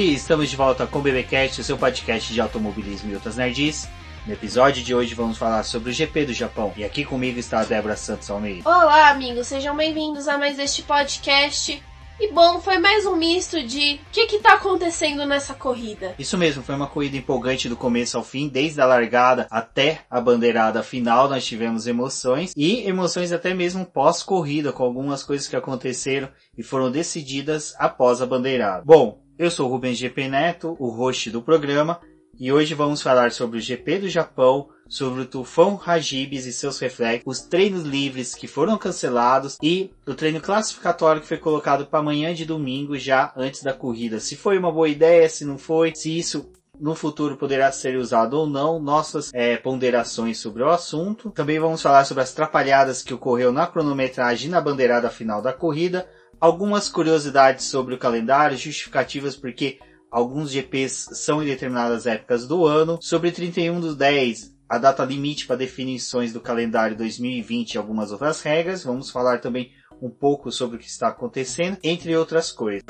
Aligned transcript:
E 0.00 0.14
estamos 0.14 0.48
de 0.48 0.56
volta 0.56 0.86
com 0.86 0.98
o 0.98 1.02
BBcast, 1.02 1.60
o 1.60 1.64
seu 1.64 1.76
podcast 1.76 2.32
de 2.32 2.40
automobilismo 2.40 3.10
e 3.10 3.14
outras 3.14 3.36
nerds. 3.36 3.86
No 4.26 4.32
episódio 4.32 4.82
de 4.82 4.94
hoje 4.94 5.14
vamos 5.14 5.36
falar 5.36 5.62
sobre 5.62 5.90
o 5.90 5.92
GP 5.92 6.24
do 6.24 6.32
Japão. 6.32 6.72
E 6.74 6.82
aqui 6.82 7.04
comigo 7.04 7.38
está 7.38 7.60
a 7.60 7.64
Débora 7.64 7.94
Santos 7.98 8.30
Almeida. 8.30 8.66
Olá, 8.66 9.10
amigos, 9.10 9.48
sejam 9.48 9.76
bem-vindos 9.76 10.26
a 10.26 10.38
mais 10.38 10.58
este 10.58 10.82
podcast. 10.84 11.82
E 12.18 12.32
bom, 12.32 12.62
foi 12.62 12.78
mais 12.78 13.04
um 13.04 13.14
misto 13.14 13.62
de 13.62 14.00
o 14.08 14.10
que 14.10 14.36
está 14.36 14.54
acontecendo 14.54 15.26
nessa 15.26 15.52
corrida. 15.52 16.14
Isso 16.18 16.38
mesmo, 16.38 16.62
foi 16.62 16.74
uma 16.74 16.86
corrida 16.86 17.18
empolgante 17.18 17.68
do 17.68 17.76
começo 17.76 18.16
ao 18.16 18.24
fim, 18.24 18.48
desde 18.48 18.80
a 18.80 18.86
largada 18.86 19.46
até 19.50 20.00
a 20.10 20.18
bandeirada 20.18 20.82
final, 20.82 21.28
nós 21.28 21.44
tivemos 21.44 21.86
emoções 21.86 22.54
e 22.56 22.88
emoções 22.88 23.32
até 23.32 23.52
mesmo 23.52 23.84
pós-corrida, 23.84 24.72
com 24.72 24.82
algumas 24.82 25.22
coisas 25.22 25.46
que 25.46 25.56
aconteceram 25.56 26.30
e 26.56 26.62
foram 26.62 26.90
decididas 26.90 27.74
após 27.78 28.22
a 28.22 28.26
bandeirada. 28.26 28.82
Bom, 28.82 29.19
eu 29.40 29.50
sou 29.50 29.66
o 29.66 29.72
Rubens 29.72 29.96
GP 29.96 30.28
Neto, 30.28 30.76
o 30.78 30.90
host 30.90 31.30
do 31.30 31.40
programa, 31.40 31.98
e 32.38 32.52
hoje 32.52 32.74
vamos 32.74 33.00
falar 33.00 33.32
sobre 33.32 33.56
o 33.56 33.60
GP 33.60 34.00
do 34.00 34.08
Japão, 34.08 34.68
sobre 34.86 35.22
o 35.22 35.24
tufão 35.24 35.80
Hagibis 35.82 36.44
e 36.44 36.52
seus 36.52 36.78
reflexos, 36.78 37.24
os 37.24 37.40
treinos 37.40 37.84
livres 37.84 38.34
que 38.34 38.46
foram 38.46 38.76
cancelados 38.76 39.56
e 39.62 39.90
o 40.06 40.12
treino 40.12 40.42
classificatório 40.42 41.22
que 41.22 41.26
foi 41.26 41.38
colocado 41.38 41.86
para 41.86 42.00
amanhã 42.00 42.34
de 42.34 42.44
domingo, 42.44 42.98
já 42.98 43.32
antes 43.34 43.62
da 43.62 43.72
corrida. 43.72 44.20
Se 44.20 44.36
foi 44.36 44.58
uma 44.58 44.70
boa 44.70 44.90
ideia, 44.90 45.26
se 45.26 45.46
não 45.46 45.56
foi, 45.56 45.94
se 45.94 46.18
isso 46.18 46.52
no 46.78 46.94
futuro 46.94 47.38
poderá 47.38 47.72
ser 47.72 47.96
usado 47.96 48.34
ou 48.34 48.46
não, 48.46 48.78
nossas 48.78 49.30
é, 49.32 49.56
ponderações 49.56 50.38
sobre 50.38 50.62
o 50.62 50.68
assunto. 50.68 51.30
Também 51.30 51.58
vamos 51.58 51.80
falar 51.80 52.04
sobre 52.04 52.22
as 52.22 52.34
trapalhadas 52.34 53.02
que 53.02 53.14
ocorreu 53.14 53.52
na 53.52 53.66
cronometragem 53.66 54.48
e 54.48 54.50
na 54.50 54.60
bandeirada 54.60 55.08
final 55.08 55.40
da 55.40 55.52
corrida, 55.52 56.06
algumas 56.40 56.88
curiosidades 56.88 57.66
sobre 57.66 57.94
o 57.94 57.98
calendário, 57.98 58.56
justificativas 58.56 59.36
porque 59.36 59.78
alguns 60.10 60.50
GPs 60.50 61.10
são 61.12 61.42
em 61.42 61.46
determinadas 61.46 62.06
épocas 62.06 62.46
do 62.46 62.66
ano, 62.66 62.98
sobre 63.00 63.30
31 63.30 63.78
dos 63.78 63.94
10, 63.94 64.54
a 64.68 64.78
data 64.78 65.04
limite 65.04 65.46
para 65.46 65.56
definições 65.56 66.32
do 66.32 66.40
calendário 66.40 66.96
2020 66.96 67.74
e 67.74 67.78
algumas 67.78 68.10
outras 68.10 68.40
regras. 68.40 68.84
Vamos 68.84 69.10
falar 69.10 69.40
também 69.40 69.72
um 70.00 70.08
pouco 70.08 70.50
sobre 70.50 70.76
o 70.76 70.78
que 70.78 70.88
está 70.88 71.08
acontecendo, 71.08 71.76
entre 71.82 72.16
outras 72.16 72.50
coisas. 72.50 72.84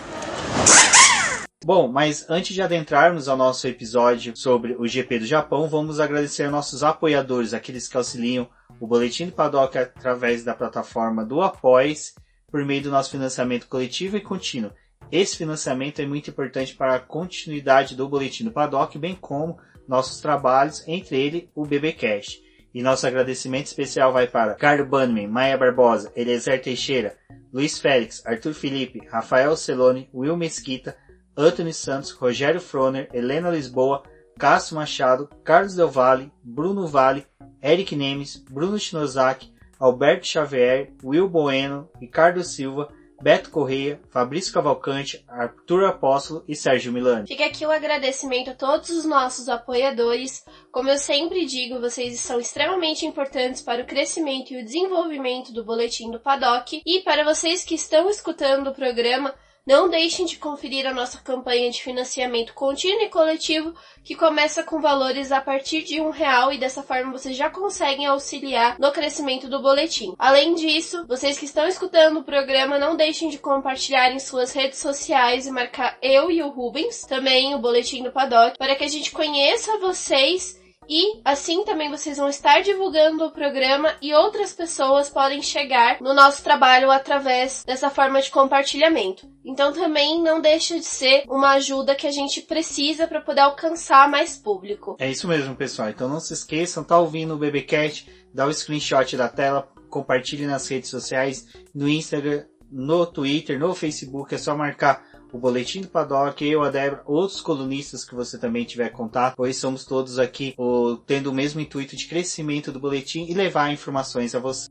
Bom, 1.62 1.88
mas 1.88 2.24
antes 2.30 2.54
de 2.54 2.62
adentrarmos 2.62 3.28
ao 3.28 3.36
nosso 3.36 3.66
episódio 3.68 4.34
sobre 4.34 4.74
o 4.78 4.86
GP 4.86 5.18
do 5.18 5.26
Japão, 5.26 5.68
vamos 5.68 6.00
agradecer 6.00 6.50
nossos 6.50 6.82
apoiadores, 6.82 7.52
aqueles 7.52 7.86
que 7.86 7.96
auxiliam 7.98 8.48
o 8.80 8.86
Boletim 8.86 9.26
do 9.26 9.32
Paddock 9.32 9.76
através 9.76 10.42
da 10.42 10.54
plataforma 10.54 11.22
do 11.22 11.42
Apoies, 11.42 12.14
por 12.50 12.64
meio 12.64 12.82
do 12.82 12.90
nosso 12.90 13.10
financiamento 13.10 13.66
coletivo 13.68 14.16
e 14.16 14.20
contínuo. 14.20 14.72
Esse 15.10 15.36
financiamento 15.36 16.00
é 16.00 16.06
muito 16.06 16.30
importante 16.30 16.74
para 16.74 16.94
a 16.94 17.00
continuidade 17.00 17.96
do 17.96 18.08
Boletim 18.08 18.44
do 18.44 18.52
Paddock, 18.52 18.96
bem 18.98 19.14
como 19.14 19.58
nossos 19.88 20.20
trabalhos, 20.20 20.86
entre 20.86 21.18
ele 21.18 21.50
o 21.54 21.66
BBcast. 21.66 22.40
E 22.72 22.82
nosso 22.82 23.06
agradecimento 23.06 23.66
especial 23.66 24.12
vai 24.12 24.28
para 24.28 24.54
Carlos 24.54 24.88
Bannerman, 24.88 25.26
Maia 25.26 25.58
Barbosa, 25.58 26.12
Eliezer 26.14 26.62
Teixeira, 26.62 27.16
Luiz 27.52 27.80
Félix, 27.80 28.24
Arthur 28.24 28.54
Felipe, 28.54 29.04
Rafael 29.08 29.56
Celone, 29.56 30.08
Will 30.14 30.36
Mesquita, 30.36 30.96
Anthony 31.36 31.74
Santos, 31.74 32.12
Rogério 32.12 32.60
Froner, 32.60 33.08
Helena 33.12 33.50
Lisboa, 33.50 34.04
Cássio 34.38 34.76
Machado, 34.76 35.28
Carlos 35.42 35.74
Del 35.74 35.88
Valle, 35.88 36.30
Bruno 36.44 36.86
Vale, 36.86 37.26
Eric 37.60 37.96
Nemes, 37.96 38.36
Bruno 38.36 38.78
Shinozaki, 38.78 39.52
Alberto 39.80 40.26
Xavier, 40.26 40.92
Will 41.02 41.26
Bueno, 41.26 41.88
Ricardo 41.98 42.44
Silva, 42.44 42.92
Beto 43.22 43.50
Correia, 43.50 44.00
Fabrício 44.10 44.52
Cavalcante, 44.52 45.22
Arthur 45.28 45.84
Apóstolo 45.84 46.42
e 46.48 46.54
Sérgio 46.54 46.90
Milani. 46.92 47.26
Fica 47.26 47.44
aqui 47.44 47.66
o 47.66 47.70
agradecimento 47.70 48.50
a 48.50 48.54
todos 48.54 48.88
os 48.90 49.04
nossos 49.04 49.48
apoiadores. 49.48 50.44
Como 50.72 50.88
eu 50.88 50.96
sempre 50.96 51.44
digo, 51.44 51.80
vocês 51.80 52.18
são 52.20 52.40
extremamente 52.40 53.04
importantes 53.04 53.60
para 53.60 53.82
o 53.82 53.86
crescimento 53.86 54.52
e 54.52 54.60
o 54.60 54.64
desenvolvimento 54.64 55.52
do 55.52 55.64
Boletim 55.64 56.10
do 56.10 56.18
Paddock. 56.18 56.80
E 56.86 57.00
para 57.00 57.24
vocês 57.24 57.62
que 57.62 57.74
estão 57.74 58.08
escutando 58.08 58.68
o 58.68 58.74
programa, 58.74 59.34
não 59.66 59.88
deixem 59.88 60.26
de 60.26 60.36
conferir 60.36 60.86
a 60.86 60.94
nossa 60.94 61.18
campanha 61.18 61.70
de 61.70 61.82
financiamento 61.82 62.54
contínuo 62.54 63.02
e 63.02 63.08
coletivo, 63.08 63.74
que 64.02 64.14
começa 64.14 64.62
com 64.62 64.80
valores 64.80 65.30
a 65.32 65.40
partir 65.40 65.82
de 65.82 66.00
um 66.00 66.10
real 66.10 66.52
e 66.52 66.58
dessa 66.58 66.82
forma 66.82 67.12
vocês 67.12 67.36
já 67.36 67.50
conseguem 67.50 68.06
auxiliar 68.06 68.78
no 68.78 68.92
crescimento 68.92 69.48
do 69.48 69.60
boletim. 69.60 70.14
Além 70.18 70.54
disso, 70.54 71.04
vocês 71.06 71.38
que 71.38 71.44
estão 71.44 71.66
escutando 71.66 72.20
o 72.20 72.24
programa, 72.24 72.78
não 72.78 72.96
deixem 72.96 73.28
de 73.28 73.38
compartilhar 73.38 74.10
em 74.12 74.18
suas 74.18 74.52
redes 74.52 74.78
sociais 74.78 75.46
e 75.46 75.50
marcar 75.50 75.98
eu 76.02 76.30
e 76.30 76.42
o 76.42 76.48
Rubens, 76.48 77.02
também 77.02 77.54
o 77.54 77.58
boletim 77.58 78.02
do 78.02 78.12
Paddock, 78.12 78.58
para 78.58 78.74
que 78.74 78.84
a 78.84 78.88
gente 78.88 79.10
conheça 79.10 79.78
vocês 79.78 80.59
e 80.90 81.20
assim 81.24 81.64
também 81.64 81.88
vocês 81.88 82.18
vão 82.18 82.28
estar 82.28 82.62
divulgando 82.62 83.24
o 83.24 83.30
programa 83.30 83.94
e 84.02 84.12
outras 84.12 84.52
pessoas 84.52 85.08
podem 85.08 85.40
chegar 85.40 86.00
no 86.00 86.12
nosso 86.12 86.42
trabalho 86.42 86.90
através 86.90 87.62
dessa 87.64 87.88
forma 87.88 88.20
de 88.20 88.28
compartilhamento. 88.28 89.30
Então 89.44 89.72
também 89.72 90.20
não 90.20 90.40
deixa 90.40 90.74
de 90.74 90.84
ser 90.84 91.22
uma 91.28 91.50
ajuda 91.52 91.94
que 91.94 92.08
a 92.08 92.10
gente 92.10 92.42
precisa 92.42 93.06
para 93.06 93.20
poder 93.20 93.42
alcançar 93.42 94.10
mais 94.10 94.36
público. 94.36 94.96
É 94.98 95.08
isso 95.08 95.28
mesmo, 95.28 95.54
pessoal. 95.54 95.88
Então 95.90 96.08
não 96.08 96.18
se 96.18 96.32
esqueçam, 96.32 96.82
tá 96.82 96.98
ouvindo 96.98 97.34
o 97.34 97.38
BBcast, 97.38 98.10
dá 98.34 98.44
o 98.44 98.52
screenshot 98.52 99.16
da 99.16 99.28
tela, 99.28 99.68
compartilhe 99.88 100.44
nas 100.44 100.66
redes 100.66 100.90
sociais, 100.90 101.46
no 101.72 101.88
Instagram, 101.88 102.46
no 102.68 103.06
Twitter, 103.06 103.60
no 103.60 103.74
Facebook, 103.76 104.34
é 104.34 104.38
só 104.38 104.56
marcar 104.56 105.04
o 105.32 105.38
Boletim 105.38 105.82
do 105.82 105.88
Paddock, 105.88 106.44
eu, 106.44 106.62
a 106.62 106.70
Débora, 106.70 107.02
outros 107.06 107.40
colunistas 107.40 108.04
que 108.04 108.14
você 108.14 108.38
também 108.38 108.64
tiver 108.64 108.90
contato, 108.90 109.34
pois 109.36 109.56
somos 109.56 109.84
todos 109.84 110.18
aqui 110.18 110.54
o, 110.58 110.96
tendo 110.96 111.30
o 111.30 111.34
mesmo 111.34 111.60
intuito 111.60 111.96
de 111.96 112.06
crescimento 112.06 112.72
do 112.72 112.80
boletim 112.80 113.26
e 113.28 113.34
levar 113.34 113.72
informações 113.72 114.34
a 114.34 114.38
você. 114.38 114.68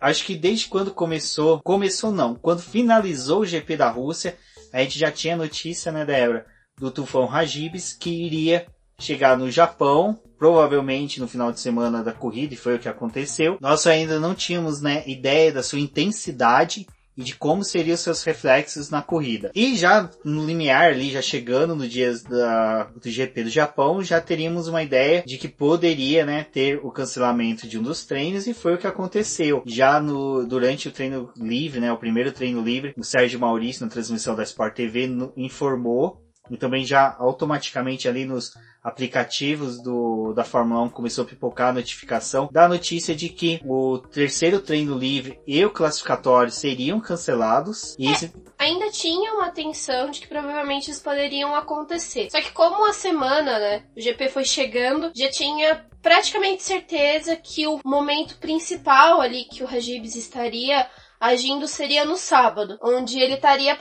Acho 0.00 0.24
que 0.24 0.36
desde 0.36 0.68
quando 0.68 0.92
começou, 0.92 1.60
começou 1.62 2.12
não, 2.12 2.34
quando 2.34 2.60
finalizou 2.60 3.40
o 3.40 3.46
GP 3.46 3.76
da 3.76 3.90
Rússia, 3.90 4.36
a 4.72 4.80
gente 4.80 4.98
já 4.98 5.10
tinha 5.10 5.36
notícia, 5.36 5.90
né, 5.90 6.04
Débora, 6.04 6.46
do 6.78 6.90
tufão 6.90 7.30
Hagibis, 7.30 7.92
que 7.94 8.10
iria 8.10 8.66
chegar 8.98 9.38
no 9.38 9.50
Japão, 9.50 10.18
provavelmente 10.38 11.20
no 11.20 11.28
final 11.28 11.50
de 11.50 11.60
semana 11.60 12.02
da 12.02 12.12
corrida, 12.12 12.54
e 12.54 12.56
foi 12.56 12.74
o 12.74 12.78
que 12.78 12.88
aconteceu. 12.88 13.56
Nós 13.60 13.86
ainda 13.86 14.20
não 14.20 14.34
tínhamos, 14.34 14.80
né, 14.80 15.02
ideia 15.06 15.52
da 15.52 15.62
sua 15.62 15.80
intensidade 15.80 16.86
e 17.16 17.22
de 17.22 17.36
como 17.36 17.64
seriam 17.64 17.96
seus 17.96 18.22
reflexos 18.24 18.90
na 18.90 19.02
corrida. 19.02 19.50
E 19.54 19.76
já 19.76 20.10
no 20.24 20.44
limiar 20.44 20.92
ali, 20.92 21.10
já 21.10 21.22
chegando 21.22 21.74
no 21.74 21.88
dia 21.88 22.12
da, 22.28 22.84
do 22.84 23.10
GP 23.10 23.44
do 23.44 23.50
Japão, 23.50 24.02
já 24.02 24.20
teríamos 24.20 24.68
uma 24.68 24.82
ideia 24.82 25.22
de 25.26 25.38
que 25.38 25.48
poderia, 25.48 26.24
né, 26.24 26.44
ter 26.44 26.80
o 26.82 26.90
cancelamento 26.90 27.66
de 27.68 27.78
um 27.78 27.82
dos 27.82 28.04
treinos 28.04 28.46
e 28.46 28.54
foi 28.54 28.74
o 28.74 28.78
que 28.78 28.86
aconteceu. 28.86 29.62
Já 29.66 30.00
no, 30.00 30.46
durante 30.46 30.88
o 30.88 30.92
treino 30.92 31.30
livre, 31.36 31.80
né, 31.80 31.92
o 31.92 31.98
primeiro 31.98 32.32
treino 32.32 32.62
livre, 32.62 32.94
o 32.96 33.04
Sérgio 33.04 33.40
Maurício, 33.40 33.84
na 33.84 33.90
transmissão 33.90 34.34
da 34.34 34.42
Sport 34.42 34.74
TV, 34.74 35.06
no, 35.06 35.32
informou 35.36 36.23
e 36.50 36.56
também 36.56 36.84
já 36.84 37.16
automaticamente 37.18 38.08
ali 38.08 38.24
nos 38.24 38.52
aplicativos 38.82 39.82
do, 39.82 40.34
da 40.34 40.44
Fórmula 40.44 40.82
1 40.82 40.90
começou 40.90 41.24
a 41.24 41.26
pipocar 41.26 41.70
a 41.70 41.72
notificação 41.72 42.50
da 42.52 42.68
notícia 42.68 43.14
de 43.14 43.30
que 43.30 43.58
o 43.64 43.98
terceiro 43.98 44.60
treino 44.60 44.96
livre 44.96 45.40
e 45.46 45.64
o 45.64 45.70
classificatório 45.70 46.52
seriam 46.52 47.00
cancelados. 47.00 47.96
E 47.98 48.06
é, 48.06 48.10
esse... 48.12 48.32
Ainda 48.58 48.90
tinha 48.90 49.32
uma 49.32 49.46
atenção 49.46 50.10
de 50.10 50.20
que 50.20 50.28
provavelmente 50.28 50.90
isso 50.90 51.02
poderiam 51.02 51.54
acontecer. 51.54 52.30
Só 52.30 52.40
que 52.42 52.52
como 52.52 52.86
a 52.86 52.92
semana, 52.92 53.58
né, 53.58 53.84
o 53.96 54.00
GP 54.00 54.28
foi 54.28 54.44
chegando, 54.44 55.10
já 55.14 55.30
tinha 55.30 55.86
praticamente 56.02 56.62
certeza 56.62 57.36
que 57.36 57.66
o 57.66 57.80
momento 57.82 58.36
principal 58.36 59.22
ali 59.22 59.44
que 59.44 59.64
o 59.64 59.66
Regibes 59.66 60.14
estaria 60.14 60.86
agindo 61.18 61.66
seria 61.66 62.04
no 62.04 62.16
sábado, 62.16 62.78
onde 62.82 63.18
ele 63.18 63.34
estaria 63.34 63.74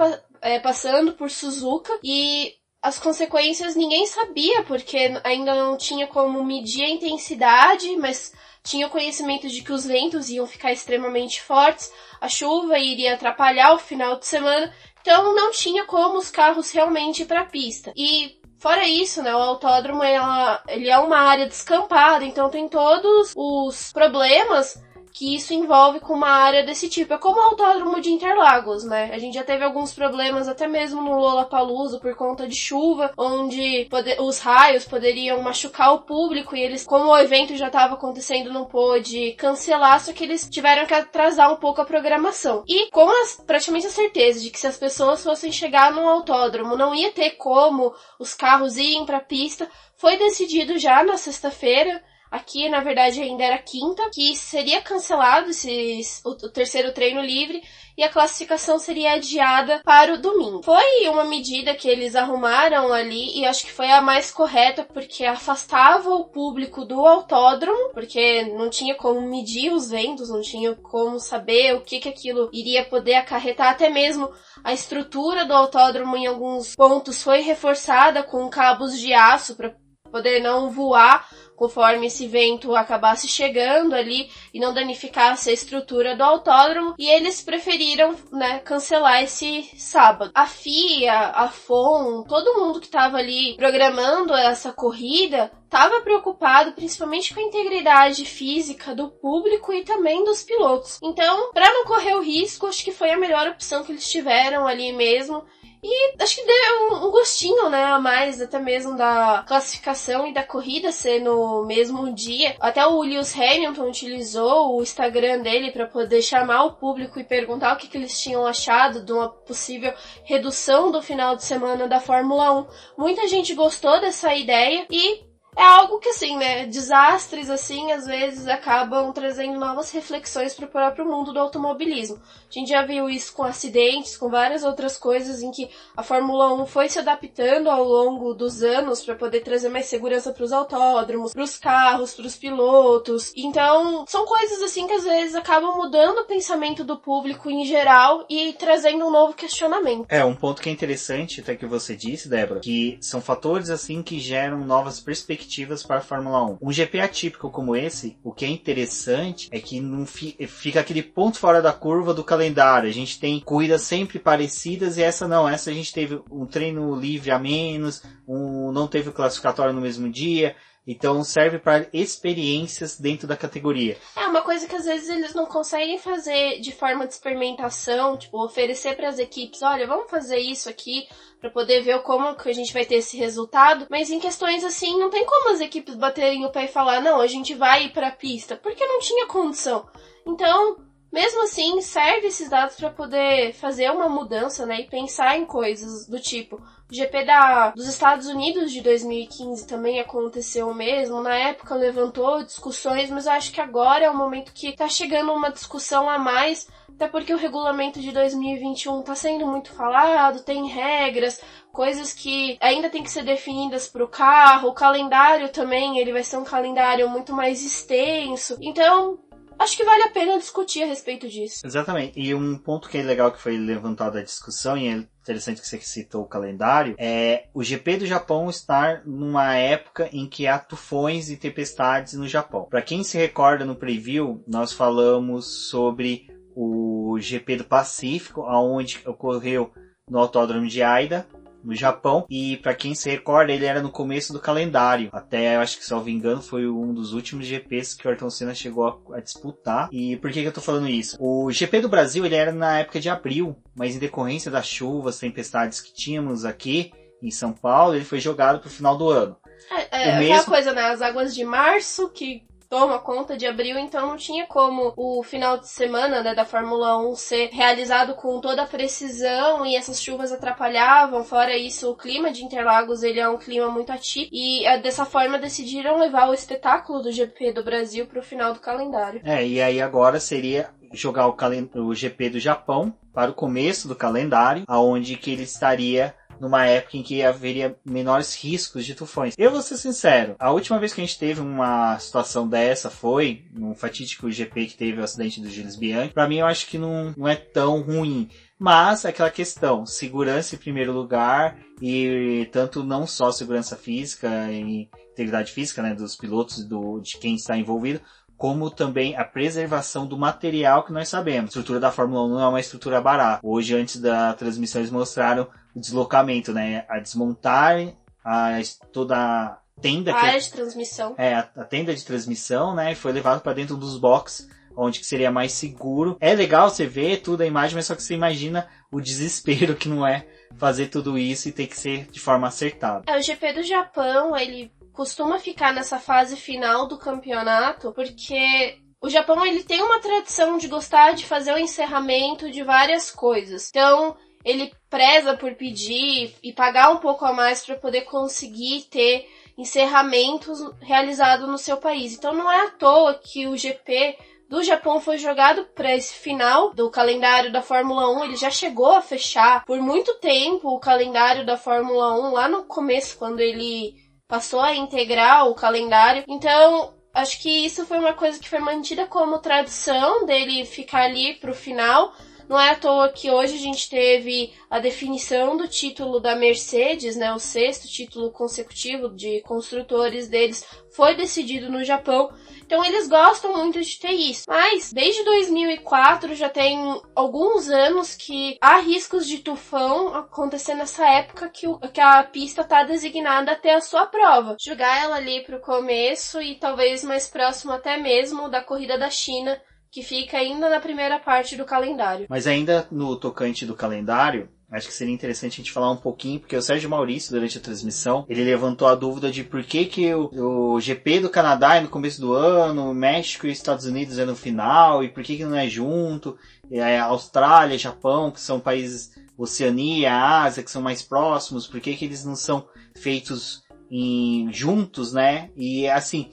é, 0.44 0.60
passando 0.60 1.14
por 1.14 1.32
Suzuka 1.32 1.98
e 2.04 2.54
as 2.82 3.00
consequências 3.00 3.76
ninguém 3.76 4.06
sabia, 4.06 4.62
porque 4.64 5.20
ainda 5.24 5.56
não 5.56 5.78
tinha 5.78 6.06
como 6.06 6.44
medir 6.44 6.84
a 6.84 6.90
intensidade, 6.90 7.96
mas 7.96 8.34
tinha 8.62 8.90
conhecimento 8.90 9.48
de 9.48 9.62
que 9.62 9.72
os 9.72 9.86
ventos 9.86 10.30
iam 10.30 10.46
ficar 10.46 10.74
extremamente 10.74 11.42
fortes, 11.42 11.92
a 12.20 12.28
chuva 12.28 12.78
iria 12.78 13.14
atrapalhar 13.14 13.74
o 13.74 13.80
final 13.80 14.20
de 14.20 14.26
semana, 14.26 14.74
então 15.02 15.34
não 15.34 15.52
tinha 15.52 15.86
como 15.86 16.18
os 16.18 16.30
carros 16.30 16.72
realmente 16.72 17.24
ir 17.24 17.26
para 17.26 17.42
a 17.42 17.46
pista. 17.46 17.94
E 17.96 18.38
fora 18.60 18.86
isso, 18.86 19.24
né, 19.24 19.34
o 19.34 19.40
autódromo 19.40 20.04
ela, 20.04 20.62
ele 20.68 20.90
é 20.90 20.98
uma 20.98 21.20
área 21.20 21.48
descampada, 21.48 22.26
então 22.26 22.50
tem 22.50 22.68
todos 22.68 23.32
os 23.36 23.94
problemas 23.94 24.82
que 25.14 25.36
isso 25.36 25.54
envolve 25.54 26.00
com 26.00 26.14
uma 26.14 26.30
área 26.30 26.64
desse 26.64 26.90
tipo. 26.90 27.14
É 27.14 27.18
como 27.18 27.40
o 27.40 27.44
autódromo 27.44 28.02
de 28.02 28.12
Interlagos, 28.12 28.84
né? 28.84 29.12
A 29.14 29.20
gente 29.20 29.36
já 29.36 29.44
teve 29.44 29.64
alguns 29.64 29.94
problemas 29.94 30.48
até 30.48 30.68
mesmo 30.68 31.02
no 31.02 31.16
Lollapalooza 31.16 32.00
por 32.00 32.16
conta 32.16 32.48
de 32.48 32.56
chuva, 32.56 33.14
onde 33.16 33.88
os 34.20 34.40
raios 34.40 34.86
poderiam 34.86 35.42
machucar 35.42 35.94
o 35.94 36.02
público 36.02 36.56
e 36.56 36.62
eles, 36.62 36.84
como 36.84 37.12
o 37.12 37.18
evento 37.18 37.56
já 37.56 37.68
estava 37.68 37.94
acontecendo, 37.94 38.52
não 38.52 38.66
pôde 38.66 39.34
cancelar, 39.34 40.00
só 40.00 40.12
que 40.12 40.24
eles 40.24 40.50
tiveram 40.50 40.88
que 40.88 40.94
atrasar 40.94 41.54
um 41.54 41.58
pouco 41.58 41.82
a 41.82 41.86
programação. 41.86 42.64
E 42.68 42.90
com 42.90 43.08
as, 43.22 43.36
praticamente 43.46 43.86
a 43.86 43.92
certeza 43.92 44.40
de 44.40 44.50
que 44.50 44.60
se 44.60 44.66
as 44.66 44.78
pessoas 44.78 45.24
fossem 45.24 45.52
chegar 45.52 45.92
num 45.92 46.10
autódromo, 46.10 46.76
não 46.76 46.96
ia 46.96 47.12
ter 47.12 47.32
como 47.32 47.94
os 48.20 48.34
carros 48.34 48.78
irem 48.78 49.06
para 49.06 49.18
a 49.18 49.24
pista, 49.24 49.70
foi 49.96 50.18
decidido 50.18 50.80
já 50.80 51.04
na 51.04 51.18
sexta-feira 51.18 52.02
Aqui, 52.34 52.68
na 52.68 52.80
verdade, 52.80 53.22
ainda 53.22 53.44
era 53.44 53.60
quinta, 53.60 54.10
que 54.12 54.36
seria 54.36 54.82
cancelado 54.82 55.52
esses, 55.52 56.20
o, 56.26 56.32
o 56.32 56.50
terceiro 56.50 56.92
treino 56.92 57.22
livre 57.22 57.62
e 57.96 58.04
a 58.04 58.10
classificação 58.10 58.80
seria 58.80 59.14
adiada 59.14 59.80
para 59.86 60.16
o 60.16 60.18
domingo. 60.18 60.64
Foi 60.64 61.08
uma 61.10 61.26
medida 61.26 61.76
que 61.76 61.88
eles 61.88 62.16
arrumaram 62.16 62.92
ali 62.92 63.40
e 63.40 63.46
acho 63.46 63.64
que 63.64 63.72
foi 63.72 63.92
a 63.92 64.02
mais 64.02 64.32
correta 64.32 64.84
porque 64.84 65.24
afastava 65.24 66.10
o 66.10 66.24
público 66.24 66.84
do 66.84 67.06
autódromo, 67.06 67.92
porque 67.94 68.46
não 68.46 68.68
tinha 68.68 68.96
como 68.96 69.22
medir 69.22 69.72
os 69.72 69.92
ventos, 69.92 70.30
não 70.30 70.42
tinha 70.42 70.74
como 70.74 71.20
saber 71.20 71.76
o 71.76 71.82
que, 71.82 72.00
que 72.00 72.10
aquilo 72.10 72.50
iria 72.52 72.84
poder 72.84 73.14
acarretar, 73.14 73.70
até 73.70 73.90
mesmo 73.90 74.32
a 74.64 74.74
estrutura 74.74 75.46
do 75.46 75.54
autódromo 75.54 76.18
em 76.18 76.26
alguns 76.26 76.76
pontos 76.76 77.22
foi 77.22 77.42
reforçada 77.42 78.24
com 78.24 78.50
cabos 78.50 79.00
de 79.00 79.14
aço 79.14 79.56
para 79.56 79.83
poder 80.14 80.40
não 80.40 80.70
voar 80.70 81.28
conforme 81.56 82.06
esse 82.06 82.28
vento 82.28 82.76
acabasse 82.76 83.28
chegando 83.28 83.96
ali 83.96 84.30
e 84.54 84.60
não 84.60 84.74
danificasse 84.74 85.50
a 85.50 85.54
estrutura 85.54 86.16
do 86.16 86.22
autódromo, 86.22 86.94
e 87.00 87.10
eles 87.10 87.42
preferiram, 87.42 88.16
né, 88.32 88.60
cancelar 88.60 89.24
esse 89.24 89.64
sábado. 89.78 90.32
A 90.36 90.46
FIA, 90.46 91.32
a 91.34 91.48
FOM, 91.48 92.24
todo 92.24 92.60
mundo 92.60 92.80
que 92.80 92.86
estava 92.86 93.18
ali 93.18 93.56
programando 93.56 94.36
essa 94.36 94.72
corrida 94.72 95.52
estava 95.64 96.02
preocupado 96.02 96.74
principalmente 96.74 97.34
com 97.34 97.40
a 97.40 97.44
integridade 97.44 98.26
física 98.26 98.94
do 98.94 99.10
público 99.10 99.74
e 99.74 99.84
também 99.84 100.24
dos 100.24 100.44
pilotos. 100.44 101.00
Então, 101.02 101.52
para 101.52 101.72
não 101.74 101.86
correr 101.86 102.16
o 102.16 102.22
risco, 102.22 102.68
acho 102.68 102.84
que 102.84 102.92
foi 102.92 103.12
a 103.12 103.18
melhor 103.18 103.48
opção 103.48 103.84
que 103.84 103.92
eles 103.92 104.08
tiveram 104.08 104.68
ali 104.68 104.92
mesmo 104.94 105.44
e 105.84 106.16
acho 106.18 106.36
que 106.38 106.46
deu 106.46 107.06
um 107.06 107.12
gostinho, 107.12 107.70
né, 107.70 107.84
a 107.84 108.00
mais, 108.00 108.42
até 108.42 108.58
mesmo 108.58 108.96
da 108.96 109.44
classificação 109.46 110.26
e 110.26 110.34
da 110.34 110.42
corrida 110.42 110.94
ser 110.94 111.20
no 111.20 111.66
mesmo 111.66 112.14
dia. 112.14 112.56
Até 112.58 112.88
o 112.88 113.02
Lewis 113.02 113.36
Hamilton 113.36 113.90
utilizou 113.90 114.78
o 114.78 114.82
Instagram 114.82 115.42
dele 115.42 115.72
para 115.72 115.86
poder 115.86 116.22
chamar 116.22 116.64
o 116.64 116.74
público 116.76 117.20
e 117.20 117.24
perguntar 117.26 117.74
o 117.74 117.78
que, 117.78 117.90
que 117.90 117.98
eles 117.98 118.18
tinham 118.18 118.48
achado 118.48 119.04
de 119.04 119.12
uma 119.12 119.28
possível 119.28 119.94
redução 120.24 120.90
do 120.90 121.02
final 121.02 121.36
de 121.36 121.44
semana 121.44 121.86
da 121.86 122.00
Fórmula 122.00 122.62
1. 122.62 122.68
Muita 122.98 123.28
gente 123.28 123.54
gostou 123.54 124.00
dessa 124.00 124.34
ideia 124.34 124.86
e 124.90 125.34
é 125.56 125.64
algo 125.64 126.00
que, 126.00 126.10
assim, 126.10 126.36
né, 126.36 126.66
desastres, 126.66 127.50
assim, 127.50 127.92
às 127.92 128.06
vezes 128.06 128.48
acabam 128.48 129.12
trazendo 129.14 129.60
novas 129.60 129.92
reflexões 129.92 130.56
para 130.56 130.66
o 130.66 130.70
próprio 130.70 131.06
mundo 131.06 131.32
do 131.32 131.40
automobilismo. 131.40 132.20
A 132.56 132.60
gente 132.60 132.70
já 132.70 132.86
viu 132.86 133.10
isso 133.10 133.34
com 133.34 133.44
acidentes, 133.44 134.16
com 134.16 134.30
várias 134.30 134.64
outras 134.64 134.96
coisas 134.96 135.42
em 135.42 135.50
que 135.50 135.72
a 135.98 136.04
Fórmula 136.04 136.54
1 136.54 136.68
foi 136.68 136.88
se 136.88 137.00
adaptando 137.00 137.68
ao 137.68 137.84
longo 137.84 138.32
dos 138.36 138.62
anos 138.62 139.04
para 139.04 139.16
poder 139.16 139.42
trazer 139.42 139.70
mais 139.70 139.88
segurança 139.88 140.32
para 140.32 140.44
os 140.44 140.54
autódromos, 140.54 141.34
para 141.34 141.42
os 141.42 141.58
carros, 141.58 142.14
para 142.14 142.28
os 142.28 142.36
pilotos. 142.36 143.34
Então, 143.36 144.06
são 144.08 144.24
coisas, 144.28 144.62
assim, 144.62 144.86
que 144.86 144.94
às 144.94 145.04
vezes 145.04 145.34
acabam 145.34 145.76
mudando 145.76 146.20
o 146.20 146.26
pensamento 146.26 146.84
do 146.84 146.96
público 146.96 147.50
em 147.50 147.66
geral 147.66 148.24
e 148.30 148.54
trazendo 148.54 149.08
um 149.08 149.12
novo 149.12 149.34
questionamento. 149.34 150.06
É, 150.08 150.24
um 150.24 150.36
ponto 150.36 150.62
que 150.62 150.70
é 150.70 150.72
interessante, 150.72 151.42
até 151.42 151.56
que 151.56 151.66
você 151.66 151.96
disse, 151.96 152.30
Débora, 152.30 152.60
que 152.60 153.00
são 153.02 153.20
fatores, 153.20 153.72
assim, 153.72 154.04
que 154.04 154.20
geram 154.20 154.60
novas 154.60 155.00
perspectivas 155.00 155.82
para 155.82 155.98
a 155.98 156.02
Fórmula 156.02 156.46
1. 156.46 156.58
Um 156.62 156.72
GP 156.72 157.00
atípico 157.00 157.50
como 157.50 157.76
esse, 157.76 158.16
o 158.24 158.32
que 158.32 158.46
é 158.46 158.48
interessante 158.48 159.50
é 159.52 159.60
que 159.60 159.82
não 159.82 160.06
fi, 160.06 160.38
fica 160.48 160.82
aquele 160.82 161.02
ponto 161.02 161.40
fora 161.40 161.60
da 161.60 161.74
curva 161.74 162.14
do 162.14 162.24
calendário. 162.24 162.43
A 162.88 162.92
gente 162.92 163.20
tem 163.20 163.40
corridas 163.40 163.82
sempre 163.82 164.20
parecidas 164.20 164.98
e 164.98 165.04
essa 165.04 165.28
não. 165.28 165.48
Essa 165.48 165.70
a 165.70 165.74
gente 165.74 165.94
teve 165.94 166.22
um 166.32 166.46
treino 166.46 166.96
livre 166.96 167.32
a 167.32 167.40
menos, 167.40 168.02
um, 168.28 168.72
não 168.72 168.88
teve 168.88 169.10
o 169.10 169.14
classificatório 169.14 169.74
no 169.74 169.82
mesmo 169.82 170.10
dia. 170.10 170.56
Então 170.86 171.24
serve 171.24 171.60
para 171.60 171.88
experiências 171.94 173.00
dentro 173.00 173.26
da 173.26 173.38
categoria. 173.38 173.98
É 174.18 174.28
uma 174.28 174.42
coisa 174.42 174.68
que 174.68 174.76
às 174.76 174.84
vezes 174.84 175.08
eles 175.08 175.34
não 175.34 175.46
conseguem 175.46 175.98
fazer 175.98 176.60
de 176.60 176.74
forma 176.74 177.08
de 177.08 177.14
experimentação, 177.14 178.18
tipo 178.18 178.44
oferecer 178.44 178.96
para 178.96 179.08
as 179.08 179.18
equipes, 179.18 179.62
olha, 179.62 179.88
vamos 179.88 180.12
fazer 180.12 180.38
isso 180.38 180.68
aqui 180.68 181.08
para 181.40 181.50
poder 181.50 181.82
ver 181.82 182.02
como 182.02 182.36
que 182.36 182.50
a 182.50 182.54
gente 182.54 182.74
vai 182.74 182.86
ter 182.86 182.96
esse 182.96 183.16
resultado. 183.16 183.88
Mas 183.90 184.12
em 184.12 184.20
questões 184.20 184.64
assim, 184.64 185.00
não 185.00 185.10
tem 185.10 185.26
como 185.26 185.52
as 185.52 185.62
equipes 185.62 185.96
baterem 185.96 186.46
o 186.46 186.52
pé 186.52 186.66
e 186.66 186.70
falar, 186.70 187.02
não, 187.02 187.22
a 187.22 187.28
gente 187.28 187.54
vai 187.54 187.90
para 187.90 188.10
a 188.10 188.16
pista, 188.16 188.58
porque 188.58 188.86
não 188.86 189.00
tinha 189.00 189.28
condição. 189.28 189.88
Então, 190.26 190.78
mesmo 191.14 191.44
assim, 191.44 191.80
serve 191.80 192.28
esses 192.28 192.50
dados 192.50 192.76
para 192.76 192.90
poder 192.90 193.54
fazer 193.54 193.92
uma 193.92 194.10
mudança, 194.10 194.66
né, 194.66 194.82
e 194.82 194.88
pensar 194.88 195.38
em 195.38 195.46
coisas 195.46 196.08
do 196.08 196.20
tipo, 196.20 196.56
o 196.56 196.96
GP 196.96 197.24
da, 197.24 197.70
dos 197.70 197.88
Estados 197.88 198.28
Unidos 198.28 198.72
de 198.72 198.82
2015 198.82 199.68
também 199.68 200.00
aconteceu 200.00 200.68
o 200.68 200.74
mesmo. 200.74 201.22
Na 201.22 201.36
época 201.36 201.76
levantou 201.76 202.44
discussões, 202.44 203.12
mas 203.12 203.28
acho 203.28 203.52
que 203.52 203.62
agora 203.62 204.06
é 204.06 204.10
o 204.10 204.18
momento 204.18 204.54
que 204.54 204.76
tá 204.76 204.88
chegando 204.88 205.32
uma 205.32 205.52
discussão 205.52 206.10
a 206.10 206.18
mais, 206.18 206.68
até 206.90 207.08
porque 207.08 207.34
o 207.34 207.38
regulamento 207.38 208.00
de 208.00 208.12
2021 208.12 209.04
tá 209.04 209.14
sendo 209.14 209.46
muito 209.46 209.72
falado, 209.72 210.44
tem 210.44 210.68
regras, 210.68 211.40
coisas 211.72 212.12
que 212.12 212.58
ainda 212.60 212.90
tem 212.90 213.04
que 213.04 213.12
ser 213.12 213.24
definidas 213.24 213.88
para 213.88 214.04
o 214.04 214.08
carro, 214.08 214.70
o 214.70 214.74
calendário 214.74 215.50
também, 215.50 216.00
ele 216.00 216.12
vai 216.12 216.24
ser 216.24 216.38
um 216.38 216.44
calendário 216.44 217.08
muito 217.08 217.34
mais 217.34 217.64
extenso. 217.64 218.58
Então, 218.62 219.20
acho 219.58 219.78
que 219.78 219.84
vale 219.84 220.04
a 220.04 220.10
pena 220.10 220.38
discutir 220.38 220.84
a 220.84 220.88
respeito 220.88 221.28
disso. 221.28 221.66
Exatamente. 221.66 222.20
E 222.20 222.34
um 222.34 222.58
ponto 222.58 222.90
que 222.90 222.98
é 222.98 223.04
legal 223.04 223.32
que 223.32 223.42
foi 223.42 223.58
levantado 223.58 224.18
a 224.18 224.24
discussão, 224.24 224.78
e 224.78 224.88
é 224.88 224.92
interessante 224.92 225.62
que 225.62 225.68
você 225.68 225.80
citou 225.80 226.24
o 226.24 226.28
calendário, 226.28 226.96
é 226.98 227.48
o 227.54 227.64
GP 227.64 227.98
do 227.98 228.06
Japão 228.06 228.50
estar 228.50 229.04
numa 229.06 229.56
época 229.56 230.10
em 230.12 230.28
que 230.28 230.48
há 230.48 230.60
tufões 230.60 231.30
e 231.30 231.38
tempestades 231.38 232.14
no 232.14 232.28
Japão. 232.28 232.68
Para 232.70 232.82
quem 232.82 233.04
se 233.04 233.18
recorda 233.18 233.66
no 233.66 233.76
preview, 233.76 234.44
nós 234.48 234.74
falamos 234.74 235.70
sobre 235.70 236.28
o 236.56 237.18
GP 237.20 237.58
do 237.58 237.64
Pacífico, 237.64 238.42
aonde 238.44 239.02
ocorreu 239.06 239.72
no 240.10 240.20
Autódromo 240.20 240.68
de 240.68 240.84
Aida, 240.84 241.26
no 241.64 241.76
Japão. 241.76 242.26
E 242.30 242.58
para 242.58 242.74
quem 242.74 242.94
se 242.94 243.10
recorda, 243.10 243.52
ele 243.52 243.66
era 243.66 243.82
no 243.82 243.90
começo 243.90 244.34
do 244.34 244.40
calendário. 244.40 245.10
Até, 245.12 245.56
eu 245.56 245.62
acho 245.62 245.78
que, 245.78 245.86
se 245.86 245.94
eu 245.94 246.04
me 246.04 246.12
engano, 246.12 246.42
foi 246.42 246.68
um 246.68 246.94
dos 246.94 247.14
últimos 247.14 247.46
GPs 247.46 247.96
que 247.96 248.08
o 248.08 248.10
Ayrton 248.10 248.30
Senna 248.30 248.54
chegou 248.54 248.86
a, 248.88 249.18
a 249.18 249.20
disputar. 249.20 249.90
E 249.92 250.18
por 250.18 250.32
que, 250.32 250.42
que 250.42 250.48
eu 250.48 250.54
tô 250.54 250.62
falando 250.62 250.90
isso? 250.90 251.18
O 251.20 251.52
GP 251.52 251.82
do 251.82 251.90
Brasil, 251.90 252.26
ele 252.26 252.36
era 252.36 252.52
na 252.52 252.80
época 252.80 253.00
de 253.00 253.10
abril, 253.10 253.56
mas 253.76 253.96
em 253.96 254.00
decorrência 254.00 254.52
das 254.52 254.68
chuvas, 254.68 255.20
tempestades 255.20 255.80
que 255.80 255.94
tínhamos 255.94 256.46
aqui 256.46 256.92
em 257.22 257.32
São 257.32 257.54
Paulo, 257.54 257.96
ele 257.96 258.04
foi 258.04 258.20
jogado 258.20 258.60
pro 258.60 258.70
final 258.70 258.98
do 258.98 259.10
ano. 259.10 259.38
É, 259.72 260.10
é 260.10 260.20
mesmo... 260.20 260.34
aquela 260.34 260.46
coisa, 260.46 260.74
né? 260.74 260.82
As 260.84 261.02
águas 261.02 261.34
de 261.34 261.46
março 261.46 262.10
que 262.10 262.44
toma 262.70 263.00
conta 263.00 263.38
de 263.38 263.46
abril, 263.46 263.78
então 263.78 264.08
não 264.08 264.18
tinha 264.18 264.46
como 264.48 264.94
o 264.96 265.24
final 265.24 265.58
de 265.58 265.68
semana 265.68 266.22
né, 266.22 266.34
da 266.34 266.46
Fórmula 266.46 266.98
1 267.10 267.16
ser 267.16 267.50
realizado 267.52 268.16
com 268.16 268.40
toda 268.40 268.64
a 268.64 268.68
precisão 268.68 269.66
e 269.66 269.76
essas 269.76 270.02
chuvas 270.02 270.32
atrapalhavam. 270.32 271.24
Fora 271.24 271.56
isso, 271.58 271.90
o 271.90 271.96
clima 271.96 272.32
de 272.32 272.44
Interlagos 272.44 273.04
ele 273.04 273.20
é 273.20 273.28
um 273.28 273.38
clima 273.38 273.70
muito 273.70 273.92
atípico 273.92 274.36
e 274.36 274.66
é, 274.66 274.78
dessa 274.78 275.06
forma 275.06 275.38
decidiram 275.38 275.98
levar 275.98 276.30
o 276.30 276.34
espetáculo 276.34 277.02
do 277.02 277.12
GP 277.12 277.54
do 277.54 277.64
Brasil 277.64 278.06
para 278.06 278.20
o 278.20 278.24
final 278.24 278.54
do 278.54 278.60
calendário. 278.60 279.22
É, 279.24 279.46
e 279.46 279.62
aí 279.62 279.82
agora 279.82 280.20
seria 280.20 280.70
jogar 280.94 281.28
o, 281.28 281.36
o 281.82 281.96
GP 281.96 282.30
do 282.30 282.40
Japão 282.40 282.94
para 283.14 283.32
o 283.32 283.34
começo 283.34 283.88
do 283.88 283.96
calendário, 283.96 284.64
aonde 284.68 285.16
que 285.16 285.32
ele 285.32 285.44
estaria 285.44 286.16
numa 286.44 286.66
época 286.66 286.98
em 286.98 287.04
que 287.04 287.24
haveria 287.24 287.76
menores 287.86 288.36
riscos 288.36 288.86
de 288.86 288.94
tufões. 288.94 289.34
Eu 289.38 289.50
vou 289.50 289.62
ser 289.62 289.78
sincero, 289.78 290.36
a 290.38 290.52
última 290.52 290.78
vez 290.78 290.94
que 290.94 291.00
a 291.00 291.06
gente 291.06 291.18
teve 291.18 291.40
uma 291.40 291.98
situação 292.00 292.46
dessa 292.46 292.90
foi 292.90 293.46
no 293.54 293.74
fatídico 293.74 294.30
GP 294.30 294.66
que 294.66 294.78
teve 294.78 295.00
o 295.00 295.04
acidente 295.04 295.40
do 295.40 295.50
Gilles 295.50 295.78
Bianchi. 295.78 296.14
Para 296.14 296.28
mim, 296.28 296.40
eu 296.40 296.46
acho 296.46 296.68
que 296.68 296.78
não, 296.78 297.14
não 297.16 297.28
é 297.30 297.36
tão 297.36 297.82
ruim. 297.82 298.30
Mas 298.60 299.06
aquela 299.06 299.30
questão, 299.30 299.86
segurança 299.86 300.56
em 300.56 300.58
primeiro 300.58 300.92
lugar 300.92 301.58
e 301.82 302.48
tanto 302.52 302.84
não 302.84 303.08
só 303.08 303.32
segurança 303.32 303.76
física 303.76 304.30
e 304.52 304.90
integridade 305.12 305.52
física, 305.52 305.82
né, 305.82 305.94
dos 305.94 306.16
pilotos 306.16 306.66
do, 306.66 307.00
de 307.00 307.18
quem 307.18 307.36
está 307.36 307.58
envolvido, 307.58 308.02
como 308.38 308.70
também 308.70 309.16
a 309.16 309.24
preservação 309.24 310.06
do 310.06 310.18
material 310.18 310.84
que 310.84 310.92
nós 310.92 311.10
sabemos. 311.10 311.46
A 311.46 311.48
estrutura 311.50 311.80
da 311.80 311.92
Fórmula 311.92 312.24
1 312.26 312.30
não 312.30 312.42
é 312.42 312.48
uma 312.48 312.60
estrutura 312.60 313.02
barata. 313.02 313.40
Hoje, 313.44 313.76
antes 313.76 314.00
da 314.00 314.34
transmissão, 314.34 314.82
eles 314.82 314.92
mostraram 314.92 315.48
o 315.76 315.80
deslocamento, 315.80 316.52
né? 316.52 316.86
A 316.90 317.00
desmontar 317.00 317.94
a, 318.24 318.60
toda 318.92 319.16
a 319.18 319.58
tenda. 319.82 320.14
A 320.14 320.18
área 320.18 320.40
de 320.40 320.52
transmissão. 320.52 321.16
É, 321.18 321.36
a, 321.36 321.50
a, 321.56 321.64
tenda 321.64 321.94
de 321.94 322.04
transmissão, 322.04 322.76
né? 322.76 322.96
Foi 322.96 323.12
levado 323.12 323.42
para 323.42 323.54
dentro 323.54 323.78
dos 323.78 323.98
boxes 323.98 324.48
onde 324.76 325.00
que 325.00 325.06
seria 325.06 325.32
mais 325.32 325.52
seguro. 325.54 326.18
É 326.20 326.34
legal 326.34 326.70
você 326.70 326.86
ver 326.86 327.22
tudo 327.22 327.42
a 327.42 327.46
imagem, 327.46 327.76
mas 327.76 327.86
só 327.86 327.96
que 327.96 328.04
você 328.04 328.16
imagina 328.16 328.68
o 328.92 329.00
desespero 329.00 329.76
que 329.78 329.88
não 329.88 330.06
é 330.06 330.26
fazer 330.58 330.88
tudo 330.88 331.18
isso 331.18 331.50
e 331.50 331.52
ter 331.52 331.68
que 331.68 331.78
ser 331.78 332.08
de 332.12 332.20
forma 332.20 332.48
acertada. 332.48 333.04
É, 333.08 333.18
o 333.18 333.22
GP 333.22 333.54
do 333.54 333.64
Japão, 333.64 334.36
ele 334.36 334.72
costuma 334.94 335.40
ficar 335.40 335.74
nessa 335.74 336.00
fase 336.00 336.36
final 336.36 336.88
do 336.88 336.98
campeonato, 336.98 337.92
porque 337.92 338.78
o 339.02 339.10
Japão 339.10 339.46
ele 339.46 339.64
tem 339.64 339.82
uma 339.82 340.00
tradição 340.00 340.58
de 340.58 340.68
gostar 340.68 341.14
de 341.14 341.26
fazer 341.26 341.54
o 341.54 341.60
encerramento 341.60 342.50
de 342.50 342.64
várias 342.64 343.12
coisas. 343.12 343.70
Então, 343.70 344.16
ele 344.46 344.72
preza 344.90 345.36
por 345.36 345.54
pedir 345.56 346.36
e 346.44 346.54
pagar 346.54 346.92
um 346.92 346.98
pouco 346.98 347.26
a 347.26 347.34
mais 347.34 347.66
para 347.66 347.76
poder 347.76 348.02
conseguir 348.02 348.84
ter 348.90 349.28
encerramentos 349.58 350.60
realizados 350.82 351.48
no 351.48 351.58
seu 351.58 351.78
país. 351.78 352.14
Então 352.14 352.34
não 352.34 352.52
é 352.52 352.68
à 352.68 352.70
toa 352.72 353.14
que 353.16 353.48
o 353.48 353.58
GP 353.58 354.18
do 354.50 354.62
Japão 354.62 355.00
foi 355.00 355.18
jogado 355.18 355.66
para 355.74 355.96
esse 355.96 356.14
final 356.14 356.74
do 356.74 356.90
calendário 356.90 357.52
da 357.52 357.62
Fórmula 357.62 358.10
1. 358.20 358.26
Ele 358.26 358.36
já 358.36 358.52
chegou 358.52 358.92
a 358.92 359.02
fechar 359.02 359.64
por 359.66 359.80
muito 359.80 360.14
tempo 360.16 360.70
o 360.70 360.80
calendário 360.80 361.46
da 361.46 361.58
Fórmula 361.58 362.14
1 362.20 362.34
lá 362.34 362.48
no 362.48 362.64
começo, 362.66 363.18
quando 363.18 363.40
ele 363.40 363.96
passou 364.28 364.62
a 364.62 364.76
integrar 364.76 365.48
o 365.48 365.56
calendário. 365.56 366.24
Então, 366.28 366.94
acho 367.14 367.42
que 367.42 367.50
isso 367.50 367.86
foi 367.86 368.00
uma 368.00 368.14
coisa 368.14 368.40
que 368.40 368.50
foi 368.50 368.60
mantida 368.60 369.06
como 369.06 369.40
tradição 369.40 370.26
dele 370.26 370.66
ficar 370.66 371.04
ali 371.04 371.36
pro 371.36 371.54
final. 371.54 372.14
Não 372.48 372.60
é 372.60 372.72
à 372.72 372.76
toa 372.76 373.10
que 373.10 373.32
hoje 373.32 373.56
a 373.56 373.60
gente 373.60 373.90
teve 373.90 374.54
a 374.70 374.80
definição 374.80 375.56
do 375.56 375.68
título 375.68 376.20
da 376.20 376.36
Mercedes, 376.36 377.16
né, 377.16 377.34
o 377.34 377.40
sexto 377.40 377.88
título 377.88 378.32
consecutivo 378.32 379.10
de 379.10 379.42
construtores 379.42 380.28
deles 380.28 380.66
foi 380.92 381.16
decidido 381.16 381.72
no 381.72 381.84
Japão. 381.84 382.32
Então 382.66 382.84
eles 382.84 383.08
gostam 383.08 383.56
muito 383.56 383.82
de 383.82 384.00
ter 384.00 384.12
isso. 384.12 384.44
Mas 384.48 384.92
desde 384.94 385.24
2004 385.24 386.34
já 386.36 386.50
tem 386.50 387.02
alguns 387.16 387.70
anos 387.70 388.16
que 388.16 388.58
há 388.62 388.80
riscos 388.80 389.28
de 389.28 389.40
tufão 389.40 390.14
acontecer 390.16 390.74
nessa 390.74 391.08
época 391.08 391.50
que, 391.50 391.68
o, 391.68 391.78
que 391.80 392.02
a 392.02 392.24
pista 392.24 392.62
está 392.62 392.84
designada 392.84 393.52
a 393.52 393.56
ter 393.56 393.72
a 393.72 393.82
sua 393.82 394.06
prova. 394.06 394.56
Jogar 394.60 395.04
ela 395.04 395.18
ali 395.18 395.44
para 395.44 395.58
o 395.58 395.62
começo 395.62 396.42
e 396.42 396.56
talvez 396.56 397.04
mais 397.04 397.28
próximo 397.28 397.72
até 397.72 397.98
mesmo 397.98 398.50
da 398.50 398.62
corrida 398.62 398.98
da 398.98 399.10
China 399.10 399.60
que 399.92 400.02
fica 400.02 400.38
ainda 400.38 400.70
na 400.70 400.80
primeira 400.80 401.20
parte 401.20 401.56
do 401.56 401.66
calendário. 401.66 402.26
Mas 402.28 402.48
ainda 402.48 402.88
no 402.92 403.16
tocante 403.16 403.64
do 403.64 403.76
calendário, 403.76 404.50
acho 404.74 404.88
que 404.88 404.94
seria 404.94 405.14
interessante 405.14 405.54
a 405.54 405.58
gente 405.58 405.72
falar 405.72 405.92
um 405.92 405.98
pouquinho, 405.98 406.40
porque 406.40 406.56
o 406.56 406.62
Sérgio 406.62 406.90
Maurício, 406.90 407.32
durante 407.32 407.58
a 407.58 407.62
transmissão, 407.62 408.26
ele 408.28 408.44
levantou 408.44 408.88
a 408.88 408.96
dúvida 408.96 409.32
de 409.32 409.44
por 409.44 409.64
que, 409.64 409.86
que 409.86 410.14
o, 410.14 410.74
o 410.74 410.82
GP 410.82 411.22
do 411.22 411.30
Canadá 411.30 411.76
é 411.76 411.82
no 411.82 411.90
começo 411.90 412.20
do 412.20 412.34
ano, 412.34 412.90
o 412.90 412.94
México 412.94 413.46
e 413.46 413.52
Estados 413.52 413.86
Unidos 413.86 414.18
é 414.18 414.26
no 414.26 414.36
final, 414.36 415.04
e 415.04 415.10
por 415.10 415.24
que, 415.24 415.38
que 415.38 415.46
não 415.46 415.56
é 415.56 415.70
junto, 415.70 416.36
a 416.72 417.04
Austrália, 417.04 417.78
Japão, 417.78 418.32
que 418.32 418.42
são 418.42 418.60
países 418.60 419.12
Oceania, 419.38 420.42
Ásia, 420.44 420.64
que 420.64 420.72
são 420.72 420.82
mais 420.82 421.02
próximos, 421.02 421.68
por 421.68 421.80
que, 421.80 421.96
que 421.96 422.06
eles 422.06 422.24
não 422.24 422.36
são 422.36 422.68
feitos 422.96 423.63
em, 423.96 424.52
juntos, 424.52 425.14
né? 425.14 425.52
E 425.56 425.88
assim, 425.88 426.32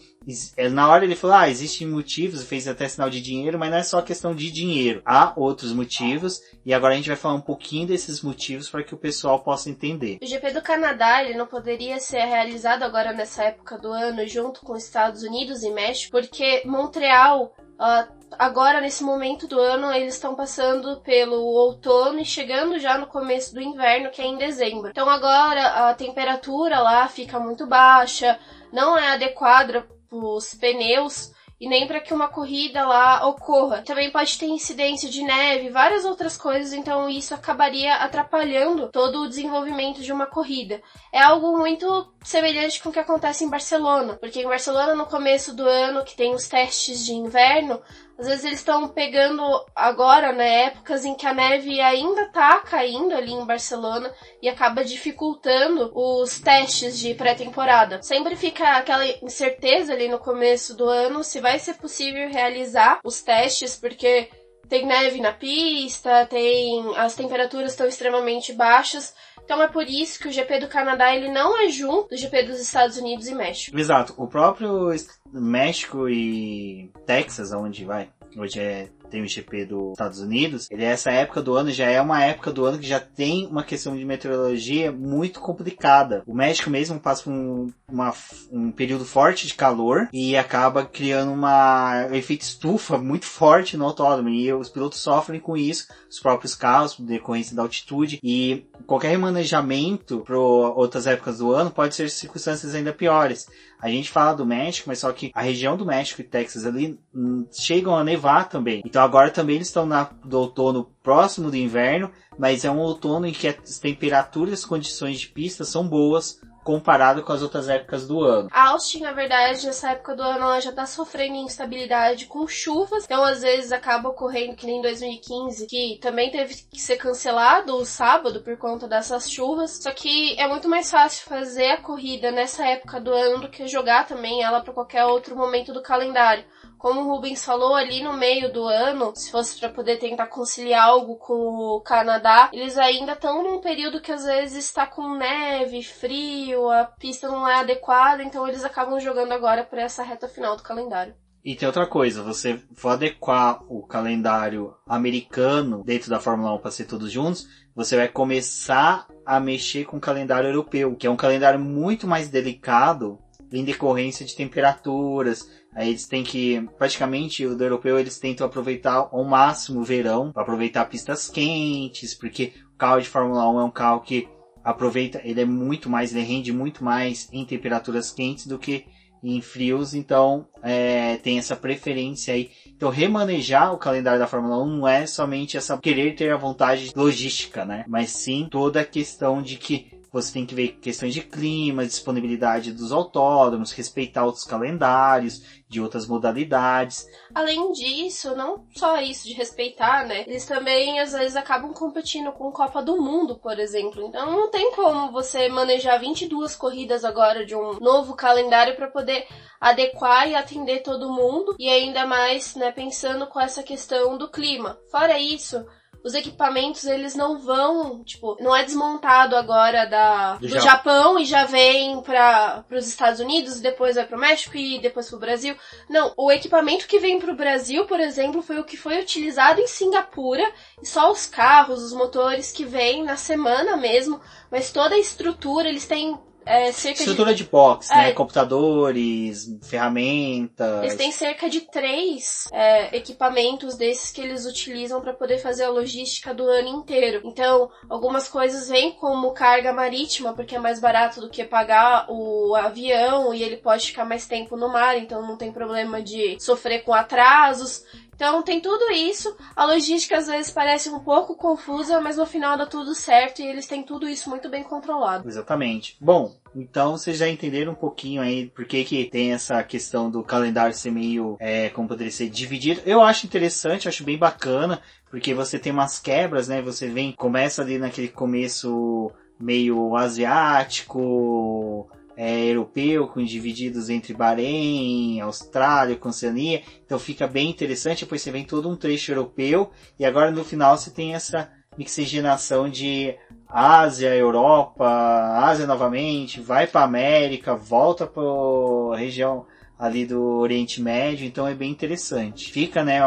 é, 0.57 0.67
na 0.71 0.89
hora 0.89 1.05
ele 1.05 1.15
falou, 1.15 1.37
ah, 1.37 1.51
existem 1.51 1.87
motivos, 1.87 2.43
fez 2.43 2.67
até 2.67 2.89
sinal 2.89 3.11
de 3.11 3.21
dinheiro, 3.21 3.59
mas 3.59 3.71
não 3.71 3.77
é 3.77 3.83
só 3.83 4.01
questão 4.01 4.35
de 4.35 4.51
dinheiro. 4.51 5.03
Há 5.05 5.35
outros 5.37 5.71
motivos, 5.75 6.41
e 6.65 6.73
agora 6.73 6.95
a 6.95 6.97
gente 6.97 7.09
vai 7.09 7.19
falar 7.19 7.35
um 7.35 7.41
pouquinho 7.43 7.87
desses 7.87 8.23
motivos 8.23 8.71
para 8.71 8.83
que 8.83 8.95
o 8.95 8.99
pessoal 8.99 9.41
possa 9.41 9.69
entender. 9.69 10.19
O 10.23 10.27
GP 10.27 10.53
do 10.53 10.63
Canadá, 10.63 11.23
ele 11.23 11.37
não 11.37 11.47
poderia 11.47 12.01
ser 12.01 12.25
realizado 12.25 12.83
agora 12.83 13.13
nessa 13.13 13.45
época 13.45 13.77
do 13.77 13.89
ano, 13.89 14.27
junto 14.27 14.63
com 14.63 14.75
Estados 14.75 15.23
Unidos 15.23 15.63
e 15.63 15.71
México, 15.71 16.13
porque 16.13 16.63
Montreal 16.65 17.55
Uh, 17.81 18.20
agora, 18.39 18.81
nesse 18.81 19.03
momento 19.03 19.47
do 19.47 19.59
ano, 19.59 19.93
eles 19.93 20.15
estão 20.15 20.35
passando 20.35 21.01
pelo 21.01 21.37
outono 21.37 22.21
e 22.21 22.25
chegando 22.25 22.79
já 22.79 22.99
no 22.99 23.07
começo 23.07 23.55
do 23.55 23.61
inverno, 23.61 24.11
que 24.11 24.23
é 24.23 24.27
em 24.27 24.37
dezembro. 24.37 24.91
Então, 24.91 25.09
agora 25.09 25.89
a 25.89 25.95
temperatura 25.95 26.81
lá 26.81 27.09
fica 27.09 27.39
muito 27.39 27.67
baixa, 27.67 28.39
não 28.73 28.97
é 28.97 29.09
adequada 29.13 29.87
os 30.11 30.55
pneus 30.55 31.33
e 31.61 31.69
nem 31.69 31.87
para 31.87 32.01
que 32.01 32.15
uma 32.15 32.27
corrida 32.27 32.87
lá 32.87 33.27
ocorra. 33.29 33.83
Também 33.83 34.11
pode 34.11 34.39
ter 34.39 34.47
incidência 34.47 35.11
de 35.11 35.23
neve, 35.23 35.69
várias 35.69 36.07
outras 36.07 36.35
coisas, 36.35 36.73
então 36.73 37.07
isso 37.09 37.35
acabaria 37.35 37.97
atrapalhando 37.97 38.89
todo 38.89 39.21
o 39.21 39.29
desenvolvimento 39.29 40.01
de 40.01 40.11
uma 40.11 40.25
corrida. 40.25 40.81
É 41.13 41.21
algo 41.21 41.59
muito 41.59 42.11
semelhante 42.25 42.83
com 42.83 42.89
o 42.89 42.93
que 42.93 42.99
acontece 42.99 43.45
em 43.45 43.51
Barcelona, 43.51 44.17
porque 44.19 44.41
em 44.41 44.49
Barcelona 44.49 44.95
no 44.95 45.05
começo 45.05 45.55
do 45.55 45.69
ano, 45.69 46.03
que 46.03 46.17
tem 46.17 46.35
os 46.35 46.49
testes 46.49 47.05
de 47.05 47.13
inverno, 47.13 47.83
às 48.21 48.27
vezes 48.27 48.45
eles 48.45 48.59
estão 48.59 48.87
pegando 48.89 49.43
agora, 49.75 50.31
né, 50.31 50.65
épocas 50.65 51.07
em 51.07 51.15
que 51.15 51.27
a 51.27 51.33
neve 51.33 51.81
ainda 51.81 52.29
tá 52.31 52.61
caindo 52.61 53.15
ali 53.15 53.33
em 53.33 53.47
Barcelona 53.47 54.13
e 54.43 54.49
acaba 54.49 54.85
dificultando 54.85 55.91
os 55.95 56.39
testes 56.39 56.99
de 56.99 57.15
pré-temporada. 57.15 58.03
Sempre 58.03 58.37
fica 58.37 58.77
aquela 58.77 59.07
incerteza 59.23 59.95
ali 59.95 60.07
no 60.07 60.19
começo 60.19 60.77
do 60.77 60.87
ano 60.87 61.25
se 61.25 61.41
vai 61.41 61.59
ser 61.59 61.75
possível 61.75 62.29
realizar 62.29 63.01
os 63.03 63.23
testes, 63.23 63.75
porque 63.75 64.29
tem 64.69 64.87
neve 64.87 65.21
na 65.21 65.33
pista, 65.33 66.27
tem 66.27 66.95
as 66.97 67.15
temperaturas 67.15 67.73
estão 67.73 67.87
extremamente 67.87 68.53
baixas. 68.53 69.15
Então 69.51 69.61
é 69.61 69.67
por 69.67 69.89
isso 69.89 70.21
que 70.21 70.29
o 70.29 70.33
GP 70.33 70.61
do 70.61 70.69
Canadá 70.69 71.13
ele 71.13 71.29
não 71.29 71.61
é 71.61 71.69
junto 71.69 72.11
do 72.11 72.17
GP 72.17 72.45
dos 72.45 72.61
Estados 72.61 72.97
Unidos 72.97 73.27
e 73.27 73.35
México. 73.35 73.77
Exato. 73.77 74.15
O 74.17 74.29
próprio 74.29 74.95
México 75.33 76.09
e 76.09 76.89
Texas, 77.05 77.53
onde 77.53 77.85
vai, 77.85 78.13
hoje 78.37 78.61
é 78.61 78.89
tem 79.11 79.23
o 79.23 79.29
GP 79.29 79.67
dos 79.67 79.93
Estados 79.93 80.21
Unidos, 80.21 80.71
ele 80.71 80.85
é 80.85 80.89
essa 80.89 81.11
época 81.11 81.43
do 81.43 81.55
ano, 81.55 81.71
já 81.71 81.87
é 81.87 82.01
uma 82.01 82.23
época 82.23 82.53
do 82.53 82.65
ano 82.65 82.79
que 82.79 82.87
já 82.87 83.01
tem 83.01 83.47
uma 83.47 83.65
questão 83.65 83.97
de 83.97 84.05
meteorologia 84.05 84.93
muito 84.93 85.41
complicada. 85.41 86.23
O 86.27 86.35
México 86.35 86.71
mesmo 86.71 86.99
passa 86.99 87.25
por 87.25 87.33
um, 87.33 87.73
uma, 87.89 88.15
um 88.51 88.71
período 88.71 89.05
forte 89.05 89.47
de 89.47 89.55
calor 89.55 90.09
e 90.13 90.37
acaba 90.37 90.85
criando 90.85 91.33
uma, 91.33 92.07
um 92.11 92.15
efeito 92.15 92.43
estufa 92.43 92.97
muito 92.97 93.27
forte 93.27 93.77
no 93.77 93.85
autódromo 93.85 94.29
e 94.29 94.53
os 94.53 94.69
pilotos 94.69 95.01
sofrem 95.01 95.41
com 95.41 95.57
isso, 95.57 95.87
os 96.09 96.21
próprios 96.21 96.55
carros, 96.55 96.95
por 96.95 97.05
decorrência 97.05 97.57
da 97.57 97.63
altitude 97.63 98.19
e 98.23 98.67
qualquer 98.87 99.11
remanejamento 99.11 100.21
para 100.21 100.39
outras 100.39 101.07
épocas 101.07 101.39
do 101.39 101.53
ano 101.53 101.71
pode 101.71 101.95
ser 101.95 102.09
circunstâncias 102.11 102.75
ainda 102.75 102.93
piores. 102.93 103.47
A 103.81 103.89
gente 103.89 104.11
fala 104.11 104.35
do 104.35 104.45
México, 104.45 104.89
mas 104.89 104.99
só 104.99 105.11
que 105.11 105.31
a 105.35 105.41
região 105.41 105.77
do 105.77 105.87
México 105.87 106.21
e 106.21 106.25
Texas 106.25 106.67
ali 106.67 106.99
hum, 107.15 107.47
chegam 107.51 107.97
a 107.97 108.05
nevar 108.05 108.49
também. 108.49 108.83
Então 108.85 109.00
agora 109.03 109.31
também 109.31 109.57
eles 109.57 109.69
estão 109.69 109.87
na, 109.87 110.05
do 110.25 110.39
outono 110.39 110.91
próximo 111.03 111.51
do 111.51 111.57
inverno, 111.57 112.11
mas 112.39 112.65
é 112.65 112.71
um 112.71 112.79
outono 112.79 113.27
em 113.27 113.33
que 113.33 113.49
as 113.49 113.79
temperaturas 113.79 114.51
e 114.51 114.55
as 114.55 114.65
condições 114.65 115.21
de 115.21 115.29
pista 115.29 115.65
são 115.65 115.87
boas 115.87 116.41
comparado 116.63 117.23
com 117.23 117.33
as 117.33 117.43
outras 117.43 117.69
épocas 117.69 118.07
do 118.07 118.23
ano. 118.23 118.49
A 118.53 118.69
Austin, 118.69 119.01
na 119.01 119.13
verdade, 119.13 119.67
nessa 119.67 119.91
época 119.91 120.15
do 120.15 120.23
ano, 120.23 120.45
ela 120.45 120.61
já 120.61 120.73
tá 120.73 120.87
sofrendo 120.87 121.37
instabilidade 121.37 122.27
com 122.27 122.47
chuvas, 122.47 123.05
então 123.05 123.25
às 123.25 123.43
vezes 123.43 123.73
acaba 123.73 124.11
ocorrendo 124.11 124.57
que 124.57 124.67
nem 124.67 124.79
em 124.79 124.83
2015, 124.83 125.67
que 125.67 125.99
também 126.01 126.31
teve 126.31 126.55
que 126.55 126.81
ser 126.81 126.97
cancelado 126.97 127.75
o 127.75 127.85
sábado 127.85 128.41
por 128.43 128.57
conta 128.57 128.87
dessas 128.87 129.31
chuvas. 129.31 129.83
Só 129.83 129.91
que 129.91 130.39
é 130.39 130.47
muito 130.47 130.69
mais 130.69 130.91
fácil 130.91 131.29
fazer 131.29 131.71
a 131.71 131.83
corrida 131.83 132.31
nessa 132.31 132.65
época 132.67 133.01
do 133.01 133.13
ano 133.13 133.41
do 133.41 133.49
que 133.49 133.67
jogar 133.67 134.07
também 134.07 134.43
ela 134.43 134.61
para 134.61 134.73
qualquer 134.73 135.05
outro 135.05 135.37
momento 135.37 135.73
do 135.73 135.83
calendário 135.83 136.45
como 136.81 137.03
o 137.03 137.05
Rubens 137.05 137.45
falou, 137.45 137.75
ali 137.75 138.03
no 138.03 138.15
meio 138.15 138.51
do 138.51 138.65
ano, 138.65 139.13
se 139.15 139.31
fosse 139.31 139.61
para 139.61 139.69
poder 139.69 139.99
tentar 139.99 140.27
conciliar 140.29 140.89
algo 140.89 141.17
com 141.17 141.35
o 141.35 141.81
Canadá, 141.83 142.49
eles 142.55 142.79
ainda 142.79 143.13
estão 143.13 143.43
num 143.43 143.61
período 143.61 144.01
que 144.01 144.11
às 144.11 144.25
vezes 144.25 144.65
está 144.65 144.87
com 144.87 145.15
neve, 145.15 145.83
frio, 145.83 146.71
a 146.71 146.87
pista 146.87 147.29
não 147.29 147.47
é 147.47 147.57
adequada, 147.57 148.23
então 148.23 148.49
eles 148.49 148.65
acabam 148.65 148.99
jogando 148.99 149.33
agora 149.33 149.63
para 149.63 149.83
essa 149.83 150.03
reta 150.03 150.27
final 150.27 150.57
do 150.57 150.63
calendário. 150.63 151.15
E 151.45 151.55
tem 151.55 151.67
outra 151.67 151.87
coisa, 151.87 152.23
você 152.23 152.59
for 152.75 152.91
adequar 152.91 153.63
o 153.69 153.87
calendário 153.87 154.75
americano 154.87 155.85
dentro 155.85 156.09
da 156.09 156.19
Fórmula 156.19 156.55
1 156.55 156.59
para 156.59 156.71
ser 156.71 156.87
todos 156.87 157.13
juntos, 157.13 157.47
você 157.75 157.95
vai 157.95 158.09
começar 158.09 159.07
a 159.27 159.39
mexer 159.39 159.85
com 159.85 159.99
o 159.99 160.01
calendário 160.01 160.49
europeu, 160.49 160.97
que 160.97 161.07
é 161.07 161.11
um 161.11 161.17
calendário 161.17 161.61
muito 161.61 162.07
mais 162.07 162.31
delicado 162.31 163.19
em 163.53 163.65
decorrência 163.65 164.25
de 164.25 164.35
temperaturas, 164.37 165.49
Aí 165.75 165.91
eles 165.91 166.07
têm 166.07 166.25
que, 166.25 166.61
praticamente, 166.77 167.47
o 167.47 167.57
do 167.57 167.63
europeu 167.63 167.99
eles 167.99 168.19
tentam 168.19 168.47
aproveitar 168.47 169.09
ao 169.13 169.25
máximo 169.25 169.81
o 169.81 169.85
verão, 169.85 170.33
para 170.33 170.43
aproveitar 170.43 170.85
pistas 170.87 171.29
quentes, 171.29 172.13
porque 172.13 172.53
o 172.75 172.77
carro 172.77 173.01
de 173.01 173.09
Fórmula 173.09 173.49
1 173.49 173.61
é 173.61 173.65
um 173.65 173.71
carro 173.71 174.01
que 174.01 174.29
aproveita, 174.65 175.21
ele 175.25 175.41
é 175.41 175.45
muito 175.45 175.89
mais, 175.89 176.15
ele 176.15 176.25
rende 176.25 176.53
muito 176.53 176.83
mais 176.85 177.29
em 177.33 177.45
temperaturas 177.45 178.11
quentes 178.11 178.47
do 178.47 178.59
que 178.59 178.85
em 179.23 179.41
frios, 179.41 179.95
então 179.95 180.47
é, 180.63 181.17
tem 181.19 181.39
essa 181.39 181.55
preferência 181.55 182.35
aí. 182.35 182.51
Então 182.67 182.89
remanejar 182.89 183.73
o 183.73 183.79
calendário 183.79 184.19
da 184.19 184.27
Fórmula 184.27 184.63
1 184.63 184.67
não 184.67 184.89
é 184.89 185.07
somente 185.07 185.57
essa 185.57 185.79
querer 185.79 186.15
ter 186.15 186.33
a 186.33 186.39
vontade 186.39 186.91
logística, 186.97 187.65
né? 187.65 187.85
Mas 187.87 188.11
sim 188.11 188.49
toda 188.51 188.81
a 188.81 188.85
questão 188.85 189.43
de 189.43 189.57
que 189.57 190.00
você 190.13 190.33
tem 190.33 190.45
que 190.45 190.55
ver 190.55 190.79
questões 190.81 191.15
de 191.15 191.23
clima, 191.23 191.87
disponibilidade 191.87 192.73
dos 192.73 192.91
autódromos, 192.91 193.73
respeitar 193.73 194.25
outros 194.25 194.45
calendários 194.45 195.61
de 195.69 195.81
outras 195.81 196.07
modalidades. 196.07 197.07
Além 197.33 197.71
disso, 197.73 198.35
não 198.35 198.67
só 198.77 199.01
isso 199.01 199.29
de 199.29 199.35
respeitar, 199.35 200.05
né? 200.05 200.25
Eles 200.27 200.45
também 200.45 200.99
às 200.99 201.13
vezes 201.13 201.37
acabam 201.37 201.73
competindo 201.73 202.33
com 202.33 202.51
Copa 202.51 202.83
do 202.83 203.01
Mundo, 203.01 203.39
por 203.39 203.59
exemplo. 203.59 204.05
Então 204.05 204.33
não 204.33 204.51
tem 204.51 204.73
como 204.73 205.13
você 205.13 205.49
manejar 205.49 206.01
22 206.01 206.57
corridas 206.57 207.05
agora 207.05 207.47
de 207.47 207.55
um 207.55 207.79
novo 207.79 208.17
calendário 208.17 208.75
para 208.75 208.91
poder 208.91 209.27
adequar 209.61 210.29
e 210.29 210.35
atender 210.35 210.83
todo 210.83 211.13
mundo 211.13 211.55
e 211.59 211.69
ainda 211.69 212.05
mais, 212.05 212.57
né, 212.57 212.73
pensando 212.73 213.27
com 213.27 213.39
essa 213.39 213.63
questão 213.63 214.19
do 214.19 214.29
clima. 214.29 214.79
Fora 214.91 215.21
isso, 215.21 215.65
os 216.03 216.15
equipamentos 216.15 216.85
eles 216.85 217.15
não 217.15 217.39
vão, 217.39 218.03
tipo, 218.05 218.37
não 218.41 218.55
é 218.55 218.65
desmontado 218.65 219.37
agora 219.37 219.85
da, 219.85 220.35
do, 220.37 220.49
do 220.49 220.61
Japão 220.61 221.19
e 221.19 221.25
já 221.25 221.45
vem 221.45 222.01
para 222.03 222.65
os 222.71 222.89
Estados 222.89 223.21
Unidos 223.21 223.59
e 223.59 223.63
depois 223.63 223.97
vai 223.97 224.07
para 224.07 224.17
o 224.17 224.21
México 224.21 224.57
e 224.57 224.79
depois 224.81 225.09
para 225.09 225.17
o 225.17 225.21
Brasil. 225.21 225.55
Não, 225.89 226.13
o 226.17 226.33
equipamento 226.33 226.87
que 226.87 226.99
vem 226.99 227.19
para 227.19 227.33
o 227.33 227.37
Brasil, 227.37 227.85
por 227.87 228.01
exemplo, 228.01 228.43
foi 228.43 228.59
o 228.59 228.65
que 228.65 228.77
foi 228.77 228.99
utilizado 229.01 229.61
em 229.61 229.67
Singapura 229.67 230.51
e 230.83 230.87
só 230.87 231.11
os 231.11 231.27
carros, 231.27 231.83
os 231.83 231.93
motores 231.93 232.51
que 232.51 232.65
vêm 232.65 233.03
na 233.03 233.17
semana 233.17 233.77
mesmo, 233.77 234.21
mas 234.51 234.73
toda 234.73 234.95
a 234.95 234.99
estrutura 234.99 235.69
eles 235.69 235.87
têm 235.87 236.19
é, 236.45 236.73
cerca 236.73 237.01
Estrutura 237.01 237.35
de, 237.35 237.45
de 237.45 237.51
box, 237.51 237.89
né? 237.91 237.97
é, 237.97 238.07
né? 238.07 238.13
Computadores, 238.13 239.59
ferramentas. 239.63 240.83
Eles 240.83 240.97
têm 240.97 241.13
cerca 241.13 241.49
de 241.49 241.61
três 241.63 242.49
é, 242.53 242.97
equipamentos 242.97 243.77
desses 243.77 244.11
que 244.11 244.21
eles 244.21 244.47
utilizam 244.47 245.01
para 245.01 245.13
poder 245.13 245.39
fazer 245.39 245.65
a 245.65 245.71
logística 245.71 246.35
do 246.35 246.45
ano 246.45 246.69
inteiro. 246.69 247.21
Então, 247.25 247.71
algumas 247.89 248.29
coisas 248.29 248.69
vêm 248.69 248.93
como 248.93 249.33
carga 249.33 249.73
marítima, 249.73 250.33
porque 250.33 250.57
é 250.57 250.59
mais 250.59 250.81
barato 250.81 251.21
do 251.21 251.31
que 251.31 251.45
pagar 251.45 252.07
o 252.09 252.55
avião 252.55 253.35
e 253.35 253.43
ele 253.43 253.57
pode 253.57 253.87
ficar 253.87 254.05
mais 254.05 254.27
tempo 254.27 254.57
no 254.57 254.69
mar, 254.69 254.97
então 254.97 255.27
não 255.27 255.37
tem 255.37 255.53
problema 255.53 256.03
de 256.03 256.37
sofrer 256.41 256.83
com 256.83 256.93
atrasos. 256.93 257.85
Então 258.21 258.43
tem 258.43 258.61
tudo 258.61 258.93
isso. 258.93 259.35
A 259.57 259.65
logística 259.65 260.19
às 260.19 260.27
vezes 260.27 260.51
parece 260.51 260.91
um 260.91 261.01
pouco 261.01 261.35
confusa, 261.35 262.03
mas 262.03 262.19
no 262.19 262.27
final 262.27 262.55
dá 262.55 262.67
tudo 262.67 262.95
certo 262.95 263.41
e 263.41 263.47
eles 263.47 263.67
têm 263.67 263.83
tudo 263.83 264.07
isso 264.07 264.29
muito 264.29 264.51
bem 264.51 264.63
controlado. 264.63 265.27
Exatamente. 265.27 265.97
Bom, 265.99 266.37
então 266.55 266.99
vocês 266.99 267.17
já 267.17 267.27
entenderam 267.27 267.73
um 267.73 267.75
pouquinho 267.75 268.21
aí 268.21 268.51
por 268.51 268.67
que, 268.67 268.85
que 268.85 269.07
tem 269.07 269.33
essa 269.33 269.63
questão 269.63 270.11
do 270.11 270.23
calendário 270.23 270.75
ser 270.75 270.91
meio, 270.91 271.39
é, 271.41 271.71
como 271.71 271.89
poderia 271.89 272.13
ser, 272.13 272.29
dividido. 272.29 272.83
Eu 272.85 273.01
acho 273.01 273.25
interessante, 273.25 273.89
acho 273.89 274.05
bem 274.05 274.19
bacana, 274.19 274.83
porque 275.11 275.33
você 275.33 275.59
tem 275.59 275.73
umas 275.73 275.99
quebras, 275.99 276.47
né? 276.47 276.61
Você 276.61 276.89
vem, 276.89 277.13
começa 277.13 277.63
ali 277.63 277.79
naquele 277.79 278.09
começo 278.09 279.11
meio 279.41 279.97
asiático, 279.97 281.89
é, 282.23 282.53
europeu, 282.53 283.09
com 283.09 283.25
divididos 283.25 283.89
entre 283.89 284.13
Bahrein, 284.13 285.23
Austrália, 285.23 285.97
com 285.97 286.11
Oceania. 286.11 286.61
Então 286.85 286.99
fica 286.99 287.27
bem 287.27 287.49
interessante. 287.49 288.05
Depois 288.05 288.21
você 288.21 288.31
vem 288.31 288.45
todo 288.45 288.69
um 288.69 288.77
trecho 288.77 289.11
europeu 289.11 289.71
e 289.99 290.05
agora 290.05 290.31
no 290.31 290.45
final 290.45 290.77
você 290.77 290.91
tem 290.91 291.15
essa 291.15 291.51
mixigenação 291.79 292.69
de 292.69 293.15
Ásia, 293.49 294.15
Europa, 294.15 294.87
Ásia 294.87 295.67
novamente, 295.67 296.43
vai 296.43 296.67
para 296.67 296.85
América, 296.85 297.57
volta 297.57 298.07
para 298.07 298.23
a 298.23 298.99
região 298.99 299.47
ali 299.79 300.05
do 300.05 300.23
Oriente 300.41 300.83
Médio, 300.83 301.27
então 301.27 301.49
é 301.49 301.55
bem 301.55 301.71
interessante. 301.71 302.53
Fica, 302.53 302.85
né, 302.85 302.99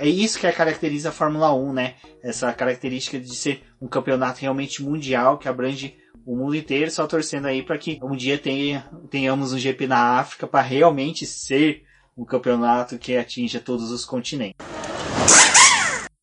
é 0.00 0.06
isso 0.06 0.38
que 0.38 0.52
caracteriza 0.52 1.08
a 1.08 1.12
Fórmula 1.12 1.52
1, 1.52 1.72
né? 1.72 1.94
Essa 2.22 2.52
característica 2.52 3.18
de 3.18 3.34
ser 3.34 3.64
um 3.80 3.88
campeonato 3.88 4.40
realmente 4.40 4.84
mundial 4.84 5.36
que 5.36 5.48
abrange 5.48 5.96
o 6.26 6.36
mundo 6.36 6.54
inteiro, 6.54 6.90
só 6.90 7.06
torcendo 7.06 7.46
aí 7.46 7.62
para 7.62 7.78
que 7.78 7.98
um 8.02 8.16
dia 8.16 8.38
tenha, 8.38 8.88
tenhamos 9.10 9.52
um 9.52 9.58
GP 9.58 9.86
na 9.86 10.18
África 10.18 10.46
para 10.46 10.62
realmente 10.62 11.26
ser 11.26 11.82
um 12.16 12.24
campeonato 12.24 12.98
que 12.98 13.16
atinja 13.16 13.60
todos 13.60 13.90
os 13.90 14.04
continentes. 14.04 14.64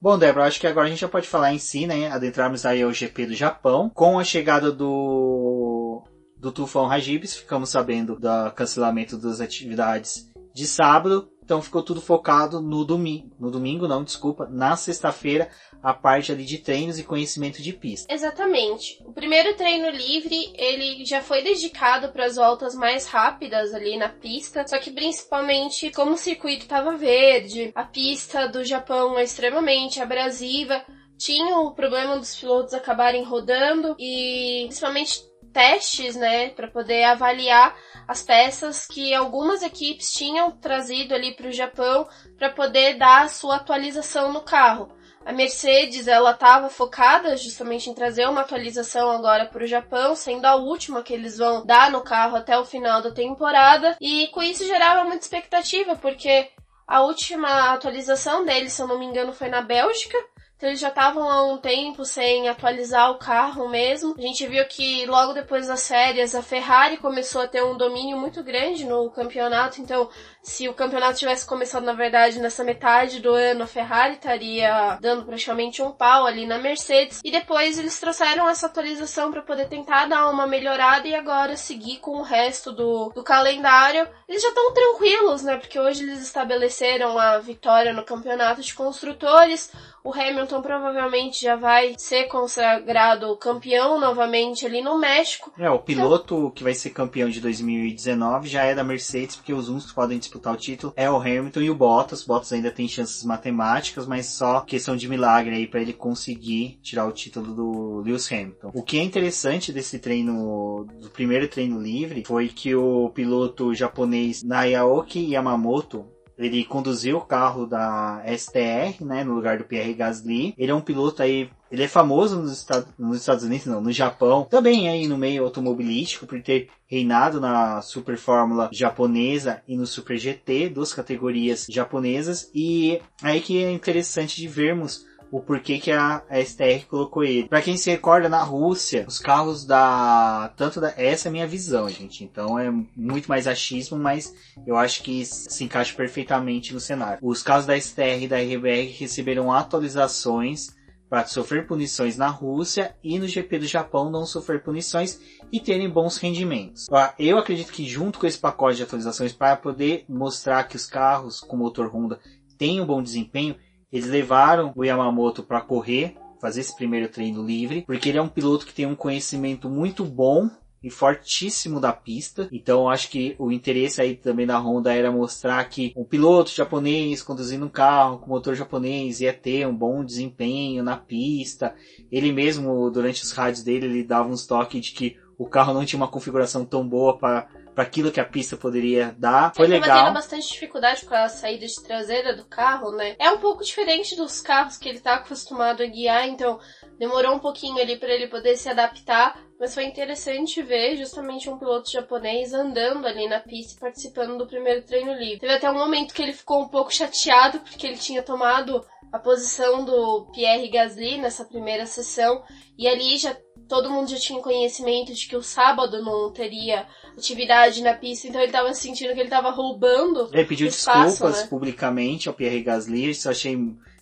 Bom, 0.02 0.18
Débora, 0.18 0.46
acho 0.46 0.62
que 0.62 0.68
agora 0.68 0.88
a 0.88 0.90
gente 0.90 1.02
já 1.02 1.10
pode 1.10 1.28
falar 1.28 1.54
em 1.54 1.60
si, 1.60 1.86
né? 1.86 2.08
Adentrarmos 2.08 2.66
aí 2.66 2.82
ao 2.82 2.94
GP 2.94 3.26
do 3.26 3.36
Japão. 3.36 3.92
Com 3.94 4.18
a 4.18 4.24
chegada 4.24 4.72
do, 4.72 6.04
do 6.38 6.54
tufão 6.54 6.90
Hagibis, 6.90 7.36
ficamos 7.36 7.70
sabendo 7.70 8.18
do 8.18 8.52
cancelamento 8.52 9.18
das 9.18 9.42
atividades 9.42 10.32
de 10.54 10.66
sábado. 10.66 11.30
Então 11.50 11.64
ficou 11.64 11.82
tudo 11.82 12.00
focado 12.00 12.62
no 12.62 12.86
domingo. 12.86 13.32
No 13.40 13.50
domingo, 13.50 13.88
não, 13.88 14.04
desculpa, 14.04 14.48
na 14.52 14.78
sexta-feira, 14.78 15.50
a 15.82 15.96
parte 15.96 16.32
ali 16.32 16.46
de 16.46 16.60
treinos 16.60 17.00
e 17.00 17.04
conhecimento 17.04 17.60
de 17.60 17.74
pista. 17.74 18.14
Exatamente. 18.14 19.02
O 19.04 19.12
primeiro 19.12 19.58
treino 19.58 19.90
livre, 19.90 20.54
ele 20.54 21.04
já 21.06 21.24
foi 21.24 21.42
dedicado 21.42 22.10
para 22.10 22.28
as 22.28 22.36
voltas 22.36 22.76
mais 22.76 23.08
rápidas 23.08 23.74
ali 23.74 23.98
na 23.98 24.10
pista, 24.10 24.64
só 24.68 24.78
que 24.78 24.92
principalmente 24.92 25.90
como 25.90 26.12
o 26.12 26.18
circuito 26.18 26.66
estava 26.66 26.96
verde, 26.96 27.72
a 27.74 27.84
pista 27.84 28.48
do 28.48 28.64
Japão 28.64 29.18
é 29.18 29.24
extremamente 29.24 30.00
abrasiva, 30.00 30.86
tinha 31.18 31.58
o 31.62 31.72
problema 31.72 32.16
dos 32.20 32.36
pilotos 32.36 32.76
acabarem 32.76 33.24
rodando 33.24 33.96
e 33.98 34.66
principalmente 34.68 35.29
testes, 35.54 36.16
né, 36.16 36.50
para 36.50 36.68
poder 36.68 37.04
avaliar 37.04 37.76
as 38.08 38.22
peças 38.22 38.88
que 38.88 39.14
algumas 39.14 39.62
equipes 39.62 40.12
tinham 40.12 40.52
trazido 40.52 41.14
ali 41.14 41.36
para 41.36 41.48
o 41.48 41.52
Japão 41.52 42.08
para 42.38 42.50
poder 42.50 42.98
dar 42.98 43.24
a 43.24 43.30
sua 43.30 43.58
atualização 43.58 44.34
no 44.34 44.42
carro. 44.42 44.92
A 45.26 45.32
Mercedes 45.32 46.08
ela 46.08 46.32
estava 46.32 46.70
focada 46.70 47.36
justamente 47.38 47.90
em 47.90 47.94
trazer 47.94 48.28
uma 48.28 48.42
atualização 48.42 49.12
agora 49.12 49.46
para 49.46 49.64
o 49.64 49.68
Japão, 49.68 50.16
sendo 50.16 50.46
a 50.46 50.56
última 50.56 51.04
que 51.04 51.14
eles 51.14 51.38
vão 51.38 51.66
dar 51.66 51.92
no 51.92 52.02
carro 52.02 52.36
até 52.36 52.58
o 52.58 52.66
final 52.66 53.02
da 53.02 53.12
temporada, 53.12 53.96
e 54.02 54.28
com 54.28 54.42
isso 54.42 54.66
gerava 54.66 55.04
muita 55.04 55.24
expectativa, 55.24 55.96
porque 55.96 56.50
a 56.88 57.02
última 57.02 57.74
atualização 57.74 58.44
deles, 58.44 58.74
se 58.74 58.82
eu 58.82 58.88
não 58.88 58.98
me 58.98 59.06
engano, 59.06 59.32
foi 59.32 59.50
na 59.50 59.62
Bélgica, 59.62 60.18
então 60.60 60.68
eles 60.68 60.82
já 60.82 60.90
estavam 60.90 61.30
há 61.30 61.42
um 61.42 61.58
tempo 61.58 62.04
sem 62.04 62.50
atualizar 62.50 63.12
o 63.12 63.18
carro 63.18 63.70
mesmo. 63.70 64.14
A 64.18 64.22
gente 64.22 64.46
viu 64.46 64.66
que 64.66 65.06
logo 65.06 65.32
depois 65.32 65.68
das 65.68 65.88
férias 65.88 66.36
a 66.36 66.42
Ferrari 66.42 66.98
começou 66.98 67.40
a 67.40 67.48
ter 67.48 67.64
um 67.64 67.78
domínio 67.78 68.18
muito 68.18 68.44
grande 68.44 68.84
no 68.84 69.10
campeonato. 69.10 69.80
Então, 69.80 70.10
se 70.42 70.68
o 70.68 70.74
campeonato 70.74 71.20
tivesse 71.20 71.46
começado 71.46 71.84
na 71.84 71.94
verdade 71.94 72.40
nessa 72.40 72.64
metade 72.64 73.20
do 73.20 73.34
ano, 73.34 73.64
a 73.64 73.68
Ferrari 73.68 74.14
estaria 74.14 74.98
dando 75.02 75.26
praticamente 75.26 75.82
um 75.82 75.92
pau 75.92 76.26
ali 76.26 76.46
na 76.46 76.58
Mercedes. 76.58 77.22
E 77.24 77.32
depois 77.32 77.78
eles 77.78 78.00
trouxeram 78.00 78.48
essa 78.48 78.68
atualização 78.68 79.32
para 79.32 79.42
poder 79.42 79.68
tentar 79.68 80.06
dar 80.06 80.30
uma 80.30 80.48
melhorada 80.48 81.08
e 81.08 81.16
agora 81.16 81.58
seguir 81.58 81.98
com 81.98 82.18
o 82.18 82.24
resto 82.24 82.72
do, 82.72 83.10
do 83.10 83.24
calendário. 83.24 84.08
Eles 84.28 84.42
já 84.42 84.50
estão 84.50 84.74
tranquilos, 84.74 85.44
né? 85.44 85.58
Porque 85.58 85.80
hoje 85.80 86.04
eles 86.04 86.22
estabeleceram 86.22 87.18
a 87.18 87.40
vitória 87.40 87.94
no 87.94 88.04
campeonato 88.04 88.62
de 88.62 88.74
construtores. 88.74 89.72
O 90.04 90.14
Hamilton 90.14 90.62
provavelmente 90.62 91.44
já 91.44 91.56
vai 91.56 91.96
ser 91.98 92.26
consagrado 92.26 93.36
campeão 93.38 94.00
novamente 94.00 94.66
ali 94.66 94.82
no 94.82 94.98
México. 94.98 95.52
É, 95.58 95.70
o 95.70 95.80
piloto 95.80 96.36
então... 96.36 96.52
que 96.52 96.64
vai 96.64 96.74
ser 96.74 96.92
campeão 96.92 97.30
de 97.30 97.42
2019 97.42 98.48
já 98.48 98.64
é 98.64 98.74
da 98.74 98.84
Mercedes, 98.84 99.36
porque 99.36 99.54
os 99.54 99.70
que 99.86 99.94
podem 99.94 100.18
disputar 100.30 100.54
o 100.54 100.58
título 100.58 100.94
é 100.96 101.10
o 101.10 101.18
Hamilton 101.18 101.62
e 101.62 101.70
o 101.70 101.76
Bottas. 101.76 102.24
Bottas 102.24 102.54
ainda 102.54 102.72
tem 102.72 102.88
chances 102.88 103.24
matemáticas, 103.24 104.06
mas 104.06 104.28
só 104.28 104.62
questão 104.62 104.96
de 104.96 105.10
milagre 105.10 105.56
aí 105.56 105.68
para 105.68 105.82
ele 105.82 105.94
conseguir 105.94 106.80
tirar 106.82 107.08
o 107.08 107.12
título 107.12 107.54
do 107.54 108.02
Lewis 108.02 108.32
Hamilton. 108.32 108.72
O 108.74 108.84
que 108.84 109.00
é 109.00 109.04
interessante 109.04 109.74
desse 109.74 109.98
treino, 109.98 110.86
do 111.02 111.10
primeiro 111.10 111.48
treino 111.48 111.82
livre, 111.82 112.24
foi 112.26 112.48
que 112.48 112.76
o 112.76 113.10
piloto 113.10 113.74
japonês 113.74 114.44
Naoki 114.44 115.32
Yamamoto 115.32 116.06
ele 116.38 116.64
conduziu 116.64 117.18
o 117.18 117.26
carro 117.26 117.66
da 117.66 118.24
STR, 118.38 119.04
né, 119.04 119.26
no 119.26 119.34
lugar 119.34 119.58
do 119.58 119.66
Pierre 119.66 119.94
Gasly. 119.94 120.54
Ele 120.58 120.72
é 120.72 120.76
um 120.76 120.80
piloto 120.80 121.22
aí 121.22 121.50
ele 121.72 121.84
é 121.84 121.88
famoso 121.88 122.40
nos 122.40 122.52
Estados, 122.52 122.88
nos 122.98 123.20
Estados 123.20 123.44
Unidos, 123.44 123.66
não, 123.66 123.82
no 123.82 123.92
Japão, 123.92 124.48
também 124.50 124.90
aí 124.90 125.08
no 125.08 125.18
meio 125.18 125.44
automobilístico, 125.44 126.26
por 126.26 126.42
ter 126.42 126.70
reinado 126.88 127.40
na 127.40 127.82
Super 127.82 128.18
Fórmula 128.18 128.70
japonesa 128.72 129.62
e 129.68 129.78
no 129.78 129.86
Super 129.86 130.18
GT, 130.18 130.70
duas 130.70 130.94
categorias 130.94 131.68
japonesas, 131.70 132.50
e 132.54 133.00
aí 133.22 133.42
que 133.42 133.64
é 133.64 133.72
interessante 133.72 134.36
de 134.38 134.48
vermos 134.48 135.08
o 135.32 135.40
porquê 135.40 135.78
que 135.78 135.92
a, 135.92 136.24
STR 136.44 136.88
colocou 136.90 137.24
ele. 137.24 137.48
Para 137.48 137.62
quem 137.62 137.78
se 137.78 137.90
recorda, 137.90 138.28
na 138.28 138.44
Rússia, 138.44 139.06
os 139.08 139.20
carros 139.20 139.66
da... 139.66 140.52
Tanto 140.58 140.82
da... 140.82 140.94
Essa 140.98 141.28
é 141.28 141.30
a 141.30 141.32
minha 141.32 141.48
visão, 141.48 141.88
gente. 141.90 142.24
Então 142.24 142.58
é 142.58 142.72
muito 142.96 143.28
mais 143.28 143.48
achismo, 143.48 143.98
mas 143.98 144.34
eu 144.66 144.76
acho 144.76 145.04
que 145.04 145.24
se 145.26 145.64
encaixa 145.64 145.96
perfeitamente 145.96 146.74
no 146.74 146.80
cenário. 146.80 147.20
Os 147.22 147.44
carros 147.44 147.66
da 147.66 147.80
STR 147.80 148.24
e 148.24 148.28
da 148.28 148.38
RBR 148.38 148.92
receberam 148.98 149.52
atualizações 149.52 150.79
para 151.10 151.26
sofrer 151.26 151.66
punições 151.66 152.16
na 152.16 152.28
Rússia 152.28 152.96
e 153.04 153.18
no 153.18 153.28
GP 153.28 153.60
do 153.60 153.66
Japão 153.66 154.12
não 154.12 154.26
sofrer 154.26 154.62
punições 154.62 155.20
e 155.52 155.60
terem 155.60 155.90
bons 155.90 156.18
rendimentos. 156.18 156.86
Eu 157.18 157.38
acredito 157.38 157.74
que 157.74 157.88
junto 157.88 158.20
com 158.20 158.28
esse 158.28 158.38
pacote 158.38 158.78
de 158.78 158.84
atualizações 158.84 159.34
para 159.34 159.56
poder 159.56 160.06
mostrar 160.08 160.66
que 160.66 160.76
os 160.76 160.86
carros 160.86 161.42
com 161.42 161.58
motor 161.58 161.88
Honda 161.94 162.20
têm 162.58 162.80
um 162.80 162.86
bom 162.86 163.02
desempenho, 163.02 163.56
eles 163.92 164.08
levaram 164.08 164.72
o 164.76 164.86
Yamamoto 164.86 165.42
para 165.42 165.62
correr 165.62 166.16
fazer 166.40 166.62
esse 166.62 166.76
primeiro 166.76 167.10
treino 167.10 167.46
livre, 167.46 167.84
porque 167.86 168.10
ele 168.10 168.18
é 168.18 168.22
um 168.22 168.30
piloto 168.30 168.66
que 168.66 168.74
tem 168.74 168.86
um 168.86 168.96
conhecimento 168.96 169.70
muito 169.70 170.06
bom 170.06 170.50
e 170.84 170.90
fortíssimo 170.90 171.80
da 171.80 171.92
pista. 171.92 172.48
Então 172.52 172.90
acho 172.90 173.10
que 173.10 173.36
o 173.38 173.52
interesse 173.52 174.02
aí 174.02 174.16
também 174.16 174.46
da 174.46 174.58
Honda 174.58 174.94
era 174.94 175.12
mostrar 175.12 175.64
que 175.66 175.94
um 175.96 176.04
piloto 176.04 176.52
japonês 176.52 177.22
conduzindo 177.22 177.66
um 177.66 177.70
carro 177.70 178.20
com 178.20 178.30
motor 178.30 178.56
japonês 178.56 179.22
ia 179.22 179.34
ter 179.34 179.68
um 179.68 179.76
bom 179.76 180.04
desempenho 180.04 180.84
na 180.84 180.98
pista. 180.98 181.76
Ele 182.12 182.32
mesmo, 182.32 182.90
durante 182.90 183.24
os 183.24 183.32
rádios 183.32 183.64
dele, 183.64 183.86
ele 183.86 184.04
dava 184.04 184.30
uns 184.30 184.46
toques 184.46 184.86
de 184.86 184.92
que 184.92 185.18
o 185.38 185.48
carro 185.48 185.74
não 185.74 185.86
tinha 185.86 185.98
uma 185.98 186.08
configuração 186.08 186.66
tão 186.66 186.88
boa 186.88 187.18
para 187.18 187.48
para 187.80 187.88
aquilo 187.88 188.12
que 188.12 188.20
a 188.20 188.26
pista 188.26 188.58
poderia 188.58 189.16
dar. 189.18 189.54
Foi 189.56 189.66
ele 189.66 189.76
legal. 189.76 189.98
Ele 189.98 190.06
tendo 190.08 190.14
bastante 190.14 190.50
dificuldade 190.50 191.06
com 191.06 191.16
a 191.16 191.30
saída 191.30 191.66
de 191.66 191.82
traseira 191.82 192.36
do 192.36 192.44
carro, 192.44 192.92
né? 192.92 193.16
É 193.18 193.32
um 193.32 193.38
pouco 193.38 193.64
diferente 193.64 194.18
dos 194.18 194.42
carros 194.42 194.76
que 194.76 194.90
ele 194.90 195.00
tá 195.00 195.16
acostumado 195.16 195.82
a 195.82 195.86
guiar, 195.86 196.28
então 196.28 196.60
demorou 196.98 197.34
um 197.34 197.40
pouquinho 197.40 197.80
ali 197.80 197.98
para 197.98 198.14
ele 198.14 198.28
poder 198.28 198.58
se 198.58 198.68
adaptar, 198.68 199.42
mas 199.60 199.74
foi 199.74 199.84
interessante 199.84 200.62
ver 200.62 200.96
justamente 200.96 201.50
um 201.50 201.58
piloto 201.58 201.92
japonês 201.92 202.54
andando 202.54 203.06
ali 203.06 203.28
na 203.28 203.40
pista 203.40 203.74
e 203.76 203.80
participando 203.80 204.38
do 204.38 204.48
primeiro 204.48 204.84
treino 204.84 205.14
livre. 205.14 205.40
Teve 205.40 205.54
até 205.54 205.70
um 205.70 205.78
momento 205.78 206.14
que 206.14 206.22
ele 206.22 206.34
ficou 206.34 206.62
um 206.62 206.70
pouco 206.70 206.94
chateado 206.94 207.60
porque 207.60 207.86
ele 207.86 207.98
tinha 207.98 208.24
tomado 208.24 208.86
a 209.12 209.20
posição 209.20 209.84
do 209.84 210.30
Pierre 210.34 210.70
Gasly 210.70 211.18
nessa 211.18 211.44
primeira 211.44 211.86
sessão 211.86 212.42
e 212.78 212.88
ali 212.88 213.18
já 213.18 213.36
todo 213.68 213.90
mundo 213.90 214.10
já 214.10 214.18
tinha 214.18 214.42
conhecimento 214.42 215.14
de 215.14 215.28
que 215.28 215.36
o 215.36 215.44
sábado 215.44 216.02
não 216.02 216.32
teria 216.32 216.88
atividade 217.16 217.84
na 217.84 217.94
pista, 217.94 218.28
então 218.28 218.42
ele 218.42 218.52
tava 218.52 218.74
sentindo 218.74 219.14
que 219.14 219.20
ele 219.20 219.30
tava 219.30 219.52
roubando. 219.52 220.30
Ele 220.34 220.46
pediu 220.46 220.68
espaço, 220.68 221.10
desculpas 221.10 221.42
né? 221.42 221.48
publicamente 221.48 222.28
ao 222.28 222.34
Pierre 222.34 222.64
Gasly, 222.64 223.12
isso 223.12 223.28
eu 223.28 223.32
achei 223.32 223.56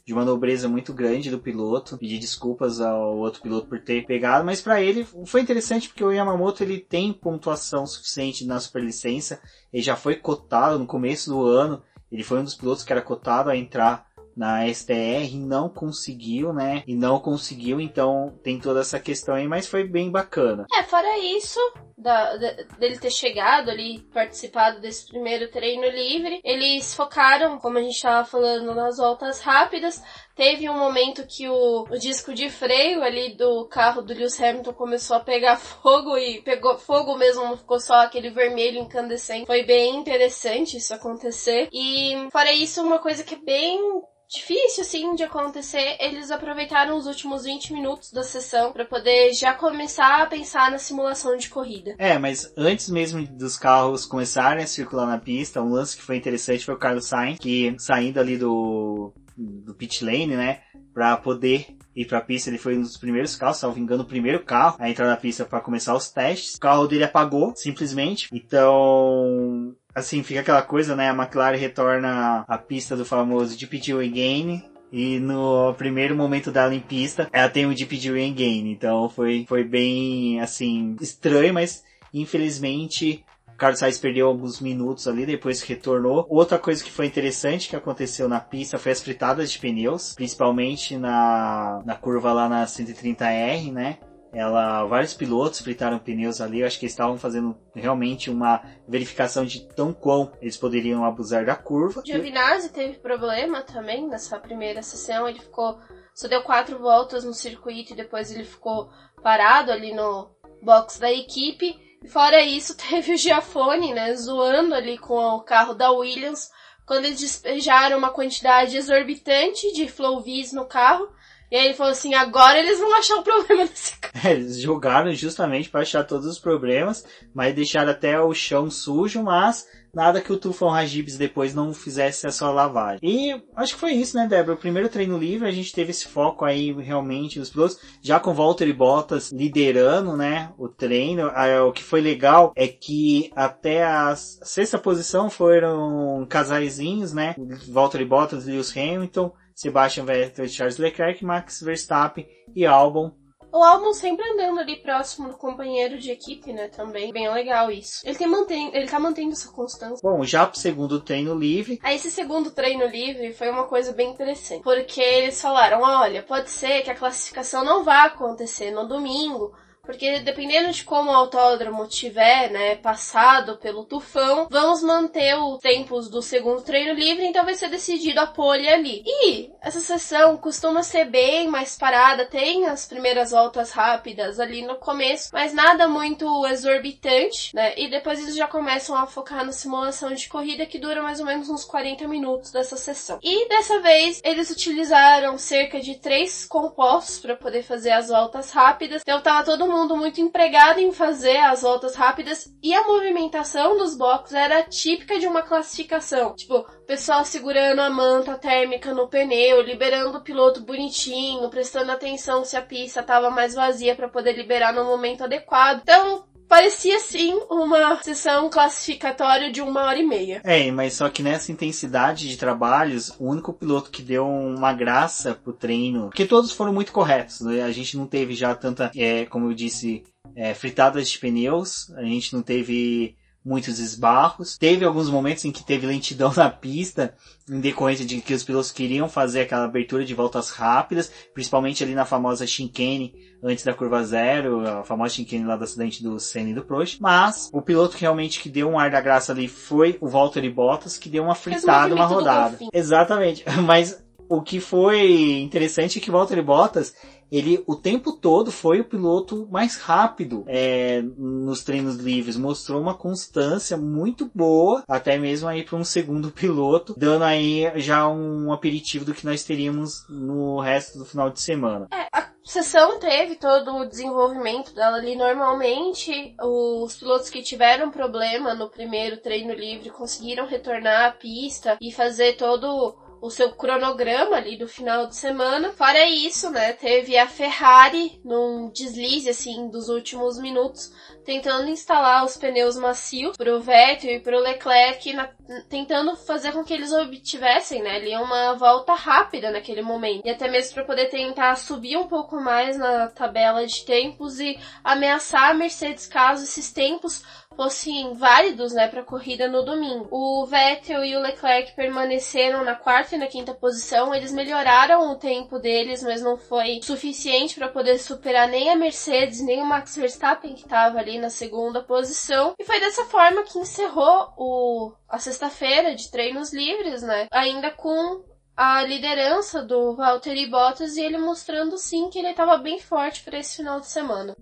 de 0.08 0.14
uma 0.14 0.24
nobreza 0.24 0.70
muito 0.70 0.94
grande 0.94 1.30
do 1.30 1.38
piloto, 1.38 1.98
pedir 1.98 2.18
desculpas 2.18 2.80
ao 2.80 3.18
outro 3.18 3.42
piloto 3.42 3.68
por 3.68 3.82
ter 3.82 4.06
pegado, 4.06 4.46
mas 4.46 4.62
para 4.62 4.82
ele 4.82 5.06
foi 5.26 5.42
interessante 5.42 5.90
porque 5.90 6.02
o 6.02 6.14
Yamamoto 6.14 6.64
ele 6.64 6.80
tem 6.80 7.12
pontuação 7.12 7.86
suficiente 7.86 8.46
na 8.46 8.58
superlicença, 8.58 9.42
ele 9.72 9.84
já 9.84 9.98
foi 9.98 10.16
cotado 10.16 10.80
no 10.80 10.88
começo 10.88 11.30
do 11.30 11.46
ano, 11.46 11.84
ele 12.10 12.24
foi 12.24 12.40
um 12.40 12.46
dos 12.46 12.56
pilotos 12.56 12.86
que 12.86 12.92
era 12.94 13.02
cotado 13.02 13.50
a 13.50 13.58
entrar 13.58 14.07
na 14.38 14.72
STR 14.72 15.36
não 15.36 15.68
conseguiu, 15.68 16.54
né? 16.54 16.84
E 16.86 16.96
não 16.96 17.20
conseguiu, 17.20 17.82
então 17.82 18.38
tem 18.44 18.60
toda 18.60 18.82
essa 18.82 19.00
questão 19.00 19.34
aí, 19.34 19.48
mas 19.48 19.68
foi 19.68 19.84
bem 19.84 20.12
bacana. 20.12 20.68
É, 20.74 20.84
fora 20.84 21.18
isso, 21.18 21.60
da, 21.98 22.38
da, 22.38 22.52
dele 22.78 23.00
ter 23.00 23.10
chegado 23.10 23.72
ali, 23.72 24.00
participado 24.14 24.80
desse 24.80 25.08
primeiro 25.08 25.50
treino 25.50 25.88
livre, 25.88 26.40
eles 26.44 26.94
focaram, 26.94 27.58
como 27.58 27.80
a 27.80 27.82
gente 27.82 27.96
estava 27.96 28.24
falando, 28.24 28.76
nas 28.76 28.98
voltas 28.98 29.40
rápidas. 29.40 30.02
Teve 30.36 30.70
um 30.70 30.78
momento 30.78 31.26
que 31.26 31.50
o, 31.50 31.86
o 31.90 31.98
disco 31.98 32.32
de 32.32 32.48
freio 32.48 33.02
ali 33.02 33.36
do 33.36 33.68
carro 33.68 34.04
do 34.04 34.14
Lewis 34.14 34.40
Hamilton 34.40 34.74
começou 34.74 35.18
a 35.18 35.22
pegar 35.22 35.58
fogo 35.58 36.16
e 36.16 36.44
pegou 36.44 36.78
fogo 36.78 37.18
mesmo, 37.18 37.44
não 37.44 37.58
ficou 37.58 37.80
só 37.80 37.96
aquele 37.96 38.30
vermelho 38.30 38.80
incandescente. 38.80 39.48
Foi 39.48 39.64
bem 39.64 39.96
interessante 39.96 40.78
isso 40.78 40.94
acontecer. 40.94 41.70
E 41.74 42.28
fora 42.32 42.54
isso, 42.54 42.84
uma 42.84 43.00
coisa 43.00 43.24
que 43.24 43.34
é 43.34 43.40
bem 43.40 43.80
difícil 44.30 44.82
assim 44.82 45.16
de 45.16 45.24
acontecer, 45.24 45.98
eles 46.00 46.32
aproveitaram 46.32 46.98
os 46.98 47.06
últimos 47.06 47.44
20 47.44 47.74
minutos 47.74 48.12
da 48.12 48.24
sessão 48.24 48.72
para 48.72 48.86
poder 48.86 49.34
já 49.34 49.54
começar 49.54 50.22
a 50.22 50.26
pensar 50.26 50.72
na 50.72 50.78
simulação 50.78 51.38
de 51.38 51.50
corrida. 51.50 51.96
É, 51.98 52.18
mas 52.18 52.52
antes 52.58 52.90
mesmo 52.90 53.26
dos 53.26 53.58
carros 53.58 54.06
começarem 54.06 54.64
a 54.64 54.68
circular 54.68 55.08
na 55.08 55.18
pista, 55.18 55.62
um 55.62 55.72
lance 55.72 55.96
que 55.96 56.04
foi 56.04 56.18
interessante 56.18 56.66
foi 56.66 56.76
o 56.76 56.80
Carlos 56.80 57.06
Sainz, 57.06 57.40
que 57.40 57.76
saindo 57.80 58.20
ali 58.20 58.38
do 58.38 59.14
do 59.38 59.76
pit 59.76 60.04
lane, 60.04 60.36
né, 60.36 60.62
para 60.94 61.16
poder 61.16 61.78
ir 61.96 62.06
para 62.06 62.18
a 62.18 62.22
pista, 62.22 62.50
ele 62.50 62.58
foi 62.58 62.76
um 62.76 62.82
dos 62.82 62.98
primeiros 62.98 63.36
carros, 63.36 63.58
salvo 63.58 63.80
engano, 63.80 64.04
o 64.04 64.08
primeiro 64.08 64.44
carro 64.44 64.78
a 64.80 64.90
entrar 64.90 65.06
na 65.06 65.16
pista 65.18 65.46
para 65.46 65.62
começar 65.62 65.96
os 65.96 66.10
testes. 66.10 66.56
O 66.56 66.60
carro 66.60 66.88
dele 66.88 67.04
apagou, 67.04 67.54
simplesmente. 67.56 68.28
Então, 68.34 69.76
assim, 69.98 70.22
fica 70.22 70.42
aquela 70.42 70.62
coisa, 70.62 70.96
né? 70.96 71.10
A 71.10 71.14
McLaren 71.14 71.58
retorna 71.58 72.46
à 72.48 72.58
pista 72.58 72.96
do 72.96 73.04
famoso 73.04 73.58
DPG 73.58 73.94
Again. 73.94 74.64
E 74.92 75.20
no 75.20 75.74
primeiro 75.74 76.16
momento 76.16 76.50
dela 76.50 76.74
em 76.74 76.80
pista, 76.80 77.28
ela 77.34 77.50
tem 77.50 77.66
um 77.66 77.74
DPG 77.74 78.10
Again. 78.10 78.72
Então 78.72 79.10
foi, 79.10 79.46
foi 79.48 79.64
bem, 79.64 80.40
assim, 80.40 80.96
estranho, 81.02 81.54
mas 81.54 81.84
infelizmente 82.14 83.26
o 83.48 83.58
Carlos 83.58 83.80
Sainz 83.80 83.98
perdeu 83.98 84.28
alguns 84.28 84.62
minutos 84.62 85.08
ali, 85.08 85.26
depois 85.26 85.64
retornou. 85.64 86.28
Outra 86.30 86.60
coisa 86.60 86.84
que 86.84 86.92
foi 86.92 87.08
interessante 87.08 87.68
que 87.68 87.76
aconteceu 87.76 88.30
na 88.30 88.40
pista 88.40 88.78
foi 88.78 88.92
as 88.92 89.02
fritadas 89.02 89.52
de 89.52 89.58
pneus, 89.58 90.14
principalmente 90.14 90.96
na, 90.96 91.82
na 91.84 91.96
curva 91.96 92.32
lá 92.32 92.48
na 92.48 92.66
130R, 92.66 93.74
né? 93.74 93.98
Ela, 94.34 94.86
vários 94.86 95.14
pilotos 95.14 95.62
fritaram 95.62 96.00
pneus 96.00 96.42
ali, 96.42 96.60
eu 96.60 96.68
acho 96.68 96.78
que 96.78 96.86
eles 96.86 96.94
estavam 96.94 97.18
fazendo 97.18 97.58
realmente 97.74 98.30
uma 98.30 98.62
verificação 98.88 99.46
de 99.46 99.68
tão 99.74 99.94
quão 99.94 100.32
eles 100.42 100.58
poderiam 100.58 101.06
abusar 101.06 101.46
da 101.46 101.56
curva. 101.56 102.02
Giovinazzi 102.06 102.70
teve 102.70 103.00
problema 103.00 103.62
também 103.62 104.08
nessa 104.08 104.38
primeira 104.40 104.84
sessão, 104.84 105.28
ele 105.28 105.40
ficou, 105.40 105.80
só 106.14 106.28
deu 106.28 106.44
quatro 106.44 106.78
voltas 106.78 107.24
no 107.24 107.34
circuito 107.34 107.94
e 107.94 107.96
depois 107.96 108.32
ele 108.32 108.44
ficou 108.44 108.90
parado 109.24 109.72
ali 109.72 109.94
no 109.94 110.30
box 110.62 111.00
da 111.00 111.12
equipe. 111.12 111.76
Fora 112.10 112.42
isso, 112.42 112.76
teve 112.78 113.14
o 113.14 113.18
Giafone, 113.18 113.94
né, 113.94 114.14
zoando 114.16 114.76
ali 114.76 114.98
com 114.98 115.18
o 115.18 115.44
carro 115.44 115.74
da 115.74 115.92
Williams, 115.92 116.50
quando 116.86 117.06
eles 117.06 117.20
despejaram 117.20 117.98
uma 117.98 118.12
quantidade 118.12 118.78
exorbitante 118.78 119.74
de 119.74 119.88
Flowvis 119.88 120.54
no 120.54 120.66
carro, 120.66 121.10
e 121.50 121.56
aí 121.56 121.66
ele 121.66 121.74
falou 121.74 121.92
assim, 121.92 122.14
agora 122.14 122.60
eles 122.60 122.80
vão 122.80 122.94
achar 122.94 123.16
o 123.16 123.24
problema 123.24 123.66
desse 123.68 123.98
carro. 123.98 124.28
É, 124.28 124.34
eles 124.34 124.60
jogaram 124.60 125.14
justamente 125.14 125.70
para 125.70 125.82
achar 125.82 126.04
todos 126.04 126.26
os 126.26 126.40
problemas, 126.40 127.06
mas 127.34 127.56
deixaram 127.56 127.92
até 127.92 128.20
o 128.20 128.34
chão 128.34 128.70
sujo, 128.70 129.24
mas 129.24 129.66
nada 129.94 130.22
que 130.22 130.32
o 130.32 130.38
Tufão 130.38 130.70
Rajibs 130.70 131.18
depois 131.18 131.56
não 131.56 131.74
fizesse 131.74 132.28
a 132.28 132.32
sua 132.32 132.52
lavagem. 132.52 133.00
E 133.02 133.42
acho 133.56 133.74
que 133.74 133.80
foi 133.80 133.94
isso, 133.94 134.16
né, 134.16 134.28
Débora? 134.28 134.56
O 134.56 134.60
primeiro 134.60 134.90
treino 134.90 135.18
livre, 135.18 135.48
a 135.48 135.52
gente 135.52 135.74
teve 135.74 135.92
esse 135.92 136.08
foco 136.08 136.46
aí 136.46 136.72
realmente 136.74 137.40
nos 137.40 137.50
pilotos, 137.50 137.80
já 138.02 138.20
com 138.20 138.34
Walter 138.34 138.68
e 138.68 138.74
Bottas 138.74 139.32
liderando, 139.32 140.16
né, 140.16 140.52
o 140.58 140.68
treino. 140.68 141.32
O 141.68 141.72
que 141.72 141.84
foi 141.84 142.02
legal 142.02 142.52
é 142.56 142.68
que 142.68 143.32
até 143.36 143.84
a 143.84 144.16
sexta 144.16 144.78
posição 144.78 145.30
foram 145.30 146.26
casaizinhos, 146.30 147.14
né, 147.14 147.36
Walter 147.70 148.02
e 148.02 148.06
Bottas, 148.06 148.46
Lewis 148.46 148.76
Hamilton, 148.76 149.32
Sebastian 149.58 150.06
Vettel, 150.06 150.48
Charles 150.48 150.78
Leclerc, 150.78 151.26
Max 151.26 151.62
Verstappen 151.62 152.28
e 152.56 152.64
Albon 152.64 153.12
o 153.52 153.64
álbum 153.64 153.94
sempre 153.94 154.24
andando 154.30 154.60
ali 154.60 154.76
próximo 154.76 155.30
do 155.30 155.38
companheiro 155.38 155.98
de 155.98 156.12
equipe, 156.12 156.54
né? 156.54 156.68
Também. 156.68 157.12
Bem 157.12 157.32
legal 157.32 157.72
isso. 157.72 158.06
Ele, 158.06 158.18
tem 158.18 158.28
mantém, 158.28 158.76
ele 158.76 158.88
tá 158.88 159.00
mantendo 159.00 159.32
essa 159.32 159.52
constância. 159.52 159.98
Bom, 160.04 160.24
já 160.24 160.46
pro 160.46 160.60
segundo 160.60 161.00
treino 161.00 161.34
livre. 161.34 161.80
Aí 161.82 161.96
esse 161.96 162.12
segundo 162.12 162.52
treino 162.52 162.86
livre 162.86 163.34
foi 163.34 163.50
uma 163.50 163.64
coisa 163.64 163.92
bem 163.94 164.12
interessante. 164.12 164.64
Porque 164.64 165.02
eles 165.02 165.42
falaram, 165.42 165.82
olha, 165.82 166.22
pode 166.22 166.50
ser 166.50 166.82
que 166.84 166.92
a 166.92 166.96
classificação 166.96 167.64
não 167.64 167.84
vá 167.84 168.04
acontecer 168.04 168.72
no 168.72 168.88
domingo 168.88 169.54
porque 169.88 170.20
dependendo 170.20 170.70
de 170.72 170.84
como 170.84 171.10
o 171.10 171.16
autódromo 171.16 171.88
tiver, 171.88 172.52
né, 172.52 172.76
passado 172.76 173.56
pelo 173.56 173.86
tufão, 173.86 174.48
vamos 174.52 174.84
manter 174.84 175.34
os 175.36 175.60
tempos 175.60 176.10
do 176.10 176.22
segundo 176.22 176.62
treino 176.62 176.94
livre, 176.94 177.26
então 177.26 177.46
vai 177.46 177.56
ser 177.56 177.70
decidido 177.70 178.20
a 178.20 178.28
pole 178.28 178.68
ali. 178.68 179.02
E 179.08 179.50
essa 179.62 179.80
sessão 179.80 180.36
costuma 180.36 180.84
ser 180.84 181.06
bem 181.06 181.48
mais 181.48 181.78
parada, 181.78 182.26
tem 182.26 182.66
as 182.66 182.86
primeiras 182.86 183.32
voltas 183.32 183.72
rápidas 183.72 184.42
ali 184.42 184.62
no 184.62 184.76
começo, 184.76 185.30
mas 185.32 185.54
nada 185.54 185.88
muito 185.88 186.46
exorbitante, 186.48 187.56
né? 187.56 187.74
E 187.78 187.90
depois 187.90 188.20
eles 188.20 188.36
já 188.36 188.46
começam 188.46 188.94
a 188.94 189.08
focar 189.08 189.46
na 189.46 189.54
simulação 189.54 190.14
de 190.14 190.28
corrida 190.28 190.66
que 190.66 190.78
dura 190.78 191.02
mais 191.02 191.22
ou 191.22 191.26
menos 191.26 191.50
uns 191.50 191.64
40 191.64 192.06
minutos 192.10 192.52
dessa 192.52 192.76
sessão. 192.76 193.20
E 193.24 193.48
dessa 193.48 193.80
vez 193.80 194.20
eles 194.22 194.50
utilizaram 194.50 195.38
cerca 195.38 195.80
de 195.80 195.96
três 195.96 196.46
compostos 196.46 197.20
para 197.20 197.38
poder 197.38 197.64
fazer 197.64 197.92
as 197.92 198.10
voltas 198.10 198.52
rápidas. 198.52 199.02
Então 199.02 199.22
tava 199.22 199.46
todo 199.46 199.66
mundo 199.66 199.77
mundo 199.78 199.96
muito 199.96 200.20
empregado 200.20 200.80
em 200.80 200.92
fazer 200.92 201.38
as 201.38 201.62
voltas 201.62 201.96
rápidas 201.96 202.52
e 202.64 202.74
a 202.74 202.88
movimentação 202.88 203.78
dos 203.78 203.96
blocos 203.96 204.34
era 204.34 204.64
típica 204.64 205.20
de 205.20 205.28
uma 205.28 205.44
classificação. 205.44 206.36
Tipo, 206.36 206.66
pessoal 206.88 207.24
segurando 207.24 207.80
a 207.80 207.90
manta 207.90 208.38
térmica 208.38 208.94
no 208.94 209.08
pneu, 209.08 209.62
liberando 209.62 210.18
o 210.18 210.24
piloto 210.24 210.62
bonitinho, 210.62 211.50
prestando 211.50 211.92
atenção 211.92 212.44
se 212.44 212.58
a 212.58 212.62
pista 212.62 213.02
estava 213.02 213.30
mais 213.30 213.54
vazia 213.54 213.96
para 213.96 214.10
poder 214.10 214.34
liberar 214.34 214.74
no 214.74 214.86
momento 214.86 215.24
adequado. 215.24 215.82
Então, 215.82 216.26
parecia 216.48 217.00
sim 217.00 217.40
uma 217.50 218.02
sessão 218.02 218.50
classificatória 218.50 219.52
de 219.52 219.62
uma 219.62 219.84
hora 219.84 220.00
e 220.00 220.06
meia. 220.06 220.42
É, 220.44 220.72
mas 220.72 220.94
só 220.94 221.10
que 221.10 221.22
nessa 221.22 221.52
intensidade 221.52 222.28
de 222.28 222.38
trabalhos, 222.38 223.14
o 223.20 223.30
único 223.30 223.54
piloto 223.54 223.92
que 223.92 224.02
deu 224.02 224.28
uma 224.28 224.74
graça 224.74 225.34
pro 225.36 225.54
treino, 225.54 226.08
porque 226.08 226.26
todos 226.26 226.52
foram 226.52 226.74
muito 226.74 226.92
corretos, 226.92 227.42
né? 227.42 227.64
a 227.64 227.72
gente 227.72 227.98
não 227.98 228.08
teve 228.08 228.34
já 228.34 228.56
tanta, 228.56 228.92
é, 228.96 229.26
como 229.26 229.50
eu 229.50 229.54
disse, 229.54 230.04
é, 230.36 230.54
fritadas 230.54 231.10
de 231.10 231.20
pneus, 231.20 231.92
a 231.96 232.04
gente 232.04 232.34
não 232.34 232.42
teve 232.42 233.16
muitos 233.48 233.80
esbarros. 233.80 234.58
Teve 234.58 234.84
alguns 234.84 235.10
momentos 235.10 235.46
em 235.46 235.52
que 235.52 235.64
teve 235.64 235.88
lentidão 235.88 236.32
na 236.36 236.50
pista, 236.50 237.16
em 237.50 237.62
decorrência 237.62 238.06
de 238.06 238.20
que 238.20 238.34
os 238.34 238.44
pilotos 238.44 238.72
queriam 238.72 239.08
fazer 239.08 239.42
aquela 239.42 239.64
abertura 239.64 240.04
de 240.04 240.14
voltas 240.14 240.50
rápidas, 240.50 241.12
principalmente 241.34 241.82
ali 241.84 241.96
na 241.96 242.06
famosa 242.06 242.46
chicane 242.46 243.14
antes 243.42 243.64
da 243.64 243.74
curva 243.74 244.04
zero, 244.04 244.68
a 244.68 244.84
famosa 244.84 245.14
chicane 245.14 245.46
lá 245.46 245.56
do 245.56 245.64
acidente 245.64 246.04
do 246.04 246.20
Senna 246.20 246.50
e 246.50 246.54
do 246.54 246.66
Prost. 246.66 247.00
Mas 247.00 247.50
o 247.54 247.62
piloto 247.62 247.96
que 247.96 248.02
realmente 248.02 248.42
que 248.42 248.50
deu 248.50 248.68
um 248.68 248.78
ar 248.78 248.92
da 248.92 249.00
graça 249.00 249.32
ali 249.32 249.48
foi 249.48 249.98
o 250.02 250.10
Valtteri 250.10 250.50
Bottas, 250.50 250.98
que 250.98 251.08
deu 251.08 251.24
uma 251.24 251.36
fritada, 251.36 251.96
uma 251.96 252.06
rodada. 252.06 252.58
Exatamente. 252.74 253.46
Mas 253.64 254.04
o 254.28 254.42
que 254.42 254.60
foi 254.60 255.40
interessante 255.40 256.00
é 256.00 256.02
que 256.02 256.10
o 256.10 256.14
Valtteri 256.14 256.42
Bottas 256.42 256.94
ele 257.32 257.64
o 257.68 257.76
tempo 257.76 258.12
todo 258.12 258.52
foi 258.52 258.80
o 258.80 258.86
piloto 258.86 259.48
mais 259.52 259.78
rápido 259.78 260.44
é, 260.48 261.02
nos 261.18 261.64
treinos 261.64 261.98
livres, 261.98 262.38
mostrou 262.38 262.82
uma 262.82 262.94
constância 262.94 263.78
muito 263.78 264.30
boa, 264.34 264.84
até 264.88 265.18
mesmo 265.18 265.48
aí 265.48 265.64
para 265.64 265.78
um 265.78 265.84
segundo 265.84 266.32
piloto, 266.32 266.96
dando 266.98 267.24
aí 267.24 267.72
já 267.76 268.08
um 268.08 268.52
aperitivo 268.52 269.06
do 269.06 269.14
que 269.14 269.26
nós 269.26 269.44
teríamos 269.44 270.06
no 270.10 270.60
resto 270.60 271.00
do 271.00 271.06
final 271.06 271.30
de 271.30 271.42
semana. 271.42 271.88
É, 271.92 272.08
a 272.12 272.28
sessão 272.44 273.00
teve 273.00 273.36
todo 273.36 273.76
o 273.76 273.86
desenvolvimento 273.86 274.74
dela 274.74 274.98
ali. 274.98 275.16
Normalmente, 275.16 276.36
os 276.42 276.96
pilotos 276.96 277.30
que 277.30 277.42
tiveram 277.42 277.92
problema 277.92 278.54
no 278.54 278.70
primeiro 278.70 279.18
treino 279.18 279.54
livre 279.54 279.90
conseguiram 279.90 280.48
retornar 280.48 281.08
à 281.08 281.12
pista 281.12 281.78
e 281.82 281.92
fazer 281.92 282.38
todo 282.38 282.96
o 283.22 283.30
seu 283.30 283.52
cronograma 283.52 284.36
ali 284.36 284.58
do 284.58 284.68
final 284.68 285.08
de 285.08 285.16
semana. 285.16 285.72
Fora 285.72 286.08
isso, 286.08 286.50
né, 286.50 286.74
teve 286.74 287.18
a 287.18 287.28
Ferrari 287.28 288.20
num 288.24 288.70
deslize 288.70 289.30
assim 289.30 289.70
dos 289.70 289.90
últimos 289.90 290.40
minutos, 290.40 290.92
tentando 291.26 291.70
instalar 291.70 292.24
os 292.26 292.38
pneus 292.38 292.76
macios 292.78 293.36
pro 293.36 293.62
Vettel 293.62 294.12
e 294.12 294.20
pro 294.20 294.40
Leclerc, 294.40 295.14
na, 295.14 295.30
tentando 295.70 296.16
fazer 296.16 296.52
com 296.52 296.64
que 296.64 296.74
eles 296.74 296.92
obtivessem, 296.92 297.82
né, 297.82 297.96
ali 297.96 298.16
uma 298.16 298.54
volta 298.54 298.94
rápida 298.94 299.52
naquele 299.52 299.82
momento. 299.82 300.26
E 300.26 300.30
até 300.30 300.48
mesmo 300.48 300.74
para 300.74 300.86
poder 300.86 301.06
tentar 301.08 301.56
subir 301.56 301.98
um 301.98 302.08
pouco 302.08 302.36
mais 302.38 302.78
na 302.78 303.08
tabela 303.08 303.66
de 303.66 303.86
tempos 303.86 304.40
e 304.40 304.58
ameaçar 304.84 305.52
a 305.52 305.54
Mercedes 305.54 306.08
caso 306.08 306.44
esses 306.44 306.72
tempos 306.72 307.24
fossem 307.58 308.14
válidos, 308.14 308.72
né, 308.72 308.88
para 308.88 309.02
a 309.02 309.06
corrida 309.06 309.48
no 309.48 309.64
domingo. 309.64 310.08
O 310.12 310.46
Vettel 310.46 311.04
e 311.04 311.18
o 311.18 311.20
Leclerc 311.20 311.76
permaneceram 311.76 312.64
na 312.64 312.76
quarta 312.76 313.16
e 313.16 313.18
na 313.18 313.26
quinta 313.26 313.52
posição. 313.52 314.14
Eles 314.14 314.32
melhoraram 314.32 315.12
o 315.12 315.16
tempo 315.16 315.58
deles, 315.58 316.04
mas 316.04 316.22
não 316.22 316.38
foi 316.38 316.80
suficiente 316.84 317.56
para 317.56 317.68
poder 317.68 317.98
superar 317.98 318.48
nem 318.48 318.70
a 318.70 318.76
Mercedes 318.76 319.44
nem 319.44 319.60
o 319.60 319.66
Max 319.66 319.96
Verstappen 319.96 320.54
que 320.54 320.66
estava 320.66 321.00
ali 321.00 321.18
na 321.18 321.32
segunda 321.32 321.82
posição. 321.82 322.54
E 322.60 322.64
foi 322.64 322.80
dessa 322.80 323.06
forma 323.06 323.44
que 323.44 323.58
encerrou 323.58 324.32
o 324.38 324.94
a 325.10 325.20
sexta-feira 325.20 325.96
de 325.96 326.12
treinos 326.12 326.54
livres, 326.54 327.02
né? 327.02 327.28
Ainda 327.32 327.72
com 327.72 328.24
a 328.56 328.84
liderança 328.84 329.64
do 329.64 329.96
Valtteri 329.96 330.50
Bottas 330.50 330.98
e 330.98 331.02
ele 331.02 331.18
mostrando 331.18 331.78
sim 331.78 332.10
que 332.10 332.20
ele 332.20 332.30
estava 332.30 332.58
bem 332.58 332.80
forte 332.80 333.24
para 333.24 333.38
esse 333.38 333.58
final 333.58 333.80
de 333.80 333.88
semana. 333.88 334.36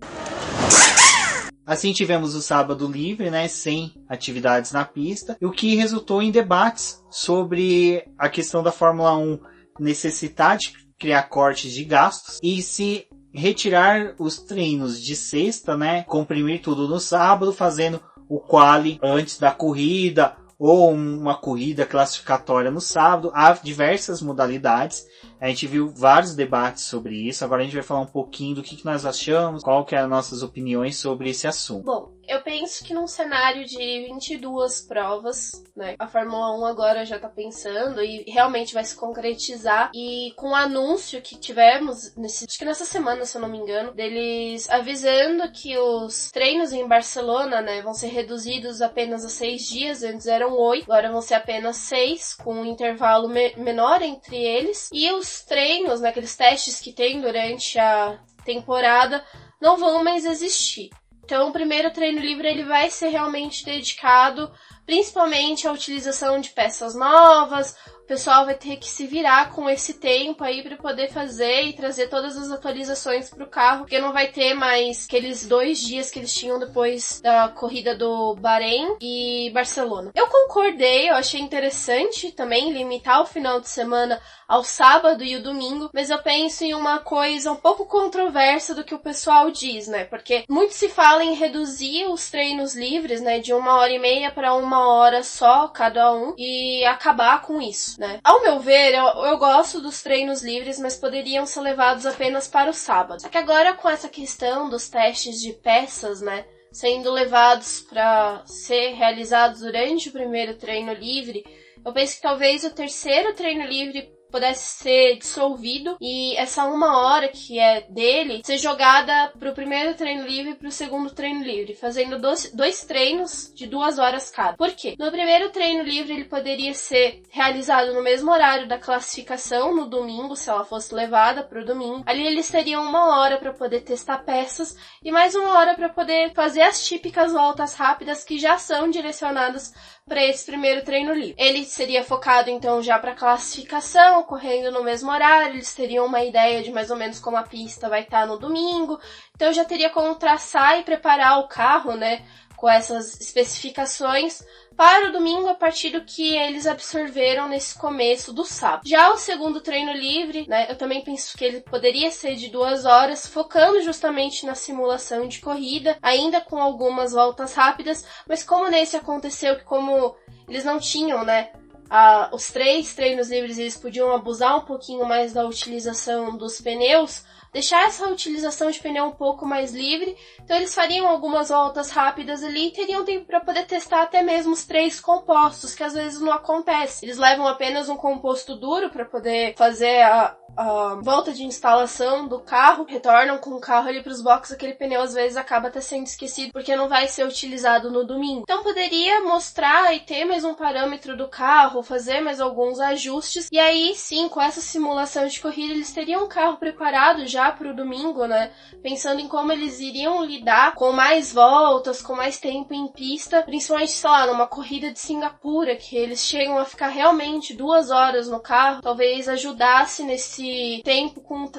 Assim 1.66 1.92
tivemos 1.92 2.34
o 2.34 2.40
sábado 2.40 2.86
livre, 2.86 3.28
né, 3.28 3.48
sem 3.48 3.92
atividades 4.08 4.70
na 4.70 4.84
pista, 4.84 5.36
o 5.42 5.50
que 5.50 5.74
resultou 5.74 6.22
em 6.22 6.30
debates 6.30 7.02
sobre 7.10 8.08
a 8.16 8.28
questão 8.28 8.62
da 8.62 8.70
Fórmula 8.70 9.16
1 9.16 9.38
necessitar 9.80 10.56
de 10.56 10.72
criar 10.98 11.24
cortes 11.24 11.72
de 11.72 11.84
gastos 11.84 12.38
e 12.42 12.62
se 12.62 13.06
retirar 13.34 14.14
os 14.18 14.38
treinos 14.38 15.02
de 15.02 15.14
sexta, 15.14 15.76
né, 15.76 16.04
comprimir 16.04 16.62
tudo 16.62 16.88
no 16.88 17.00
sábado, 17.00 17.52
fazendo 17.52 18.00
o 18.28 18.40
quali 18.40 18.98
antes 19.02 19.38
da 19.38 19.50
corrida 19.50 20.36
ou 20.58 20.90
uma 20.90 21.36
corrida 21.36 21.84
classificatória 21.84 22.70
no 22.70 22.80
sábado. 22.80 23.30
Há 23.34 23.52
diversas 23.52 24.22
modalidades 24.22 25.06
a 25.40 25.48
gente 25.48 25.66
viu 25.66 25.88
vários 25.88 26.34
debates 26.34 26.84
sobre 26.84 27.14
isso. 27.14 27.44
Agora 27.44 27.62
a 27.62 27.64
gente 27.64 27.74
vai 27.74 27.82
falar 27.82 28.00
um 28.00 28.06
pouquinho 28.06 28.56
do 28.56 28.62
que, 28.62 28.76
que 28.76 28.84
nós 28.84 29.04
achamos, 29.04 29.62
qual 29.62 29.84
que 29.84 29.94
é 29.94 29.98
as 29.98 30.08
nossas 30.08 30.42
opiniões 30.42 30.96
sobre 30.96 31.30
esse 31.30 31.46
assunto. 31.46 31.84
Bom, 31.84 32.16
eu 32.26 32.42
penso 32.42 32.84
que 32.84 32.94
num 32.94 33.06
cenário 33.06 33.64
de 33.64 33.76
22 33.76 34.80
provas, 34.82 35.62
né, 35.76 35.94
a 35.98 36.08
Fórmula 36.08 36.58
1 36.58 36.64
agora 36.66 37.04
já 37.04 37.18
tá 37.18 37.28
pensando 37.28 38.02
e 38.02 38.24
realmente 38.28 38.74
vai 38.74 38.84
se 38.84 38.96
concretizar. 38.96 39.90
E 39.94 40.32
com 40.36 40.50
o 40.50 40.54
anúncio 40.54 41.22
que 41.22 41.38
tivemos, 41.38 42.14
nesse, 42.16 42.46
acho 42.48 42.58
que 42.58 42.64
nessa 42.64 42.84
semana, 42.84 43.24
se 43.24 43.36
eu 43.36 43.42
não 43.42 43.48
me 43.48 43.58
engano, 43.58 43.92
deles 43.92 44.68
avisando 44.70 45.50
que 45.52 45.76
os 45.78 46.30
treinos 46.30 46.72
em 46.72 46.86
Barcelona, 46.86 47.60
né, 47.60 47.82
vão 47.82 47.94
ser 47.94 48.08
reduzidos 48.08 48.80
apenas 48.80 49.24
a 49.24 49.28
seis 49.28 49.62
dias, 49.68 50.02
antes 50.02 50.26
eram 50.26 50.56
oito, 50.58 50.84
agora 50.84 51.12
vão 51.12 51.20
ser 51.20 51.34
apenas 51.34 51.76
seis, 51.76 52.34
com 52.34 52.54
um 52.54 52.64
intervalo 52.64 53.28
me 53.28 53.54
menor 53.56 54.02
entre 54.02 54.36
eles. 54.36 54.88
E 54.92 55.10
os 55.12 55.25
os 55.26 55.44
treinos, 55.44 56.00
né, 56.00 56.10
aqueles 56.10 56.36
testes 56.36 56.80
que 56.80 56.92
tem 56.92 57.20
durante 57.20 57.78
a 57.78 58.18
temporada, 58.44 59.24
não 59.60 59.76
vão 59.76 60.02
mais 60.04 60.24
existir. 60.24 60.90
Então, 61.24 61.48
o 61.48 61.52
primeiro 61.52 61.90
treino 61.92 62.20
livre 62.20 62.46
ele 62.46 62.64
vai 62.64 62.88
ser 62.88 63.08
realmente 63.08 63.64
dedicado 63.64 64.50
principalmente 64.86 65.66
à 65.66 65.72
utilização 65.72 66.40
de 66.40 66.50
peças 66.50 66.94
novas, 66.94 67.76
o 68.04 68.06
pessoal 68.06 68.44
vai 68.44 68.54
ter 68.54 68.76
que 68.76 68.86
se 68.86 69.04
virar 69.04 69.50
com 69.50 69.68
esse 69.68 69.94
tempo 69.94 70.44
aí 70.44 70.62
para 70.62 70.76
poder 70.76 71.10
fazer 71.10 71.62
e 71.64 71.72
trazer 71.72 72.08
todas 72.08 72.36
as 72.36 72.52
atualizações 72.52 73.28
para 73.28 73.42
o 73.42 73.48
carro, 73.48 73.80
porque 73.80 73.98
não 73.98 74.12
vai 74.12 74.28
ter 74.28 74.54
mais 74.54 75.06
aqueles 75.06 75.44
dois 75.44 75.80
dias 75.80 76.08
que 76.08 76.20
eles 76.20 76.32
tinham 76.32 76.56
depois 76.60 77.20
da 77.20 77.48
corrida 77.48 77.96
do 77.96 78.36
Bahrein 78.36 78.96
e 79.00 79.50
Barcelona. 79.52 80.12
Eu 80.14 80.28
concordei, 80.28 81.10
eu 81.10 81.14
achei 81.14 81.40
interessante 81.40 82.30
também 82.30 82.72
limitar 82.72 83.20
o 83.20 83.26
final 83.26 83.60
de 83.60 83.68
semana 83.68 84.20
ao 84.46 84.62
sábado 84.62 85.24
e 85.24 85.36
o 85.36 85.42
domingo, 85.42 85.90
mas 85.92 86.10
eu 86.10 86.18
penso 86.18 86.64
em 86.64 86.74
uma 86.74 86.98
coisa 86.98 87.50
um 87.50 87.56
pouco 87.56 87.86
controversa 87.86 88.74
do 88.74 88.84
que 88.84 88.94
o 88.94 88.98
pessoal 88.98 89.50
diz, 89.50 89.88
né? 89.88 90.04
Porque 90.04 90.44
muito 90.48 90.74
se 90.74 90.88
fala 90.88 91.24
em 91.24 91.34
reduzir 91.34 92.06
os 92.06 92.30
treinos 92.30 92.74
livres, 92.74 93.20
né, 93.20 93.38
de 93.38 93.52
uma 93.52 93.78
hora 93.78 93.92
e 93.92 93.98
meia 93.98 94.30
para 94.30 94.54
uma 94.54 94.88
hora 94.88 95.22
só 95.22 95.68
cada 95.68 96.12
um 96.12 96.34
e 96.36 96.84
acabar 96.84 97.42
com 97.42 97.60
isso 97.60 97.96
né? 97.98 98.20
Ao 98.22 98.42
meu 98.42 98.58
ver, 98.58 98.94
eu, 98.94 99.04
eu 99.24 99.38
gosto 99.38 99.80
dos 99.80 100.02
treinos 100.02 100.42
livres, 100.42 100.78
mas 100.78 100.96
poderiam 100.96 101.46
ser 101.46 101.60
levados 101.60 102.06
apenas 102.06 102.48
para 102.48 102.70
o 102.70 102.74
sábado. 102.74 103.22
Só 103.22 103.28
que 103.28 103.38
agora 103.38 103.74
com 103.74 103.88
essa 103.88 104.08
questão 104.08 104.68
dos 104.68 104.88
testes 104.88 105.40
de 105.40 105.52
peças, 105.52 106.20
né? 106.20 106.44
Sendo 106.72 107.10
levados 107.10 107.80
para 107.80 108.42
ser 108.44 108.92
realizados 108.94 109.60
durante 109.60 110.08
o 110.08 110.12
primeiro 110.12 110.56
treino 110.56 110.92
livre, 110.92 111.44
eu 111.84 111.92
penso 111.92 112.16
que 112.16 112.22
talvez 112.22 112.64
o 112.64 112.74
terceiro 112.74 113.34
treino 113.34 113.64
livre 113.64 114.15
pudesse 114.30 114.82
ser 114.82 115.16
dissolvido 115.18 115.96
e 116.00 116.36
essa 116.36 116.64
uma 116.64 116.98
hora 116.98 117.28
que 117.28 117.58
é 117.58 117.82
dele 117.88 118.42
ser 118.44 118.58
jogada 118.58 119.32
pro 119.38 119.52
primeiro 119.52 119.94
treino 119.94 120.26
livre 120.26 120.52
e 120.52 120.54
pro 120.54 120.70
segundo 120.70 121.10
treino 121.10 121.42
livre, 121.42 121.74
fazendo 121.74 122.18
dois, 122.18 122.52
dois 122.52 122.84
treinos 122.84 123.52
de 123.54 123.66
duas 123.66 123.98
horas 123.98 124.30
cada. 124.30 124.56
Por 124.56 124.72
quê? 124.72 124.94
No 124.98 125.10
primeiro 125.10 125.50
treino 125.50 125.82
livre 125.82 126.14
ele 126.14 126.24
poderia 126.24 126.74
ser 126.74 127.22
realizado 127.30 127.92
no 127.92 128.02
mesmo 128.02 128.30
horário 128.30 128.68
da 128.68 128.78
classificação, 128.78 129.74
no 129.74 129.86
domingo, 129.86 130.36
se 130.36 130.50
ela 130.50 130.64
fosse 130.64 130.94
levada 130.94 131.42
pro 131.42 131.64
domingo. 131.64 132.02
Ali 132.06 132.26
eles 132.26 132.50
teriam 132.50 132.84
uma 132.84 133.18
hora 133.18 133.38
para 133.38 133.52
poder 133.52 133.80
testar 133.80 134.18
peças 134.18 134.76
e 135.02 135.10
mais 135.10 135.34
uma 135.34 135.58
hora 135.58 135.74
para 135.74 135.88
poder 135.88 136.32
fazer 136.34 136.62
as 136.62 136.84
típicas 136.86 137.32
voltas 137.32 137.74
rápidas 137.74 138.24
que 138.24 138.38
já 138.38 138.58
são 138.58 138.90
direcionadas 138.90 139.72
para 140.08 140.24
esse 140.24 140.46
primeiro 140.46 140.84
treino 140.84 141.12
livre. 141.12 141.34
Ele 141.36 141.64
seria 141.64 142.04
focado 142.04 142.48
então 142.48 142.80
já 142.80 142.96
para 142.96 143.14
classificação, 143.14 144.22
correndo 144.22 144.70
no 144.70 144.84
mesmo 144.84 145.10
horário, 145.10 145.56
eles 145.56 145.74
teriam 145.74 146.06
uma 146.06 146.22
ideia 146.22 146.62
de 146.62 146.70
mais 146.70 146.90
ou 146.92 146.96
menos 146.96 147.18
como 147.18 147.36
a 147.36 147.42
pista 147.42 147.88
vai 147.88 148.02
estar 148.02 148.20
tá 148.20 148.26
no 148.26 148.38
domingo. 148.38 149.00
Então 149.34 149.52
já 149.52 149.64
teria 149.64 149.90
como 149.90 150.14
traçar 150.14 150.78
e 150.78 150.84
preparar 150.84 151.40
o 151.40 151.48
carro, 151.48 151.96
né, 151.96 152.24
com 152.56 152.68
essas 152.68 153.20
especificações 153.20 154.42
para 154.76 155.08
o 155.08 155.12
domingo 155.12 155.48
a 155.48 155.54
partir 155.54 155.90
do 155.90 156.04
que 156.04 156.36
eles 156.36 156.66
absorveram 156.66 157.48
nesse 157.48 157.78
começo 157.78 158.32
do 158.32 158.44
sábado. 158.44 158.86
Já 158.86 159.10
o 159.10 159.16
segundo 159.16 159.60
treino 159.60 159.92
livre, 159.92 160.46
né, 160.46 160.66
eu 160.68 160.76
também 160.76 161.02
penso 161.02 161.36
que 161.36 161.44
ele 161.44 161.60
poderia 161.60 162.10
ser 162.10 162.36
de 162.36 162.48
duas 162.48 162.84
horas, 162.84 163.26
focando 163.26 163.80
justamente 163.80 164.44
na 164.44 164.54
simulação 164.54 165.26
de 165.26 165.40
corrida, 165.40 165.96
ainda 166.02 166.40
com 166.40 166.60
algumas 166.60 167.12
voltas 167.12 167.54
rápidas, 167.54 168.04
mas 168.28 168.42
como 168.42 168.68
nesse 168.68 168.96
aconteceu 168.96 169.56
que 169.56 169.64
como 169.64 170.14
eles 170.46 170.64
não 170.64 170.78
tinham, 170.78 171.24
né, 171.24 171.50
a, 171.88 172.30
os 172.32 172.50
três 172.50 172.94
treinos 172.94 173.30
livres 173.30 173.58
eles 173.58 173.76
podiam 173.76 174.12
abusar 174.12 174.58
um 174.58 174.64
pouquinho 174.64 175.06
mais 175.06 175.32
da 175.32 175.46
utilização 175.46 176.36
dos 176.36 176.60
pneus, 176.60 177.24
deixar 177.56 177.86
essa 177.86 178.06
utilização 178.06 178.70
de 178.70 178.78
pneu 178.78 179.06
um 179.06 179.12
pouco 179.12 179.46
mais 179.46 179.72
livre. 179.72 180.14
Então 180.44 180.58
eles 180.58 180.74
fariam 180.74 181.08
algumas 181.08 181.48
voltas 181.48 181.90
rápidas 181.90 182.44
ali 182.44 182.68
e 182.68 182.70
teriam 182.70 183.02
tempo 183.02 183.24
para 183.24 183.40
poder 183.40 183.64
testar 183.64 184.02
até 184.02 184.22
mesmo 184.22 184.52
os 184.52 184.66
três 184.66 185.00
compostos, 185.00 185.74
que 185.74 185.82
às 185.82 185.94
vezes 185.94 186.20
não 186.20 186.32
acontece. 186.32 187.06
Eles 187.06 187.16
levam 187.16 187.48
apenas 187.48 187.88
um 187.88 187.96
composto 187.96 188.56
duro 188.56 188.90
para 188.90 189.06
poder 189.06 189.54
fazer 189.56 190.02
a, 190.02 190.36
a 190.54 190.98
volta 191.02 191.32
de 191.32 191.44
instalação 191.44 192.28
do 192.28 192.40
carro, 192.40 192.86
retornam 192.86 193.38
com 193.38 193.50
o 193.50 193.60
carro 193.60 193.88
ali 193.88 194.02
para 194.02 194.12
os 194.12 194.20
boxes, 194.20 194.54
aquele 194.54 194.74
pneu 194.74 195.00
às 195.00 195.14
vezes 195.14 195.38
acaba 195.38 195.68
até 195.68 195.80
sendo 195.80 196.06
esquecido 196.06 196.52
porque 196.52 196.76
não 196.76 196.90
vai 196.90 197.08
ser 197.08 197.26
utilizado 197.26 197.90
no 197.90 198.04
domingo. 198.04 198.42
Então 198.42 198.62
poderia 198.62 199.22
mostrar 199.22 199.94
e 199.94 200.00
ter 200.00 200.26
mais 200.26 200.44
um 200.44 200.54
parâmetro 200.54 201.16
do 201.16 201.26
carro, 201.26 201.82
fazer 201.82 202.20
mais 202.20 202.38
alguns 202.38 202.80
ajustes 202.80 203.48
e 203.50 203.58
aí 203.58 203.94
sim, 203.94 204.28
com 204.28 204.42
essa 204.42 204.60
simulação 204.60 205.26
de 205.26 205.40
corrida, 205.40 205.72
eles 205.72 205.92
teriam 205.92 206.24
um 206.24 206.28
carro 206.28 206.58
preparado 206.58 207.26
já 207.26 207.45
para 207.52 207.70
o 207.70 207.74
domingo, 207.74 208.26
né? 208.26 208.50
Pensando 208.82 209.20
em 209.20 209.28
como 209.28 209.52
eles 209.52 209.80
iriam 209.80 210.24
lidar 210.24 210.74
com 210.74 210.92
mais 210.92 211.32
voltas, 211.32 212.02
com 212.02 212.14
mais 212.14 212.38
tempo 212.38 212.74
em 212.74 212.88
pista, 212.88 213.42
principalmente, 213.42 213.92
sei 213.92 214.10
lá, 214.10 214.26
numa 214.26 214.46
corrida 214.46 214.90
de 214.90 214.98
Singapura, 214.98 215.76
que 215.76 215.96
eles 215.96 216.20
chegam 216.20 216.58
a 216.58 216.64
ficar 216.64 216.88
realmente 216.88 217.54
duas 217.54 217.90
horas 217.90 218.28
no 218.28 218.40
carro, 218.40 218.82
talvez 218.82 219.28
ajudasse 219.28 220.02
nesse 220.02 220.80
tempo 220.84 221.20
com 221.20 221.50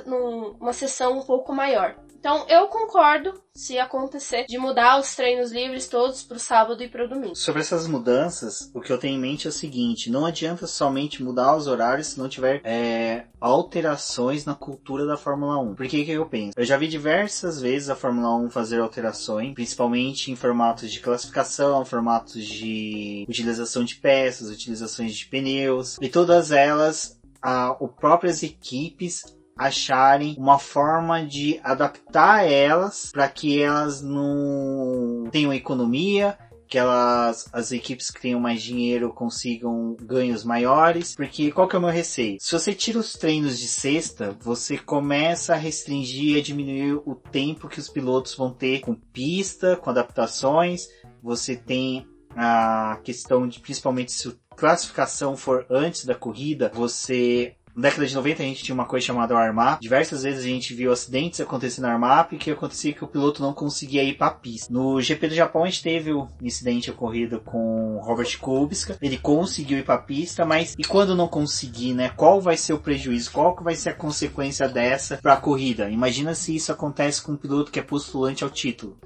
uma 0.60 0.74
sessão 0.74 1.20
um 1.20 1.24
pouco 1.24 1.54
maior. 1.54 1.96
Então 2.20 2.46
eu 2.50 2.68
concordo 2.68 3.34
se 3.54 3.80
acontecer 3.80 4.46
de 4.48 4.58
mudar 4.58 5.00
os 5.00 5.16
treinos 5.16 5.52
livres 5.52 5.88
todos 5.88 6.24
para 6.24 6.38
o 6.38 6.40
sábado 6.40 6.84
e 6.84 6.88
para 6.88 7.06
o 7.06 7.08
domingo. 7.08 7.36
Sobre 7.36 7.62
essas 7.62 7.88
mudanças, 7.88 8.70
o 8.74 8.82
que 8.82 8.92
eu 8.92 8.98
tenho 8.98 9.16
em 9.16 9.20
mente 9.20 9.48
é 9.48 9.50
o 9.50 9.54
seguinte: 9.54 10.12
não 10.12 10.26
adianta 10.26 10.68
somente 10.68 11.24
mudar 11.24 11.56
os 11.56 11.68
horários 11.68 12.08
se 12.08 12.20
não 12.20 12.28
tiver 12.28 12.62
é, 12.64 13.26
alterações 13.40 14.46
na 14.46 14.56
cultura 14.56 15.06
da 15.06 15.18
Fórmula 15.18 15.58
1. 15.60 15.76
Por 15.76 15.88
que 15.88 16.06
que 16.06 16.12
eu 16.12 16.26
penso? 16.26 16.54
Eu 16.58 16.66
já 16.66 16.78
vi 16.78 16.88
diversas 16.88 17.62
vezes 17.62 17.90
a 17.90 17.96
Fórmula 17.96 18.36
1 18.36 18.50
fazer 18.50 18.80
alterações, 18.80 19.54
principalmente 19.54 20.32
em 20.32 20.36
formatos 20.36 20.92
de 20.92 21.00
classificação, 21.00 21.86
formatos 21.86 22.46
de 22.46 23.26
utilização 23.28 23.84
de 23.84 23.96
peças, 23.96 24.50
utilizações 24.50 25.16
de 25.16 25.26
pneus, 25.26 25.98
e 26.02 26.10
todas 26.10 26.52
elas 26.52 27.18
a, 27.42 27.76
o 27.80 27.88
próprias 27.88 28.44
equipes 28.44 29.37
acharem 29.58 30.36
uma 30.38 30.60
forma 30.60 31.26
de 31.26 31.60
adaptar 31.64 32.46
elas 32.46 33.10
para 33.12 33.28
que 33.28 33.62
elas 33.62 34.02
não 34.02 35.28
tenham 35.32 35.54
economia, 35.54 36.38
que 36.68 36.78
elas, 36.78 37.48
as 37.54 37.72
equipes 37.72 38.12
que 38.12 38.22
tenham 38.22 38.40
mais 38.40 38.62
dinheiro 38.62 39.14
consigam 39.14 39.96
ganhos 40.02 40.44
maiores, 40.44 41.16
porque 41.16 41.52
qual 41.52 41.68
que 41.68 41.76
é 41.76 41.80
o 41.80 41.82
meu 41.82 41.92
receio? 41.92 42.38
Se 42.40 42.52
você 42.52 42.74
tira 42.74 43.00
os 43.00 43.14
treinos 43.14 43.58
de 43.58 43.68
sexta, 43.68 44.36
você 44.42 44.78
começa 44.78 45.54
a 45.54 45.58
restringir 45.58 46.38
e 46.38 46.42
diminuir 46.42 47.02
o 47.06 47.16
tempo 47.16 47.70
que 47.70 47.80
os 47.80 47.90
pilotos 47.90 48.36
vão 48.36 48.52
ter 48.52 48.82
com 48.82 48.94
pista, 48.94 49.78
com 49.78 49.90
adaptações, 49.90 50.88
você 51.24 51.56
tem 51.56 52.06
a 52.36 53.00
questão 53.04 53.48
de, 53.48 53.60
principalmente 53.60 54.12
se 54.12 54.28
a 54.28 54.56
classificação 54.56 55.36
for 55.36 55.66
antes 55.70 56.06
da 56.06 56.14
corrida, 56.14 56.72
você 56.74 57.56
na 57.78 57.84
década 57.84 58.08
de 58.08 58.16
90 58.16 58.42
a 58.42 58.46
gente 58.46 58.64
tinha 58.64 58.74
uma 58.74 58.86
coisa 58.86 59.06
chamada 59.06 59.38
armap. 59.38 59.80
Diversas 59.80 60.24
vezes 60.24 60.44
a 60.44 60.48
gente 60.48 60.74
viu 60.74 60.92
acidentes 60.92 61.40
acontecendo 61.40 61.86
no 61.86 61.92
armap 61.92 62.32
que 62.32 62.50
acontecia 62.50 62.92
que 62.92 63.04
o 63.04 63.08
piloto 63.08 63.40
não 63.40 63.54
conseguia 63.54 64.04
ir 64.04 64.18
para 64.18 64.28
a 64.28 64.32
pista. 64.32 64.74
No 64.74 65.00
GP 65.00 65.28
do 65.28 65.36
Japão 65.36 65.64
a 65.64 65.68
gente 65.68 65.84
teve 65.84 66.12
o 66.12 66.24
um 66.24 66.28
incidente 66.42 66.90
ocorrido 66.90 67.40
com 67.40 68.00
Robert 68.04 68.40
Kubica. 68.40 68.98
Ele 69.00 69.20
conseguiu 69.20 69.78
ir 69.78 69.84
para 69.84 69.94
a 69.94 70.00
pista, 70.00 70.44
mas 70.44 70.74
e 70.76 70.84
quando 70.84 71.16
não 71.16 71.28
conseguir, 71.28 71.94
né? 71.94 72.10
Qual 72.10 72.42
vai 72.42 72.58
ser 72.58 72.74
o 72.74 72.80
prejuízo? 72.80 73.32
Qual 73.32 73.56
que 73.56 73.64
vai 73.64 73.76
ser 73.76 73.90
a 73.90 73.94
consequência 73.94 74.68
dessa 74.68 75.18
para 75.18 75.34
a 75.34 75.38
corrida? 75.38 75.88
Imagina 75.88 76.34
se 76.34 76.56
isso 76.56 76.72
acontece 76.72 77.22
com 77.22 77.34
um 77.34 77.38
piloto 77.38 77.72
que 77.72 77.80
é 77.80 77.84
postulante 77.84 78.44
ao 78.44 78.50
título. 78.50 78.98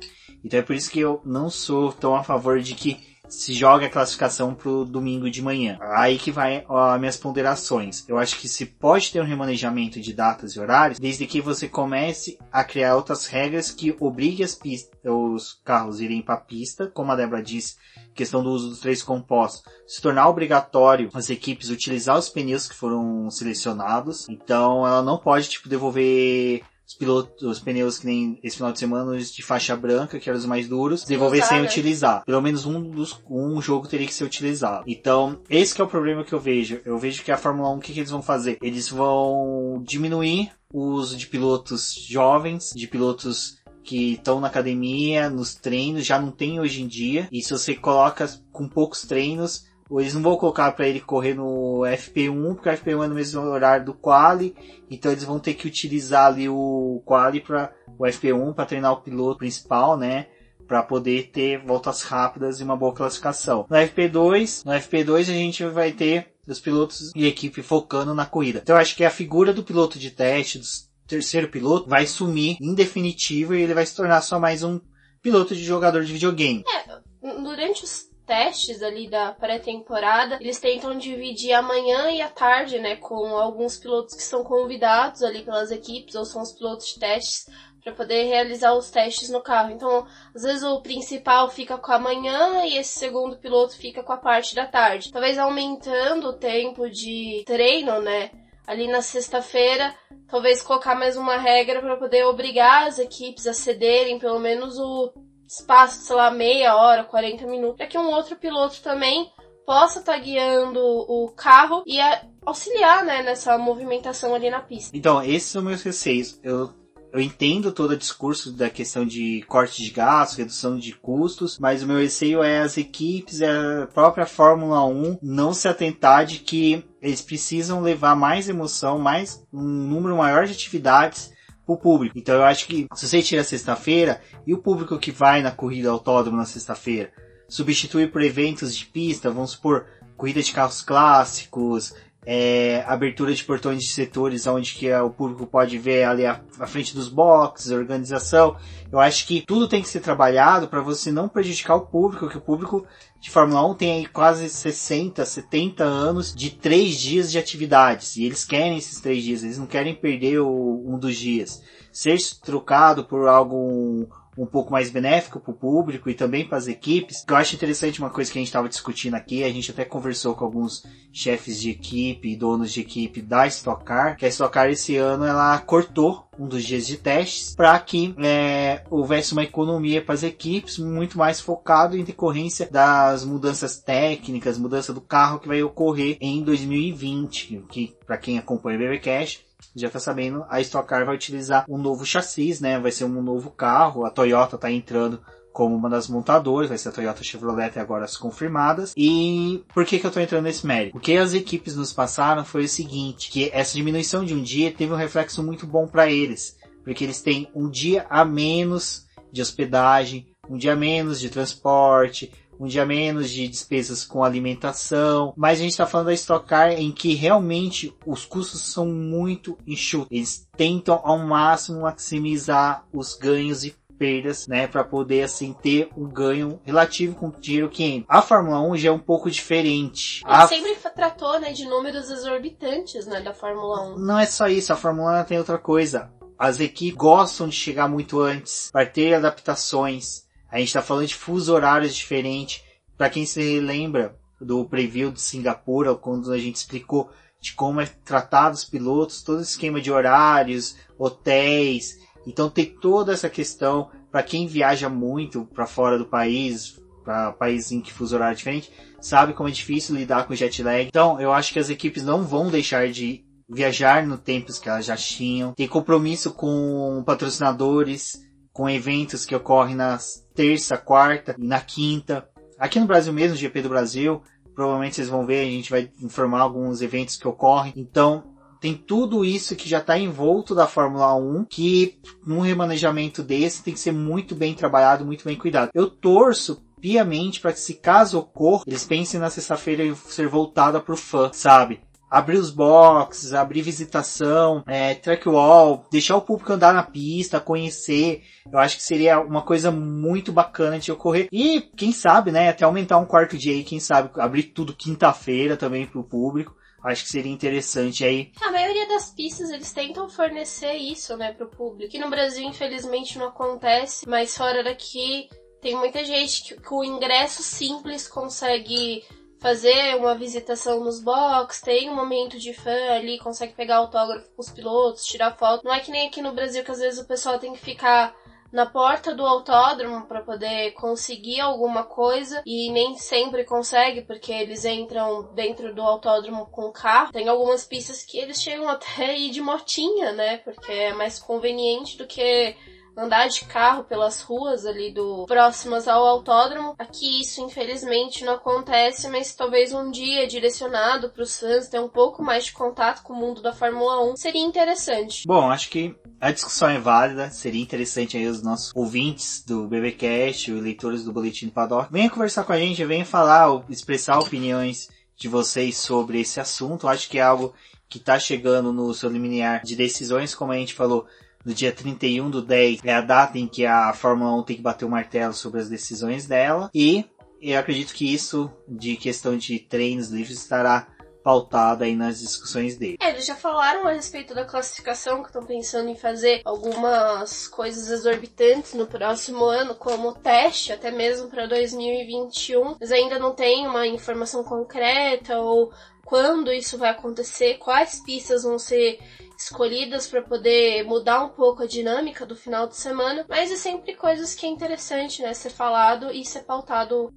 Então 0.46 0.60
é 0.60 0.64
por 0.64 0.76
isso 0.76 0.90
que 0.90 1.00
eu 1.00 1.22
não 1.26 1.50
sou 1.50 1.92
tão 1.92 2.16
a 2.16 2.24
favor 2.24 2.62
de 2.62 2.74
que 2.74 3.11
se 3.32 3.54
joga 3.54 3.86
a 3.86 3.90
classificação 3.90 4.54
pro 4.54 4.86
domingo 4.86 5.32
de 5.32 5.42
manhã. 5.42 5.78
Aí 5.96 6.20
que 6.20 6.32
vai 6.32 6.66
as 6.68 7.00
minhas 7.00 7.18
ponderações. 7.18 8.08
Eu 8.08 8.18
acho 8.18 8.38
que 8.38 8.48
se 8.48 8.66
pode 8.66 9.12
ter 9.12 9.22
um 9.22 9.26
remanejamento 9.26 10.00
de 10.00 10.14
datas 10.14 10.52
e 10.52 10.60
horários, 10.60 11.00
desde 11.00 11.26
que 11.26 11.42
você 11.42 11.68
comece 11.68 12.38
a 12.52 12.64
criar 12.64 12.96
outras 12.96 13.26
regras 13.26 13.72
que 13.72 13.96
obrigue 14.00 14.44
as 14.44 14.54
pistas, 14.54 14.92
os 15.06 15.60
carros 15.64 16.02
irem 16.02 16.22
para 16.22 16.38
pista, 16.38 16.88
como 16.88 17.12
a 17.12 17.16
Débora 17.16 17.42
disse, 17.42 17.76
questão 18.14 18.44
do 18.44 18.50
uso 18.50 18.70
dos 18.70 18.80
três 18.80 19.02
compostos, 19.02 19.64
se 19.88 20.02
tornar 20.02 20.28
obrigatório 20.28 21.10
as 21.14 21.30
equipes 21.30 21.70
utilizar 21.70 22.18
os 22.18 22.30
pneus 22.30 22.68
que 22.68 22.76
foram 22.76 23.30
selecionados. 23.30 24.28
Então 24.30 24.86
ela 24.86 25.02
não 25.02 25.18
pode 25.18 25.50
tipo 25.50 25.70
devolver 25.70 26.64
os 26.92 26.94
pilotos, 26.96 27.44
os 27.44 27.60
pneus 27.60 27.98
que 27.98 28.06
nem 28.06 28.40
esse 28.44 28.58
final 28.58 28.72
de 28.72 28.80
semana 28.80 29.18
de 29.18 29.42
faixa 29.42 29.76
branca, 29.76 30.20
que 30.20 30.30
eram 30.30 30.40
os 30.40 30.46
mais 30.46 30.68
duros, 30.68 31.06
devolver 31.06 31.44
sem 31.44 31.62
utilizar. 31.62 32.24
Pelo 32.26 32.42
menos 32.42 32.66
um 32.66 32.82
dos 32.82 33.22
um 33.30 33.62
jogo 33.62 33.88
teria 33.88 34.08
que 34.08 34.14
ser 34.14 34.26
utilizado. 34.26 34.84
Então, 34.88 35.40
esse 35.50 35.80
é 35.80 35.84
o 35.84 35.88
problema 35.88 36.24
que 36.24 36.34
eu 36.34 36.40
vejo. 36.40 36.82
Eu 36.86 36.98
vejo 36.98 37.24
que 37.24 37.32
a 37.32 37.38
Fórmula 37.38 37.70
1, 37.72 37.78
o 37.78 37.80
que, 37.80 37.94
que 37.94 38.00
eles 38.00 38.12
vão 38.12 38.22
fazer? 38.22 38.58
Eles 38.62 38.90
vão 38.90 39.82
diminuir 39.86 40.52
o 40.74 40.84
uso 40.84 41.16
de 41.18 41.28
pilotos 41.28 41.94
jovens, 41.94 42.72
de 42.76 42.88
pilotos 42.88 43.62
que 43.84 44.14
estão 44.14 44.40
na 44.40 44.48
academia, 44.48 45.30
nos 45.30 45.56
treinos, 45.56 46.06
já 46.06 46.20
não 46.20 46.32
tem 46.32 46.60
hoje 46.60 46.82
em 46.82 46.88
dia. 46.88 47.28
E 47.32 47.42
se 47.42 47.52
você 47.52 47.74
coloca 47.74 48.30
com 48.52 48.68
poucos 48.68 49.04
treinos, 49.04 49.66
eles 50.00 50.14
não 50.14 50.22
vão 50.22 50.38
colocar 50.38 50.72
para 50.72 50.88
ele 50.88 51.02
correr 51.02 51.34
no 51.34 51.82
FP1, 51.82 52.56
porque 52.56 52.70
o 52.70 52.72
FP1 52.72 53.04
é 53.04 53.08
no 53.08 53.16
mesmo 53.16 53.42
horário 53.42 53.86
do 53.86 53.94
quali, 53.94 54.56
então 54.90 55.12
eles 55.12 55.24
vão 55.24 55.40
ter 55.40 55.54
que 55.54 55.68
utilizar 55.68 56.28
ali 56.28 56.48
o 56.48 57.02
quali 57.06 57.42
para 57.42 57.74
o 57.98 58.04
FP1 58.04 58.54
para 58.54 58.66
treinar 58.66 58.94
o 58.94 59.02
piloto 59.02 59.40
principal, 59.40 59.98
né? 59.98 60.28
Para 60.68 60.82
poder 60.82 61.32
ter 61.32 61.62
voltas 61.66 62.04
rápidas 62.04 62.60
e 62.60 62.64
uma 62.64 62.78
boa 62.78 62.94
classificação. 62.94 63.66
No 63.70 63.76
FP2, 63.76 64.64
no 64.64 64.72
FP2 64.72 65.20
a 65.20 65.24
gente 65.24 65.66
vai 65.66 65.92
ter 65.92 66.32
os 66.48 66.60
pilotos 66.60 67.12
e 67.16 67.28
equipe 67.28 67.62
focando 67.62 68.14
na 68.14 68.26
corrida. 68.26 68.60
Então 68.64 68.76
eu 68.76 68.82
acho 68.82 68.96
que 68.96 69.04
a 69.04 69.10
figura 69.10 69.54
do 69.54 69.64
piloto 69.64 70.00
de 70.00 70.12
teste, 70.12 70.60
do 70.60 70.66
terceiro 71.08 71.50
piloto, 71.50 71.90
vai 71.90 72.08
sumir 72.08 72.58
em 72.62 72.74
definitivo 72.74 73.54
e 73.54 73.62
ele 73.62 73.74
vai 73.74 73.86
se 73.86 73.96
tornar 73.96 74.22
só 74.22 74.40
mais 74.40 74.64
um 74.64 74.80
piloto 75.22 75.56
de 75.56 75.64
jogador 75.64 76.04
de 76.04 76.14
videogame. 76.14 76.64
É, 76.68 77.34
durante 77.44 77.84
os 77.84 78.11
testes 78.26 78.82
ali 78.82 79.10
da 79.10 79.32
pré-temporada, 79.34 80.38
eles 80.40 80.60
tentam 80.60 80.98
dividir 80.98 81.54
a 81.54 81.62
manhã 81.62 82.10
e 82.12 82.22
a 82.22 82.30
tarde, 82.30 82.80
né, 82.80 82.96
com 82.96 83.38
alguns 83.38 83.78
pilotos 83.78 84.16
que 84.16 84.24
são 84.24 84.44
convidados 84.44 85.24
ali 85.24 85.44
pelas 85.44 85.72
equipes 85.72 86.16
ou 86.16 86.26
são 86.26 86.42
os 86.42 86.52
pilotos 86.52 86.88
de 86.88 87.00
testes 87.00 87.48
para 87.84 87.94
poder 87.94 88.26
realizar 88.26 88.74
os 88.74 88.92
testes 88.92 89.30
no 89.30 89.42
carro. 89.42 89.72
Então, 89.72 90.06
às 90.36 90.44
vezes 90.44 90.64
o 90.64 90.82
principal 90.82 91.50
fica 91.50 91.78
com 91.78 91.92
a 91.92 92.00
manhã 92.00 92.64
e 92.66 92.78
esse 92.78 92.98
segundo 92.98 93.38
piloto 93.38 93.76
fica 93.76 94.04
com 94.04 94.14
a 94.14 94.18
parte 94.18 94.56
da 94.56 94.66
tarde. 94.66 95.12
Talvez 95.12 95.38
aumentando 95.38 96.30
o 96.30 96.34
tempo 96.34 96.90
de 96.90 97.44
treino, 97.46 98.00
né? 98.02 98.30
Ali 98.68 98.88
na 98.88 99.02
sexta-feira, 99.02 99.94
talvez 100.28 100.62
colocar 100.62 100.96
mais 100.96 101.18
uma 101.18 101.38
regra 101.38 101.82
para 101.82 101.98
poder 101.98 102.24
obrigar 102.26 102.88
as 102.88 103.00
equipes 103.00 103.48
a 103.48 103.54
cederem 103.54 104.20
pelo 104.20 104.40
menos 104.40 104.78
o 104.78 105.12
espaço, 105.60 106.06
sei 106.06 106.16
lá, 106.16 106.32
meia 106.32 106.76
hora, 106.76 107.04
40 107.04 107.46
minutos, 107.46 107.78
para 107.78 107.88
que 107.88 107.98
um 107.98 108.10
outro 108.10 108.36
piloto 108.38 108.82
também 108.82 109.30
possa 109.66 110.00
estar 110.00 110.14
tá 110.14 110.20
guiando 110.20 110.80
o 110.80 111.30
carro 111.36 111.84
e 111.86 112.00
auxiliar, 112.46 113.04
né, 113.04 113.22
nessa 113.22 113.58
movimentação 113.58 114.34
ali 114.34 114.50
na 114.50 114.62
pista. 114.62 114.96
Então, 114.96 115.22
esses 115.22 115.52
são 115.52 115.62
meus 115.62 115.84
receios. 115.84 116.40
Eu 116.42 116.74
eu 117.14 117.20
entendo 117.20 117.74
todo 117.74 117.92
o 117.92 117.98
discurso 117.98 118.54
da 118.54 118.70
questão 118.70 119.06
de 119.06 119.44
corte 119.46 119.84
de 119.84 119.92
gastos, 119.92 120.38
redução 120.38 120.80
de 120.80 120.94
custos, 120.94 121.60
mas 121.60 121.84
o 121.84 121.88
meu 121.88 121.98
receio 121.98 122.42
é 122.42 122.60
as 122.62 122.78
equipes, 122.78 123.42
a 123.42 123.88
própria 123.94 124.26
Fórmula 124.26 124.86
1 124.86 125.20
não 125.22 125.54
se 125.54 125.68
atentar 125.68 126.26
de 126.26 126.40
que 126.40 126.86
eles 127.02 127.22
precisam 127.22 127.82
levar 127.82 128.16
mais 128.16 128.48
emoção, 128.48 128.98
mais 128.98 129.46
um 129.52 129.62
número 129.62 130.16
maior 130.16 130.46
de 130.46 130.54
atividades 130.54 131.34
público. 131.78 132.18
Então 132.18 132.36
eu 132.36 132.44
acho 132.44 132.68
que 132.68 132.88
se 132.94 133.08
você 133.08 133.22
tira 133.22 133.44
sexta-feira 133.44 134.22
e 134.46 134.54
o 134.54 134.58
público 134.58 134.98
que 134.98 135.12
vai 135.12 135.42
na 135.42 135.52
corrida 135.52 135.90
autódromo 135.90 136.38
na 136.38 136.46
sexta-feira 136.46 137.12
substitui 137.52 138.08
por 138.08 138.22
eventos 138.22 138.76
de 138.76 138.86
pista, 138.86 139.30
vamos 139.30 139.52
supor, 139.52 139.86
corrida 140.16 140.42
de 140.42 140.54
carros 140.54 140.82
clássicos, 140.82 141.94
é, 142.26 142.84
abertura 142.88 143.34
de 143.34 143.44
portões 143.44 143.80
de 143.80 143.90
setores 143.90 144.48
onde 144.48 144.74
que 144.74 144.88
é, 144.88 145.02
o 145.02 145.10
público 145.10 145.46
pode 145.46 145.78
ver 145.78 146.04
ali 146.04 146.26
a, 146.26 146.40
a 146.60 146.68
frente 146.68 146.96
dos 146.96 147.10
boxes, 147.10 147.72
organização. 147.72 148.56
Eu 148.92 149.00
acho 149.00 149.28
que 149.28 149.44
tudo 149.46 149.68
tem 149.68 149.82
que 149.82 149.90
ser 149.90 150.00
trabalhado 150.00 150.68
para 150.68 150.82
você 150.82 151.12
não 151.12 151.28
prejudicar 151.28 151.76
o 151.76 151.88
público, 151.88 152.30
que 152.30 152.38
o 152.38 152.42
público 152.42 152.86
de 153.22 153.30
Fórmula 153.30 153.64
1 153.68 153.76
tem 153.76 153.92
aí 153.92 154.06
quase 154.08 154.50
60, 154.50 155.24
70 155.24 155.84
anos 155.84 156.34
de 156.34 156.50
três 156.50 157.00
dias 157.00 157.32
de 157.32 157.38
atividades. 157.38 158.16
E 158.18 158.26
eles 158.26 158.44
querem 158.44 158.80
esses 158.80 159.00
três 159.00 159.24
dias, 159.24 159.44
eles 159.44 159.60
não 159.60 159.68
querem 159.68 159.94
perder 159.94 160.40
o, 160.40 160.84
um 160.88 160.98
dos 160.98 161.16
dias. 161.16 161.62
Ser 161.94 162.18
trocado 162.42 163.06
por 163.06 163.28
algo, 163.28 164.10
um 164.38 164.46
pouco 164.46 164.72
mais 164.72 164.90
benéfico 164.90 165.40
para 165.40 165.52
o 165.52 165.56
público 165.56 166.10
e 166.10 166.14
também 166.14 166.48
para 166.48 166.58
as 166.58 166.68
equipes. 166.68 167.26
Eu 167.28 167.36
acho 167.36 167.56
interessante 167.56 168.00
uma 168.00 168.10
coisa 168.10 168.32
que 168.32 168.38
a 168.38 168.42
gente 168.42 168.48
estava 168.48 168.70
discutindo 168.70 169.16
aqui, 169.16 169.44
a 169.44 169.50
gente 169.50 169.72
até 169.72 169.84
conversou 169.84 170.34
com 170.36 170.46
alguns 170.46 170.86
chefes 171.12 171.60
de 171.60 171.70
equipe 171.70 172.30
e 172.30 172.36
donos 172.36 172.72
de 172.72 172.82
equipe 172.82 173.22
da 173.22 173.46
Stock 173.48 173.84
Car, 173.84 174.16
que 174.18 174.26
a 174.26 174.30
Stock 174.30 174.54
Car 174.54 174.70
esse 174.70 174.96
ano 174.96 175.26
ela 175.26 175.58
cortou 175.60 176.28
um 176.40 176.48
dos 176.48 176.64
dias 176.64 176.88
de 176.88 176.98
testes 176.98 177.54
para 177.54 177.78
que 177.80 178.16
é, 178.20 178.84
houvesse 178.90 179.34
uma 179.34 179.44
economia 179.44 180.02
para 180.02 180.16
as 180.16 180.24
equipes 180.24 180.78
muito 180.80 181.18
mais 181.18 181.40
focado 181.40 181.98
em 181.98 182.04
decorrência 182.04 182.68
das 182.72 183.26
mudanças 183.26 183.78
técnicas, 183.78 184.58
mudança 184.58 184.94
do 184.94 185.02
carro 185.02 185.40
que 185.40 185.48
vai 185.48 185.62
ocorrer 185.62 186.18
em 186.22 186.42
2020, 186.42 187.66
que 187.70 187.96
para 188.08 188.18
quem 188.18 188.38
acompanha 188.38 188.78
o 188.78 188.82
BBcast 188.82 189.46
já 189.76 189.90
tá 189.90 190.00
sabendo, 190.00 190.46
a 190.50 190.60
Stock 190.62 190.88
Car 190.88 191.06
vai 191.06 191.16
utilizar 191.16 191.66
um 191.68 191.78
novo 191.78 192.06
chassis, 192.06 192.60
né? 192.60 192.80
Vai 192.80 192.92
ser 192.92 193.06
um 193.06 193.22
novo 193.22 193.50
carro. 193.52 194.06
A 194.06 194.10
Toyota 194.10 194.58
tá 194.58 194.72
entrando 194.72 195.22
como 195.52 195.76
uma 195.76 195.90
das 195.90 196.08
montadoras, 196.08 196.70
vai 196.70 196.78
ser 196.78 196.90
a 196.90 196.92
Toyota 196.92 197.24
Chevrolet 197.24 197.78
agora 197.78 198.06
as 198.06 198.18
confirmadas. 198.18 198.94
E 198.96 199.64
por 199.74 199.86
que 199.86 200.00
que 200.00 200.08
eu 200.08 200.12
tô 200.12 200.20
entrando 200.20 200.44
nesse 200.44 200.66
mérito? 200.66 200.98
O 200.98 201.00
que 201.00 201.18
as 201.18 201.34
equipes 201.34 201.76
nos 201.76 201.92
passaram 201.92 202.46
foi 202.46 202.66
o 202.66 202.70
seguinte, 202.70 203.30
que 203.30 203.50
essa 203.54 203.76
diminuição 203.76 204.24
de 204.24 204.34
um 204.34 204.42
dia 204.42 204.72
teve 204.72 204.94
um 204.94 204.98
reflexo 204.98 205.44
muito 205.44 205.68
bom 205.68 205.88
para 205.88 206.10
eles, 206.10 206.58
porque 206.84 207.04
eles 207.04 207.22
têm 207.22 207.50
um 207.54 207.70
dia 207.70 208.06
a 208.10 208.24
menos 208.24 209.06
de 209.32 209.42
hospedagem, 209.42 210.28
um 210.50 210.58
dia 210.58 210.74
a 210.74 210.76
menos 210.76 211.20
de 211.20 211.30
transporte, 211.30 212.32
um 212.62 212.68
dia 212.68 212.86
menos 212.86 213.32
de 213.32 213.48
despesas 213.48 214.06
com 214.06 214.24
alimentação, 214.24 215.34
mas 215.36 215.60
a 215.60 215.64
gente 215.64 215.72
está 215.72 215.88
falando 215.88 216.08
da 216.08 216.14
Stock 216.14 216.48
Car 216.48 216.72
em 216.72 216.92
que 216.92 217.16
realmente 217.16 217.92
os 218.06 218.24
custos 218.24 218.62
são 218.62 218.86
muito 218.86 219.58
enxutos. 219.66 220.10
Eles 220.12 220.48
tentam 220.56 221.02
ao 221.04 221.18
máximo 221.18 221.82
maximizar 221.82 222.86
os 222.94 223.16
ganhos 223.16 223.66
e 223.66 223.76
perdas, 223.98 224.48
né, 224.48 224.68
para 224.68 224.84
poder 224.84 225.24
assim 225.24 225.54
ter 225.54 225.90
um 225.96 226.08
ganho 226.08 226.60
relativo 226.64 227.16
com 227.16 227.28
o 227.28 227.32
dinheiro 227.32 227.70
que 227.70 227.84
entra. 227.84 228.06
A 228.10 228.22
Fórmula 228.22 228.60
1 228.62 228.78
já 228.78 228.90
é 228.90 228.92
um 228.92 229.00
pouco 229.00 229.30
diferente. 229.30 230.24
Ele 230.26 230.34
a... 230.36 230.48
sempre 230.48 230.76
tratou, 230.96 231.40
né, 231.40 231.52
de 231.52 231.66
números 231.66 232.10
exorbitantes, 232.10 233.06
né, 233.08 233.22
da 233.22 233.34
Fórmula 233.34 233.94
1. 233.94 234.00
Não 234.00 234.20
é 234.20 234.26
só 234.26 234.48
isso, 234.48 234.74
a 234.74 234.76
Fórmula 234.76 235.22
1 235.22 235.24
tem 235.26 235.38
outra 235.38 235.58
coisa. 235.58 236.12
As 236.38 236.60
equipes 236.60 236.98
gostam 236.98 237.48
de 237.48 237.56
chegar 237.56 237.88
muito 237.88 238.20
antes 238.20 238.70
para 238.72 238.86
ter 238.86 239.14
adaptações. 239.14 240.26
A 240.52 240.58
gente 240.58 240.68
está 240.68 240.82
falando 240.82 241.08
de 241.08 241.16
fuso 241.16 241.54
horários 241.54 241.96
diferentes. 241.96 242.64
Para 242.98 243.10
quem 243.10 243.26
se 243.26 243.60
lembra 243.60 244.16
do 244.40 244.66
preview 244.66 245.12
de 245.12 245.22
Singapura, 245.22 245.96
quando 245.96 246.32
a 246.32 246.38
gente 246.38 246.58
explicou 246.58 247.10
de 247.40 247.54
como 247.54 247.82
é 247.82 247.86
tratado 247.86 248.56
os 248.56 248.66
pilotos, 248.66 249.24
todo 249.24 249.40
o 249.40 249.44
esquema 249.44 249.82
de 249.82 249.92
horários, 249.92 250.76
hotéis, 250.98 251.98
então 252.26 252.50
tem 252.50 252.66
toda 252.66 253.14
essa 253.14 253.30
questão 253.30 253.90
para 254.12 254.24
quem 254.24 254.46
viaja 254.46 254.90
muito 254.90 255.46
para 255.46 255.66
fora 255.66 255.98
do 255.98 256.06
país, 256.06 256.80
para 257.04 257.32
países 257.32 257.72
em 257.72 257.82
que 257.82 257.92
fuso 257.92 258.16
horário 258.16 258.34
é 258.34 258.38
diferente, 258.38 258.72
sabe 259.00 259.34
como 259.34 259.50
é 259.50 259.52
difícil 259.52 259.96
lidar 259.96 260.28
com 260.28 260.36
jet 260.36 260.62
lag. 260.62 260.88
Então 260.88 261.20
eu 261.20 261.32
acho 261.32 261.52
que 261.52 261.60
as 261.60 261.70
equipes 261.70 262.04
não 262.04 262.24
vão 262.24 262.50
deixar 262.50 262.90
de 262.90 263.26
viajar 263.50 264.06
no 264.06 264.18
tempos 264.18 264.60
que 264.60 264.70
elas 264.70 264.86
já 264.86 264.96
tinham. 264.96 265.54
Tem 265.54 265.68
compromisso 265.68 266.32
com 266.32 267.04
patrocinadores, 267.06 268.22
com 268.54 268.70
eventos 268.70 269.26
que 269.26 269.36
ocorrem 269.36 269.76
na 269.76 269.98
terça, 270.34 270.78
quarta 270.78 271.36
na 271.38 271.60
quinta. 271.60 272.28
Aqui 272.58 272.80
no 272.80 272.88
Brasil 272.88 273.12
mesmo, 273.12 273.38
GP 273.38 273.62
do 273.62 273.70
Brasil, 273.70 274.22
provavelmente 274.54 274.96
vocês 274.96 275.10
vão 275.10 275.26
ver, 275.26 275.42
a 275.42 275.50
gente 275.50 275.72
vai 275.72 275.90
informar 276.02 276.42
alguns 276.42 276.82
eventos 276.82 277.18
que 277.18 277.28
ocorrem. 277.28 277.74
Então, 277.76 278.24
tem 278.60 278.76
tudo 278.76 279.26
isso 279.26 279.56
que 279.56 279.68
já 279.68 279.80
está 279.80 279.98
envolto 279.98 280.54
da 280.54 280.68
Fórmula 280.68 281.16
1, 281.16 281.46
que 281.46 282.00
num 282.26 282.42
remanejamento 282.42 283.24
desse 283.24 283.64
tem 283.64 283.74
que 283.74 283.80
ser 283.80 283.92
muito 283.92 284.36
bem 284.36 284.54
trabalhado, 284.54 285.04
muito 285.04 285.26
bem 285.26 285.36
cuidado. 285.36 285.72
Eu 285.74 285.90
torço 285.90 286.64
piamente 286.80 287.40
para 287.40 287.54
que 287.54 287.60
se 287.60 287.76
caso 287.76 288.20
ocorra, 288.20 288.64
eles 288.68 288.86
pensem 288.86 289.20
na 289.20 289.30
sexta-feira 289.30 289.96
ser 289.96 290.28
voltada 290.28 290.80
para 290.80 290.94
o 290.94 290.98
fã, 290.98 291.32
sabe? 291.34 291.82
Abrir 292.12 292.38
os 292.38 292.52
boxes, 292.52 293.34
abrir 293.34 293.62
visitação, 293.62 294.64
é, 294.68 294.94
track 294.96 295.30
wall, 295.30 295.86
deixar 295.90 296.18
o 296.18 296.22
público 296.22 296.52
andar 296.52 296.74
na 296.74 296.84
pista, 296.84 297.40
conhecer. 297.40 298.24
Eu 298.52 298.60
acho 298.60 298.76
que 298.76 298.84
seria 298.84 299.22
uma 299.22 299.42
coisa 299.42 299.72
muito 299.72 300.34
bacana 300.34 300.78
de 300.78 300.92
ocorrer. 300.92 301.30
E 301.32 301.62
quem 301.62 301.94
sabe, 301.94 302.32
né, 302.32 302.50
até 302.50 302.66
aumentar 302.66 302.98
um 302.98 303.06
quarto 303.06 303.38
dia 303.38 303.54
aí, 303.54 303.64
quem 303.64 303.80
sabe 303.80 304.10
abrir 304.20 304.44
tudo 304.44 304.76
quinta-feira 304.76 305.56
também 305.56 305.88
para 305.88 306.02
o 306.02 306.04
público. 306.04 306.54
Acho 306.84 307.04
que 307.04 307.12
seria 307.12 307.32
interessante 307.32 308.04
aí. 308.04 308.32
A 308.42 308.52
maioria 308.52 308.88
das 308.88 309.12
pistas 309.12 309.52
eles 309.52 309.72
tentam 309.72 310.10
fornecer 310.10 310.74
isso, 310.74 311.16
né, 311.16 311.32
pro 311.32 311.48
público. 311.48 311.86
Aqui 311.86 312.00
no 312.00 312.10
Brasil, 312.10 312.44
infelizmente, 312.44 313.20
não 313.20 313.28
acontece, 313.28 314.10
mas 314.10 314.36
fora 314.36 314.64
daqui 314.64 315.30
tem 315.62 315.78
muita 315.78 316.04
gente 316.04 316.44
que 316.44 316.62
com 316.62 316.80
o 316.80 316.84
ingresso 316.84 317.44
simples 317.44 318.08
consegue 318.08 319.04
fazer 319.42 319.96
uma 319.96 320.14
visitação 320.14 320.84
nos 320.84 321.04
box, 321.04 321.62
tem 321.62 321.90
um 321.90 321.96
momento 321.96 322.38
de 322.38 322.54
fã 322.54 322.92
ali, 322.92 323.18
consegue 323.18 323.54
pegar 323.54 323.78
autógrafo 323.78 324.30
com 324.36 324.42
os 324.42 324.52
pilotos, 324.52 325.04
tirar 325.04 325.36
foto. 325.36 325.66
Não 325.66 325.74
é 325.74 325.80
que 325.80 325.92
nem 325.92 326.08
aqui 326.08 326.22
no 326.22 326.32
Brasil 326.32 326.64
que 326.64 326.72
às 326.72 326.80
vezes 326.80 327.00
o 327.00 327.08
pessoal 327.08 327.40
tem 327.40 327.52
que 327.52 327.60
ficar 327.60 328.16
na 328.52 328.68
porta 328.68 329.16
do 329.16 329.26
autódromo 329.26 330.06
para 330.06 330.22
poder 330.22 330.72
conseguir 330.74 331.40
alguma 331.40 331.84
coisa 331.84 332.44
e 332.46 332.70
nem 332.70 332.96
sempre 332.98 333.44
consegue 333.44 334.02
porque 334.02 334.32
eles 334.32 334.64
entram 334.64 335.34
dentro 335.34 335.74
do 335.74 335.82
autódromo 335.82 336.46
com 336.48 336.72
carro. 336.72 337.12
Tem 337.12 337.28
algumas 337.28 337.66
pistas 337.66 338.04
que 338.04 338.20
eles 338.20 338.40
chegam 338.40 338.68
até 338.70 339.18
ir 339.18 339.32
de 339.32 339.42
motinha, 339.42 340.12
né? 340.12 340.38
Porque 340.38 340.72
é 340.72 340.94
mais 340.94 341.18
conveniente 341.18 341.98
do 341.98 342.06
que 342.06 342.56
andar 343.02 343.28
de 343.28 343.46
carro 343.46 343.84
pelas 343.84 344.22
ruas 344.22 344.66
ali 344.66 344.94
do 344.94 345.26
próximas 345.26 345.88
ao 345.88 346.06
autódromo. 346.06 346.76
Aqui 346.78 347.20
isso 347.22 347.42
infelizmente 347.42 348.24
não 348.24 348.34
acontece, 348.34 349.08
mas 349.10 349.34
talvez 349.34 349.74
um 349.74 349.90
dia 349.90 350.28
direcionado 350.28 351.10
para 351.10 351.24
os 351.24 351.40
fãs 351.40 351.68
ter 351.68 351.80
um 351.80 351.90
pouco 351.90 352.22
mais 352.24 352.46
de 352.46 352.54
contato 352.54 353.02
com 353.02 353.14
o 353.14 353.16
mundo 353.16 353.42
da 353.42 353.54
Fórmula 353.54 354.04
1 354.12 354.18
seria 354.18 354.42
interessante. 354.42 355.24
Bom, 355.26 355.50
acho 355.50 355.70
que 355.70 355.96
a 356.20 356.32
discussão 356.32 356.70
é 356.70 356.80
válida, 356.80 357.32
seria 357.32 357.62
interessante 357.62 358.16
aí 358.16 358.28
os 358.28 358.44
nossos 358.44 358.72
ouvintes 358.76 359.44
do 359.44 359.68
BBcast, 359.68 360.52
os 360.52 360.62
leitores 360.62 361.04
do 361.04 361.12
Boletim 361.12 361.48
do 361.48 361.52
Paddock, 361.52 361.92
venha 361.92 362.10
conversar 362.10 362.44
com 362.44 362.54
a 362.54 362.60
gente, 362.60 362.86
venha 362.86 363.06
falar, 363.06 363.64
expressar 363.70 364.20
opiniões 364.20 364.88
de 365.16 365.28
vocês 365.28 365.78
sobre 365.78 366.22
esse 366.22 366.40
assunto. 366.40 366.88
Acho 366.88 367.10
que 367.10 367.18
é 367.18 367.22
algo 367.22 367.54
que 367.90 367.98
está 367.98 368.18
chegando 368.18 368.72
no 368.72 368.94
seu 368.94 369.10
limiar 369.10 369.64
de 369.64 369.76
decisões, 369.76 370.34
como 370.34 370.52
a 370.52 370.56
gente 370.56 370.74
falou, 370.74 371.06
no 371.46 371.54
dia 371.54 371.72
31 371.72 372.30
do 372.30 372.42
10 372.42 372.82
é 372.84 372.94
a 372.94 373.02
data 373.02 373.38
em 373.38 373.48
que 373.48 373.66
a 373.66 373.94
Fórmula 373.94 374.40
1 374.42 374.44
tem 374.44 374.56
que 374.56 374.62
bater 374.62 374.86
o 374.86 374.90
martelo 374.90 375.34
sobre 375.34 375.60
as 375.60 375.70
decisões 375.70 376.26
dela. 376.26 376.70
E 376.74 377.06
eu 377.42 377.60
acredito 377.60 377.94
que 377.94 378.14
isso, 378.14 378.52
de 378.68 378.96
questão 378.96 379.36
de 379.36 379.60
treinos 379.60 380.10
livres, 380.10 380.38
estará 380.38 380.88
pautado 381.24 381.84
aí 381.84 381.96
nas 381.96 382.20
discussões 382.20 382.78
dele. 382.78 382.98
É, 383.00 383.10
eles 383.10 383.26
já 383.26 383.36
falaram 383.36 383.88
a 383.88 383.92
respeito 383.92 384.34
da 384.34 384.46
classificação, 384.46 385.22
que 385.22 385.30
estão 385.30 385.46
pensando 385.46 385.90
em 385.90 385.96
fazer 385.96 386.42
algumas 386.44 387.48
coisas 387.48 387.90
exorbitantes 387.90 388.74
no 388.74 388.88
próximo 388.88 389.46
ano, 389.46 389.76
como 389.76 390.14
teste, 390.14 390.74
até 390.74 390.92
mesmo 390.92 391.30
para 391.30 391.46
2021, 391.46 392.76
mas 392.80 392.92
ainda 392.92 393.20
não 393.20 393.34
tem 393.34 393.68
uma 393.68 393.86
informação 393.88 394.44
concreta 394.44 395.40
ou 395.40 395.72
quando 396.04 396.52
isso 396.52 396.78
vai 396.78 396.90
acontecer, 396.90 397.58
quais 397.58 398.02
pistas 398.04 398.44
vão 398.44 398.60
ser 398.60 399.00
escolhidas 399.44 400.08
para 400.08 400.22
poder 400.22 400.84
mudar 400.84 401.24
um 401.24 401.30
pouco 401.30 401.64
a 401.64 401.68
dinâmica 401.68 402.26
do 402.26 402.36
final 402.36 402.68
de 402.68 402.76
semana, 402.76 403.26
mas 403.30 403.52
é 403.52 403.56
sempre 403.56 403.96
coisas 403.96 404.36
que 404.36 404.46
é 404.46 404.50
interessante, 404.50 405.22
né, 405.22 405.34
ser 405.34 405.50
falado 405.50 406.12
e 406.12 406.24
ser 406.26 406.42
pautado. 406.42 407.12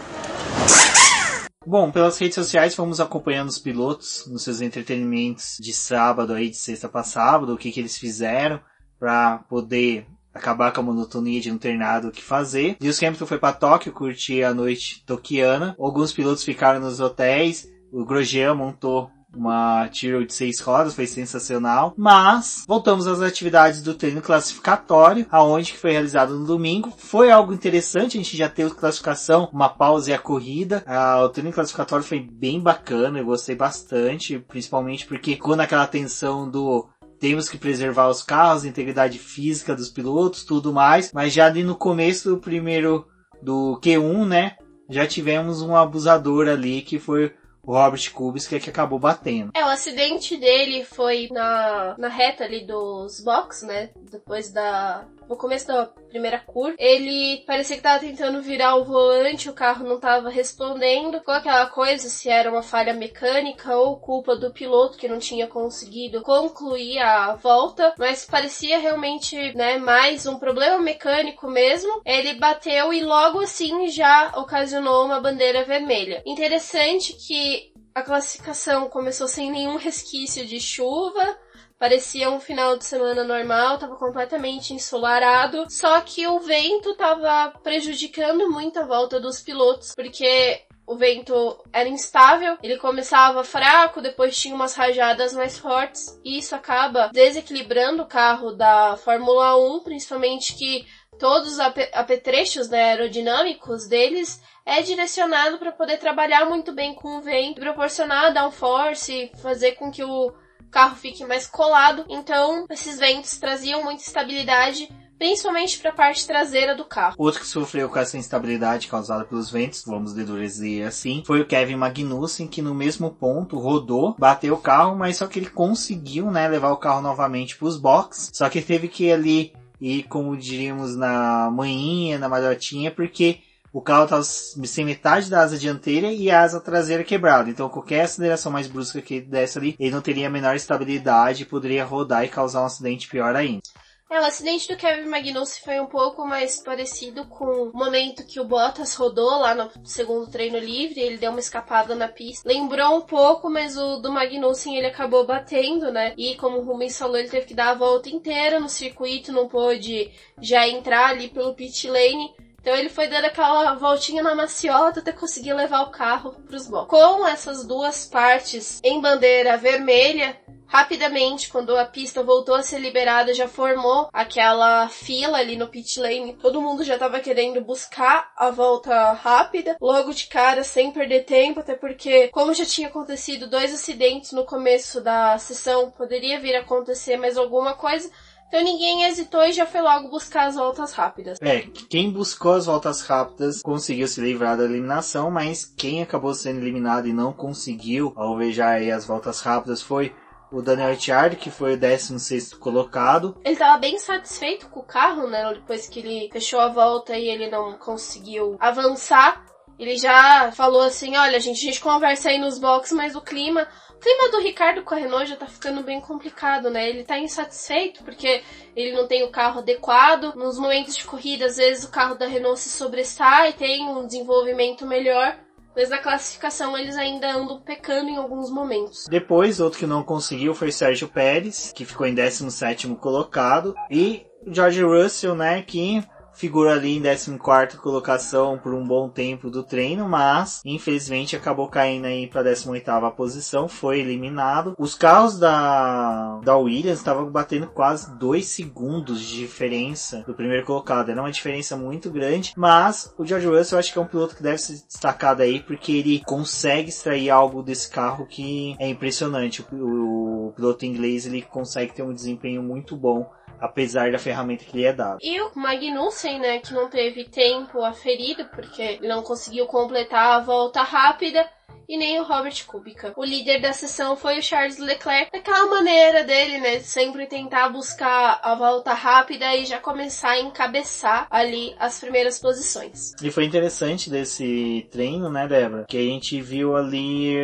Bom, 1.66 1.90
pelas 1.90 2.18
redes 2.18 2.34
sociais 2.34 2.74
fomos 2.74 3.00
acompanhando 3.00 3.48
os 3.48 3.58
pilotos 3.58 4.26
nos 4.26 4.42
seus 4.42 4.60
entretenimentos 4.60 5.56
de 5.58 5.72
sábado 5.72 6.34
aí, 6.34 6.50
de 6.50 6.56
sexta 6.56 6.88
para 6.88 7.02
sábado, 7.02 7.54
o 7.54 7.56
que 7.56 7.72
que 7.72 7.80
eles 7.80 7.96
fizeram 7.96 8.60
para 8.98 9.38
poder 9.48 10.06
acabar 10.34 10.72
com 10.72 10.80
a 10.80 10.84
monotonia 10.84 11.40
de 11.40 11.50
não 11.50 11.58
ter 11.58 11.76
nada 11.78 12.08
o 12.08 12.10
que 12.10 12.22
fazer. 12.22 12.76
Lewis 12.80 13.02
Hamilton 13.02 13.26
foi 13.26 13.38
para 13.38 13.54
Tóquio 13.54 13.92
curtir 13.92 14.42
a 14.42 14.52
noite 14.52 15.02
toquiana. 15.06 15.76
Alguns 15.78 16.12
pilotos 16.12 16.42
ficaram 16.42 16.80
nos 16.80 17.00
hotéis. 17.00 17.68
O 17.92 18.04
Grosjean 18.04 18.54
montou 18.54 19.10
uma 19.36 19.88
tiro 19.88 20.26
de 20.26 20.32
seis 20.32 20.60
rodas, 20.60 20.94
foi 20.94 21.06
sensacional. 21.06 21.94
Mas 21.96 22.64
voltamos 22.66 23.06
às 23.06 23.20
atividades 23.20 23.82
do 23.82 23.94
treino 23.94 24.20
classificatório, 24.20 25.26
aonde 25.30 25.72
que 25.72 25.78
foi 25.78 25.92
realizado 25.92 26.38
no 26.38 26.46
domingo. 26.46 26.92
Foi 26.96 27.30
algo 27.30 27.52
interessante, 27.52 28.18
a 28.18 28.22
gente 28.22 28.36
já 28.36 28.48
teve 28.48 28.74
classificação, 28.74 29.48
uma 29.52 29.68
pausa 29.68 30.10
e 30.10 30.14
a 30.14 30.18
corrida. 30.18 30.82
Ah, 30.86 31.22
o 31.22 31.28
treino 31.28 31.52
classificatório 31.52 32.04
foi 32.04 32.20
bem 32.20 32.60
bacana, 32.60 33.18
eu 33.18 33.24
gostei 33.24 33.54
bastante, 33.54 34.38
principalmente 34.38 35.06
porque 35.06 35.36
quando 35.36 35.60
aquela 35.60 35.86
tensão 35.86 36.50
do 36.50 36.88
temos 37.18 37.48
que 37.48 37.56
preservar 37.56 38.08
os 38.08 38.22
carros, 38.22 38.64
a 38.64 38.68
integridade 38.68 39.18
física 39.18 39.74
dos 39.74 39.88
pilotos, 39.88 40.44
tudo 40.44 40.72
mais. 40.72 41.10
Mas 41.12 41.32
já 41.32 41.46
ali 41.46 41.62
no 41.62 41.74
começo 41.74 42.30
do 42.30 42.38
primeiro 42.38 43.06
do 43.42 43.80
Q1, 43.82 44.26
né? 44.26 44.56
Já 44.90 45.06
tivemos 45.06 45.62
um 45.62 45.74
abusador 45.74 46.48
ali 46.48 46.82
que 46.82 46.98
foi 46.98 47.32
o 47.66 47.72
Robert 47.72 48.12
Kubica 48.12 48.60
que 48.60 48.70
acabou 48.70 48.98
batendo. 48.98 49.50
É, 49.54 49.64
o 49.64 49.68
acidente 49.68 50.36
dele 50.36 50.84
foi 50.84 51.28
na, 51.30 51.94
na 51.98 52.08
reta 52.08 52.44
ali 52.44 52.66
dos 52.66 53.20
box, 53.20 53.64
né? 53.64 53.90
Depois 54.10 54.50
da 54.50 55.04
no 55.28 55.36
começo 55.36 55.66
da 55.66 55.86
primeira 55.86 56.38
curva, 56.38 56.76
ele 56.78 57.44
parecia 57.46 57.76
que 57.76 57.82
tava 57.82 58.00
tentando 58.00 58.40
virar 58.42 58.76
o 58.76 58.84
volante, 58.84 59.48
o 59.48 59.54
carro 59.54 59.86
não 59.86 59.98
tava 59.98 60.28
respondendo. 60.28 61.18
Ficou 61.18 61.34
aquela 61.34 61.66
coisa 61.66 62.08
se 62.08 62.28
era 62.28 62.50
uma 62.50 62.62
falha 62.62 62.94
mecânica 62.94 63.76
ou 63.76 63.98
culpa 63.98 64.36
do 64.36 64.52
piloto 64.52 64.98
que 64.98 65.08
não 65.08 65.18
tinha 65.18 65.46
conseguido 65.46 66.22
concluir 66.22 66.98
a 66.98 67.34
volta, 67.34 67.94
mas 67.98 68.24
parecia 68.24 68.78
realmente, 68.78 69.54
né, 69.54 69.78
mais 69.78 70.26
um 70.26 70.38
problema 70.38 70.78
mecânico 70.78 71.48
mesmo. 71.48 72.00
Ele 72.04 72.34
bateu 72.34 72.92
e 72.92 73.02
logo 73.02 73.40
assim 73.40 73.88
já 73.88 74.32
ocasionou 74.36 75.04
uma 75.04 75.20
bandeira 75.20 75.64
vermelha. 75.64 76.22
Interessante 76.26 77.12
que 77.14 77.72
a 77.94 78.02
classificação 78.02 78.88
começou 78.88 79.28
sem 79.28 79.52
nenhum 79.52 79.76
resquício 79.76 80.44
de 80.44 80.58
chuva, 80.58 81.38
Parecia 81.78 82.30
um 82.30 82.40
final 82.40 82.78
de 82.78 82.84
semana 82.84 83.24
normal, 83.24 83.74
estava 83.74 83.96
completamente 83.96 84.72
ensolarado, 84.72 85.66
só 85.68 86.00
que 86.00 86.26
o 86.26 86.38
vento 86.38 86.90
estava 86.90 87.52
prejudicando 87.62 88.50
muito 88.50 88.78
a 88.78 88.86
volta 88.86 89.20
dos 89.20 89.40
pilotos, 89.40 89.92
porque 89.94 90.62
o 90.86 90.96
vento 90.96 91.34
era 91.72 91.88
instável, 91.88 92.56
ele 92.62 92.76
começava 92.78 93.42
fraco, 93.42 94.00
depois 94.00 94.36
tinha 94.36 94.54
umas 94.54 94.74
rajadas 94.74 95.32
mais 95.32 95.58
fortes, 95.58 96.20
e 96.24 96.38
isso 96.38 96.54
acaba 96.54 97.08
desequilibrando 97.12 98.02
o 98.02 98.06
carro 98.06 98.52
da 98.52 98.96
Fórmula 98.96 99.56
1, 99.56 99.80
principalmente 99.80 100.54
que 100.54 100.86
todos 101.18 101.54
os 101.54 101.60
apetrechos 101.60 102.68
né, 102.68 102.90
aerodinâmicos 102.90 103.88
deles 103.88 104.42
é 104.66 104.80
direcionado 104.82 105.58
para 105.58 105.72
poder 105.72 105.98
trabalhar 105.98 106.46
muito 106.46 106.72
bem 106.72 106.94
com 106.94 107.18
o 107.18 107.22
vento, 107.22 107.60
proporcionar 107.60 108.32
downforce, 108.32 109.30
fazer 109.42 109.72
com 109.72 109.90
que 109.90 110.02
o 110.02 110.32
carro 110.74 110.96
fique 110.96 111.24
mais 111.24 111.46
colado. 111.46 112.04
Então, 112.08 112.66
esses 112.68 112.98
ventos 112.98 113.38
traziam 113.38 113.84
muita 113.84 114.02
estabilidade 114.02 114.88
principalmente 115.16 115.78
para 115.78 115.90
a 115.92 115.94
parte 115.94 116.26
traseira 116.26 116.74
do 116.74 116.84
carro. 116.84 117.14
Outro 117.16 117.40
que 117.40 117.46
sofreu 117.46 117.88
com 117.88 117.98
essa 118.00 118.18
instabilidade 118.18 118.88
causada 118.88 119.24
pelos 119.24 119.48
ventos, 119.48 119.84
vamos 119.86 120.12
deduzir 120.12 120.84
assim, 120.84 121.22
foi 121.24 121.40
o 121.40 121.46
Kevin 121.46 121.76
Magnussen, 121.76 122.48
que 122.48 122.60
no 122.60 122.74
mesmo 122.74 123.12
ponto 123.12 123.56
rodou, 123.56 124.16
bateu 124.18 124.54
o 124.54 124.60
carro, 124.60 124.96
mas 124.96 125.16
só 125.16 125.28
que 125.28 125.38
ele 125.38 125.48
conseguiu, 125.48 126.32
né, 126.32 126.48
levar 126.48 126.72
o 126.72 126.76
carro 126.76 127.00
novamente 127.00 127.56
para 127.56 127.68
os 127.68 127.78
boxes, 127.78 128.32
só 128.34 128.50
que 128.50 128.60
teve 128.60 128.88
que 128.88 129.12
ali 129.12 129.52
e 129.80 130.02
como 130.02 130.36
diríamos 130.36 130.96
na 130.96 131.50
manhinha, 131.50 132.18
na 132.18 132.28
malhotinha, 132.28 132.90
porque 132.90 133.38
o 133.74 133.82
carro 133.82 134.04
estava 134.04 134.22
sem 134.22 134.84
metade 134.84 135.28
da 135.28 135.40
asa 135.40 135.58
dianteira 135.58 136.06
e 136.06 136.30
a 136.30 136.42
asa 136.42 136.60
traseira 136.60 137.02
quebrada. 137.02 137.50
Então 137.50 137.68
qualquer 137.68 138.02
aceleração 138.02 138.52
mais 138.52 138.68
brusca 138.68 139.02
que 139.02 139.14
ele 139.14 139.26
desse 139.26 139.58
ali, 139.58 139.74
ele 139.80 139.90
não 139.90 140.00
teria 140.00 140.28
a 140.28 140.30
menor 140.30 140.54
estabilidade 140.54 141.42
e 141.42 141.46
poderia 141.46 141.84
rodar 141.84 142.24
e 142.24 142.28
causar 142.28 142.62
um 142.62 142.66
acidente 142.66 143.08
pior 143.08 143.34
ainda. 143.34 143.60
É, 144.08 144.20
o 144.20 144.24
acidente 144.24 144.68
do 144.68 144.76
Kevin 144.76 145.08
Magnussen 145.08 145.64
foi 145.64 145.80
um 145.80 145.86
pouco 145.86 146.24
mais 146.24 146.62
parecido 146.62 147.24
com 147.24 147.46
o 147.46 147.72
momento 147.72 148.24
que 148.24 148.38
o 148.38 148.44
Bottas 148.44 148.94
rodou 148.94 149.40
lá 149.40 149.56
no 149.56 149.68
segundo 149.82 150.30
treino 150.30 150.58
livre, 150.58 151.00
ele 151.00 151.18
deu 151.18 151.32
uma 151.32 151.40
escapada 151.40 151.96
na 151.96 152.06
pista. 152.06 152.48
Lembrou 152.48 152.98
um 152.98 153.00
pouco, 153.00 153.50
mas 153.50 153.76
o 153.76 153.96
do 153.96 154.12
Magnussen 154.12 154.76
ele 154.76 154.86
acabou 154.86 155.26
batendo, 155.26 155.90
né? 155.90 156.14
E 156.16 156.36
como 156.36 156.58
o 156.58 156.64
Rubens 156.64 156.96
falou, 156.96 157.16
ele 157.16 157.28
teve 157.28 157.46
que 157.46 157.54
dar 157.54 157.70
a 157.70 157.74
volta 157.74 158.08
inteira 158.08 158.60
no 158.60 158.68
circuito, 158.68 159.32
não 159.32 159.48
pôde 159.48 160.12
já 160.40 160.68
entrar 160.68 161.08
ali 161.08 161.28
pelo 161.28 161.54
pit 161.54 161.88
lane. 161.88 162.32
Então 162.64 162.74
ele 162.74 162.88
foi 162.88 163.08
dando 163.08 163.26
aquela 163.26 163.74
voltinha 163.74 164.22
na 164.22 164.34
maciota 164.34 165.00
até 165.00 165.12
conseguir 165.12 165.52
levar 165.52 165.82
o 165.82 165.90
carro 165.90 166.32
para 166.46 166.56
os 166.56 166.66
blocos. 166.66 166.98
Com 166.98 167.26
essas 167.26 167.62
duas 167.62 168.06
partes 168.06 168.80
em 168.82 169.02
bandeira 169.02 169.58
vermelha, 169.58 170.34
rapidamente, 170.66 171.50
quando 171.50 171.76
a 171.76 171.84
pista 171.84 172.22
voltou 172.22 172.54
a 172.54 172.62
ser 172.62 172.78
liberada, 172.78 173.34
já 173.34 173.46
formou 173.46 174.08
aquela 174.10 174.88
fila 174.88 175.36
ali 175.36 175.56
no 175.56 175.68
pit 175.68 176.00
lane. 176.00 176.38
Todo 176.40 176.62
mundo 176.62 176.82
já 176.82 176.94
estava 176.94 177.20
querendo 177.20 177.60
buscar 177.60 178.32
a 178.34 178.50
volta 178.50 179.12
rápida, 179.12 179.76
logo 179.78 180.14
de 180.14 180.26
cara, 180.26 180.64
sem 180.64 180.90
perder 180.90 181.26
tempo, 181.26 181.60
até 181.60 181.74
porque, 181.74 182.28
como 182.28 182.54
já 182.54 182.64
tinha 182.64 182.88
acontecido 182.88 183.46
dois 183.46 183.74
acidentes 183.74 184.32
no 184.32 184.46
começo 184.46 185.02
da 185.02 185.36
sessão, 185.36 185.90
poderia 185.90 186.40
vir 186.40 186.56
a 186.56 186.60
acontecer 186.60 187.18
mais 187.18 187.36
alguma 187.36 187.74
coisa. 187.74 188.10
Então 188.54 188.62
ninguém 188.62 189.02
hesitou 189.02 189.42
e 189.42 189.52
já 189.52 189.66
foi 189.66 189.80
logo 189.80 190.06
buscar 190.06 190.46
as 190.46 190.54
voltas 190.54 190.92
rápidas. 190.92 191.38
É, 191.42 191.62
quem 191.90 192.08
buscou 192.08 192.52
as 192.52 192.66
voltas 192.66 193.00
rápidas 193.00 193.60
conseguiu 193.60 194.06
se 194.06 194.20
livrar 194.20 194.56
da 194.56 194.62
eliminação, 194.62 195.28
mas 195.28 195.64
quem 195.64 196.00
acabou 196.00 196.32
sendo 196.34 196.60
eliminado 196.60 197.08
e 197.08 197.12
não 197.12 197.32
conseguiu 197.32 198.12
alvejar 198.14 198.76
aí 198.76 198.92
as 198.92 199.04
voltas 199.04 199.40
rápidas 199.40 199.82
foi 199.82 200.14
o 200.52 200.62
Daniel 200.62 200.90
Ricciardo, 200.90 201.34
que 201.34 201.50
foi 201.50 201.74
o 201.74 201.76
16 201.76 202.54
colocado. 202.54 203.36
Ele 203.44 203.54
estava 203.54 203.76
bem 203.76 203.98
satisfeito 203.98 204.68
com 204.68 204.78
o 204.78 204.84
carro, 204.84 205.26
né? 205.26 205.52
Depois 205.54 205.88
que 205.88 205.98
ele 205.98 206.30
fechou 206.32 206.60
a 206.60 206.68
volta 206.68 207.18
e 207.18 207.26
ele 207.28 207.50
não 207.50 207.72
conseguiu 207.72 208.56
avançar. 208.60 209.44
Ele 209.76 209.96
já 209.96 210.52
falou 210.52 210.82
assim: 210.82 211.16
olha, 211.16 211.40
gente, 211.40 211.58
a 211.58 211.72
gente 211.72 211.80
conversa 211.80 212.28
aí 212.28 212.38
nos 212.38 212.60
boxes, 212.60 212.96
mas 212.96 213.16
o 213.16 213.20
clima 213.20 213.66
clima 214.04 214.30
do 214.30 214.38
Ricardo 214.38 214.84
Renault 214.86 215.26
já 215.26 215.34
tá 215.34 215.46
ficando 215.46 215.82
bem 215.82 215.98
complicado, 215.98 216.68
né? 216.68 216.90
Ele 216.90 217.04
tá 217.04 217.18
insatisfeito 217.18 218.04
porque 218.04 218.42
ele 218.76 218.92
não 218.92 219.08
tem 219.08 219.24
o 219.24 219.30
carro 219.30 219.60
adequado. 219.60 220.34
Nos 220.36 220.58
momentos 220.58 220.94
de 220.94 221.04
corrida, 221.04 221.46
às 221.46 221.56
vezes 221.56 221.84
o 221.84 221.90
carro 221.90 222.14
da 222.14 222.26
Renault 222.26 222.60
se 222.60 222.68
sobressai, 222.68 223.54
tem 223.54 223.88
um 223.88 224.06
desenvolvimento 224.06 224.84
melhor. 224.84 225.38
Mas 225.74 225.88
na 225.88 225.98
classificação 225.98 226.76
eles 226.78 226.96
ainda 226.96 227.32
andam 227.32 227.60
pecando 227.60 228.10
em 228.10 228.16
alguns 228.16 228.50
momentos. 228.50 229.06
Depois, 229.08 229.58
outro 229.58 229.78
que 229.78 229.86
não 229.86 230.04
conseguiu 230.04 230.54
foi 230.54 230.70
Sérgio 230.70 231.08
Pérez, 231.08 231.72
que 231.74 231.84
ficou 231.84 232.06
em 232.06 232.14
17 232.14 232.86
colocado. 232.96 233.74
E 233.90 234.24
George 234.46 234.82
Russell, 234.82 235.34
né, 235.34 235.62
que 235.62 236.04
figura 236.34 236.72
ali 236.72 236.96
em 236.96 237.02
14 237.02 237.38
colocação 237.78 238.58
por 238.58 238.74
um 238.74 238.86
bom 238.86 239.08
tempo 239.08 239.50
do 239.50 239.62
treino, 239.62 240.08
mas 240.08 240.60
infelizmente 240.64 241.36
acabou 241.36 241.68
caindo 241.68 242.06
aí 242.06 242.26
para 242.26 242.42
18 242.42 242.84
posição, 243.16 243.68
foi 243.68 244.00
eliminado. 244.00 244.74
Os 244.78 244.94
carros 244.94 245.38
da, 245.38 246.40
da 246.44 246.56
Williams 246.56 246.98
estavam 246.98 247.30
batendo 247.30 247.66
quase 247.68 248.16
2 248.18 248.44
segundos 248.44 249.20
de 249.20 249.36
diferença 249.36 250.22
do 250.26 250.34
primeiro 250.34 250.66
colocado, 250.66 251.10
era 251.10 251.20
uma 251.20 251.30
diferença 251.30 251.76
muito 251.76 252.10
grande, 252.10 252.52
mas 252.56 253.12
o 253.16 253.24
George 253.24 253.46
Russell 253.46 253.76
eu 253.76 253.80
acho 253.80 253.92
que 253.92 253.98
é 253.98 254.02
um 254.02 254.06
piloto 254.06 254.36
que 254.36 254.42
deve 254.42 254.58
ser 254.58 254.74
destacado 254.86 255.42
aí 255.42 255.60
porque 255.60 255.92
ele 255.92 256.22
consegue 256.24 256.88
extrair 256.88 257.30
algo 257.30 257.62
desse 257.62 257.90
carro 257.90 258.26
que 258.26 258.76
é 258.78 258.88
impressionante. 258.88 259.64
O, 259.72 260.48
o 260.48 260.52
piloto 260.52 260.84
inglês 260.84 261.26
ele 261.26 261.42
consegue 261.42 261.92
ter 261.92 262.02
um 262.02 262.12
desempenho 262.12 262.62
muito 262.62 262.96
bom 262.96 263.30
apesar 263.64 264.12
da 264.12 264.18
ferramenta 264.18 264.64
que 264.64 264.76
lhe 264.76 264.84
é 264.84 264.92
dada. 264.92 265.18
E 265.22 265.40
o 265.40 265.50
Magnussen, 265.54 266.38
né, 266.38 266.58
que 266.58 266.74
não 266.74 266.88
teve 266.90 267.24
tempo 267.24 267.82
aferido, 267.82 268.44
porque 268.46 268.82
ele 268.82 269.08
não 269.08 269.22
conseguiu 269.22 269.66
completar 269.66 270.36
a 270.36 270.40
volta 270.40 270.82
rápida, 270.82 271.48
e 271.88 271.98
nem 271.98 272.18
o 272.18 272.24
Robert 272.24 272.64
Kubica. 272.66 273.12
O 273.16 273.24
líder 273.24 273.60
da 273.60 273.72
sessão 273.72 274.16
foi 274.16 274.38
o 274.38 274.42
Charles 274.42 274.78
Leclerc, 274.78 275.30
daquela 275.32 275.66
maneira 275.66 276.24
dele, 276.24 276.58
né, 276.58 276.78
sempre 276.80 277.26
tentar 277.26 277.68
buscar 277.70 278.40
a 278.42 278.54
volta 278.54 278.92
rápida 278.92 279.54
e 279.54 279.64
já 279.64 279.78
começar 279.78 280.30
a 280.30 280.40
encabeçar 280.40 281.26
ali 281.30 281.74
as 281.78 281.98
primeiras 282.00 282.38
posições. 282.38 283.12
E 283.22 283.30
foi 283.30 283.44
interessante 283.44 284.10
desse 284.10 284.86
treino, 284.90 285.30
né, 285.30 285.46
Débora, 285.46 285.84
que 285.88 285.96
a 285.96 286.02
gente 286.02 286.40
viu 286.40 286.76
ali 286.76 287.34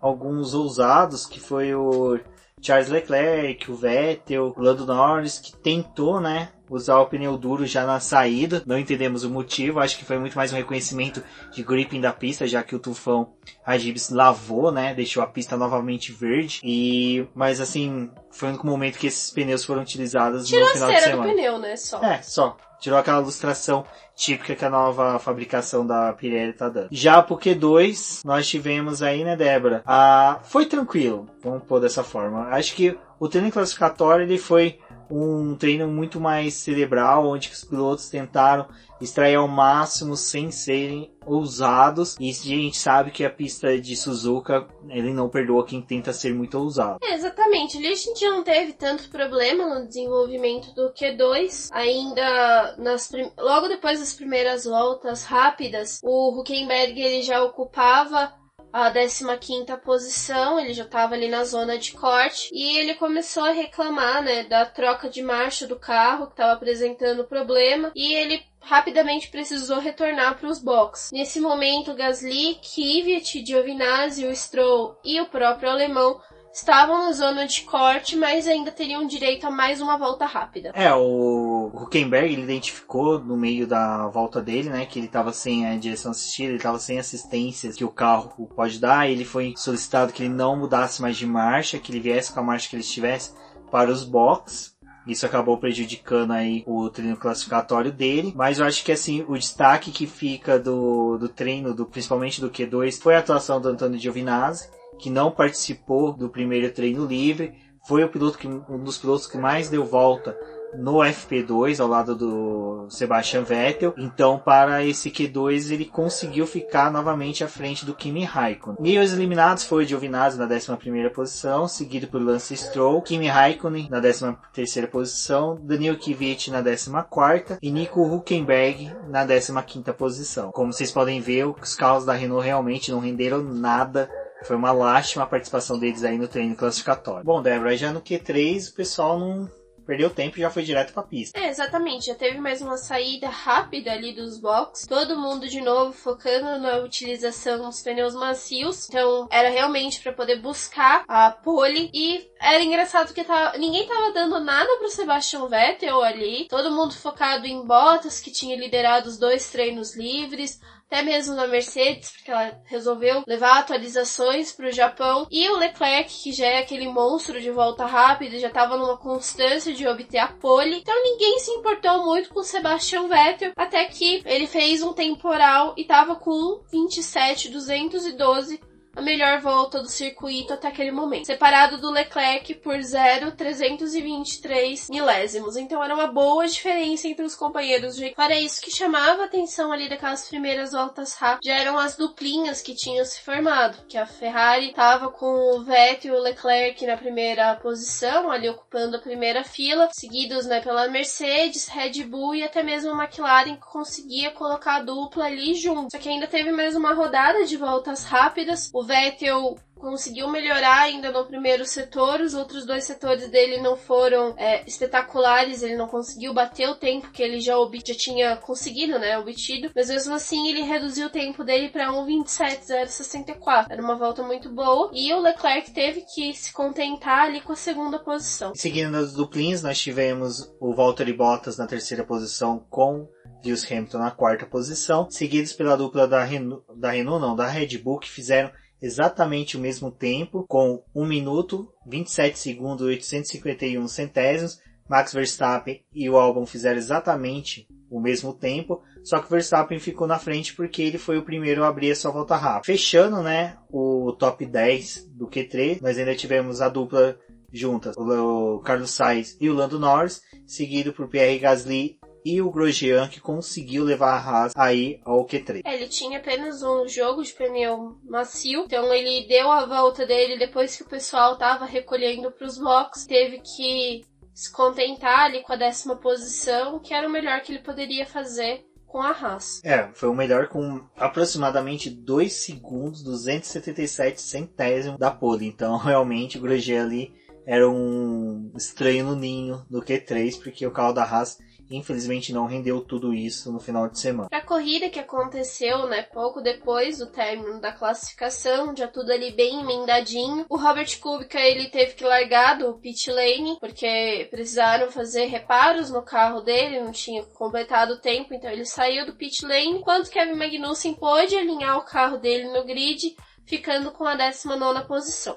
alguns 0.00 0.54
ousados, 0.54 1.26
que 1.26 1.38
foi 1.38 1.74
o 1.74 2.18
Charles 2.62 2.88
Leclerc, 2.88 3.70
o 3.70 3.74
Vettel, 3.74 4.54
o 4.56 4.62
Lando 4.62 4.86
Norris, 4.86 5.38
que 5.38 5.56
tentou, 5.56 6.20
né, 6.20 6.50
usar 6.68 6.98
o 7.00 7.06
pneu 7.06 7.36
duro 7.36 7.66
já 7.66 7.84
na 7.84 7.98
saída. 7.98 8.62
Não 8.66 8.78
entendemos 8.78 9.24
o 9.24 9.30
motivo, 9.30 9.80
acho 9.80 9.98
que 9.98 10.04
foi 10.04 10.18
muito 10.18 10.36
mais 10.36 10.52
um 10.52 10.56
reconhecimento 10.56 11.22
de 11.52 11.62
gripping 11.62 12.00
da 12.00 12.12
pista, 12.12 12.46
já 12.46 12.62
que 12.62 12.76
o 12.76 12.78
tufão 12.78 13.32
Hagibs 13.64 14.10
lavou, 14.10 14.70
né, 14.70 14.94
deixou 14.94 15.22
a 15.22 15.26
pista 15.26 15.56
novamente 15.56 16.12
verde. 16.12 16.60
E, 16.62 17.26
mas 17.34 17.60
assim, 17.60 18.10
foi 18.30 18.48
o 18.48 18.50
único 18.52 18.66
momento 18.66 18.98
que 18.98 19.06
esses 19.06 19.30
pneus 19.30 19.64
foram 19.64 19.82
utilizados 19.82 20.46
Tirou 20.46 20.68
no 20.68 20.72
final 20.72 20.90
de 20.90 21.00
semana. 21.00 21.10
Tirou 21.10 21.22
a 21.22 21.26
cera 21.26 21.34
do 21.34 21.36
pneu, 21.36 21.58
né, 21.58 21.76
só. 21.76 22.02
É, 22.02 22.22
só. 22.22 22.56
Tirou 22.80 22.98
aquela 22.98 23.20
ilustração 23.20 23.84
típica 24.20 24.54
que 24.54 24.64
a 24.64 24.70
nova 24.70 25.18
fabricação 25.18 25.86
da 25.86 26.12
Pirelli 26.12 26.52
tá 26.52 26.68
dando. 26.68 26.88
Já 26.90 27.22
pro 27.22 27.38
Q2, 27.38 28.20
nós 28.22 28.46
tivemos 28.46 29.02
aí, 29.02 29.24
né, 29.24 29.34
Débora? 29.34 29.82
Ah, 29.86 30.40
foi 30.44 30.66
tranquilo, 30.66 31.26
vamos 31.42 31.62
pôr 31.62 31.80
dessa 31.80 32.04
forma. 32.04 32.48
Acho 32.48 32.74
que 32.74 32.96
o 33.18 33.28
treino 33.28 33.50
classificatório 33.50 34.24
ele 34.24 34.36
foi 34.36 34.78
um 35.10 35.56
treino 35.56 35.88
muito 35.88 36.20
mais 36.20 36.54
cerebral, 36.54 37.26
onde 37.26 37.50
os 37.50 37.64
pilotos 37.64 38.08
tentaram 38.08 38.66
extrair 39.00 39.34
ao 39.36 39.48
máximo 39.48 40.16
sem 40.16 40.50
serem 40.50 41.10
ousados. 41.24 42.16
E 42.20 42.30
a 42.30 42.32
gente 42.32 42.76
sabe 42.76 43.10
que 43.10 43.24
a 43.24 43.30
pista 43.30 43.78
de 43.80 43.96
Suzuka, 43.96 44.68
ele 44.88 45.12
não 45.12 45.28
perdoa 45.28 45.66
quem 45.66 45.80
tenta 45.80 46.12
ser 46.12 46.34
muito 46.34 46.58
ousado. 46.58 46.98
É, 47.02 47.14
exatamente. 47.14 47.78
A 47.78 47.94
gente 47.94 48.24
não 48.28 48.42
teve 48.42 48.74
tanto 48.74 49.08
problema 49.08 49.78
no 49.78 49.86
desenvolvimento 49.86 50.74
do 50.74 50.92
Q2. 50.92 51.68
Ainda 51.72 52.76
nas 52.78 53.08
prim... 53.08 53.30
logo 53.38 53.68
depois 53.68 54.00
das 54.00 54.12
primeiras 54.12 54.64
voltas 54.64 55.24
rápidas, 55.24 56.00
o 56.02 56.38
Huckenberg 56.38 57.00
ele 57.00 57.22
já 57.22 57.42
ocupava 57.42 58.39
a 58.72 58.92
15ª 58.92 59.78
posição, 59.78 60.58
ele 60.58 60.72
já 60.72 60.84
estava 60.84 61.14
ali 61.14 61.28
na 61.28 61.44
zona 61.44 61.78
de 61.78 61.92
corte 61.92 62.48
e 62.52 62.78
ele 62.78 62.94
começou 62.94 63.44
a 63.44 63.52
reclamar, 63.52 64.22
né, 64.22 64.44
da 64.44 64.64
troca 64.64 65.08
de 65.08 65.22
marcha 65.22 65.66
do 65.66 65.76
carro 65.76 66.26
que 66.26 66.32
estava 66.32 66.52
apresentando 66.52 67.24
problema 67.24 67.90
e 67.94 68.14
ele 68.14 68.42
rapidamente 68.60 69.28
precisou 69.28 69.78
retornar 69.78 70.38
para 70.38 70.48
os 70.48 70.58
boxes. 70.58 71.10
Nesse 71.12 71.40
momento, 71.40 71.94
Gasly, 71.94 72.56
Kvyat, 72.56 73.44
Giovinazzi, 73.44 74.26
o 74.26 74.36
Stroll 74.36 74.96
e 75.04 75.20
o 75.20 75.26
próprio 75.26 75.70
alemão 75.70 76.20
estavam 76.52 77.06
na 77.06 77.12
zona 77.12 77.46
de 77.46 77.62
corte, 77.62 78.16
mas 78.16 78.46
ainda 78.46 78.70
teriam 78.70 79.06
direito 79.06 79.46
a 79.46 79.50
mais 79.50 79.80
uma 79.80 79.96
volta 79.96 80.26
rápida. 80.26 80.72
É, 80.74 80.92
o 80.92 81.70
Huckenberg 81.72 82.32
ele 82.32 82.42
identificou 82.42 83.18
no 83.18 83.36
meio 83.36 83.66
da 83.66 84.08
volta 84.08 84.40
dele, 84.40 84.68
né, 84.68 84.86
que 84.86 84.98
ele 84.98 85.06
estava 85.06 85.32
sem 85.32 85.66
a 85.66 85.76
direção 85.76 86.10
assistida, 86.10 86.48
ele 86.48 86.56
estava 86.56 86.78
sem 86.78 86.98
assistências 86.98 87.76
que 87.76 87.84
o 87.84 87.90
carro 87.90 88.48
pode 88.54 88.78
dar, 88.78 89.08
ele 89.08 89.24
foi 89.24 89.54
solicitado 89.56 90.12
que 90.12 90.24
ele 90.24 90.34
não 90.34 90.56
mudasse 90.56 91.00
mais 91.00 91.16
de 91.16 91.26
marcha, 91.26 91.78
que 91.78 91.92
ele 91.92 92.00
viesse 92.00 92.32
com 92.32 92.40
a 92.40 92.44
marcha 92.44 92.68
que 92.68 92.76
ele 92.76 92.82
estivesse 92.82 93.32
para 93.70 93.90
os 93.90 94.04
boxes. 94.04 94.78
Isso 95.06 95.24
acabou 95.24 95.56
prejudicando 95.56 96.32
aí 96.32 96.62
o 96.66 96.88
treino 96.90 97.16
classificatório 97.16 97.90
dele. 97.90 98.32
Mas 98.36 98.58
eu 98.58 98.66
acho 98.66 98.84
que 98.84 98.92
assim, 98.92 99.24
o 99.26 99.36
destaque 99.36 99.90
que 99.90 100.06
fica 100.06 100.58
do, 100.58 101.16
do 101.16 101.28
treino, 101.28 101.74
do, 101.74 101.86
principalmente 101.86 102.40
do 102.40 102.50
Q2, 102.50 103.00
foi 103.00 103.16
a 103.16 103.20
atuação 103.20 103.60
do 103.60 103.70
Antônio 103.70 103.98
Giovinazzi 103.98 104.68
que 105.00 105.10
não 105.10 105.30
participou 105.30 106.12
do 106.12 106.28
primeiro 106.28 106.70
treino 106.72 107.06
livre, 107.06 107.54
foi 107.86 108.04
o 108.04 108.08
piloto 108.08 108.38
que, 108.38 108.46
um 108.46 108.84
dos 108.84 108.98
pilotos 108.98 109.26
que 109.26 109.38
mais 109.38 109.68
deu 109.70 109.84
volta 109.84 110.36
no 110.74 110.98
FP2 110.98 111.80
ao 111.80 111.88
lado 111.88 112.14
do 112.14 112.86
Sebastian 112.88 113.42
Vettel. 113.42 113.92
Então, 113.98 114.38
para 114.38 114.84
esse 114.84 115.10
Q2, 115.10 115.72
ele 115.72 115.84
conseguiu 115.84 116.46
ficar 116.46 116.92
novamente 116.92 117.42
à 117.42 117.48
frente 117.48 117.84
do 117.84 117.94
Kimi 117.94 118.24
Raikkonen. 118.24 118.98
Os 119.00 119.12
eliminados 119.12 119.64
foi 119.64 119.84
o 119.84 119.86
Giovinazzi 119.86 120.38
na 120.38 120.46
11ª 120.46 121.10
posição, 121.10 121.66
seguido 121.66 122.06
por 122.06 122.22
Lance 122.22 122.56
Stroll, 122.56 123.02
Kimi 123.02 123.26
Raikkonen 123.26 123.88
na 123.90 124.00
13ª 124.00 124.86
posição, 124.86 125.58
Daniel 125.60 125.98
Kvyat 125.98 126.50
na 126.50 126.62
14ª 126.62 127.58
e 127.60 127.70
Nico 127.70 128.02
Huckenberg 128.02 128.92
na 129.08 129.26
15ª 129.26 129.92
posição. 129.92 130.52
Como 130.52 130.72
vocês 130.72 130.92
podem 130.92 131.20
ver, 131.20 131.46
os 131.46 131.74
carros 131.74 132.04
da 132.04 132.12
Renault 132.12 132.44
realmente 132.44 132.92
não 132.92 133.00
renderam 133.00 133.42
nada 133.42 134.08
foi 134.44 134.56
uma 134.56 134.72
lástima 134.72 135.24
a 135.24 135.26
participação 135.26 135.78
deles 135.78 136.04
aí 136.04 136.18
no 136.18 136.28
treino 136.28 136.56
classificatório. 136.56 137.24
Bom, 137.24 137.42
Débora, 137.42 137.76
já 137.76 137.92
no 137.92 138.00
Q3 138.00 138.70
o 138.70 138.74
pessoal 138.74 139.18
não 139.18 139.60
perdeu 139.90 140.08
tempo 140.08 140.38
e 140.38 140.40
já 140.40 140.50
foi 140.50 140.62
direto 140.62 140.92
pra 140.92 141.02
pista. 141.02 141.36
É, 141.36 141.48
exatamente. 141.48 142.06
Já 142.06 142.14
teve 142.14 142.38
mais 142.38 142.62
uma 142.62 142.76
saída 142.76 143.28
rápida 143.28 143.90
ali 143.90 144.12
dos 144.12 144.38
boxes. 144.38 144.86
Todo 144.86 145.18
mundo 145.18 145.48
de 145.48 145.60
novo 145.60 145.92
focando 145.92 146.60
na 146.60 146.78
utilização 146.78 147.58
dos 147.58 147.82
pneus 147.82 148.14
macios. 148.14 148.88
Então, 148.88 149.26
era 149.32 149.50
realmente 149.50 150.00
para 150.00 150.12
poder 150.12 150.40
buscar 150.40 151.04
a 151.08 151.32
pole. 151.32 151.90
E 151.92 152.30
era 152.40 152.62
engraçado 152.62 153.12
que 153.12 153.24
tava, 153.24 153.58
ninguém 153.58 153.86
tava 153.88 154.12
dando 154.12 154.38
nada 154.38 154.76
pro 154.78 154.88
Sebastian 154.88 155.48
Vettel 155.48 156.00
ali. 156.02 156.46
Todo 156.48 156.70
mundo 156.70 156.94
focado 156.94 157.44
em 157.46 157.66
Bottas, 157.66 158.20
que 158.20 158.30
tinha 158.30 158.56
liderado 158.56 159.08
os 159.08 159.18
dois 159.18 159.50
treinos 159.50 159.96
livres 159.96 160.60
até 160.90 161.02
mesmo 161.02 161.36
na 161.36 161.46
Mercedes, 161.46 162.10
porque 162.10 162.32
ela 162.32 162.60
resolveu 162.64 163.22
levar 163.24 163.58
atualizações 163.58 164.50
para 164.50 164.66
o 164.66 164.72
Japão, 164.72 165.28
e 165.30 165.48
o 165.48 165.56
Leclerc, 165.56 166.12
que 166.12 166.32
já 166.32 166.46
é 166.46 166.58
aquele 166.58 166.88
monstro 166.88 167.40
de 167.40 167.50
volta 167.50 167.86
rápida, 167.86 168.40
já 168.40 168.48
estava 168.48 168.76
numa 168.76 168.96
constância 168.96 169.72
de 169.72 169.86
obter 169.86 170.18
a 170.18 170.26
pole, 170.26 170.78
então 170.78 171.02
ninguém 171.02 171.38
se 171.38 171.52
importou 171.52 172.04
muito 172.04 172.30
com 172.30 172.40
o 172.40 172.44
Sebastian 172.44 173.06
Vettel, 173.06 173.52
até 173.56 173.84
que 173.84 174.20
ele 174.26 174.48
fez 174.48 174.82
um 174.82 174.92
temporal 174.92 175.74
e 175.76 175.82
estava 175.82 176.16
com 176.16 176.60
27.212 176.72 178.58
a 178.94 179.02
melhor 179.02 179.40
volta 179.40 179.80
do 179.80 179.88
circuito 179.88 180.52
até 180.52 180.68
aquele 180.68 180.90
momento, 180.90 181.26
separado 181.26 181.78
do 181.78 181.90
Leclerc 181.90 182.54
por 182.56 182.78
0,323 182.80 184.88
milésimos. 184.90 185.56
Então 185.56 185.82
era 185.82 185.94
uma 185.94 186.08
boa 186.08 186.46
diferença 186.46 187.08
entre 187.08 187.24
os 187.24 187.34
companheiros 187.34 187.96
de 187.96 188.10
Para 188.10 188.38
isso 188.38 188.60
que 188.60 188.70
chamava 188.70 189.22
a 189.22 189.26
atenção 189.26 189.72
ali 189.72 189.88
daquelas 189.88 190.28
primeiras 190.28 190.72
voltas 190.72 191.14
rápidas 191.14 191.40
já 191.44 191.54
eram 191.54 191.78
as 191.78 191.96
duplinhas 191.96 192.60
que 192.60 192.74
tinham 192.74 193.04
se 193.04 193.20
formado, 193.20 193.78
que 193.88 193.96
a 193.96 194.06
Ferrari 194.06 194.70
estava 194.70 195.10
com 195.10 195.26
o 195.26 195.62
Vettel 195.62 196.14
e 196.14 196.18
o 196.18 196.22
Leclerc 196.22 196.84
na 196.86 196.96
primeira 196.96 197.54
posição, 197.56 198.30
ali 198.30 198.48
ocupando 198.48 198.96
a 198.96 199.00
primeira 199.00 199.44
fila, 199.44 199.88
seguidos 199.92 200.46
né, 200.46 200.60
pela 200.60 200.88
Mercedes, 200.88 201.68
Red 201.68 202.04
Bull 202.04 202.34
e 202.34 202.42
até 202.42 202.62
mesmo 202.62 202.92
a 202.92 203.04
McLaren 203.04 203.54
que 203.54 203.70
conseguia 203.70 204.30
colocar 204.30 204.76
a 204.76 204.82
dupla 204.82 205.26
ali 205.26 205.54
junto. 205.54 205.90
Só 205.90 205.98
que 205.98 206.08
ainda 206.08 206.26
teve 206.26 206.50
mais 206.50 206.76
uma 206.76 206.92
rodada 206.92 207.44
de 207.44 207.56
voltas 207.56 208.04
rápidas. 208.04 208.70
O 208.72 208.79
Vettel 208.82 209.56
conseguiu 209.80 210.28
melhorar 210.28 210.82
ainda 210.82 211.10
no 211.10 211.24
primeiro 211.24 211.64
setor, 211.64 212.20
os 212.20 212.34
outros 212.34 212.66
dois 212.66 212.84
setores 212.84 213.30
dele 213.30 213.60
não 213.60 213.76
foram 213.76 214.34
é, 214.36 214.62
espetaculares, 214.66 215.62
ele 215.62 215.76
não 215.76 215.88
conseguiu 215.88 216.34
bater 216.34 216.68
o 216.68 216.76
tempo 216.76 217.10
que 217.10 217.22
ele 217.22 217.40
já, 217.40 217.54
já 217.86 217.94
tinha 217.94 218.36
conseguido, 218.36 218.98
né, 218.98 219.18
obtido, 219.18 219.70
mas 219.74 219.88
mesmo 219.88 220.14
assim 220.14 220.48
ele 220.48 220.60
reduziu 220.60 221.06
o 221.06 221.10
tempo 221.10 221.42
dele 221.42 221.70
para 221.70 221.90
1.27.064. 221.90 223.66
Era 223.70 223.82
uma 223.82 223.96
volta 223.96 224.22
muito 224.22 224.50
boa 224.50 224.90
e 224.92 225.12
o 225.14 225.20
Leclerc 225.20 225.70
teve 225.72 226.04
que 226.14 226.34
se 226.34 226.52
contentar 226.52 227.24
ali 227.24 227.40
com 227.40 227.52
a 227.52 227.56
segunda 227.56 227.98
posição. 227.98 228.54
Seguindo 228.54 228.94
as 228.96 229.14
duplins, 229.14 229.62
nós 229.62 229.80
tivemos 229.80 230.52
o 230.60 230.74
Valtteri 230.74 231.14
Bottas 231.14 231.56
na 231.56 231.66
terceira 231.66 232.04
posição 232.04 232.64
com 232.68 233.08
Lewis 233.42 233.64
Hamilton 233.70 233.98
na 233.98 234.10
quarta 234.10 234.44
posição, 234.44 235.10
seguidos 235.10 235.54
pela 235.54 235.76
dupla 235.76 236.06
da 236.06 236.22
Renault, 236.22 236.62
da 236.76 236.90
Renault 236.90 237.22
não, 237.22 237.34
da 237.34 237.46
Red 237.46 237.78
Bull, 237.78 237.98
que 237.98 238.10
fizeram 238.10 238.50
exatamente 238.80 239.56
o 239.56 239.60
mesmo 239.60 239.90
tempo, 239.90 240.44
com 240.48 240.82
1 240.94 241.04
minuto, 241.04 241.72
27 241.86 242.38
segundos 242.38 242.86
e 242.86 242.90
851 242.90 243.86
centésimos. 243.88 244.58
Max 244.88 245.12
Verstappen 245.12 245.84
e 245.94 246.10
o 246.10 246.16
Albon 246.16 246.44
fizeram 246.44 246.76
exatamente 246.76 247.68
o 247.88 248.00
mesmo 248.00 248.32
tempo, 248.32 248.82
só 249.04 249.20
que 249.20 249.26
o 249.26 249.30
Verstappen 249.30 249.78
ficou 249.78 250.04
na 250.04 250.18
frente 250.18 250.52
porque 250.52 250.82
ele 250.82 250.98
foi 250.98 251.16
o 251.16 251.24
primeiro 251.24 251.62
a 251.62 251.68
abrir 251.68 251.92
a 251.92 251.94
sua 251.94 252.10
volta 252.10 252.34
rápida. 252.34 252.64
Fechando, 252.64 253.22
né, 253.22 253.56
o 253.70 254.12
top 254.18 254.44
10 254.44 255.06
do 255.12 255.28
Q3, 255.28 255.80
nós 255.80 255.96
ainda 255.96 256.14
tivemos 256.16 256.60
a 256.60 256.68
dupla 256.68 257.16
juntas, 257.52 257.96
o 257.96 258.58
Carlos 258.64 258.90
Sainz 258.90 259.36
e 259.40 259.48
o 259.48 259.54
Lando 259.54 259.78
Norris, 259.78 260.22
seguido 260.44 260.92
por 260.92 261.08
Pierre 261.08 261.38
Gasly 261.38 261.99
e 262.24 262.40
o 262.40 262.50
Grosjean 262.50 263.08
que 263.08 263.20
conseguiu 263.20 263.84
levar 263.84 264.14
a 264.14 264.18
Haas 264.18 264.52
aí 264.56 265.00
ao 265.04 265.26
Q3. 265.26 265.62
É, 265.64 265.74
ele 265.74 265.88
tinha 265.88 266.18
apenas 266.18 266.62
um 266.62 266.86
jogo 266.86 267.22
de 267.22 267.32
pneu 267.32 267.96
macio, 268.04 268.64
então 268.64 268.92
ele 268.92 269.26
deu 269.26 269.50
a 269.50 269.66
volta 269.66 270.06
dele 270.06 270.38
depois 270.38 270.76
que 270.76 270.82
o 270.82 270.88
pessoal 270.88 271.34
estava 271.34 271.64
recolhendo 271.64 272.30
para 272.30 272.46
os 272.46 272.58
boxes, 272.58 273.06
teve 273.06 273.40
que 273.40 274.04
se 274.34 274.52
contentar 274.52 275.26
ali 275.26 275.42
com 275.42 275.52
a 275.52 275.56
décima 275.56 275.96
posição, 275.96 276.78
que 276.78 276.94
era 276.94 277.06
o 277.06 277.10
melhor 277.10 277.40
que 277.42 277.52
ele 277.52 277.62
poderia 277.62 278.06
fazer 278.06 278.64
com 278.86 279.00
a 279.00 279.10
Haas. 279.10 279.60
É, 279.64 279.88
foi 279.94 280.08
o 280.08 280.14
melhor 280.14 280.48
com 280.48 280.84
aproximadamente 280.96 281.88
2 281.88 282.32
segundos, 282.32 283.02
277 283.02 284.20
centésimos 284.20 284.98
da 284.98 285.10
pole. 285.10 285.46
Então, 285.46 285.76
realmente, 285.78 286.38
o 286.38 286.40
Grosjean 286.40 286.84
ali 286.84 287.12
era 287.46 287.68
um 287.68 288.52
estranho 288.56 289.06
no 289.06 289.16
ninho 289.16 289.64
do 289.70 289.80
Q3, 289.80 290.42
porque 290.42 290.66
o 290.66 290.70
carro 290.70 290.92
da 290.92 291.04
Haas 291.04 291.38
infelizmente 291.70 292.32
não 292.32 292.46
rendeu 292.46 292.80
tudo 292.80 293.14
isso 293.14 293.52
no 293.52 293.60
final 293.60 293.88
de 293.88 293.98
semana. 293.98 294.28
A 294.32 294.40
corrida 294.40 294.90
que 294.90 294.98
aconteceu, 294.98 295.86
né, 295.86 296.02
pouco 296.02 296.40
depois 296.40 296.98
do 296.98 297.06
término 297.06 297.60
da 297.60 297.72
classificação, 297.72 298.74
já 298.76 298.88
tudo 298.88 299.12
ali 299.12 299.30
bem 299.30 299.60
emendadinho. 299.60 300.44
O 300.48 300.56
Robert 300.56 300.98
Kubica, 301.00 301.38
ele 301.38 301.68
teve 301.68 301.94
que 301.94 302.04
largar 302.04 302.58
do 302.58 302.74
pit 302.74 303.10
lane, 303.10 303.56
porque 303.60 304.28
precisaram 304.30 304.90
fazer 304.90 305.26
reparos 305.26 305.90
no 305.90 306.02
carro 306.02 306.40
dele, 306.40 306.80
não 306.80 306.92
tinha 306.92 307.22
completado 307.22 307.94
o 307.94 308.00
tempo, 308.00 308.34
então 308.34 308.50
ele 308.50 308.64
saiu 308.64 309.06
do 309.06 309.14
pit 309.14 309.44
lane, 309.44 309.78
enquanto 309.78 310.10
Kevin 310.10 310.34
Magnussen 310.34 310.94
pôde 310.94 311.36
alinhar 311.36 311.78
o 311.78 311.84
carro 311.84 312.18
dele 312.18 312.48
no 312.52 312.64
grid, 312.64 313.16
ficando 313.46 313.90
com 313.92 314.04
a 314.04 314.14
19 314.14 314.84
posição. 314.86 315.36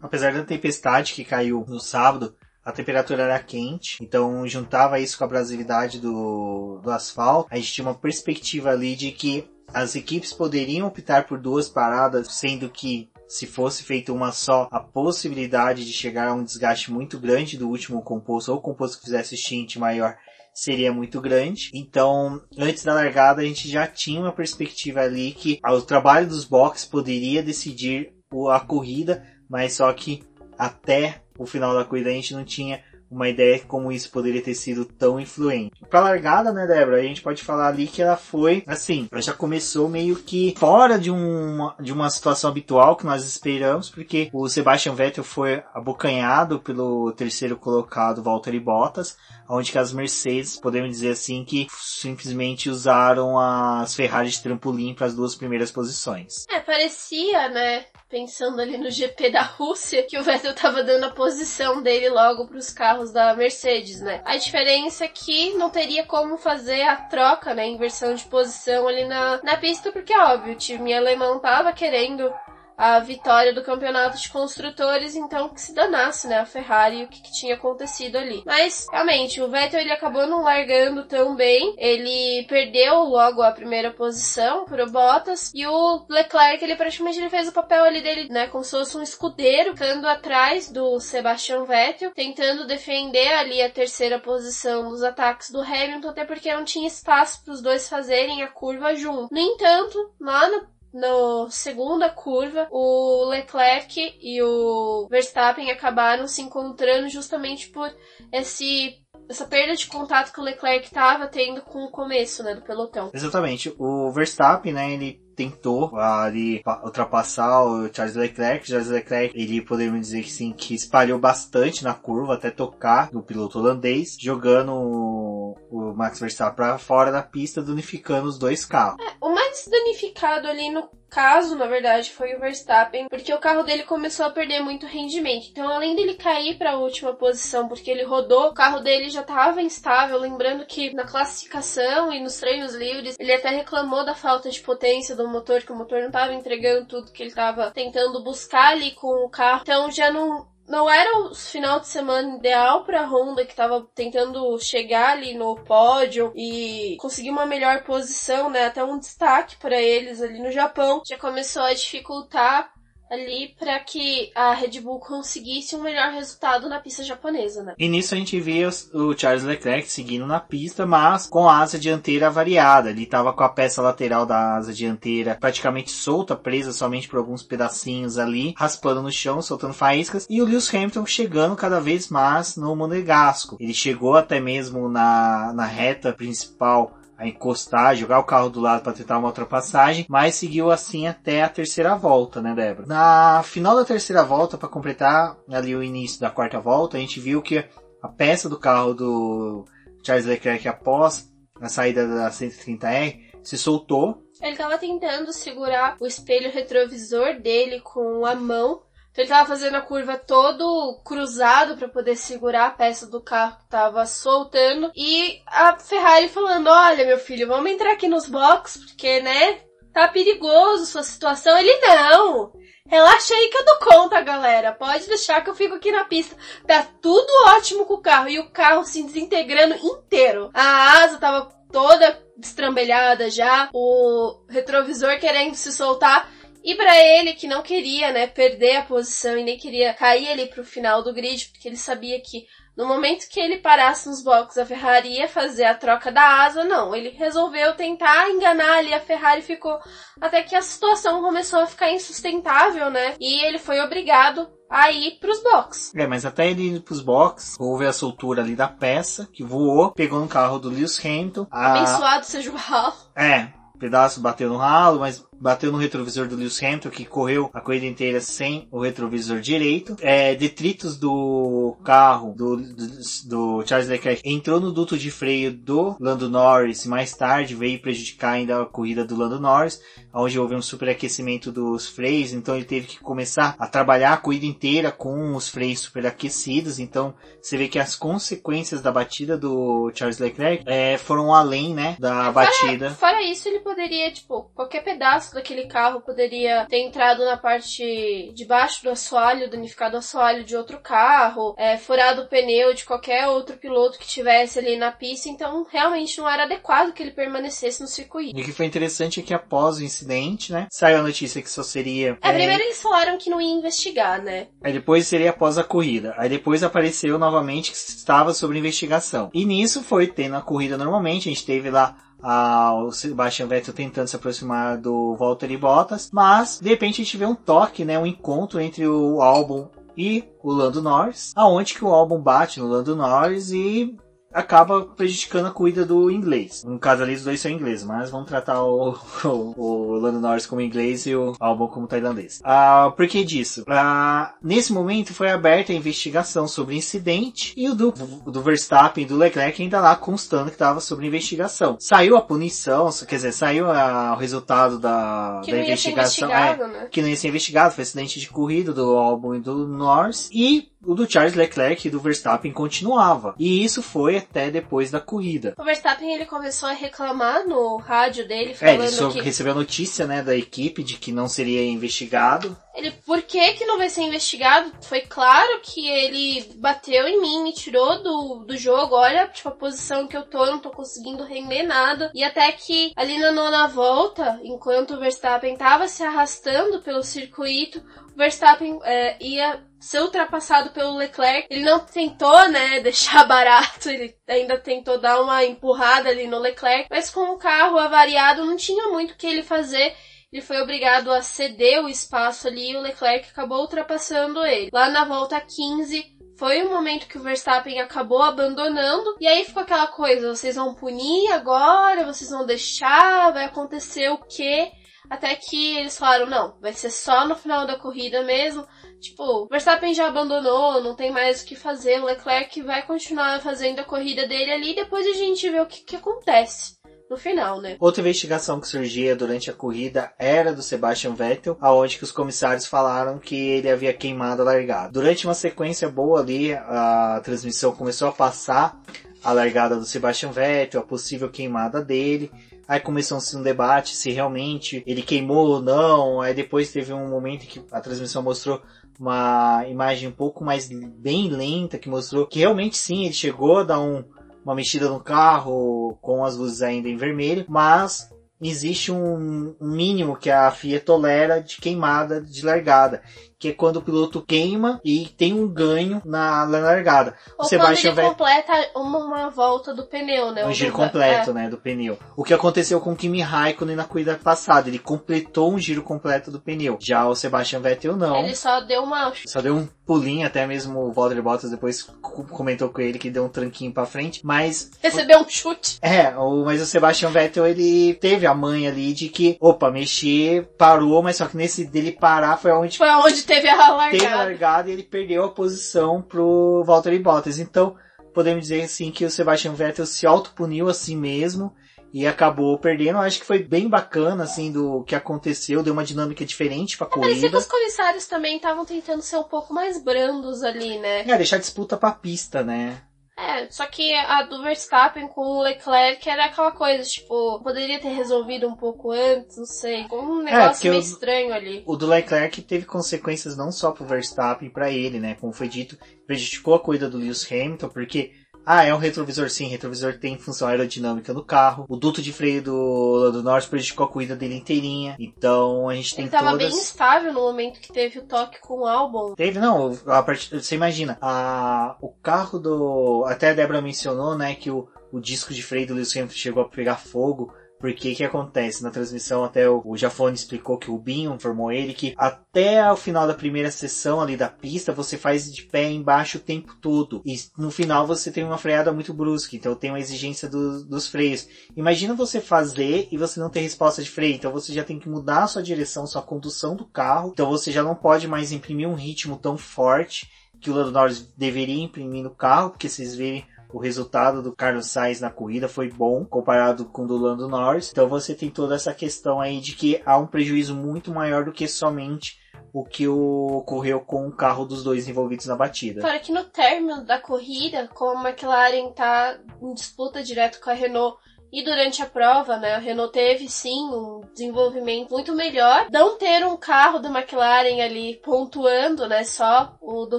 Apesar 0.00 0.32
da 0.32 0.44
tempestade 0.44 1.14
que 1.14 1.24
caiu 1.24 1.64
no 1.68 1.78
sábado, 1.78 2.34
a 2.64 2.72
temperatura 2.72 3.24
era 3.24 3.38
quente, 3.38 4.02
então 4.02 4.46
juntava 4.46 5.00
isso 5.00 5.18
com 5.18 5.24
a 5.24 5.26
abrasividade 5.26 5.98
do, 5.98 6.80
do 6.82 6.90
asfalto, 6.90 7.48
a 7.50 7.56
gente 7.56 7.72
tinha 7.72 7.86
uma 7.86 7.94
perspectiva 7.94 8.70
ali 8.70 8.94
de 8.94 9.10
que 9.10 9.44
as 9.72 9.96
equipes 9.96 10.32
poderiam 10.32 10.86
optar 10.86 11.26
por 11.26 11.38
duas 11.38 11.68
paradas, 11.68 12.28
sendo 12.34 12.68
que 12.68 13.10
se 13.26 13.46
fosse 13.46 13.82
feita 13.82 14.12
uma 14.12 14.30
só, 14.30 14.68
a 14.70 14.78
possibilidade 14.78 15.86
de 15.86 15.92
chegar 15.92 16.28
a 16.28 16.34
um 16.34 16.44
desgaste 16.44 16.92
muito 16.92 17.18
grande 17.18 17.56
do 17.56 17.68
último 17.68 18.02
composto 18.02 18.52
ou 18.52 18.60
composto 18.60 18.98
que 18.98 19.04
fizesse 19.04 19.36
stint 19.36 19.76
maior 19.76 20.16
seria 20.52 20.92
muito 20.92 21.18
grande. 21.18 21.70
Então, 21.72 22.42
antes 22.58 22.84
da 22.84 22.92
largada, 22.92 23.40
a 23.40 23.44
gente 23.44 23.70
já 23.70 23.86
tinha 23.86 24.20
uma 24.20 24.32
perspectiva 24.32 25.00
ali 25.00 25.32
que 25.32 25.58
o 25.64 25.80
trabalho 25.80 26.28
dos 26.28 26.44
boxes 26.44 26.84
poderia 26.84 27.42
decidir 27.42 28.12
a 28.50 28.60
corrida, 28.60 29.26
mas 29.48 29.74
só 29.74 29.90
que 29.94 30.22
até 30.66 31.22
o 31.38 31.46
final 31.46 31.74
da 31.74 31.84
corrida 31.84 32.10
a 32.10 32.12
gente 32.12 32.34
não 32.34 32.44
tinha 32.44 32.80
uma 33.12 33.28
ideia 33.28 33.58
de 33.58 33.66
como 33.66 33.92
isso 33.92 34.10
poderia 34.10 34.40
ter 34.40 34.54
sido 34.54 34.86
tão 34.86 35.20
influente. 35.20 35.72
Pra 35.90 36.00
largada, 36.00 36.50
né, 36.50 36.66
Débora, 36.66 36.96
a 36.96 37.02
gente 37.02 37.20
pode 37.20 37.42
falar 37.42 37.68
ali 37.68 37.86
que 37.86 38.00
ela 38.00 38.16
foi, 38.16 38.64
assim, 38.66 39.06
ela 39.12 39.20
já 39.20 39.34
começou 39.34 39.86
meio 39.86 40.16
que 40.16 40.54
fora 40.56 40.98
de 40.98 41.10
uma, 41.10 41.76
de 41.78 41.92
uma 41.92 42.08
situação 42.08 42.48
habitual 42.48 42.96
que 42.96 43.04
nós 43.04 43.22
esperamos, 43.22 43.90
porque 43.90 44.30
o 44.32 44.48
Sebastian 44.48 44.94
Vettel 44.94 45.22
foi 45.22 45.62
abocanhado 45.74 46.58
pelo 46.58 47.12
terceiro 47.12 47.56
colocado 47.56 48.22
Valtteri 48.22 48.58
Bottas, 48.58 49.18
onde 49.46 49.70
que 49.70 49.78
as 49.78 49.92
Mercedes, 49.92 50.56
podemos 50.56 50.88
dizer 50.88 51.10
assim, 51.10 51.44
que 51.44 51.66
simplesmente 51.70 52.70
usaram 52.70 53.38
as 53.38 53.94
Ferrari 53.94 54.30
de 54.30 54.42
trampolim 54.42 54.94
para 54.94 55.06
as 55.06 55.14
duas 55.14 55.34
primeiras 55.34 55.70
posições. 55.70 56.46
É, 56.48 56.60
parecia, 56.60 57.50
né, 57.50 57.84
pensando 58.12 58.60
ali 58.60 58.76
no 58.76 58.90
GP 58.90 59.30
da 59.30 59.40
Rússia, 59.40 60.02
que 60.02 60.18
o 60.18 60.22
Vettel 60.22 60.54
tava 60.54 60.84
dando 60.84 61.04
a 61.04 61.10
posição 61.10 61.80
dele 61.80 62.10
logo 62.10 62.46
para 62.46 62.58
os 62.58 62.68
carros 62.68 63.10
da 63.10 63.34
Mercedes, 63.34 64.02
né? 64.02 64.20
A 64.26 64.36
diferença 64.36 65.06
é 65.06 65.08
que 65.08 65.54
não 65.54 65.70
teria 65.70 66.04
como 66.04 66.36
fazer 66.36 66.82
a 66.82 66.94
troca, 66.94 67.54
né, 67.54 67.66
inversão 67.66 68.14
de 68.14 68.24
posição 68.24 68.86
ali 68.86 69.06
na, 69.06 69.40
na 69.42 69.56
pista, 69.56 69.90
porque 69.90 70.14
óbvio, 70.14 70.52
o 70.52 70.58
time 70.58 70.92
alemão 70.92 71.38
tava 71.38 71.72
querendo 71.72 72.30
a 72.76 72.98
vitória 73.00 73.52
do 73.52 73.62
campeonato 73.62 74.18
de 74.18 74.28
construtores, 74.28 75.14
então 75.14 75.48
que 75.48 75.60
se 75.60 75.74
danasse, 75.74 76.26
né, 76.26 76.38
a 76.38 76.46
Ferrari 76.46 77.00
e 77.00 77.04
o 77.04 77.08
que, 77.08 77.20
que, 77.20 77.32
tinha 77.32 77.54
acontecido 77.54 78.16
ali. 78.16 78.42
Mas, 78.44 78.86
realmente, 78.90 79.40
o 79.40 79.48
Vettel 79.48 79.80
ele 79.80 79.92
acabou 79.92 80.26
não 80.26 80.42
largando 80.42 81.04
tão 81.04 81.34
bem, 81.34 81.74
ele 81.78 82.44
perdeu 82.48 83.04
logo 83.04 83.42
a 83.42 83.52
primeira 83.52 83.90
posição 83.90 84.64
pro 84.64 84.90
Bottas, 84.90 85.52
e 85.54 85.66
o 85.66 86.04
Leclerc, 86.08 86.62
ele 86.62 86.76
praticamente 86.76 87.18
ele 87.18 87.30
fez 87.30 87.48
o 87.48 87.52
papel 87.52 87.84
ali 87.84 88.00
dele, 88.00 88.28
né, 88.28 88.46
como 88.48 88.64
se 88.64 88.70
fosse 88.70 88.96
um 88.96 89.02
escudeiro, 89.02 89.72
ficando 89.72 90.06
atrás 90.06 90.70
do 90.70 91.00
Sebastian 91.00 91.64
Vettel, 91.64 92.12
tentando 92.12 92.66
defender 92.66 93.32
ali 93.34 93.62
a 93.62 93.70
terceira 93.70 94.18
posição 94.18 94.88
dos 94.88 95.02
ataques 95.02 95.50
do 95.50 95.60
Hamilton, 95.60 96.08
até 96.08 96.24
porque 96.24 96.52
não 96.52 96.64
tinha 96.64 96.86
espaço 96.86 97.44
para 97.44 97.54
os 97.54 97.62
dois 97.62 97.88
fazerem 97.88 98.42
a 98.42 98.48
curva 98.48 98.94
junto. 98.94 99.32
No 99.32 99.38
entanto, 99.38 99.98
lá 100.20 100.48
no 100.48 100.71
na 100.92 101.48
segunda 101.50 102.10
curva, 102.10 102.68
o 102.70 103.24
Leclerc 103.28 104.18
e 104.20 104.42
o 104.42 105.06
Verstappen 105.10 105.70
acabaram 105.70 106.26
se 106.26 106.42
encontrando 106.42 107.08
justamente 107.08 107.68
por 107.70 107.90
esse 108.30 108.98
essa 109.28 109.46
perda 109.46 109.74
de 109.74 109.86
contato 109.86 110.32
que 110.32 110.40
o 110.40 110.42
Leclerc 110.42 110.84
estava 110.84 111.26
tendo 111.26 111.62
com 111.62 111.84
o 111.84 111.90
começo, 111.90 112.42
né, 112.42 112.54
do 112.54 112.62
pelotão. 112.62 113.10
Exatamente. 113.14 113.74
O 113.78 114.10
Verstappen, 114.10 114.72
né, 114.72 114.92
ele 114.92 115.20
tentou 115.34 115.96
ali 115.96 116.62
ultrapassar 116.84 117.64
o 117.64 117.92
Charles 117.92 118.16
Leclerc. 118.16 118.66
Charles 118.66 118.88
Leclerc, 118.88 119.38
ele 119.38 119.62
podemos 119.62 120.00
dizer 120.00 120.22
que 120.22 120.30
sim, 120.30 120.52
que 120.52 120.74
espalhou 120.74 121.18
bastante 121.18 121.84
na 121.84 121.94
curva 121.94 122.34
até 122.34 122.50
tocar 122.50 123.12
no 123.12 123.22
piloto 123.22 123.58
holandês, 123.58 124.16
jogando 124.20 124.72
o 124.72 125.94
Max 125.94 126.20
Verstappen 126.20 126.56
para 126.56 126.78
fora 126.78 127.10
da 127.10 127.22
pista, 127.22 127.62
danificando 127.62 128.28
os 128.28 128.38
dois 128.38 128.64
carros. 128.64 129.04
É, 129.04 129.14
o 129.20 129.34
mais 129.34 129.66
danificado 129.68 130.48
ali 130.48 130.70
no 130.70 130.88
caso, 131.12 131.54
na 131.56 131.66
verdade, 131.66 132.10
foi 132.10 132.34
o 132.34 132.40
Verstappen, 132.40 133.06
porque 133.08 133.32
o 133.34 133.38
carro 133.38 133.62
dele 133.62 133.82
começou 133.82 134.24
a 134.24 134.30
perder 134.30 134.60
muito 134.60 134.86
rendimento. 134.86 135.48
Então, 135.50 135.68
além 135.68 135.94
dele 135.94 136.14
cair 136.14 136.56
para 136.56 136.72
a 136.72 136.78
última 136.78 137.12
posição, 137.12 137.68
porque 137.68 137.90
ele 137.90 138.02
rodou, 138.02 138.48
o 138.48 138.54
carro 138.54 138.80
dele 138.80 139.10
já 139.10 139.20
estava 139.20 139.60
instável. 139.60 140.18
Lembrando 140.18 140.64
que 140.64 140.94
na 140.94 141.04
classificação 141.04 142.10
e 142.12 142.20
nos 142.20 142.38
treinos 142.38 142.74
livres, 142.74 143.16
ele 143.18 143.32
até 143.32 143.50
reclamou 143.50 144.06
da 144.06 144.14
falta 144.14 144.50
de 144.50 144.60
potência 144.60 145.14
do 145.14 145.21
motor, 145.28 145.62
que 145.62 145.72
o 145.72 145.76
motor 145.76 146.00
não 146.00 146.08
estava 146.08 146.32
entregando 146.34 146.86
tudo 146.86 147.12
que 147.12 147.22
ele 147.22 147.30
estava 147.30 147.70
tentando 147.70 148.22
buscar 148.22 148.72
ali 148.72 148.92
com 148.92 149.24
o 149.24 149.30
carro. 149.30 149.62
Então, 149.62 149.90
já 149.90 150.10
não 150.10 150.50
não 150.68 150.88
era 150.88 151.18
o 151.18 151.34
final 151.34 151.80
de 151.80 151.88
semana 151.88 152.36
ideal 152.36 152.84
para 152.84 153.02
a 153.02 153.06
Honda, 153.06 153.44
que 153.44 153.50
estava 153.50 153.86
tentando 153.94 154.58
chegar 154.58 155.10
ali 155.10 155.34
no 155.34 155.56
pódio 155.56 156.32
e 156.34 156.96
conseguir 157.00 157.30
uma 157.30 157.44
melhor 157.44 157.82
posição, 157.82 158.48
né? 158.48 158.66
Até 158.66 158.82
um 158.82 158.98
destaque 158.98 159.56
para 159.56 159.80
eles 159.80 160.22
ali 160.22 160.40
no 160.40 160.50
Japão. 160.50 161.02
Já 161.06 161.18
começou 161.18 161.62
a 161.62 161.74
dificultar 161.74 162.72
ali 163.12 163.54
para 163.58 163.78
que 163.80 164.32
a 164.34 164.54
Red 164.54 164.80
Bull 164.80 164.98
conseguisse 164.98 165.76
um 165.76 165.82
melhor 165.82 166.10
resultado 166.12 166.66
na 166.66 166.80
pista 166.80 167.04
japonesa, 167.04 167.62
né? 167.62 167.74
E 167.78 167.86
nisso 167.86 168.14
a 168.14 168.16
gente 168.16 168.40
via 168.40 168.70
o 168.94 169.16
Charles 169.16 169.44
Leclerc 169.44 169.86
seguindo 169.86 170.26
na 170.26 170.40
pista, 170.40 170.86
mas 170.86 171.26
com 171.26 171.46
a 171.46 171.58
asa 171.58 171.78
dianteira 171.78 172.30
variada. 172.30 172.88
Ele 172.88 173.02
estava 173.02 173.32
com 173.34 173.44
a 173.44 173.50
peça 173.50 173.82
lateral 173.82 174.24
da 174.24 174.56
asa 174.56 174.72
dianteira 174.72 175.36
praticamente 175.38 175.90
solta, 175.90 176.34
presa 176.34 176.72
somente 176.72 177.06
por 177.06 177.18
alguns 177.18 177.42
pedacinhos 177.42 178.16
ali, 178.16 178.54
raspando 178.56 179.02
no 179.02 179.12
chão, 179.12 179.42
soltando 179.42 179.74
faíscas, 179.74 180.26
e 180.30 180.40
o 180.40 180.46
Lewis 180.46 180.72
Hamilton 180.72 181.04
chegando 181.04 181.54
cada 181.54 181.80
vez 181.80 182.08
mais 182.08 182.56
no 182.56 182.74
monegasco. 182.74 183.58
Ele 183.60 183.74
chegou 183.74 184.16
até 184.16 184.40
mesmo 184.40 184.88
na, 184.88 185.52
na 185.52 185.66
reta 185.66 186.12
principal 186.14 187.01
a 187.22 187.28
encostar, 187.28 187.94
jogar 187.94 188.18
o 188.18 188.24
carro 188.24 188.50
do 188.50 188.60
lado 188.60 188.82
para 188.82 188.92
tentar 188.92 189.16
uma 189.16 189.28
ultrapassagem, 189.28 190.04
mas 190.08 190.34
seguiu 190.34 190.72
assim 190.72 191.06
até 191.06 191.42
a 191.42 191.48
terceira 191.48 191.94
volta, 191.94 192.42
né, 192.42 192.52
Débora? 192.52 192.86
Na 192.86 193.42
final 193.44 193.76
da 193.76 193.84
terceira 193.84 194.24
volta, 194.24 194.58
para 194.58 194.68
completar 194.68 195.36
ali 195.48 195.74
o 195.76 195.84
início 195.84 196.20
da 196.20 196.30
quarta 196.30 196.58
volta, 196.58 196.96
a 196.96 197.00
gente 197.00 197.20
viu 197.20 197.40
que 197.40 197.64
a 198.02 198.08
peça 198.08 198.48
do 198.48 198.58
carro 198.58 198.92
do 198.92 199.64
Charles 200.04 200.26
Leclerc 200.26 200.66
após 200.66 201.30
a 201.60 201.68
saída 201.68 202.08
da 202.08 202.28
130R 202.28 203.20
se 203.40 203.56
soltou. 203.56 204.20
Ele 204.40 204.52
estava 204.52 204.76
tentando 204.76 205.32
segurar 205.32 205.96
o 206.00 206.06
espelho 206.06 206.50
retrovisor 206.50 207.40
dele 207.40 207.80
com 207.80 208.26
a 208.26 208.34
mão 208.34 208.82
então 209.12 209.22
ele 209.22 209.28
tava 209.28 209.46
fazendo 209.46 209.76
a 209.76 209.82
curva 209.82 210.16
todo 210.16 210.98
cruzado 211.04 211.76
para 211.76 211.86
poder 211.86 212.16
segurar 212.16 212.68
a 212.68 212.70
peça 212.70 213.06
do 213.06 213.20
carro 213.20 213.58
que 213.58 213.68
tava 213.68 214.06
soltando. 214.06 214.90
E 214.96 215.42
a 215.46 215.78
Ferrari 215.78 216.28
falando: 216.28 216.68
Olha, 216.68 217.04
meu 217.04 217.18
filho, 217.18 217.46
vamos 217.46 217.70
entrar 217.70 217.92
aqui 217.92 218.08
nos 218.08 218.26
boxes, 218.26 218.86
porque, 218.86 219.20
né? 219.20 219.60
Tá 219.92 220.08
perigoso 220.08 220.86
sua 220.86 221.02
situação. 221.02 221.56
Ele 221.58 221.76
não. 221.80 222.52
Relaxa 222.86 223.34
aí 223.34 223.48
que 223.48 223.58
eu 223.58 223.64
dou 223.66 223.78
conta, 223.80 224.20
galera. 224.22 224.72
Pode 224.72 225.06
deixar 225.06 225.42
que 225.42 225.50
eu 225.50 225.54
fico 225.54 225.74
aqui 225.74 225.92
na 225.92 226.04
pista. 226.04 226.34
Tá 226.66 226.82
tudo 227.02 227.30
ótimo 227.48 227.84
com 227.84 227.94
o 227.94 228.02
carro. 228.02 228.30
E 228.30 228.38
o 228.38 228.50
carro 228.50 228.84
se 228.84 229.02
desintegrando 229.02 229.74
inteiro. 229.74 230.50
A 230.54 231.02
asa 231.02 231.18
tava 231.18 231.52
toda 231.70 232.18
destrambelhada 232.38 233.30
já. 233.30 233.68
O 233.74 234.46
retrovisor 234.48 235.18
querendo 235.20 235.54
se 235.54 235.70
soltar. 235.70 236.30
E 236.64 236.74
para 236.74 236.96
ele 236.96 237.34
que 237.34 237.46
não 237.46 237.62
queria, 237.62 238.12
né, 238.12 238.26
perder 238.26 238.76
a 238.76 238.82
posição 238.82 239.36
e 239.36 239.44
nem 239.44 239.58
queria 239.58 239.94
cair 239.94 240.28
ali 240.28 240.46
pro 240.46 240.64
final 240.64 241.02
do 241.02 241.12
grid, 241.12 241.50
porque 241.50 241.68
ele 241.68 241.76
sabia 241.76 242.20
que 242.20 242.46
no 242.76 242.86
momento 242.86 243.28
que 243.28 243.38
ele 243.38 243.58
parasse 243.58 244.08
nos 244.08 244.22
boxes, 244.22 244.56
a 244.56 244.64
Ferrari 244.64 245.18
ia 245.18 245.28
fazer 245.28 245.64
a 245.64 245.74
troca 245.74 246.10
da 246.10 246.42
asa, 246.42 246.64
não. 246.64 246.94
Ele 246.94 247.10
resolveu 247.10 247.74
tentar 247.74 248.30
enganar 248.30 248.78
ali 248.78 248.94
a 248.94 249.00
Ferrari 249.00 249.42
ficou 249.42 249.78
até 250.20 250.42
que 250.42 250.56
a 250.56 250.62
situação 250.62 251.20
começou 251.20 251.60
a 251.60 251.66
ficar 251.66 251.92
insustentável, 251.92 252.90
né? 252.90 253.14
E 253.20 253.44
ele 253.44 253.58
foi 253.58 253.78
obrigado 253.80 254.48
a 254.70 254.90
ir 254.90 255.18
pros 255.20 255.42
boxes. 255.42 255.94
É, 255.94 256.06
mas 256.06 256.24
até 256.24 256.50
ele 256.50 256.76
ir 256.76 256.80
pros 256.80 257.02
boxes, 257.02 257.60
houve 257.60 257.86
a 257.86 257.92
soltura 257.92 258.40
ali 258.40 258.56
da 258.56 258.68
peça, 258.68 259.28
que 259.30 259.44
voou, 259.44 259.92
pegou 259.92 260.18
no 260.18 260.28
carro 260.28 260.58
do 260.58 260.70
Lewis 260.70 260.98
Hamilton. 261.04 261.46
A... 261.50 261.72
Abençoado 261.74 262.24
seja 262.24 262.50
o 262.50 262.56
Hal. 262.56 262.94
É, 263.14 263.48
pedaço 263.82 264.20
bateu 264.20 264.48
no 264.48 264.58
ralo, 264.58 265.00
mas 265.00 265.24
bateu 265.40 265.72
no 265.72 265.78
retrovisor 265.78 266.28
do 266.28 266.36
Lewis 266.36 266.62
Hamilton, 266.62 266.88
que 266.88 267.04
correu 267.04 267.50
a 267.52 267.60
corrida 267.60 267.84
inteira 267.84 268.20
sem 268.20 268.68
o 268.70 268.80
retrovisor 268.80 269.40
direito. 269.40 269.96
É, 270.00 270.36
detritos 270.36 270.96
do 270.96 271.76
carro 271.82 272.32
do, 272.32 272.56
do, 272.58 272.86
do, 273.26 273.66
Charles 273.66 273.88
Leclerc 273.88 274.22
entrou 274.24 274.60
no 274.60 274.70
duto 274.70 274.96
de 274.96 275.10
freio 275.10 275.52
do 275.52 275.96
Lando 275.98 276.30
Norris 276.30 276.86
mais 276.86 277.12
tarde, 277.12 277.56
veio 277.56 277.82
prejudicar 277.82 278.34
ainda 278.34 278.62
a 278.62 278.66
corrida 278.66 279.04
do 279.04 279.16
Lando 279.16 279.40
Norris, 279.40 279.80
onde 280.14 280.38
houve 280.38 280.54
um 280.54 280.62
superaquecimento 280.62 281.50
dos 281.50 281.88
freios, 281.88 282.32
então 282.32 282.54
ele 282.54 282.64
teve 282.64 282.86
que 282.86 283.00
começar 283.00 283.56
a 283.58 283.66
trabalhar 283.66 284.12
a 284.12 284.18
corrida 284.18 284.46
inteira 284.46 284.92
com 284.92 285.34
os 285.34 285.48
freios 285.48 285.80
superaquecidos, 285.80 286.78
então 286.78 287.14
você 287.40 287.56
vê 287.56 287.66
que 287.66 287.80
as 287.80 287.96
consequências 287.96 288.80
da 288.80 288.92
batida 288.92 289.36
do 289.36 289.90
Charles 289.92 290.18
Leclerc 290.18 290.62
é, 290.68 290.96
foram 290.98 291.34
além, 291.34 291.74
né, 291.74 291.96
da 291.98 292.28
é, 292.28 292.32
batida. 292.32 292.90
Fora, 292.90 293.14
fora 293.14 293.22
isso, 293.22 293.48
ele 293.48 293.58
poderia, 293.72 294.12
tipo, 294.12 294.50
qualquer 294.54 294.84
pedaço 294.84 295.34
daquele 295.34 295.66
carro 295.66 296.02
poderia 296.02 296.66
ter 296.66 296.78
entrado 296.78 297.24
na 297.24 297.38
parte 297.38 298.30
de 298.34 298.44
baixo 298.44 298.82
do 298.82 298.90
assoalho, 298.90 299.50
danificado 299.50 299.96
o 299.96 299.98
assoalho 299.98 300.44
de 300.44 300.54
outro 300.54 300.78
carro, 300.78 301.54
é, 301.56 301.78
furado 301.78 302.22
o 302.22 302.28
pneu 302.28 302.74
de 302.74 302.84
qualquer 302.84 303.26
outro 303.28 303.56
piloto 303.56 303.98
que 303.98 304.06
tivesse 304.06 304.58
ali 304.58 304.76
na 304.76 304.92
pista, 304.92 305.28
então 305.28 305.66
realmente 305.70 306.18
não 306.18 306.28
era 306.28 306.44
adequado 306.44 306.92
que 306.92 307.02
ele 307.02 307.12
permanecesse 307.12 307.80
no 307.80 307.86
circuito. 307.86 308.38
E 308.38 308.42
o 308.42 308.44
que 308.44 308.52
foi 308.52 308.66
interessante 308.66 309.20
é 309.20 309.22
que 309.22 309.32
após 309.32 309.78
o 309.78 309.84
incidente, 309.84 310.52
né, 310.52 310.66
saiu 310.70 310.98
a 310.98 311.02
notícia 311.02 311.40
que 311.40 311.50
só 311.50 311.62
seria... 311.62 312.18
É, 312.22 312.28
é... 312.28 312.32
primeiro 312.32 312.62
eles 312.62 312.82
falaram 312.82 313.16
que 313.16 313.30
não 313.30 313.40
ia 313.40 313.54
investigar, 313.54 314.22
né? 314.22 314.48
Aí 314.62 314.72
depois 314.72 315.06
seria 315.06 315.30
após 315.30 315.56
a 315.56 315.64
corrida. 315.64 316.14
Aí 316.18 316.28
depois 316.28 316.62
apareceu 316.62 317.18
novamente 317.18 317.70
que 317.70 317.76
estava 317.76 318.34
sobre 318.34 318.58
investigação. 318.58 319.30
E 319.32 319.44
nisso 319.44 319.82
foi 319.82 320.06
tendo 320.06 320.36
a 320.36 320.42
corrida 320.42 320.76
normalmente, 320.76 321.28
a 321.28 321.32
gente 321.32 321.46
teve 321.46 321.70
lá 321.70 321.96
ah, 322.22 322.74
o 322.74 322.92
Sebastian 322.92 323.46
Vettel 323.46 323.74
tentando 323.74 324.06
se 324.06 324.16
aproximar 324.16 324.78
do 324.78 325.16
Valtteri 325.16 325.56
Bottas, 325.56 326.10
mas 326.12 326.60
de 326.60 326.68
repente 326.68 327.00
a 327.00 327.04
gente 327.04 327.16
vê 327.16 327.26
um 327.26 327.34
toque, 327.34 327.84
né, 327.84 327.98
um 327.98 328.06
encontro 328.06 328.60
entre 328.60 328.86
o 328.86 329.20
álbum 329.20 329.68
e 329.96 330.24
o 330.42 330.52
Lando 330.52 330.80
Norris, 330.80 331.32
aonde 331.36 331.74
que 331.74 331.84
o 331.84 331.92
álbum 331.92 332.18
bate 332.18 332.60
no 332.60 332.66
Lando 332.66 332.96
Norris 332.96 333.50
e 333.50 333.94
acaba 334.32 334.82
prejudicando 334.82 335.46
a 335.46 335.50
corrida 335.50 335.84
do 335.84 336.10
inglês. 336.10 336.64
No 336.64 336.78
caso 336.78 337.02
ali, 337.02 337.14
os 337.14 337.24
dois 337.24 337.40
são 337.40 337.50
ingleses, 337.50 337.84
mas 337.84 338.10
vamos 338.10 338.28
tratar 338.28 338.62
o, 338.62 338.96
o, 339.24 339.54
o 339.56 339.94
Lando 339.98 340.20
Norris 340.20 340.46
como 340.46 340.60
inglês 340.60 341.06
e 341.06 341.14
o 341.14 341.34
álbum 341.40 341.66
como 341.66 341.86
tailandês. 341.86 342.40
Ah, 342.44 342.92
por 342.96 343.06
que 343.06 343.24
disso? 343.24 343.64
Ah, 343.68 344.34
nesse 344.42 344.72
momento 344.72 345.14
foi 345.14 345.30
aberta 345.30 345.72
a 345.72 345.76
investigação 345.76 346.46
sobre 346.48 346.74
o 346.74 346.78
incidente 346.78 347.52
e 347.56 347.68
o 347.68 347.74
do, 347.74 347.92
do 347.92 348.42
Verstappen 348.42 349.04
e 349.04 349.06
do 349.06 349.16
Leclerc 349.16 349.62
ainda 349.62 349.80
lá 349.80 349.94
constando 349.96 350.46
que 350.46 350.54
estava 350.56 350.80
sobre 350.80 351.06
investigação. 351.06 351.76
Saiu 351.78 352.16
a 352.16 352.22
punição, 352.22 352.88
quer 353.06 353.16
dizer, 353.16 353.32
saiu 353.32 353.70
a, 353.70 354.14
o 354.14 354.18
resultado 354.18 354.78
da, 354.78 355.40
Que 355.44 355.52
da 355.52 355.58
investigação. 355.58 356.30
é, 356.30 356.56
né? 356.56 356.88
que 356.90 357.02
não 357.02 357.08
ia 357.08 357.16
ser 357.16 357.28
investigado, 357.28 357.74
foi 357.74 357.82
acidente 357.82 358.20
de 358.20 358.28
corrida 358.28 358.72
do 358.72 358.96
álbum 358.96 359.34
e 359.34 359.40
do 359.40 359.66
Norris, 359.66 360.28
e 360.32 360.71
o 360.84 360.94
do 360.94 361.10
Charles 361.10 361.34
Leclerc 361.34 361.86
e 361.86 361.90
do 361.90 362.00
Verstappen 362.00 362.52
continuava. 362.52 363.34
E 363.38 363.64
isso 363.64 363.82
foi 363.82 364.16
até 364.16 364.50
depois 364.50 364.90
da 364.90 365.00
corrida. 365.00 365.54
O 365.58 365.64
Verstappen 365.64 366.12
ele 366.12 366.26
começou 366.26 366.68
a 366.68 366.72
reclamar 366.72 367.46
no 367.46 367.76
rádio 367.76 368.26
dele, 368.26 368.52
É, 368.52 368.54
falando 368.54 368.80
ele 368.82 368.90
só 368.90 369.10
que 369.10 369.20
recebeu 369.20 369.52
a 369.52 369.56
notícia, 369.56 370.06
né, 370.06 370.22
da 370.22 370.36
equipe 370.36 370.82
de 370.82 370.96
que 370.96 371.12
não 371.12 371.28
seria 371.28 371.64
investigado. 371.64 372.56
ele 372.74 372.90
por 373.06 373.22
que 373.22 373.52
que 373.54 373.64
não 373.64 373.78
vai 373.78 373.88
ser 373.88 374.02
investigado? 374.02 374.72
Foi 374.82 375.00
claro 375.00 375.60
que 375.62 375.86
ele 375.88 376.52
bateu 376.56 377.06
em 377.06 377.20
mim, 377.20 377.42
me 377.42 377.52
tirou 377.52 378.02
do, 378.02 378.44
do 378.46 378.56
jogo. 378.56 378.94
Olha, 378.94 379.26
tipo, 379.28 379.48
a 379.48 379.52
posição 379.52 380.06
que 380.06 380.16
eu 380.16 380.22
tô, 380.22 380.44
eu 380.44 380.52
não 380.52 380.58
tô 380.58 380.70
conseguindo 380.70 381.24
render 381.24 381.62
nada. 381.62 382.10
E 382.14 382.24
até 382.24 382.50
que 382.52 382.92
ali 382.96 383.18
na 383.18 383.30
nona 383.32 383.68
volta, 383.68 384.40
enquanto 384.42 384.94
o 384.94 384.98
Verstappen 384.98 385.56
tava 385.56 385.86
se 385.88 386.02
arrastando 386.02 386.80
pelo 386.82 387.02
circuito, 387.02 387.82
o 388.14 388.18
Verstappen 388.18 388.78
é, 388.84 389.16
ia 389.24 389.60
ser 389.82 390.00
ultrapassado 390.00 390.70
pelo 390.70 390.96
Leclerc. 390.96 391.46
Ele 391.50 391.64
não 391.64 391.80
tentou, 391.80 392.48
né, 392.48 392.80
deixar 392.80 393.24
barato, 393.24 393.90
ele 393.90 394.14
ainda 394.28 394.58
tentou 394.58 394.98
dar 394.98 395.20
uma 395.20 395.44
empurrada 395.44 396.08
ali 396.08 396.26
no 396.26 396.38
Leclerc, 396.38 396.86
mas 396.90 397.10
com 397.10 397.32
o 397.32 397.38
carro 397.38 397.78
avariado 397.78 398.44
não 398.44 398.56
tinha 398.56 398.88
muito 398.88 399.12
o 399.12 399.16
que 399.16 399.26
ele 399.26 399.42
fazer. 399.42 399.94
Ele 400.32 400.40
foi 400.40 400.62
obrigado 400.62 401.12
a 401.12 401.20
ceder 401.20 401.84
o 401.84 401.88
espaço 401.90 402.48
ali 402.48 402.70
e 402.70 402.76
o 402.76 402.80
Leclerc 402.80 403.28
acabou 403.28 403.60
ultrapassando 403.60 404.42
ele. 404.46 404.70
Lá 404.72 404.88
na 404.88 405.04
volta 405.04 405.38
15, 405.38 406.02
foi 406.38 406.62
o 406.62 406.70
momento 406.70 407.06
que 407.06 407.18
o 407.18 407.22
Verstappen 407.22 407.78
acabou 407.80 408.22
abandonando. 408.22 409.14
E 409.20 409.26
aí 409.26 409.44
ficou 409.44 409.62
aquela 409.62 409.86
coisa: 409.88 410.34
vocês 410.34 410.56
vão 410.56 410.74
punir 410.74 411.30
agora? 411.32 412.06
Vocês 412.06 412.30
vão 412.30 412.46
deixar? 412.46 413.30
Vai 413.32 413.44
acontecer 413.44 414.10
o 414.10 414.18
quê? 414.18 414.72
Até 415.10 415.34
que 415.34 415.76
eles 415.76 415.96
falaram: 415.96 416.26
não, 416.26 416.56
vai 416.60 416.72
ser 416.72 416.90
só 416.90 417.26
no 417.26 417.36
final 417.36 417.66
da 417.66 417.78
corrida 417.78 418.22
mesmo. 418.22 418.66
Tipo, 419.00 419.22
o 419.22 419.48
Verstappen 419.48 419.94
já 419.94 420.06
abandonou, 420.06 420.82
não 420.82 420.94
tem 420.94 421.10
mais 421.10 421.42
o 421.42 421.46
que 421.46 421.56
fazer. 421.56 422.00
O 422.00 422.04
Leclerc 422.04 422.62
vai 422.62 422.86
continuar 422.86 423.40
fazendo 423.40 423.80
a 423.80 423.84
corrida 423.84 424.26
dele 424.26 424.52
ali. 424.52 424.70
E 424.72 424.76
depois 424.76 425.06
a 425.06 425.14
gente 425.14 425.48
vê 425.50 425.60
o 425.60 425.66
que, 425.66 425.84
que 425.84 425.96
acontece 425.96 426.76
no 427.12 427.16
final, 427.16 427.60
né? 427.60 427.76
Outra 427.78 428.00
investigação 428.00 428.58
que 428.58 428.66
surgia 428.66 429.14
durante 429.14 429.50
a 429.50 429.52
corrida 429.52 430.12
era 430.18 430.52
do 430.52 430.62
Sebastian 430.62 431.14
Vettel, 431.14 431.58
aonde 431.60 431.98
que 431.98 432.04
os 432.04 432.10
comissários 432.10 432.66
falaram 432.66 433.18
que 433.18 433.36
ele 433.36 433.70
havia 433.70 433.92
queimado 433.92 434.40
a 434.40 434.46
largada. 434.46 434.90
Durante 434.90 435.26
uma 435.26 435.34
sequência 435.34 435.90
boa 435.90 436.20
ali, 436.20 436.54
a 436.54 437.20
transmissão 437.22 437.72
começou 437.72 438.08
a 438.08 438.12
passar 438.12 438.80
a 439.22 439.32
largada 439.32 439.76
do 439.76 439.84
Sebastian 439.84 440.32
Vettel, 440.32 440.80
a 440.80 440.84
possível 440.84 441.28
queimada 441.28 441.84
dele. 441.84 442.32
Aí 442.72 442.80
começou-se 442.80 443.36
um 443.36 443.42
debate 443.42 443.94
se 443.94 444.10
realmente 444.10 444.82
ele 444.86 445.02
queimou 445.02 445.46
ou 445.46 445.60
não. 445.60 446.22
Aí 446.22 446.32
depois 446.32 446.72
teve 446.72 446.90
um 446.90 447.06
momento 447.06 447.46
que 447.46 447.62
a 447.70 447.82
transmissão 447.82 448.22
mostrou 448.22 448.62
uma 448.98 449.62
imagem 449.68 450.08
um 450.08 450.12
pouco 450.12 450.42
mais 450.42 450.70
bem 450.70 451.28
lenta 451.28 451.76
que 451.76 451.90
mostrou 451.90 452.26
que 452.26 452.38
realmente 452.38 452.78
sim, 452.78 453.04
ele 453.04 453.12
chegou 453.12 453.58
a 453.58 453.64
dar 453.64 453.78
um, 453.78 454.02
uma 454.42 454.54
mexida 454.54 454.88
no 454.88 455.00
carro 455.00 455.98
com 456.00 456.24
as 456.24 456.34
luzes 456.34 456.62
ainda 456.62 456.88
em 456.88 456.96
vermelho, 456.96 457.44
mas 457.46 458.08
existe 458.40 458.90
um, 458.90 459.54
um 459.60 459.70
mínimo 459.70 460.16
que 460.16 460.30
a 460.30 460.50
FIA 460.50 460.80
tolera 460.80 461.42
de 461.42 461.58
queimada 461.58 462.22
de 462.22 462.42
largada, 462.42 463.02
que 463.42 463.48
é 463.48 463.52
quando 463.52 463.78
o 463.78 463.82
piloto 463.82 464.22
queima 464.22 464.80
e 464.84 465.06
tem 465.18 465.32
um 465.34 465.48
ganho 465.48 466.00
na, 466.04 466.46
na 466.46 466.58
largada. 466.60 467.14
Ou 467.36 467.44
o 467.44 467.48
Sebastian 467.48 467.92
quando 467.92 467.98
ele 467.98 468.08
Vettel 468.08 468.10
completa 468.10 468.70
uma, 468.78 468.98
uma 468.98 469.30
volta 469.30 469.74
do 469.74 469.84
pneu, 469.84 470.30
né? 470.30 470.46
um 470.46 470.52
giro 470.52 470.72
completo, 470.72 471.30
é. 471.30 471.34
né, 471.34 471.48
do 471.50 471.56
pneu. 471.56 471.98
O 472.16 472.22
que 472.22 472.32
aconteceu 472.32 472.80
com 472.80 472.92
o 472.92 472.96
Kimi 472.96 473.20
Raikkonen 473.20 473.74
na 473.74 473.84
corrida 473.84 474.14
passada, 474.22 474.68
ele 474.68 474.78
completou 474.78 475.52
um 475.52 475.58
giro 475.58 475.82
completo 475.82 476.30
do 476.30 476.38
pneu. 476.40 476.78
Já 476.80 477.04
o 477.08 477.16
Sebastian 477.16 477.58
Vettel 477.58 477.96
não. 477.96 478.16
Ele 478.16 478.36
só 478.36 478.60
deu 478.60 478.84
uma. 478.84 479.12
Só 479.26 479.40
deu 479.40 479.56
um 479.56 479.68
pulinho, 479.84 480.24
até 480.24 480.46
mesmo 480.46 480.78
o 480.78 480.92
Valtteri 480.92 481.20
Bottas 481.20 481.50
depois 481.50 481.82
co- 481.82 482.22
comentou 482.24 482.68
com 482.68 482.80
ele 482.80 482.98
que 483.00 483.10
deu 483.10 483.24
um 483.24 483.28
tranquinho 483.28 483.72
pra 483.72 483.84
frente, 483.84 484.20
mas 484.24 484.70
Recebeu 484.80 485.18
um 485.18 485.28
chute. 485.28 485.78
é, 485.82 486.16
o, 486.16 486.44
mas 486.44 486.62
o 486.62 486.66
Sebastian 486.66 487.10
Vettel 487.10 487.44
ele 487.46 487.94
teve 487.94 488.24
a 488.24 488.32
manha 488.34 488.70
ali 488.70 488.92
de 488.92 489.08
que, 489.08 489.36
opa, 489.40 489.68
mexer, 489.70 490.44
parou, 490.56 491.02
mas 491.02 491.16
só 491.16 491.26
que 491.26 491.36
nesse 491.36 491.64
dele 491.64 491.90
parar 491.92 492.36
foi 492.36 492.52
onde 492.52 492.78
Foi 492.78 492.88
onde 492.90 493.22
teve 493.34 493.48
a 493.48 493.56
teve 493.56 493.62
a 493.62 493.74
largada. 493.74 494.16
largada 494.16 494.70
e 494.70 494.72
ele 494.72 494.82
perdeu 494.82 495.24
a 495.24 495.30
posição 495.30 496.02
pro 496.02 496.62
Valtteri 496.64 496.98
Bottas. 496.98 497.38
Então, 497.38 497.76
podemos 498.12 498.42
dizer 498.42 498.62
assim 498.62 498.90
que 498.90 499.04
o 499.04 499.10
Sebastian 499.10 499.52
Vettel 499.54 499.86
se 499.86 500.06
autopuniu 500.06 500.68
a 500.68 500.74
si 500.74 500.94
mesmo 500.94 501.54
e 501.92 502.06
acabou 502.06 502.58
perdendo. 502.58 502.96
Eu 502.96 503.02
acho 503.02 503.20
que 503.20 503.26
foi 503.26 503.42
bem 503.42 503.68
bacana 503.68 504.24
assim 504.24 504.50
do 504.50 504.82
que 504.84 504.94
aconteceu, 504.94 505.62
deu 505.62 505.72
uma 505.72 505.84
dinâmica 505.84 506.24
diferente 506.24 506.76
pra 506.76 506.86
Parecia 506.86 507.14
que 507.14 507.20
corrida. 507.20 507.38
os 507.38 507.46
comissários 507.46 508.06
também 508.06 508.36
estavam 508.36 508.64
tentando 508.64 509.02
ser 509.02 509.16
um 509.16 509.24
pouco 509.24 509.52
mais 509.52 509.82
brandos 509.82 510.42
ali, 510.42 510.78
né? 510.78 511.00
É, 511.08 511.16
deixar 511.16 511.36
a 511.36 511.40
disputa 511.40 511.76
pra 511.76 511.90
pista, 511.92 512.42
né? 512.42 512.80
É, 513.22 513.48
só 513.50 513.66
que 513.66 513.94
a 513.94 514.22
do 514.22 514.42
Verstappen 514.42 515.06
com 515.08 515.20
o 515.20 515.42
Leclerc 515.42 516.08
era 516.08 516.24
aquela 516.26 516.50
coisa, 516.50 516.82
tipo, 516.82 517.40
poderia 517.42 517.78
ter 517.80 517.88
resolvido 517.90 518.48
um 518.48 518.56
pouco 518.56 518.90
antes, 518.90 519.36
não 519.36 519.46
sei. 519.46 519.82
Ficou 519.84 520.02
um 520.02 520.20
É, 520.22 520.24
negócio 520.24 520.52
porque 520.54 520.70
meio 520.70 520.80
o- 520.80 520.84
estranho 520.84 521.32
ali. 521.32 521.62
O 521.66 521.76
do 521.76 521.86
Leclerc 521.86 522.42
teve 522.42 522.64
consequências 522.64 523.36
não 523.36 523.52
só 523.52 523.70
pro 523.70 523.84
Verstappen 523.84 524.48
e 524.48 524.52
pra 524.52 524.70
ele, 524.70 524.98
né? 524.98 525.14
Como 525.14 525.32
foi 525.32 525.48
dito, 525.48 525.76
prejudicou 526.06 526.54
a 526.54 526.60
corrida 526.60 526.88
do 526.88 526.98
Lewis 526.98 527.24
Hamilton, 527.30 527.68
porque 527.68 528.10
ah, 528.44 528.64
é 528.64 528.74
um 528.74 528.78
retrovisor 528.78 529.30
sim, 529.30 529.46
retrovisor 529.46 529.98
tem 529.98 530.18
função 530.18 530.48
aerodinâmica 530.48 531.12
no 531.12 531.24
carro. 531.24 531.64
O 531.68 531.76
duto 531.76 532.02
de 532.02 532.12
freio 532.12 532.42
do 532.42 532.94
Lando 532.94 533.22
Norris 533.22 533.46
prejudicou 533.46 533.86
a 533.86 533.88
corrida 533.88 534.16
dele 534.16 534.36
inteirinha. 534.36 534.96
Então 534.98 535.68
a 535.68 535.74
gente 535.74 535.94
tem 535.94 536.04
Ele 536.04 536.10
tava 536.10 536.30
todas 536.32 536.50
bem 536.50 536.58
instável 536.58 537.12
no 537.12 537.20
momento 537.20 537.60
que 537.60 537.72
teve 537.72 537.98
o 538.00 538.02
toque 538.02 538.40
com 538.40 538.60
o 538.60 538.66
álbum. 538.66 539.14
Teve, 539.14 539.38
não, 539.38 539.76
a 539.86 540.02
part... 540.02 540.30
você 540.32 540.54
imagina, 540.54 540.98
a... 541.00 541.76
o 541.80 541.88
carro 541.88 542.38
do. 542.38 543.04
Até 543.06 543.30
a 543.30 543.34
Débora 543.34 543.62
mencionou, 543.62 544.16
né, 544.16 544.34
que 544.34 544.50
o, 544.50 544.68
o 544.90 545.00
disco 545.00 545.32
de 545.32 545.42
freio 545.42 545.68
do 545.68 545.74
Lewis 545.74 545.94
Hamilton 545.94 546.14
chegou 546.14 546.42
a 546.42 546.48
pegar 546.48 546.76
fogo. 546.76 547.32
Porque 547.62 547.94
que 547.94 548.02
acontece? 548.02 548.60
Na 548.60 548.72
transmissão 548.72 549.22
até 549.22 549.48
o, 549.48 549.62
o 549.64 549.76
Jafone 549.76 550.16
explicou 550.16 550.58
que 550.58 550.68
o 550.68 550.76
Binho 550.76 551.14
informou 551.14 551.52
ele 551.52 551.72
que 551.72 551.94
até 551.96 552.68
o 552.72 552.76
final 552.76 553.06
da 553.06 553.14
primeira 553.14 553.52
sessão 553.52 554.00
ali 554.00 554.16
da 554.16 554.28
pista 554.28 554.72
você 554.72 554.98
faz 554.98 555.32
de 555.32 555.44
pé 555.44 555.70
embaixo 555.70 556.18
o 556.18 556.20
tempo 556.20 556.56
todo. 556.60 557.00
E 557.06 557.14
no 557.38 557.52
final 557.52 557.86
você 557.86 558.10
tem 558.10 558.24
uma 558.24 558.36
freada 558.36 558.72
muito 558.72 558.92
brusca, 558.92 559.36
então 559.36 559.54
tem 559.54 559.70
uma 559.70 559.78
exigência 559.78 560.28
do- 560.28 560.64
dos 560.64 560.88
freios. 560.88 561.28
Imagina 561.56 561.94
você 561.94 562.20
fazer 562.20 562.88
e 562.90 562.98
você 562.98 563.20
não 563.20 563.30
ter 563.30 563.40
resposta 563.42 563.80
de 563.80 563.88
freio, 563.88 564.16
então 564.16 564.32
você 564.32 564.52
já 564.52 564.64
tem 564.64 564.80
que 564.80 564.88
mudar 564.88 565.22
a 565.22 565.26
sua 565.28 565.42
direção, 565.42 565.86
sua 565.86 566.02
condução 566.02 566.56
do 566.56 566.66
carro. 566.66 567.10
Então 567.12 567.30
você 567.30 567.52
já 567.52 567.62
não 567.62 567.76
pode 567.76 568.08
mais 568.08 568.32
imprimir 568.32 568.68
um 568.68 568.74
ritmo 568.74 569.16
tão 569.16 569.38
forte 569.38 570.10
que 570.40 570.50
o 570.50 570.54
Lando 570.54 570.72
Norris 570.72 571.06
deveria 571.16 571.62
imprimir 571.62 572.02
no 572.02 572.10
carro, 572.10 572.50
porque 572.50 572.68
vocês 572.68 572.96
verem 572.96 573.24
o 573.52 573.58
resultado 573.58 574.22
do 574.22 574.34
Carlos 574.34 574.66
Sainz 574.66 575.00
na 575.00 575.10
corrida 575.10 575.48
foi 575.48 575.70
bom 575.70 576.04
comparado 576.04 576.64
com 576.64 576.84
o 576.84 576.86
do 576.86 576.96
Lando 576.96 577.28
Norris. 577.28 577.70
Então 577.70 577.88
você 577.88 578.14
tem 578.14 578.30
toda 578.30 578.54
essa 578.54 578.72
questão 578.72 579.20
aí 579.20 579.40
de 579.40 579.54
que 579.54 579.82
há 579.84 579.98
um 579.98 580.06
prejuízo 580.06 580.54
muito 580.54 580.90
maior 580.90 581.24
do 581.24 581.32
que 581.32 581.46
somente 581.46 582.20
o 582.52 582.64
que 582.64 582.86
ocorreu 582.86 583.80
com 583.80 584.06
o 584.06 584.12
carro 584.12 584.44
dos 584.44 584.62
dois 584.62 584.86
envolvidos 584.86 585.26
na 585.26 585.36
batida. 585.36 585.80
Fora 585.80 585.98
que 585.98 586.12
no 586.12 586.24
término 586.24 586.84
da 586.84 586.98
corrida, 586.98 587.68
como 587.68 588.06
a 588.06 588.10
McLaren 588.10 588.70
tá 588.72 589.18
em 589.40 589.54
disputa 589.54 590.02
direto 590.02 590.40
com 590.40 590.50
a 590.50 590.54
Renault 590.54 590.98
e 591.32 591.42
durante 591.42 591.82
a 591.82 591.86
prova, 591.86 592.36
né, 592.36 592.54
a 592.54 592.58
Renault 592.58 592.92
teve 592.92 593.26
sim 593.26 593.58
um 593.72 594.02
desenvolvimento 594.12 594.90
muito 594.90 595.14
melhor. 595.14 595.66
Não 595.70 595.96
ter 595.96 596.26
um 596.26 596.36
carro 596.36 596.78
da 596.78 596.90
McLaren 596.90 597.62
ali 597.62 597.96
pontuando, 598.04 598.86
né, 598.86 599.02
só 599.02 599.56
o 599.62 599.86
do 599.86 599.98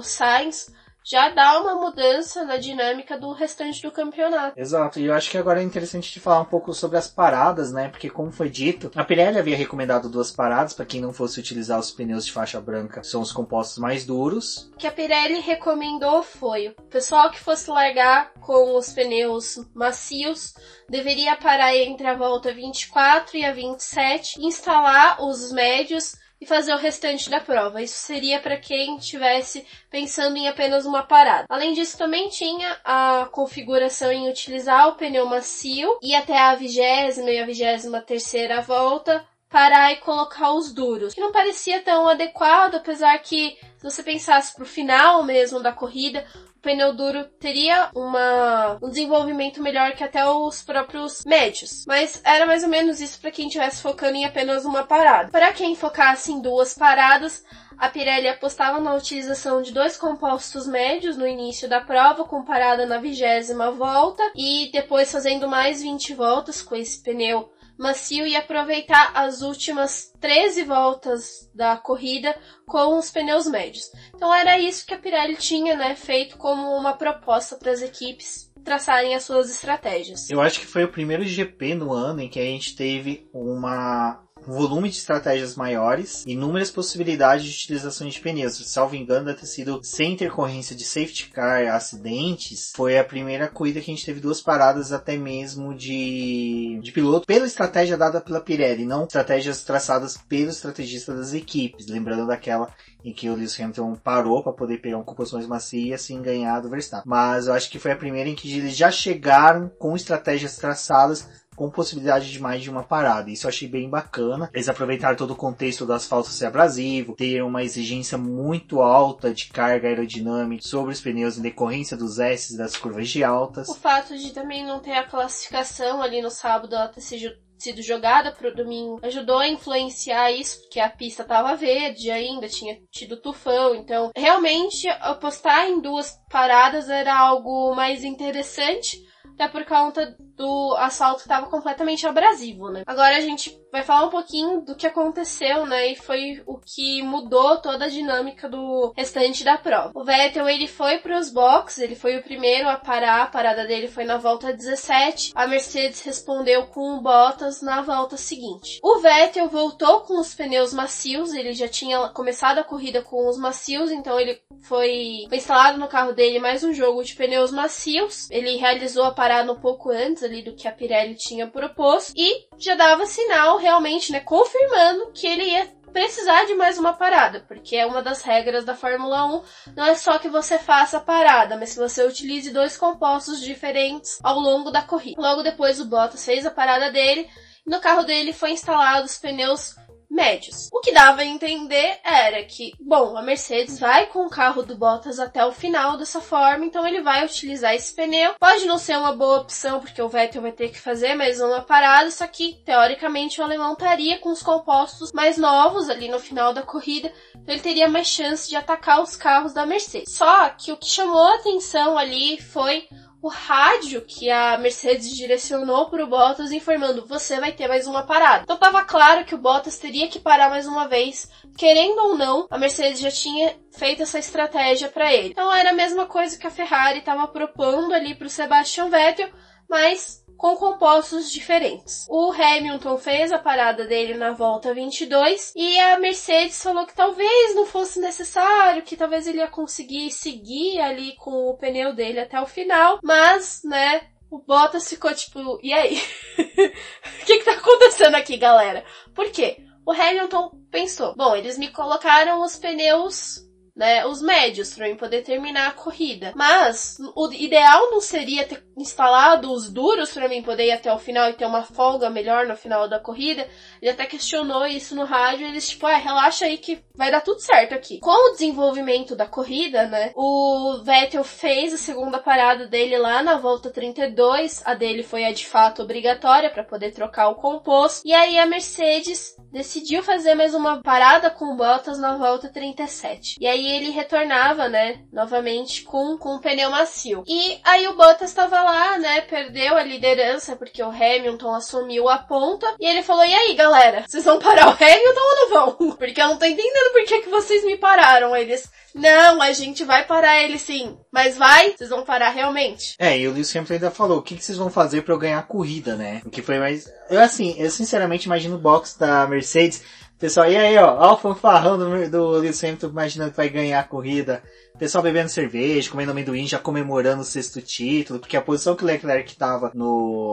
Sainz, 0.00 0.72
já 1.04 1.28
dá 1.28 1.60
uma 1.60 1.74
mudança 1.74 2.44
na 2.44 2.56
dinâmica 2.56 3.18
do 3.18 3.32
restante 3.32 3.82
do 3.82 3.92
campeonato. 3.92 4.58
Exato, 4.58 4.98
e 4.98 5.04
eu 5.04 5.14
acho 5.14 5.30
que 5.30 5.36
agora 5.36 5.60
é 5.60 5.62
interessante 5.62 6.12
de 6.12 6.18
falar 6.18 6.40
um 6.40 6.46
pouco 6.46 6.72
sobre 6.72 6.96
as 6.96 7.06
paradas, 7.06 7.70
né? 7.70 7.88
Porque 7.88 8.08
como 8.08 8.32
foi 8.32 8.48
dito, 8.48 8.90
a 8.96 9.04
Pirelli 9.04 9.38
havia 9.38 9.56
recomendado 9.56 10.08
duas 10.08 10.30
paradas 10.30 10.72
para 10.72 10.86
quem 10.86 11.00
não 11.00 11.12
fosse 11.12 11.38
utilizar 11.38 11.78
os 11.78 11.90
pneus 11.90 12.24
de 12.24 12.32
faixa 12.32 12.60
branca, 12.60 13.04
são 13.04 13.20
os 13.20 13.32
compostos 13.32 13.78
mais 13.78 14.06
duros. 14.06 14.70
O 14.74 14.78
que 14.78 14.86
a 14.86 14.92
Pirelli 14.92 15.40
recomendou 15.40 16.22
foi 16.22 16.68
o 16.68 16.82
pessoal 16.88 17.30
que 17.30 17.40
fosse 17.40 17.68
largar 17.70 18.32
com 18.40 18.76
os 18.76 18.90
pneus 18.92 19.58
macios 19.74 20.54
deveria 20.88 21.36
parar 21.36 21.74
entre 21.76 22.06
a 22.06 22.14
volta 22.14 22.52
24 22.52 23.36
e 23.36 23.44
a 23.44 23.52
27, 23.52 24.40
instalar 24.44 25.22
os 25.22 25.52
médios 25.52 26.16
e 26.44 26.46
fazer 26.46 26.74
o 26.74 26.78
restante 26.78 27.28
da 27.28 27.40
prova. 27.40 27.82
Isso 27.82 27.96
seria 27.96 28.38
para 28.38 28.56
quem 28.56 28.96
estivesse 28.96 29.66
pensando 29.90 30.36
em 30.36 30.46
apenas 30.46 30.84
uma 30.84 31.02
parada. 31.02 31.46
Além 31.48 31.72
disso, 31.72 31.98
também 31.98 32.28
tinha 32.28 32.78
a 32.84 33.28
configuração 33.32 34.12
em 34.12 34.28
utilizar 34.28 34.88
o 34.88 34.94
pneu 34.94 35.26
macio 35.26 35.98
e 36.02 36.14
até 36.14 36.38
a 36.38 36.54
vigésima 36.54 37.30
e 37.30 37.38
a 37.38 37.46
vigésima 37.46 38.00
terceira 38.00 38.60
volta 38.60 39.26
parar 39.48 39.92
e 39.92 39.96
colocar 39.96 40.52
os 40.52 40.72
duros, 40.72 41.14
que 41.14 41.20
não 41.20 41.30
parecia 41.30 41.80
tão 41.80 42.08
adequado, 42.08 42.74
apesar 42.74 43.16
que 43.18 43.56
se 43.76 43.84
você 43.84 44.02
pensasse 44.02 44.52
pro 44.52 44.66
final 44.66 45.22
mesmo 45.22 45.60
da 45.60 45.72
corrida, 45.72 46.26
o 46.53 46.53
pneu 46.64 46.94
duro 46.94 47.24
teria 47.38 47.90
uma, 47.94 48.78
um 48.82 48.88
desenvolvimento 48.88 49.62
melhor 49.62 49.92
que 49.92 50.02
até 50.02 50.26
os 50.26 50.62
próprios 50.62 51.22
médios. 51.26 51.84
Mas 51.86 52.20
era 52.24 52.46
mais 52.46 52.64
ou 52.64 52.70
menos 52.70 53.00
isso 53.00 53.20
para 53.20 53.30
quem 53.30 53.46
estivesse 53.46 53.82
focando 53.82 54.16
em 54.16 54.24
apenas 54.24 54.64
uma 54.64 54.82
parada. 54.82 55.30
Para 55.30 55.52
quem 55.52 55.76
focasse 55.76 56.32
em 56.32 56.40
duas 56.40 56.74
paradas, 56.74 57.44
a 57.76 57.88
Pirelli 57.88 58.28
apostava 58.28 58.80
na 58.80 58.94
utilização 58.94 59.60
de 59.60 59.72
dois 59.72 59.96
compostos 59.96 60.66
médios 60.66 61.16
no 61.16 61.26
início 61.26 61.68
da 61.68 61.80
prova, 61.80 62.24
com 62.24 62.44
parada 62.44 62.86
na 62.86 62.98
vigésima 62.98 63.70
volta, 63.70 64.22
e 64.34 64.70
depois 64.72 65.10
fazendo 65.10 65.48
mais 65.48 65.82
20 65.82 66.14
voltas 66.14 66.62
com 66.62 66.74
esse 66.74 67.02
pneu 67.02 67.50
macio 67.78 68.26
e 68.26 68.36
aproveitar 68.36 69.12
as 69.14 69.42
últimas 69.42 70.12
13 70.20 70.64
voltas 70.64 71.50
da 71.54 71.76
corrida 71.76 72.34
com 72.66 72.98
os 72.98 73.10
pneus 73.10 73.46
médios. 73.46 73.90
Então 74.14 74.32
era 74.32 74.58
isso 74.58 74.86
que 74.86 74.94
a 74.94 74.98
Pirelli 74.98 75.36
tinha, 75.36 75.76
né, 75.76 75.94
feito 75.94 76.36
como 76.36 76.76
uma 76.76 76.92
proposta 76.94 77.56
para 77.56 77.72
as 77.72 77.82
equipes 77.82 78.52
traçarem 78.64 79.14
as 79.14 79.24
suas 79.24 79.50
estratégias. 79.50 80.30
Eu 80.30 80.40
acho 80.40 80.58
que 80.58 80.66
foi 80.66 80.84
o 80.84 80.90
primeiro 80.90 81.24
GP 81.24 81.74
no 81.74 81.92
ano 81.92 82.22
em 82.22 82.28
que 82.28 82.40
a 82.40 82.44
gente 82.44 82.74
teve 82.74 83.28
uma 83.32 84.24
volume 84.46 84.88
de 84.88 84.96
estratégias 84.96 85.56
maiores, 85.56 86.24
inúmeras 86.26 86.70
possibilidades 86.70 87.44
de 87.44 87.50
utilização 87.50 88.08
de 88.08 88.20
pneus. 88.20 88.54
Salvo 88.66 88.96
engano, 88.96 89.26
deve 89.26 89.40
ter 89.40 89.46
sido 89.46 89.80
sem 89.82 90.12
intercorrência 90.12 90.74
de 90.74 90.84
safety 90.84 91.30
car, 91.30 91.68
acidentes. 91.68 92.72
Foi 92.74 92.98
a 92.98 93.04
primeira 93.04 93.48
corrida 93.48 93.80
que 93.80 93.90
a 93.90 93.94
gente 93.94 94.06
teve 94.06 94.20
duas 94.20 94.40
paradas 94.40 94.92
até 94.92 95.16
mesmo 95.16 95.74
de, 95.74 96.78
de 96.82 96.92
piloto 96.92 97.26
pela 97.26 97.46
estratégia 97.46 97.96
dada 97.96 98.20
pela 98.20 98.40
Pirelli, 98.40 98.84
não 98.84 99.04
estratégias 99.04 99.64
traçadas 99.64 100.16
pelo 100.16 100.50
estrategista 100.50 101.14
das 101.14 101.32
equipes. 101.32 101.86
Lembrando 101.86 102.26
daquela 102.26 102.68
em 103.04 103.12
que 103.12 103.28
o 103.28 103.34
Lewis 103.34 103.60
Hamilton 103.60 103.94
parou 103.96 104.42
para 104.42 104.52
poder 104.52 104.78
pegar 104.78 104.96
um 104.96 105.04
composição 105.04 105.38
mais 105.38 105.48
macia 105.48 105.90
e 105.90 105.94
assim 105.94 106.22
ganhar 106.22 106.60
do 106.60 106.70
Verstappen. 106.70 107.04
Mas 107.06 107.46
eu 107.46 107.52
acho 107.52 107.70
que 107.70 107.78
foi 107.78 107.92
a 107.92 107.96
primeira 107.96 108.30
em 108.30 108.34
que 108.34 108.50
eles 108.56 108.74
já 108.74 108.90
chegaram 108.90 109.70
com 109.78 109.94
estratégias 109.94 110.56
traçadas 110.56 111.28
com 111.54 111.70
possibilidade 111.70 112.30
de 112.30 112.40
mais 112.40 112.62
de 112.62 112.70
uma 112.70 112.82
parada. 112.82 113.30
Isso 113.30 113.46
eu 113.46 113.48
achei 113.48 113.68
bem 113.68 113.88
bacana. 113.88 114.50
Eles 114.52 114.68
aproveitaram 114.68 115.16
todo 115.16 115.32
o 115.32 115.36
contexto 115.36 115.86
do 115.86 115.92
asfalto 115.92 116.28
ser 116.28 116.46
abrasivo, 116.46 117.14
ter 117.14 117.42
uma 117.42 117.62
exigência 117.62 118.18
muito 118.18 118.80
alta 118.80 119.32
de 119.32 119.46
carga 119.46 119.88
aerodinâmica 119.88 120.62
sobre 120.66 120.92
os 120.92 121.00
pneus 121.00 121.38
em 121.38 121.42
decorrência 121.42 121.96
dos 121.96 122.18
S 122.18 122.56
das 122.56 122.76
curvas 122.76 123.08
de 123.08 123.22
altas. 123.22 123.68
O 123.68 123.74
fato 123.74 124.16
de 124.16 124.32
também 124.32 124.64
não 124.64 124.80
ter 124.80 124.92
a 124.92 125.04
classificação 125.06 126.02
ali 126.02 126.20
no 126.20 126.30
sábado, 126.30 126.74
ela 126.74 126.88
ter 126.88 127.00
sido 127.00 127.82
jogada 127.82 128.32
para 128.32 128.48
o 128.48 128.54
domingo 128.54 129.00
ajudou 129.02 129.38
a 129.38 129.48
influenciar 129.48 130.30
isso, 130.32 130.60
porque 130.62 130.80
a 130.80 130.90
pista 130.90 131.22
estava 131.22 131.56
verde 131.56 132.10
ainda, 132.10 132.48
tinha 132.48 132.78
tido 132.90 133.16
tufão, 133.16 133.74
então 133.74 134.10
realmente 134.14 134.86
apostar 134.88 135.68
em 135.68 135.80
duas 135.80 136.18
paradas 136.30 136.90
era 136.90 137.16
algo 137.16 137.74
mais 137.74 138.04
interessante 138.04 138.98
até 139.34 139.48
por 139.48 139.64
conta 139.64 140.16
do 140.36 140.74
assalto 140.78 141.18
que 141.18 141.24
estava 141.24 141.46
completamente 141.46 142.06
abrasivo, 142.06 142.70
né? 142.70 142.82
Agora 142.86 143.16
a 143.16 143.20
gente 143.20 143.50
vai 143.74 143.82
falar 143.82 144.06
um 144.06 144.10
pouquinho 144.10 144.60
do 144.60 144.76
que 144.76 144.86
aconteceu, 144.86 145.66
né? 145.66 145.88
E 145.88 145.96
foi 145.96 146.40
o 146.46 146.60
que 146.60 147.02
mudou 147.02 147.60
toda 147.60 147.86
a 147.86 147.88
dinâmica 147.88 148.48
do 148.48 148.92
restante 148.96 149.42
da 149.42 149.58
prova. 149.58 149.90
O 149.92 150.04
Vettel, 150.04 150.48
ele 150.48 150.68
foi 150.68 150.98
para 150.98 151.18
os 151.18 151.28
boxes, 151.28 151.82
ele 151.82 151.96
foi 151.96 152.16
o 152.16 152.22
primeiro 152.22 152.68
a 152.68 152.76
parar, 152.76 153.22
a 153.22 153.26
parada 153.26 153.66
dele 153.66 153.88
foi 153.88 154.04
na 154.04 154.16
volta 154.16 154.52
17. 154.52 155.32
A 155.34 155.48
Mercedes 155.48 156.02
respondeu 156.02 156.68
com 156.68 156.94
o 156.94 157.00
Bottas 157.00 157.62
na 157.62 157.82
volta 157.82 158.16
seguinte. 158.16 158.78
O 158.80 159.00
Vettel 159.00 159.48
voltou 159.48 160.02
com 160.02 160.20
os 160.20 160.32
pneus 160.32 160.72
macios, 160.72 161.34
ele 161.34 161.52
já 161.52 161.66
tinha 161.66 162.08
começado 162.10 162.58
a 162.58 162.64
corrida 162.64 163.02
com 163.02 163.28
os 163.28 163.36
macios, 163.36 163.90
então 163.90 164.20
ele 164.20 164.40
foi, 164.62 165.26
instalado 165.32 165.78
no 165.78 165.88
carro 165.88 166.12
dele 166.12 166.38
mais 166.38 166.62
um 166.62 166.72
jogo 166.72 167.02
de 167.02 167.16
pneus 167.16 167.50
macios. 167.50 168.30
Ele 168.30 168.56
realizou 168.56 169.02
a 169.02 169.10
parada 169.10 169.52
um 169.52 169.58
pouco 169.58 169.90
antes 169.90 170.22
ali 170.22 170.42
do 170.42 170.54
que 170.54 170.68
a 170.68 170.72
Pirelli 170.72 171.16
tinha 171.16 171.48
proposto 171.48 172.12
e 172.16 172.46
já 172.56 172.76
dava 172.76 173.04
sinal 173.04 173.63
realmente, 173.64 174.12
né, 174.12 174.20
confirmando 174.20 175.10
que 175.12 175.26
ele 175.26 175.44
ia 175.44 175.66
precisar 175.92 176.44
de 176.44 176.54
mais 176.54 176.76
uma 176.76 176.92
parada, 176.92 177.44
porque 177.46 177.76
é 177.76 177.86
uma 177.86 178.02
das 178.02 178.20
regras 178.22 178.64
da 178.64 178.74
Fórmula 178.74 179.24
1, 179.26 179.42
não 179.76 179.86
é 179.86 179.94
só 179.94 180.18
que 180.18 180.28
você 180.28 180.58
faça 180.58 180.98
a 180.98 181.00
parada, 181.00 181.56
mas 181.56 181.72
que 181.72 181.80
você 181.80 182.04
utilize 182.04 182.50
dois 182.50 182.76
compostos 182.76 183.40
diferentes 183.40 184.18
ao 184.22 184.38
longo 184.38 184.70
da 184.70 184.82
corrida. 184.82 185.22
Logo 185.22 185.42
depois 185.42 185.80
o 185.80 185.84
Bottas 185.84 186.24
fez 186.24 186.44
a 186.44 186.50
parada 186.50 186.90
dele, 186.90 187.28
no 187.64 187.80
carro 187.80 188.02
dele 188.02 188.32
foi 188.32 188.50
instalado 188.50 189.06
os 189.06 189.16
pneus 189.16 189.76
médios. 190.10 190.68
O 190.72 190.80
que 190.80 190.92
dava 190.92 191.22
a 191.22 191.26
entender 191.26 191.98
era 192.04 192.42
que, 192.44 192.72
bom, 192.80 193.16
a 193.16 193.22
Mercedes 193.22 193.78
vai 193.78 194.06
com 194.06 194.26
o 194.26 194.30
carro 194.30 194.62
do 194.62 194.76
Bottas 194.76 195.18
até 195.18 195.44
o 195.44 195.52
final 195.52 195.96
dessa 195.96 196.20
forma, 196.20 196.64
então 196.64 196.86
ele 196.86 197.00
vai 197.00 197.24
utilizar 197.24 197.74
esse 197.74 197.94
pneu. 197.94 198.34
Pode 198.38 198.64
não 198.66 198.78
ser 198.78 198.96
uma 198.96 199.14
boa 199.14 199.40
opção, 199.40 199.80
porque 199.80 200.00
o 200.00 200.08
Vettel 200.08 200.42
vai 200.42 200.52
ter 200.52 200.68
que 200.68 200.80
fazer 200.80 201.14
mais 201.14 201.40
uma 201.40 201.60
parada, 201.60 202.10
só 202.10 202.26
que, 202.26 202.62
teoricamente, 202.64 203.40
o 203.40 203.44
alemão 203.44 203.72
estaria 203.72 204.18
com 204.18 204.30
os 204.30 204.42
compostos 204.42 205.12
mais 205.12 205.36
novos 205.36 205.88
ali 205.88 206.08
no 206.08 206.18
final 206.18 206.52
da 206.52 206.62
corrida, 206.62 207.12
então 207.34 207.54
ele 207.54 207.62
teria 207.62 207.88
mais 207.88 208.06
chance 208.06 208.48
de 208.48 208.56
atacar 208.56 209.02
os 209.02 209.16
carros 209.16 209.52
da 209.52 209.66
Mercedes. 209.66 210.12
Só 210.12 210.48
que 210.50 210.72
o 210.72 210.76
que 210.76 210.86
chamou 210.86 211.22
a 211.22 211.36
atenção 211.36 211.96
ali 211.98 212.40
foi 212.40 212.88
o 213.24 213.28
rádio 213.28 214.02
que 214.02 214.30
a 214.30 214.58
Mercedes 214.58 215.16
direcionou 215.16 215.88
para 215.88 216.04
o 216.04 216.06
Bottas 216.06 216.52
informando 216.52 217.06
você 217.06 217.40
vai 217.40 217.52
ter 217.52 217.66
mais 217.66 217.86
uma 217.86 218.02
parada. 218.02 218.42
Então 218.42 218.56
estava 218.56 218.84
claro 218.84 219.24
que 219.24 219.34
o 219.34 219.38
Bottas 219.38 219.78
teria 219.78 220.08
que 220.08 220.20
parar 220.20 220.50
mais 220.50 220.66
uma 220.66 220.86
vez, 220.86 221.30
querendo 221.56 221.98
ou 222.00 222.18
não, 222.18 222.46
a 222.50 222.58
Mercedes 222.58 223.00
já 223.00 223.10
tinha 223.10 223.56
feito 223.72 224.02
essa 224.02 224.18
estratégia 224.18 224.90
para 224.90 225.10
ele. 225.10 225.30
Então 225.30 225.50
era 225.54 225.70
a 225.70 225.74
mesma 225.74 226.04
coisa 226.04 226.36
que 226.36 226.46
a 226.46 226.50
Ferrari 226.50 226.98
estava 226.98 227.26
propondo 227.26 227.94
ali 227.94 228.14
para 228.14 228.26
o 228.26 228.30
Sebastian 228.30 228.90
Vettel, 228.90 229.30
mas 229.70 230.23
com 230.36 230.56
compostos 230.56 231.30
diferentes. 231.30 232.06
O 232.08 232.32
Hamilton 232.32 232.98
fez 232.98 233.32
a 233.32 233.38
parada 233.38 233.86
dele 233.86 234.14
na 234.14 234.32
volta 234.32 234.74
22 234.74 235.52
e 235.56 235.78
a 235.78 235.98
Mercedes 235.98 236.62
falou 236.62 236.86
que 236.86 236.94
talvez 236.94 237.54
não 237.54 237.66
fosse 237.66 238.00
necessário, 238.00 238.82
que 238.82 238.96
talvez 238.96 239.26
ele 239.26 239.38
ia 239.38 239.48
conseguir 239.48 240.10
seguir 240.10 240.80
ali 240.80 241.14
com 241.16 241.48
o 241.48 241.56
pneu 241.56 241.94
dele 241.94 242.20
até 242.20 242.40
o 242.40 242.46
final, 242.46 242.98
mas, 243.02 243.62
né, 243.64 244.02
o 244.30 244.38
Bottas 244.38 244.88
ficou 244.88 245.14
tipo, 245.14 245.58
e 245.62 245.72
aí? 245.72 246.02
O 247.22 247.26
que 247.26 247.38
que 247.38 247.44
tá 247.44 247.52
acontecendo 247.52 248.14
aqui, 248.16 248.36
galera? 248.36 248.84
Por 249.14 249.30
quê? 249.30 249.56
O 249.86 249.92
Hamilton 249.92 250.50
pensou, 250.70 251.14
bom, 251.14 251.34
eles 251.34 251.56
me 251.56 251.68
colocaram 251.68 252.42
os 252.42 252.56
pneus 252.56 253.44
né, 253.76 254.06
os 254.06 254.22
médios 254.22 254.72
para 254.72 254.86
mim 254.86 254.96
poder 254.96 255.22
terminar 255.22 255.68
a 255.68 255.72
corrida. 255.72 256.32
Mas 256.36 256.96
o 257.14 257.32
ideal 257.32 257.90
não 257.90 258.00
seria 258.00 258.46
ter 258.46 258.64
instalado 258.76 259.52
os 259.52 259.70
duros 259.70 260.12
para 260.12 260.28
mim 260.28 260.42
poder 260.42 260.66
ir 260.66 260.72
até 260.72 260.92
o 260.92 260.98
final 260.98 261.30
e 261.30 261.34
ter 261.34 261.46
uma 261.46 261.62
folga 261.62 262.10
melhor 262.10 262.46
no 262.46 262.56
final 262.56 262.88
da 262.88 262.98
corrida. 262.98 263.46
Ele 263.80 263.90
até 263.90 264.06
questionou 264.06 264.66
isso 264.66 264.94
no 264.94 265.04
rádio, 265.04 265.46
eles 265.46 265.68
tipo, 265.68 265.86
ah, 265.86 265.96
relaxa 265.96 266.46
aí 266.46 266.58
que 266.58 266.82
vai 266.96 267.10
dar 267.10 267.20
tudo 267.20 267.40
certo 267.40 267.74
aqui. 267.74 268.00
Com 268.00 268.30
o 268.30 268.32
desenvolvimento 268.32 269.14
da 269.14 269.26
corrida, 269.26 269.86
né, 269.86 270.12
o 270.14 270.80
Vettel 270.82 271.24
fez 271.24 271.72
a 271.72 271.78
segunda 271.78 272.18
parada 272.18 272.66
dele 272.66 272.98
lá 272.98 273.22
na 273.22 273.36
volta 273.36 273.70
32, 273.70 274.62
a 274.64 274.74
dele 274.74 275.02
foi 275.02 275.24
a 275.24 275.32
de 275.32 275.46
fato 275.46 275.82
obrigatória 275.82 276.50
para 276.50 276.64
poder 276.64 276.92
trocar 276.92 277.28
o 277.28 277.36
composto. 277.36 278.02
E 278.04 278.12
aí 278.12 278.38
a 278.38 278.46
Mercedes 278.46 279.36
decidiu 279.52 280.02
fazer 280.02 280.34
mais 280.34 280.54
uma 280.54 280.82
parada 280.82 281.30
com 281.30 281.56
Bottas 281.56 281.98
na 281.98 282.16
volta 282.16 282.48
37. 282.48 283.36
E 283.40 283.46
aí 283.46 283.66
ele 283.66 283.90
retornava, 283.90 284.68
né, 284.68 285.04
novamente 285.12 285.82
com, 285.82 286.16
com 286.18 286.36
um 286.36 286.40
pneu 286.40 286.70
macio. 286.70 287.22
E 287.26 287.58
aí 287.64 287.86
o 287.86 287.96
Bottas 287.96 288.30
estava 288.30 288.63
lá, 288.64 288.98
né, 288.98 289.20
perdeu 289.22 289.76
a 289.76 289.84
liderança 289.84 290.56
porque 290.56 290.82
o 290.82 290.88
Hamilton 290.88 291.54
assumiu 291.54 292.08
a 292.08 292.18
ponta. 292.18 292.74
E 292.80 292.86
ele 292.86 293.02
falou: 293.02 293.24
"E 293.24 293.34
aí, 293.34 293.54
galera, 293.54 294.04
vocês 294.06 294.24
vão 294.24 294.38
parar 294.38 294.68
o 294.68 294.70
Hamilton 294.70 295.20
ou 295.20 295.36
não 295.36 295.48
vão? 295.50 295.96
Porque 295.96 296.20
eu 296.20 296.28
não 296.28 296.36
tô 296.36 296.44
entendendo 296.44 296.92
por 296.92 297.04
que 297.04 297.22
que 297.22 297.30
vocês 297.30 297.64
me 297.64 297.76
pararam". 297.76 298.34
Eles 298.34 298.68
não, 298.94 299.42
a 299.42 299.52
gente 299.52 299.84
vai 299.84 300.04
parar 300.04 300.40
ele 300.40 300.56
sim. 300.56 300.96
Mas 301.12 301.36
vai? 301.36 301.72
Vocês 301.72 301.90
vão 301.90 302.04
parar 302.04 302.30
realmente? 302.30 302.94
É, 302.96 303.18
e 303.18 303.26
o 303.26 303.32
Lewis 303.32 303.54
Hamilton 303.54 303.74
ainda 303.74 303.90
falou, 303.90 304.18
o 304.18 304.22
que, 304.22 304.36
que 304.36 304.44
vocês 304.44 304.56
vão 304.56 304.70
fazer 304.70 305.02
para 305.02 305.12
eu 305.12 305.18
ganhar 305.18 305.40
a 305.40 305.42
corrida, 305.42 305.96
né? 305.96 306.22
O 306.24 306.30
que 306.30 306.40
foi 306.40 306.60
mais... 306.60 306.88
Eu, 307.10 307.20
assim, 307.20 307.56
eu 307.58 307.68
sinceramente 307.70 308.26
imagino 308.26 308.54
o 308.54 308.60
box 308.60 308.96
da 308.96 309.26
Mercedes 309.26 309.82
Pessoal, 310.18 310.50
e 310.50 310.56
aí, 310.56 310.78
ó, 310.78 310.96
ó 310.96 311.14
o 311.14 311.16
fanfarrão 311.18 311.76
do, 311.76 312.10
do 312.10 312.30
Lewis 312.30 312.62
Hamilton 312.62 312.88
imaginando 312.88 313.30
que 313.32 313.36
vai 313.36 313.48
ganhar 313.48 313.80
a 313.80 313.84
corrida. 313.84 314.42
Pessoal 314.78 315.02
bebendo 315.02 315.28
cerveja, 315.28 315.90
comendo 315.90 316.12
amendoim, 316.12 316.46
já 316.46 316.58
comemorando 316.58 317.22
o 317.22 317.24
sexto 317.24 317.60
título, 317.60 318.18
porque 318.20 318.36
a 318.36 318.42
posição 318.42 318.74
que 318.74 318.84
o 318.84 318.86
Leclerc 318.86 319.30
estava 319.30 319.72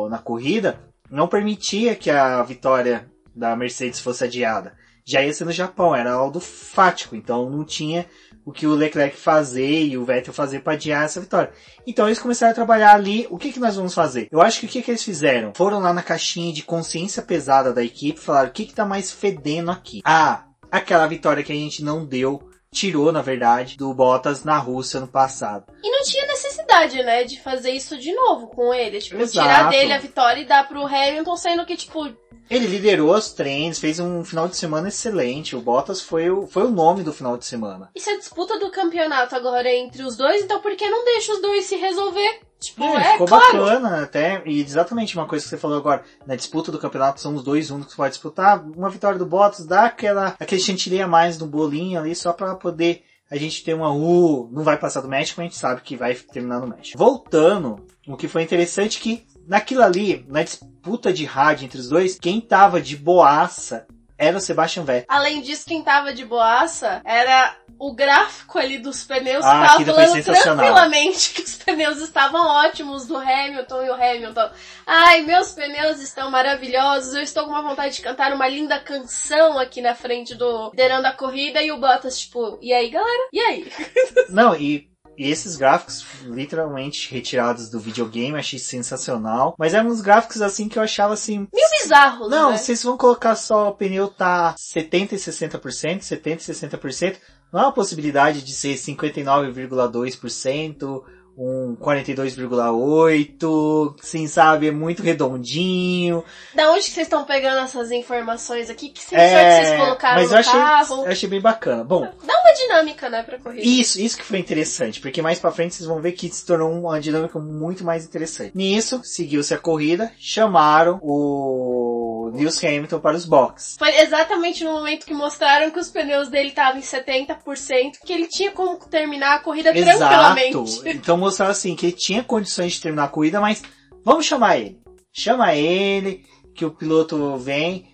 na 0.10 0.18
corrida 0.20 0.80
não 1.10 1.28
permitia 1.28 1.96
que 1.96 2.10
a 2.10 2.42
vitória 2.42 3.12
da 3.36 3.56
Mercedes 3.56 4.00
fosse 4.00 4.24
adiada. 4.24 4.74
já 5.06 5.22
ia 5.22 5.34
ser 5.34 5.46
no 5.46 5.52
Japão, 5.52 5.96
era 5.96 6.14
algo 6.14 6.40
fático, 6.40 7.16
então 7.16 7.50
não 7.50 7.66
tinha 7.66 8.06
o 8.46 8.52
que 8.52 8.66
o 8.66 8.74
Leclerc 8.74 9.16
fazer 9.16 9.84
e 9.84 9.98
o 9.98 10.06
Vettel 10.06 10.34
fazer 10.34 10.62
para 10.62 10.74
adiar 10.74 11.04
essa 11.04 11.22
vitória. 11.22 11.52
Então 11.86 12.08
eles 12.08 12.20
começaram 12.20 12.52
a 12.52 12.56
trabalhar 12.56 12.94
ali, 12.94 13.28
o 13.30 13.38
que 13.38 13.52
que 13.52 13.60
nós 13.60 13.76
vamos 13.76 13.94
fazer? 13.94 14.28
Eu 14.32 14.42
acho 14.42 14.60
que 14.60 14.66
o 14.66 14.70
que 14.70 14.82
que 14.82 14.92
eles 14.92 15.04
fizeram? 15.04 15.54
Foram 15.56 15.80
lá 15.80 15.94
na 15.94 16.04
caixinha 16.04 16.54
de 16.54 16.64
consciência 16.64 17.22
pesada 17.22 17.74
da 17.74 17.84
equipe, 17.84 18.20
falaram 18.20 18.50
o 18.50 18.54
que 18.54 18.66
que 18.66 18.74
tá 18.74 18.86
mais 18.86 19.12
fedendo 19.12 19.72
aqui? 19.72 20.02
Ah, 20.04 20.46
aquela 20.72 21.08
vitória 21.08 21.44
que 21.44 21.52
a 21.52 21.56
gente 21.56 21.84
não 21.84 22.06
deu 22.06 22.50
tirou, 22.74 23.12
na 23.12 23.22
verdade, 23.22 23.78
do 23.78 23.94
Bottas 23.94 24.46
na 24.46 24.58
Rússia 24.58 25.00
no 25.00 25.08
passado. 25.08 25.66
E 25.84 25.92
não 25.92 26.02
tinha 26.04 26.26
necessidade, 26.72 27.04
né, 27.04 27.24
de 27.24 27.40
fazer 27.40 27.72
isso 27.72 27.98
de 27.98 28.14
novo 28.14 28.48
com 28.48 28.74
ele. 28.74 29.00
Tipo, 29.00 29.22
Exato. 29.22 29.48
tirar 29.48 29.70
dele 29.70 29.94
a 29.94 29.98
vitória 29.98 30.42
e 30.42 30.46
dar 30.46 30.68
pro 30.68 30.86
Hamilton, 30.86 31.36
sendo 31.36 31.66
que, 31.66 31.76
tipo, 31.76 32.10
Ele 32.50 32.68
liderou 32.68 33.14
os 33.16 33.32
treinos, 33.32 33.80
fez 33.80 34.00
um 34.00 34.24
final 34.26 34.48
de 34.48 34.58
semana 34.58 34.90
excelente. 34.90 35.56
O 35.56 35.62
Bottas 35.62 36.02
foi 36.02 36.30
o, 36.30 36.46
foi 36.48 36.64
o 36.64 36.70
nome 36.72 37.02
do 37.04 37.14
final 37.14 37.38
de 37.38 37.46
semana. 37.46 37.90
isso 37.96 38.10
é 38.10 38.18
disputa 38.18 38.60
do 38.60 38.70
campeonato 38.70 39.36
agora 39.36 39.72
entre 39.74 40.04
os 40.04 40.18
dois, 40.18 40.44
então 40.44 40.60
por 40.60 40.76
que 40.76 40.90
não 40.90 41.06
deixa 41.06 41.32
os 41.34 41.42
dois 41.42 41.66
se 41.66 41.76
resolver? 41.78 42.42
Tipo, 42.60 42.84
É, 42.84 42.96
é, 42.98 43.12
ficou 43.14 43.28
claro. 43.28 43.44
bacana 43.58 44.04
até, 44.04 44.44
e 44.46 44.62
exatamente 44.62 45.16
uma 45.18 45.26
coisa 45.26 45.44
que 45.44 45.50
você 45.50 45.58
falou 45.58 45.78
agora, 45.78 46.04
na 46.28 46.36
disputa 46.36 46.72
do 46.72 46.78
campeonato 46.78 47.20
são 47.20 47.34
os 47.34 47.44
dois 47.44 47.72
únicos 47.72 47.94
que 47.94 47.98
pode 47.98 48.14
disputar, 48.14 48.62
uma 48.64 48.90
vitória 48.90 49.18
do 49.18 49.26
Bottas 49.26 49.66
dá 49.66 49.86
aquela, 49.86 50.36
aquele 50.40 50.62
chantilly 50.62 51.02
a 51.02 51.08
mais 51.08 51.40
no 51.40 51.48
bolinho 51.48 52.00
ali, 52.00 52.14
só 52.14 52.34
pra 52.34 52.54
poder 52.54 53.04
a 53.32 53.38
gente 53.38 53.64
ter 53.64 53.74
uma 53.74 53.94
U, 53.94 54.50
não 54.52 54.62
vai 54.62 54.78
passar 54.78 55.00
do 55.00 55.08
México, 55.08 55.40
a 55.40 55.44
gente 55.46 55.56
sabe 55.56 55.82
que 55.82 55.96
vai 55.96 56.14
terminar 56.14 56.60
no 56.60 56.68
México. 56.68 56.98
Voltando, 56.98 57.88
o 58.06 58.18
que 58.18 58.28
foi 58.28 58.44
interessante 58.44 58.98
é 58.98 59.02
que 59.02 59.26
naquilo 59.48 59.82
ali, 59.82 60.26
na 60.28 60.44
disputa 60.44 61.14
de 61.14 61.24
rádio 61.24 61.66
entre 61.66 61.80
os 61.80 61.88
dois, 61.88 62.20
quem 62.20 62.42
tava 62.42 62.82
de 62.82 62.98
boaça 62.98 63.88
era 64.18 64.38
o 64.38 64.42
Sebastian 64.42 64.84
Vettel. 64.84 65.06
Além 65.08 65.42
disso, 65.42 65.66
quem 65.66 65.82
tava 65.82 66.14
de 66.14 66.26
boaça 66.26 67.02
era 67.06 67.56
o 67.82 67.92
gráfico 67.94 68.60
ali 68.60 68.78
dos 68.78 69.04
pneus 69.04 69.44
Ah, 69.44 69.50
que 69.50 69.68
tava 69.68 69.74
aquilo 69.74 69.96
foi 69.96 70.22
falando 70.22 70.44
tranquilamente 70.44 71.34
que 71.34 71.42
os 71.42 71.56
pneus 71.56 71.98
estavam 71.98 72.46
ótimos 72.46 73.08
do 73.08 73.18
Hamilton 73.18 73.84
e 73.84 73.90
o 73.90 73.94
Hamilton. 73.96 74.52
Ai, 74.86 75.22
meus 75.24 75.52
pneus 75.54 76.00
estão 76.00 76.30
maravilhosos, 76.30 77.16
eu 77.16 77.24
estou 77.24 77.46
com 77.46 77.50
uma 77.50 77.64
vontade 77.64 77.96
de 77.96 78.04
cantar 78.04 78.34
uma 78.34 78.48
linda 78.48 78.80
canção 78.80 79.58
aqui 79.58 79.82
na 79.82 79.96
frente 79.96 80.36
do 80.36 80.70
liderando 80.70 81.08
a 81.08 81.12
corrida 81.12 81.64
e 81.64 81.72
o 81.72 81.80
Bottas, 81.80 82.20
tipo, 82.20 82.60
e 82.62 82.72
aí 82.72 82.88
galera? 82.92 83.30
E 83.34 83.40
aí? 83.40 83.72
Não, 84.30 84.56
e, 84.56 84.88
e 85.18 85.32
esses 85.32 85.56
gráficos 85.56 86.06
literalmente 86.24 87.12
retirados 87.12 87.68
do 87.72 87.80
videogame, 87.80 88.38
achei 88.38 88.60
sensacional. 88.60 89.56
Mas 89.58 89.74
eram 89.74 89.90
uns 89.90 90.02
gráficos 90.02 90.40
assim 90.44 90.70
que 90.70 90.78
eu 90.78 90.84
achava 90.84 91.16
assim. 91.16 91.48
Meio 91.52 91.70
bizarros, 91.82 92.30
Não, 92.30 92.52
né? 92.52 92.58
vocês 92.58 92.84
vão 92.84 92.96
colocar 92.96 93.36
só 93.36 93.70
o 93.70 93.76
pneu 93.76 94.08
tá 94.08 94.54
70 94.56 95.16
e 95.16 95.18
60%, 95.18 96.02
70 96.02 96.44
e 96.44 96.46
60%. 96.46 97.18
Não 97.52 97.60
há 97.60 97.64
uma 97.66 97.72
possibilidade 97.74 98.42
de 98.44 98.54
ser 98.54 98.76
59,2%, 98.76 101.04
um 101.38 101.76
42,8%, 101.76 103.96
sim, 104.02 104.28
sabe? 104.28 104.68
É 104.68 104.72
muito 104.72 105.02
redondinho. 105.02 106.24
Da 106.54 106.70
onde 106.72 106.86
que 106.86 106.92
vocês 106.92 107.08
estão 107.08 107.24
pegando 107.24 107.60
essas 107.62 107.90
informações 107.92 108.70
aqui? 108.70 108.90
Que 108.90 109.02
sensor 109.02 109.18
que 109.18 109.66
vocês 109.66 109.80
colocaram 109.80 110.18
É, 110.18 110.22
mas 110.22 110.30
no 110.30 110.36
eu 110.36 110.40
achei, 110.40 110.54
carro? 110.60 111.06
eu 111.06 111.12
achei 111.12 111.30
bem 111.30 111.42
bacana. 111.42 111.84
Bom, 111.84 112.02
Dá 112.02 112.34
uma 112.42 112.54
dinâmica, 112.54 113.10
né, 113.10 113.24
pra 113.24 113.40
corrida. 113.40 113.66
Isso, 113.66 114.00
isso 114.00 114.18
que 114.18 114.24
foi 114.26 114.40
interessante, 114.40 115.00
porque 115.00 115.22
mais 115.22 115.40
pra 115.40 115.52
frente 115.52 115.74
vocês 115.76 115.88
vão 115.88 116.02
ver 116.02 116.12
que 116.12 116.30
se 116.30 116.46
tornou 116.46 116.72
uma 116.72 117.00
dinâmica 117.00 117.40
muito 117.40 117.84
mais 117.84 118.06
interessante. 118.06 118.52
Nisso, 118.56 119.02
seguiu-se 119.04 119.54
a 119.54 119.58
corrida, 119.58 120.12
chamaram 120.20 121.00
o 121.02 122.11
Lewis 122.34 122.64
Hamilton 122.64 123.00
para 123.00 123.16
os 123.18 123.26
boxes. 123.26 123.76
Foi 123.78 123.90
exatamente 124.00 124.64
no 124.64 124.72
momento 124.72 125.06
que 125.06 125.14
mostraram 125.14 125.70
que 125.72 125.80
os 125.80 125.90
pneus 125.90 126.30
dele 126.30 126.50
estavam 126.50 126.80
em 126.80 126.84
70%, 126.84 127.94
que 128.06 128.14
ele 128.14 128.28
tinha 128.28 128.52
como 128.52 128.78
terminar 128.90 129.36
a 129.36 129.40
corrida 129.40 129.76
Exato. 129.78 130.00
tranquilamente. 130.00 130.90
Então 130.90 131.18
mostraram 131.18 131.52
assim 131.52 131.76
que 131.76 131.88
ele 131.88 131.96
tinha 131.96 132.24
condições 132.24 132.74
de 132.74 132.82
terminar 132.82 133.06
a 133.06 133.10
corrida, 133.10 133.40
mas 133.42 133.62
vamos 134.04 134.26
chamar 134.26 134.58
ele. 134.58 134.80
Chama 135.14 135.54
ele, 135.54 136.26
que 136.56 136.66
o 136.66 136.72
piloto 136.72 137.38
vem. 137.38 137.90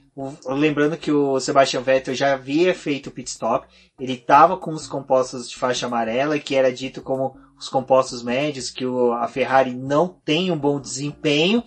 Lembrando 0.48 0.98
que 0.98 1.12
o 1.12 1.40
Sebastian 1.40 1.82
Vettel 1.82 2.16
já 2.16 2.34
havia 2.34 2.74
feito 2.74 3.08
o 3.08 3.12
pit 3.12 3.30
stop, 3.30 3.68
ele 4.00 4.14
estava 4.14 4.58
com 4.58 4.72
os 4.72 4.88
compostos 4.88 5.48
de 5.48 5.56
faixa 5.56 5.86
amarela, 5.86 6.40
que 6.40 6.56
era 6.56 6.74
dito 6.74 7.04
como 7.04 7.38
os 7.56 7.70
compostos 7.70 8.24
médios, 8.24 8.72
que 8.72 8.84
o- 8.84 9.14
a 9.14 9.28
Ferrari 9.28 9.76
não 9.76 10.08
tem 10.08 10.52
um 10.52 10.58
bom 10.58 10.80
desempenho. 10.80 11.64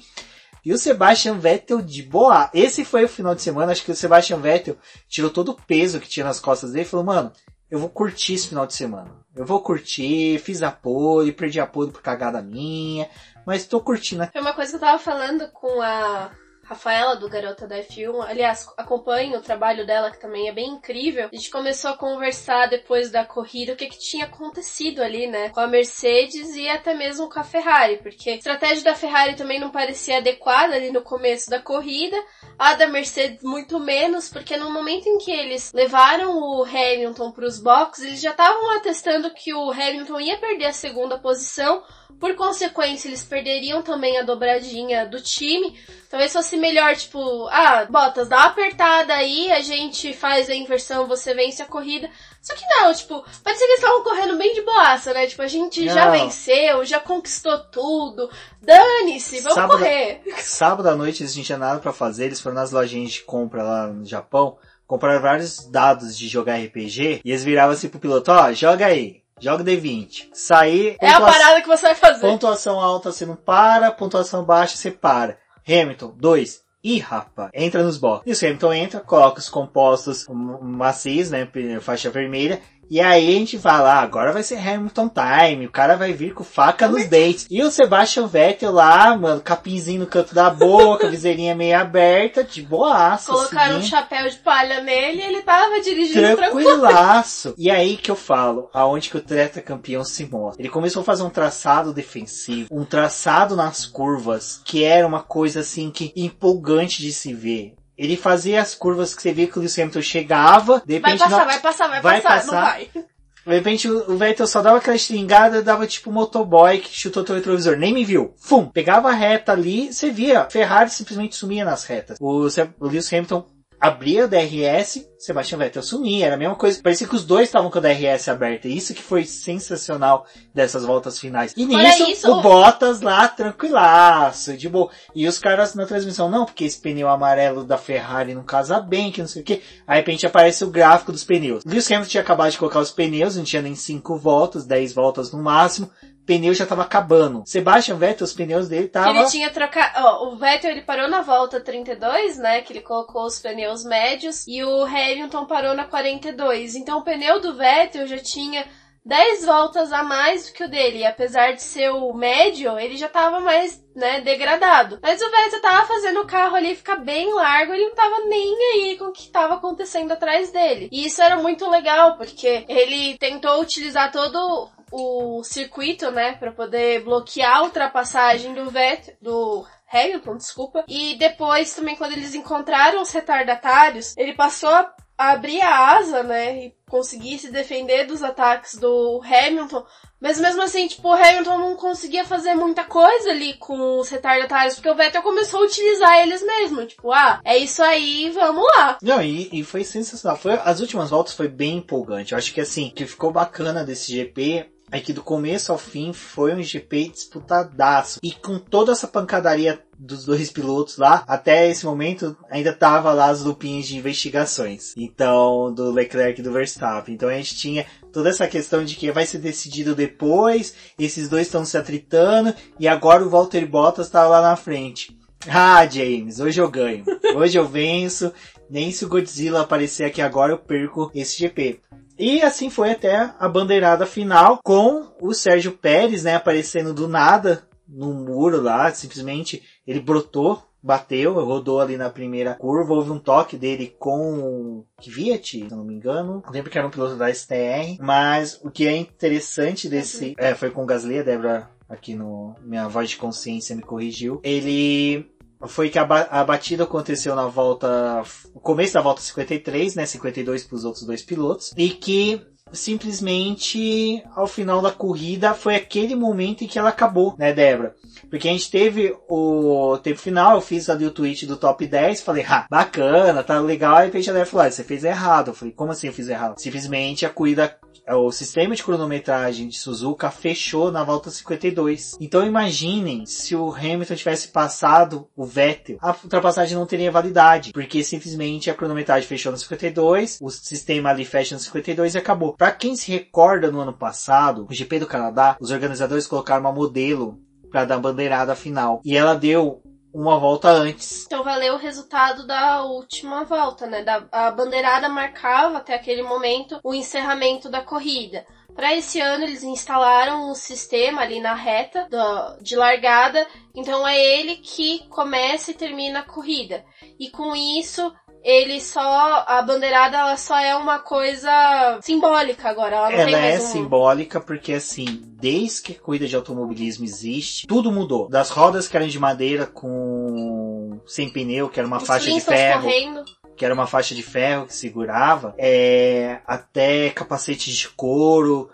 E 0.64 0.72
o 0.72 0.78
Sebastian 0.78 1.38
Vettel 1.38 1.80
de 1.80 2.02
boa. 2.02 2.50
Esse 2.52 2.84
foi 2.84 3.04
o 3.04 3.08
final 3.08 3.34
de 3.34 3.42
semana, 3.42 3.72
acho 3.72 3.84
que 3.84 3.92
o 3.92 3.96
Sebastian 3.96 4.38
Vettel 4.38 4.76
tirou 5.08 5.30
todo 5.30 5.50
o 5.50 5.62
peso 5.66 6.00
que 6.00 6.08
tinha 6.08 6.24
nas 6.24 6.40
costas 6.40 6.72
dele 6.72 6.84
e 6.84 6.88
falou, 6.88 7.06
mano, 7.06 7.32
eu 7.70 7.78
vou 7.78 7.88
curtir 7.88 8.34
esse 8.34 8.48
final 8.48 8.66
de 8.66 8.74
semana. 8.74 9.10
Eu 9.34 9.46
vou 9.46 9.60
curtir, 9.60 10.38
fiz 10.40 10.62
a 10.62 10.70
pole, 10.70 11.32
perdi 11.32 11.60
a 11.60 11.66
pole 11.66 11.92
por 11.92 12.02
cagada 12.02 12.42
minha, 12.42 13.08
mas 13.46 13.66
tô 13.66 13.80
curtindo. 13.80 14.26
Foi 14.32 14.40
uma 14.40 14.52
coisa 14.52 14.72
que 14.72 14.76
eu 14.76 14.80
tava 14.80 14.98
falando 14.98 15.48
com 15.52 15.80
a 15.80 16.30
Rafaela, 16.70 17.16
do 17.16 17.28
Garota 17.28 17.66
da 17.66 17.78
F1. 17.78 18.24
Aliás, 18.28 18.64
acompanho 18.76 19.36
o 19.36 19.42
trabalho 19.42 19.84
dela, 19.84 20.08
que 20.08 20.20
também 20.20 20.48
é 20.48 20.52
bem 20.52 20.68
incrível. 20.68 21.28
A 21.32 21.34
gente 21.34 21.50
começou 21.50 21.90
a 21.90 21.96
conversar 21.96 22.68
depois 22.68 23.10
da 23.10 23.24
corrida 23.24 23.72
o 23.72 23.76
que, 23.76 23.88
que 23.88 23.98
tinha 23.98 24.26
acontecido 24.26 25.02
ali, 25.02 25.26
né? 25.26 25.48
Com 25.48 25.58
a 25.58 25.66
Mercedes 25.66 26.54
e 26.54 26.68
até 26.68 26.94
mesmo 26.94 27.28
com 27.28 27.40
a 27.40 27.42
Ferrari. 27.44 27.96
Porque 27.96 28.30
a 28.30 28.36
estratégia 28.36 28.84
da 28.84 28.94
Ferrari 28.94 29.34
também 29.34 29.58
não 29.58 29.70
parecia 29.70 30.18
adequada 30.18 30.76
ali 30.76 30.92
no 30.92 31.02
começo 31.02 31.50
da 31.50 31.58
corrida. 31.58 32.16
A 32.56 32.74
da 32.74 32.86
Mercedes 32.86 33.42
muito 33.42 33.80
menos, 33.80 34.28
porque 34.28 34.56
no 34.56 34.70
momento 34.70 35.08
em 35.08 35.18
que 35.18 35.32
eles 35.32 35.72
levaram 35.72 36.38
o 36.38 36.62
Hamilton 36.62 37.32
para 37.32 37.46
os 37.46 37.58
boxes, 37.58 38.04
eles 38.04 38.20
já 38.20 38.30
estavam 38.30 38.76
atestando 38.76 39.34
que 39.34 39.52
o 39.52 39.72
Hamilton 39.72 40.20
ia 40.20 40.38
perder 40.38 40.66
a 40.66 40.72
segunda 40.72 41.18
posição. 41.18 41.82
Por 42.18 42.34
consequência, 42.34 43.08
eles 43.08 43.22
perderiam 43.22 43.82
também 43.82 44.18
a 44.18 44.22
dobradinha 44.22 45.06
do 45.06 45.20
time. 45.20 45.78
Talvez 46.10 46.32
fosse 46.32 46.56
melhor, 46.56 46.96
tipo, 46.96 47.46
ah, 47.48 47.86
Bottas, 47.88 48.28
dá 48.28 48.36
uma 48.38 48.46
apertada 48.46 49.14
aí, 49.14 49.50
a 49.52 49.60
gente 49.60 50.12
faz 50.12 50.50
a 50.50 50.54
inversão, 50.54 51.06
você 51.06 51.32
vence 51.34 51.62
a 51.62 51.66
corrida. 51.66 52.10
Só 52.42 52.54
que 52.54 52.64
não, 52.66 52.92
tipo, 52.92 53.22
pode 53.22 53.56
ser 53.58 53.64
que 53.64 53.70
eles 53.72 53.78
estavam 53.84 54.02
correndo 54.02 54.36
bem 54.36 54.52
de 54.54 54.62
boaça, 54.62 55.12
né? 55.14 55.26
Tipo, 55.26 55.42
a 55.42 55.46
gente 55.46 55.84
já 55.86 56.06
Não. 56.06 56.12
venceu, 56.12 56.84
já 56.84 56.98
conquistou 56.98 57.58
tudo. 57.70 58.28
Dane-se, 58.60 59.40
vamos 59.40 59.54
Sábado- 59.54 59.78
correr. 59.78 60.22
Sábado 60.38 60.88
à 60.88 60.96
noite 60.96 61.22
eles 61.22 61.36
não 61.36 61.42
tinham 61.44 61.58
nada 61.58 61.80
pra 61.80 61.92
fazer, 61.92 62.26
eles 62.26 62.40
foram 62.40 62.56
nas 62.56 62.70
lojinhas 62.72 63.12
de 63.12 63.20
compra 63.22 63.62
lá 63.62 63.86
no 63.86 64.04
Japão, 64.04 64.58
compraram 64.86 65.20
vários 65.20 65.66
dados 65.66 66.16
de 66.18 66.28
jogar 66.28 66.56
RPG, 66.58 67.20
e 67.24 67.30
eles 67.30 67.44
viravam 67.44 67.72
assim 67.74 67.88
pro 67.88 68.00
piloto, 68.00 68.30
ó, 68.32 68.52
joga 68.52 68.86
aí, 68.86 69.19
joga 69.40 69.64
D20. 69.64 70.28
Sair, 70.32 70.96
É 71.00 71.10
a 71.10 71.20
parada 71.20 71.60
que 71.60 71.68
você 71.68 71.86
vai 71.86 71.94
fazer. 71.94 72.20
Pontuação 72.20 72.80
alta 72.80 73.10
você 73.10 73.26
não 73.26 73.36
para, 73.36 73.90
pontuação 73.90 74.44
baixa 74.44 74.76
você 74.76 74.90
para. 74.90 75.38
Hamilton, 75.66 76.14
2. 76.16 76.62
Ih, 76.82 76.98
rapaz, 76.98 77.50
entra 77.52 77.82
nos 77.82 77.98
boxes. 77.98 78.42
E 78.42 78.46
o 78.46 78.48
Hamilton 78.48 78.72
entra, 78.72 79.00
coloca 79.00 79.38
os 79.38 79.50
compostos 79.50 80.26
macios, 80.62 81.30
né, 81.30 81.46
faixa 81.80 82.08
vermelha, 82.08 82.60
e 82.90 83.00
aí 83.00 83.28
a 83.28 83.38
gente 83.38 83.56
fala, 83.56 83.94
ah, 83.94 84.00
agora 84.00 84.32
vai 84.32 84.42
ser 84.42 84.56
Hamilton 84.56 85.08
time, 85.08 85.66
o 85.66 85.70
cara 85.70 85.96
vai 85.96 86.12
vir 86.12 86.34
com 86.34 86.42
faca 86.42 86.88
nos 86.88 87.06
dentes. 87.06 87.46
E 87.48 87.62
o 87.62 87.70
Sebastian 87.70 88.26
Vettel 88.26 88.72
lá, 88.72 89.16
mano, 89.16 89.40
capinzinho 89.40 90.00
no 90.00 90.06
canto 90.06 90.34
da 90.34 90.50
boca, 90.50 91.06
viseirinha 91.08 91.54
meio 91.54 91.78
aberta, 91.78 92.42
de 92.42 92.62
boaça. 92.62 93.30
Colocaram 93.30 93.76
um 93.76 93.82
seguindo. 93.82 93.90
chapéu 93.90 94.28
de 94.28 94.36
palha 94.38 94.80
nele 94.80 95.22
e 95.22 95.24
ele 95.24 95.42
tava 95.42 95.80
dirigindo 95.80 96.36
tranquilo. 96.36 96.80
Tranquilaço. 96.80 97.54
E 97.56 97.70
aí 97.70 97.96
que 97.96 98.10
eu 98.10 98.16
falo, 98.16 98.68
aonde 98.72 99.08
que 99.08 99.16
o 99.16 99.22
treta 99.22 99.62
campeão 99.62 100.02
se 100.02 100.24
mostra. 100.26 100.60
Ele 100.60 100.68
começou 100.68 101.02
a 101.02 101.04
fazer 101.04 101.22
um 101.22 101.30
traçado 101.30 101.92
defensivo, 101.92 102.68
um 102.72 102.84
traçado 102.84 103.54
nas 103.54 103.86
curvas, 103.86 104.60
que 104.64 104.82
era 104.82 105.06
uma 105.06 105.22
coisa 105.22 105.60
assim 105.60 105.92
que 105.92 106.12
empolgante 106.16 107.02
de 107.02 107.12
se 107.12 107.32
ver. 107.32 107.76
Ele 108.02 108.16
fazia 108.16 108.62
as 108.62 108.74
curvas 108.74 109.14
que 109.14 109.20
você 109.20 109.30
via 109.30 109.46
que 109.46 109.58
o 109.58 109.60
Lewis 109.60 109.78
Hamilton 109.78 110.00
chegava, 110.00 110.82
de 110.86 110.98
Vai 110.98 111.12
repente 111.12 111.18
passar, 111.18 111.38
não- 111.38 111.46
vai 111.46 111.60
passar, 111.60 111.88
vai, 111.88 112.00
Vai 112.00 112.20
passar, 112.22 112.46
não 112.46 112.54
vai. 112.54 112.88
de 112.94 113.54
repente 113.54 113.88
o 113.90 114.12
o 114.12 114.16
Vettel 114.16 114.46
só 114.46 114.62
dava 114.62 114.78
aquela 114.78 114.96
estringada, 114.96 115.62
dava 115.62 115.86
tipo 115.86 116.10
motoboy 116.10 116.78
que 116.78 116.94
chutou 116.94 117.22
teu 117.24 117.34
retrovisor, 117.34 117.76
nem 117.76 117.92
me 117.92 118.02
viu. 118.04 118.32
Fum! 118.38 118.64
Pegava 118.66 119.10
a 119.10 119.12
reta 119.14 119.52
ali, 119.52 119.92
você 119.92 120.10
via, 120.10 120.48
Ferrari 120.50 120.88
simplesmente 120.88 121.36
sumia 121.36 121.64
nas 121.64 121.84
retas. 121.84 122.16
O, 122.20 122.46
o 122.80 122.86
Lewis 122.86 123.12
Hamilton 123.12 123.44
abria 123.80 124.26
o 124.26 124.28
DRS, 124.28 125.08
Sebastian 125.18 125.58
Vettel 125.58 125.82
sumia, 125.82 126.26
era 126.26 126.34
a 126.34 126.38
mesma 126.38 126.54
coisa. 126.54 126.82
Parecia 126.82 127.08
que 127.08 127.16
os 127.16 127.24
dois 127.24 127.48
estavam 127.48 127.70
com 127.70 127.78
o 127.78 127.80
DRS 127.80 128.28
aberto. 128.28 128.68
E 128.68 128.76
isso 128.76 128.92
que 128.92 129.02
foi 129.02 129.24
sensacional 129.24 130.26
dessas 130.54 130.84
voltas 130.84 131.18
finais. 131.18 131.54
E 131.56 131.64
nisso, 131.64 132.10
isso, 132.10 132.30
o 132.30 132.42
Bottas 132.42 133.00
lá, 133.00 133.26
tranquilaço, 133.26 134.56
de 134.56 134.68
boa. 134.68 134.90
E 135.14 135.26
os 135.26 135.38
caras 135.38 135.74
na 135.74 135.86
transmissão, 135.86 136.28
não, 136.28 136.44
porque 136.44 136.64
esse 136.64 136.78
pneu 136.78 137.08
amarelo 137.08 137.64
da 137.64 137.78
Ferrari 137.78 138.34
não 138.34 138.44
casa 138.44 138.78
bem, 138.80 139.10
que 139.10 139.20
não 139.20 139.28
sei 139.28 139.40
o 139.40 139.44
que. 139.44 139.62
Aí 139.86 139.94
de 139.94 140.00
repente 140.00 140.26
aparece 140.26 140.62
o 140.62 140.70
gráfico 140.70 141.12
dos 141.12 141.24
pneus. 141.24 141.64
Lewis 141.64 141.90
Hamilton 141.90 142.10
tinha 142.10 142.22
acabado 142.22 142.50
de 142.50 142.58
colocar 142.58 142.80
os 142.80 142.92
pneus, 142.92 143.36
não 143.36 143.44
tinha 143.44 143.62
nem 143.62 143.74
5 143.74 144.16
voltas, 144.18 144.66
10 144.66 144.92
voltas 144.92 145.32
no 145.32 145.42
máximo. 145.42 145.90
O 146.30 146.32
pneu 146.32 146.54
já 146.54 146.64
tava 146.64 146.82
acabando. 146.82 147.42
Sebastian 147.44 147.96
Vettel, 147.96 148.24
os 148.24 148.32
pneus 148.32 148.68
dele 148.68 148.84
estavam... 148.84 149.16
ele 149.16 149.24
tinha 149.26 149.50
trocado. 149.50 149.94
Ó, 149.98 150.28
o 150.28 150.36
Vettel 150.36 150.70
ele 150.70 150.82
parou 150.82 151.08
na 151.08 151.22
volta 151.22 151.58
32, 151.58 152.38
né? 152.38 152.60
Que 152.60 152.72
ele 152.72 152.82
colocou 152.82 153.24
os 153.24 153.40
pneus 153.40 153.84
médios. 153.84 154.46
E 154.46 154.62
o 154.62 154.84
Hamilton 154.84 155.44
parou 155.46 155.74
na 155.74 155.84
42. 155.86 156.76
Então 156.76 156.98
o 156.98 157.02
pneu 157.02 157.40
do 157.40 157.56
Vettel 157.56 158.06
já 158.06 158.18
tinha 158.18 158.64
10 159.04 159.44
voltas 159.44 159.92
a 159.92 160.04
mais 160.04 160.46
do 160.46 160.52
que 160.52 160.62
o 160.62 160.70
dele. 160.70 160.98
E 160.98 161.06
apesar 161.06 161.52
de 161.52 161.62
ser 161.64 161.90
o 161.90 162.12
médio, 162.12 162.78
ele 162.78 162.96
já 162.96 163.08
tava 163.08 163.40
mais, 163.40 163.82
né, 163.96 164.20
degradado. 164.20 165.00
Mas 165.02 165.20
o 165.20 165.30
Vettel 165.30 165.60
tava 165.60 165.86
fazendo 165.86 166.20
o 166.20 166.26
carro 166.26 166.54
ali 166.54 166.76
ficar 166.76 166.96
bem 166.96 167.32
largo, 167.34 167.72
ele 167.72 167.86
não 167.86 167.94
tava 167.94 168.20
nem 168.26 168.56
aí 168.74 168.96
com 168.96 169.06
o 169.06 169.12
que 169.12 169.28
tava 169.30 169.54
acontecendo 169.54 170.12
atrás 170.12 170.52
dele. 170.52 170.88
E 170.92 171.06
isso 171.06 171.20
era 171.20 171.38
muito 171.38 171.68
legal, 171.68 172.16
porque 172.16 172.64
ele 172.68 173.18
tentou 173.18 173.60
utilizar 173.60 174.12
todo 174.12 174.70
o 174.92 175.42
circuito, 175.44 176.10
né, 176.10 176.32
para 176.32 176.52
poder 176.52 177.04
bloquear 177.04 177.58
a 177.58 177.62
ultrapassagem 177.62 178.54
do 178.54 178.70
Vettel, 178.70 179.14
do 179.20 179.66
Hamilton, 179.92 180.36
desculpa. 180.36 180.84
E 180.88 181.16
depois 181.16 181.74
também 181.74 181.96
quando 181.96 182.12
eles 182.12 182.34
encontraram 182.34 183.02
os 183.02 183.10
retardatários, 183.10 184.16
ele 184.16 184.34
passou 184.34 184.70
a 184.70 184.92
abrir 185.16 185.60
a 185.60 185.96
asa, 185.96 186.22
né, 186.22 186.66
e 186.66 186.74
conseguir 186.88 187.38
se 187.38 187.50
defender 187.50 188.06
dos 188.06 188.22
ataques 188.22 188.74
do 188.76 189.20
Hamilton, 189.22 189.84
mas 190.20 190.38
mesmo 190.38 190.62
assim, 190.62 190.86
tipo, 190.86 191.08
o 191.08 191.12
Hamilton 191.12 191.58
não 191.58 191.76
conseguia 191.76 192.24
fazer 192.26 192.54
muita 192.54 192.84
coisa 192.84 193.30
ali 193.30 193.54
com 193.54 193.98
os 193.98 194.10
retardatários, 194.10 194.74
porque 194.74 194.90
o 194.90 194.94
Vettel 194.94 195.22
começou 195.22 195.60
a 195.60 195.64
utilizar 195.64 196.18
eles 196.18 196.42
mesmo. 196.42 196.84
Tipo, 196.84 197.10
ah, 197.10 197.40
é 197.42 197.56
isso 197.56 197.82
aí, 197.82 198.30
vamos 198.30 198.62
lá. 198.76 198.98
Não, 199.02 199.22
e, 199.22 199.48
e 199.50 199.64
foi 199.64 199.82
sensacional. 199.82 200.36
Foi, 200.36 200.52
as 200.62 200.80
últimas 200.80 201.08
voltas 201.08 201.32
foi 201.32 201.48
bem 201.48 201.78
empolgante. 201.78 202.32
Eu 202.32 202.38
acho 202.38 202.52
que 202.52 202.60
assim, 202.60 202.90
que 202.94 203.06
ficou 203.06 203.32
bacana 203.32 203.82
desse 203.82 204.12
GP 204.14 204.70
é 204.90 205.00
que 205.00 205.12
do 205.12 205.22
começo 205.22 205.72
ao 205.72 205.78
fim 205.78 206.12
foi 206.12 206.54
um 206.54 206.62
GP 206.62 207.08
disputadaço. 207.08 208.18
E 208.22 208.32
com 208.32 208.58
toda 208.58 208.92
essa 208.92 209.06
pancadaria 209.06 209.82
dos 209.98 210.24
dois 210.24 210.50
pilotos 210.50 210.96
lá, 210.96 211.24
até 211.28 211.68
esse 211.68 211.84
momento 211.84 212.36
ainda 212.50 212.72
tava 212.72 213.12
lá 213.12 213.28
as 213.28 213.42
lupinhas 213.42 213.86
de 213.86 213.96
investigações. 213.96 214.94
Então, 214.96 215.72
do 215.72 215.90
Leclerc 215.90 216.40
e 216.40 216.44
do 216.44 216.52
Verstappen. 216.52 217.14
Então 217.14 217.28
a 217.28 217.34
gente 217.34 217.56
tinha 217.56 217.86
toda 218.12 218.30
essa 218.30 218.48
questão 218.48 218.84
de 218.84 218.96
que 218.96 219.12
vai 219.12 219.26
ser 219.26 219.38
decidido 219.38 219.94
depois, 219.94 220.74
esses 220.98 221.28
dois 221.28 221.46
estão 221.46 221.64
se 221.64 221.76
atritando, 221.76 222.54
e 222.78 222.88
agora 222.88 223.24
o 223.24 223.30
Walter 223.30 223.66
Bottas 223.66 224.08
tá 224.08 224.26
lá 224.26 224.40
na 224.40 224.56
frente. 224.56 225.16
Ah, 225.48 225.86
James, 225.86 226.38
hoje 226.40 226.60
eu 226.60 226.70
ganho. 226.70 227.04
Hoje 227.34 227.58
eu 227.58 227.66
venço. 227.66 228.30
Nem 228.68 228.92
se 228.92 229.06
o 229.06 229.08
Godzilla 229.08 229.62
aparecer 229.62 230.04
aqui 230.04 230.20
agora 230.20 230.52
eu 230.52 230.58
perco 230.58 231.10
esse 231.14 231.38
GP. 231.38 231.80
E 232.20 232.42
assim 232.42 232.68
foi 232.68 232.90
até 232.90 233.32
a 233.38 233.48
bandeirada 233.48 234.04
final 234.04 234.60
com 234.62 235.06
o 235.22 235.32
Sérgio 235.32 235.72
Pérez, 235.72 236.22
né, 236.22 236.34
aparecendo 236.34 236.92
do 236.92 237.08
nada 237.08 237.66
no 237.88 238.12
muro 238.12 238.60
lá, 238.60 238.92
simplesmente 238.92 239.62
ele 239.86 240.00
brotou, 240.00 240.62
bateu, 240.82 241.32
rodou 241.42 241.80
ali 241.80 241.96
na 241.96 242.10
primeira 242.10 242.54
curva, 242.56 242.92
houve 242.92 243.10
um 243.10 243.18
toque 243.18 243.56
dele 243.56 243.96
com 243.98 244.38
o 244.38 244.86
Kvyat, 245.02 245.60
se 245.60 245.74
não 245.74 245.82
me 245.82 245.94
engano, 245.94 246.42
lembro 246.50 246.70
que 246.70 246.76
era 246.76 246.86
um 246.86 246.90
piloto 246.90 247.16
da 247.16 247.32
STR, 247.32 247.96
mas 247.98 248.60
o 248.62 248.70
que 248.70 248.86
é 248.86 248.94
interessante 248.94 249.88
desse, 249.88 250.34
é, 250.38 250.54
foi 250.54 250.70
com 250.70 250.82
o 250.82 250.86
Gasly, 250.86 251.20
a 251.20 251.22
Débora 251.22 251.70
aqui 251.88 252.14
no 252.14 252.54
minha 252.60 252.86
voz 252.86 253.08
de 253.08 253.16
consciência 253.16 253.74
me 253.74 253.82
corrigiu, 253.82 254.40
ele 254.44 255.29
foi 255.66 255.90
que 255.90 255.98
a, 255.98 256.04
ba 256.04 256.26
a 256.30 256.44
batida 256.44 256.84
aconteceu 256.84 257.34
na 257.34 257.46
volta, 257.46 258.22
no 258.54 258.60
começo 258.60 258.94
da 258.94 259.00
volta 259.00 259.20
53, 259.20 259.94
né, 259.94 260.06
52 260.06 260.64
para 260.64 260.76
os 260.76 260.84
outros 260.84 261.04
dois 261.04 261.22
pilotos, 261.22 261.72
e 261.76 261.90
que 261.90 262.40
simplesmente 262.72 264.22
ao 264.34 264.46
final 264.46 264.80
da 264.80 264.92
corrida 264.92 265.54
foi 265.54 265.74
aquele 265.74 266.14
momento 266.14 266.62
em 266.62 266.66
que 266.66 266.78
ela 266.78 266.90
acabou, 266.90 267.34
né, 267.38 267.52
Débora? 267.52 267.94
Porque 268.28 268.48
a 268.48 268.52
gente 268.52 268.70
teve 268.70 269.14
o 269.28 269.98
tempo 269.98 270.18
final, 270.18 270.54
eu 270.54 270.60
fiz 270.60 270.88
ali 270.88 271.04
o 271.04 271.10
tweet 271.10 271.46
do 271.46 271.56
top 271.56 271.86
10, 271.86 272.20
falei, 272.20 272.44
ah, 272.48 272.66
bacana, 272.70 273.42
tá 273.42 273.58
legal, 273.58 273.96
aí 273.96 274.08
a 274.08 274.10
Débora 274.10 274.46
falou, 274.46 274.66
ah, 274.66 274.70
você 274.70 274.84
fez 274.84 275.04
errado. 275.04 275.48
Eu 275.48 275.54
falei, 275.54 275.74
como 275.74 275.92
assim 275.92 276.06
eu 276.06 276.12
fiz 276.12 276.28
errado? 276.28 276.58
Simplesmente 276.58 277.26
a 277.26 277.30
corrida 277.30 277.76
o 278.16 278.32
sistema 278.32 278.74
de 278.74 278.82
cronometragem 278.82 279.68
de 279.68 279.78
Suzuka 279.78 280.30
fechou 280.30 280.90
na 280.90 281.04
volta 281.04 281.30
52. 281.30 282.16
Então 282.20 282.46
imaginem 282.46 283.26
se 283.26 283.54
o 283.54 283.72
Hamilton 283.72 284.14
tivesse 284.14 284.48
passado 284.48 285.28
o 285.36 285.44
Vettel, 285.44 285.98
a 286.00 286.14
ultrapassagem 286.22 286.76
não 286.76 286.86
teria 286.86 287.10
validade, 287.10 287.72
porque 287.72 288.02
simplesmente 288.02 288.70
a 288.70 288.74
cronometragem 288.74 289.28
fechou 289.28 289.52
no 289.52 289.58
52, 289.58 290.38
o 290.40 290.50
sistema 290.50 291.10
ali 291.10 291.24
fecha 291.24 291.54
no 291.54 291.60
52 291.60 292.14
e 292.14 292.18
acabou. 292.18 292.54
Para 292.54 292.72
quem 292.72 292.96
se 292.96 293.10
recorda 293.10 293.70
no 293.70 293.80
ano 293.80 293.92
passado, 293.92 294.66
o 294.68 294.74
GP 294.74 295.00
do 295.00 295.06
Canadá, 295.06 295.56
os 295.60 295.70
organizadores 295.70 296.26
colocaram 296.26 296.60
uma 296.60 296.72
modelo 296.72 297.38
para 297.70 297.84
dar 297.84 297.98
bandeirada 297.98 298.54
final. 298.54 299.00
E 299.04 299.16
ela 299.16 299.34
deu 299.34 299.82
uma 300.12 300.38
volta 300.38 300.68
antes. 300.68 301.24
Então 301.26 301.44
valeu 301.44 301.74
o 301.74 301.78
resultado 301.78 302.46
da 302.46 302.84
última 302.84 303.44
volta, 303.44 303.86
né? 303.86 304.02
Da, 304.02 304.26
a 304.32 304.50
bandeirada 304.50 305.08
marcava 305.08 305.78
até 305.78 305.94
aquele 305.94 306.22
momento 306.22 306.80
o 306.82 306.94
encerramento 306.94 307.68
da 307.68 307.80
corrida. 307.80 308.44
Para 308.74 308.94
esse 308.94 309.20
ano 309.20 309.44
eles 309.44 309.62
instalaram 309.62 310.50
um 310.50 310.54
sistema 310.54 311.22
ali 311.22 311.40
na 311.40 311.54
reta 311.54 312.06
do, 312.08 312.62
de 312.62 312.76
largada, 312.76 313.46
então 313.74 314.06
é 314.06 314.18
ele 314.18 314.56
que 314.56 315.06
começa 315.08 315.70
e 315.70 315.74
termina 315.74 316.20
a 316.20 316.24
corrida. 316.24 316.84
E 317.18 317.30
com 317.30 317.54
isso 317.54 318.12
ele 318.42 318.80
só 318.80 319.44
a 319.46 319.62
bandeirada 319.62 320.16
ela 320.16 320.36
só 320.36 320.58
é 320.58 320.74
uma 320.74 320.98
coisa 320.98 321.98
simbólica 322.02 322.68
agora 322.68 322.96
ela, 322.96 323.12
ela 323.12 323.36
é 323.36 323.58
um... 323.58 323.60
simbólica 323.60 324.40
porque 324.40 324.72
assim 324.72 325.22
desde 325.40 325.82
que 325.82 325.92
a 325.92 326.00
corrida 326.00 326.26
de 326.26 326.36
automobilismo 326.36 327.04
existe 327.04 327.66
tudo 327.66 327.92
mudou 327.92 328.28
das 328.28 328.50
rodas 328.50 328.88
que 328.88 328.96
eram 328.96 329.06
de 329.06 329.18
madeira 329.18 329.66
com 329.66 331.00
sem 331.06 331.28
pneu 331.30 331.68
que 331.68 331.78
era 331.78 331.86
uma 331.86 331.98
Os 331.98 332.06
faixa 332.06 332.30
de 332.30 332.40
ferro 332.40 332.82
correndo. 332.82 333.24
que 333.56 333.64
era 333.64 333.74
uma 333.74 333.86
faixa 333.86 334.14
de 334.14 334.22
ferro 334.22 334.66
que 334.66 334.74
segurava 334.74 335.54
é, 335.58 336.40
até 336.46 337.10
capacete 337.10 337.70
de 337.70 337.88
couro 337.90 338.70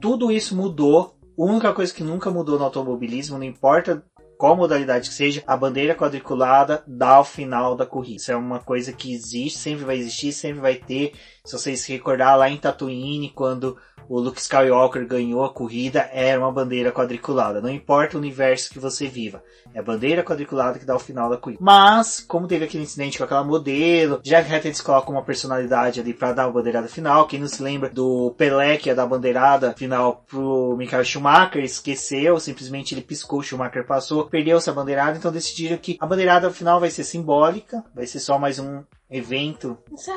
tudo 0.00 0.32
isso 0.32 0.56
mudou 0.56 1.14
a 1.38 1.42
única 1.42 1.72
coisa 1.72 1.92
que 1.92 2.02
nunca 2.02 2.30
mudou 2.30 2.58
no 2.58 2.64
automobilismo, 2.64 3.36
não 3.36 3.44
importa 3.44 4.04
qual 4.36 4.56
modalidade 4.56 5.08
que 5.08 5.14
seja, 5.14 5.42
a 5.46 5.56
bandeira 5.56 5.94
quadriculada 5.94 6.82
dá 6.86 7.10
ao 7.10 7.24
final 7.24 7.76
da 7.76 7.86
corrida. 7.86 8.16
Isso 8.16 8.32
é 8.32 8.36
uma 8.36 8.58
coisa 8.58 8.92
que 8.92 9.12
existe, 9.12 9.58
sempre 9.58 9.84
vai 9.84 9.96
existir, 9.96 10.32
sempre 10.32 10.60
vai 10.60 10.76
ter. 10.76 11.12
Se 11.44 11.52
vocês 11.52 11.80
se 11.80 11.92
recordar 11.92 12.36
lá 12.36 12.48
em 12.48 12.56
Tatooine, 12.56 13.30
quando 13.30 13.76
o 14.08 14.20
Luke 14.20 14.40
Skywalker 14.40 15.06
ganhou 15.06 15.44
a 15.44 15.52
corrida, 15.52 16.08
era 16.12 16.38
uma 16.38 16.52
bandeira 16.52 16.92
quadriculada. 16.92 17.60
Não 17.60 17.70
importa 17.70 18.16
o 18.16 18.20
universo 18.20 18.70
que 18.70 18.78
você 18.78 19.06
viva. 19.06 19.42
É 19.74 19.80
a 19.80 19.82
bandeira 19.82 20.22
quadriculada 20.22 20.78
que 20.78 20.84
dá 20.84 20.94
o 20.94 21.00
final 21.00 21.28
da 21.28 21.36
corrida. 21.36 21.60
Mas, 21.62 22.20
como 22.20 22.46
teve 22.46 22.64
aquele 22.64 22.84
incidente 22.84 23.18
com 23.18 23.24
aquela 23.24 23.42
modelo, 23.42 24.20
já 24.24 24.42
que 24.42 24.68
eles 24.68 24.80
colocam 24.80 25.14
uma 25.14 25.24
personalidade 25.24 26.00
ali 26.00 26.14
para 26.14 26.32
dar 26.32 26.44
a 26.44 26.50
bandeirada 26.50 26.88
final. 26.88 27.26
Quem 27.26 27.40
não 27.40 27.48
se 27.48 27.62
lembra 27.62 27.88
do 27.88 28.32
Pelé 28.36 28.76
que 28.76 28.88
ia 28.88 28.94
dar 28.94 29.04
a 29.04 29.06
bandeirada 29.06 29.74
final 29.74 30.24
pro 30.28 30.76
Michael 30.76 31.04
Schumacher, 31.04 31.62
esqueceu, 31.62 32.38
simplesmente 32.38 32.94
ele 32.94 33.02
piscou, 33.02 33.40
o 33.40 33.42
Schumacher 33.42 33.86
passou, 33.86 34.26
perdeu 34.26 34.58
essa 34.58 34.72
bandeirada, 34.72 35.16
então 35.16 35.32
decidiram 35.32 35.76
que 35.76 35.96
a 36.00 36.06
bandeirada 36.06 36.50
final 36.50 36.80
vai 36.80 36.90
ser 36.90 37.04
simbólica, 37.04 37.84
vai 37.94 38.06
ser 38.06 38.20
só 38.20 38.38
mais 38.38 38.58
um 38.58 38.82
evento 39.10 39.76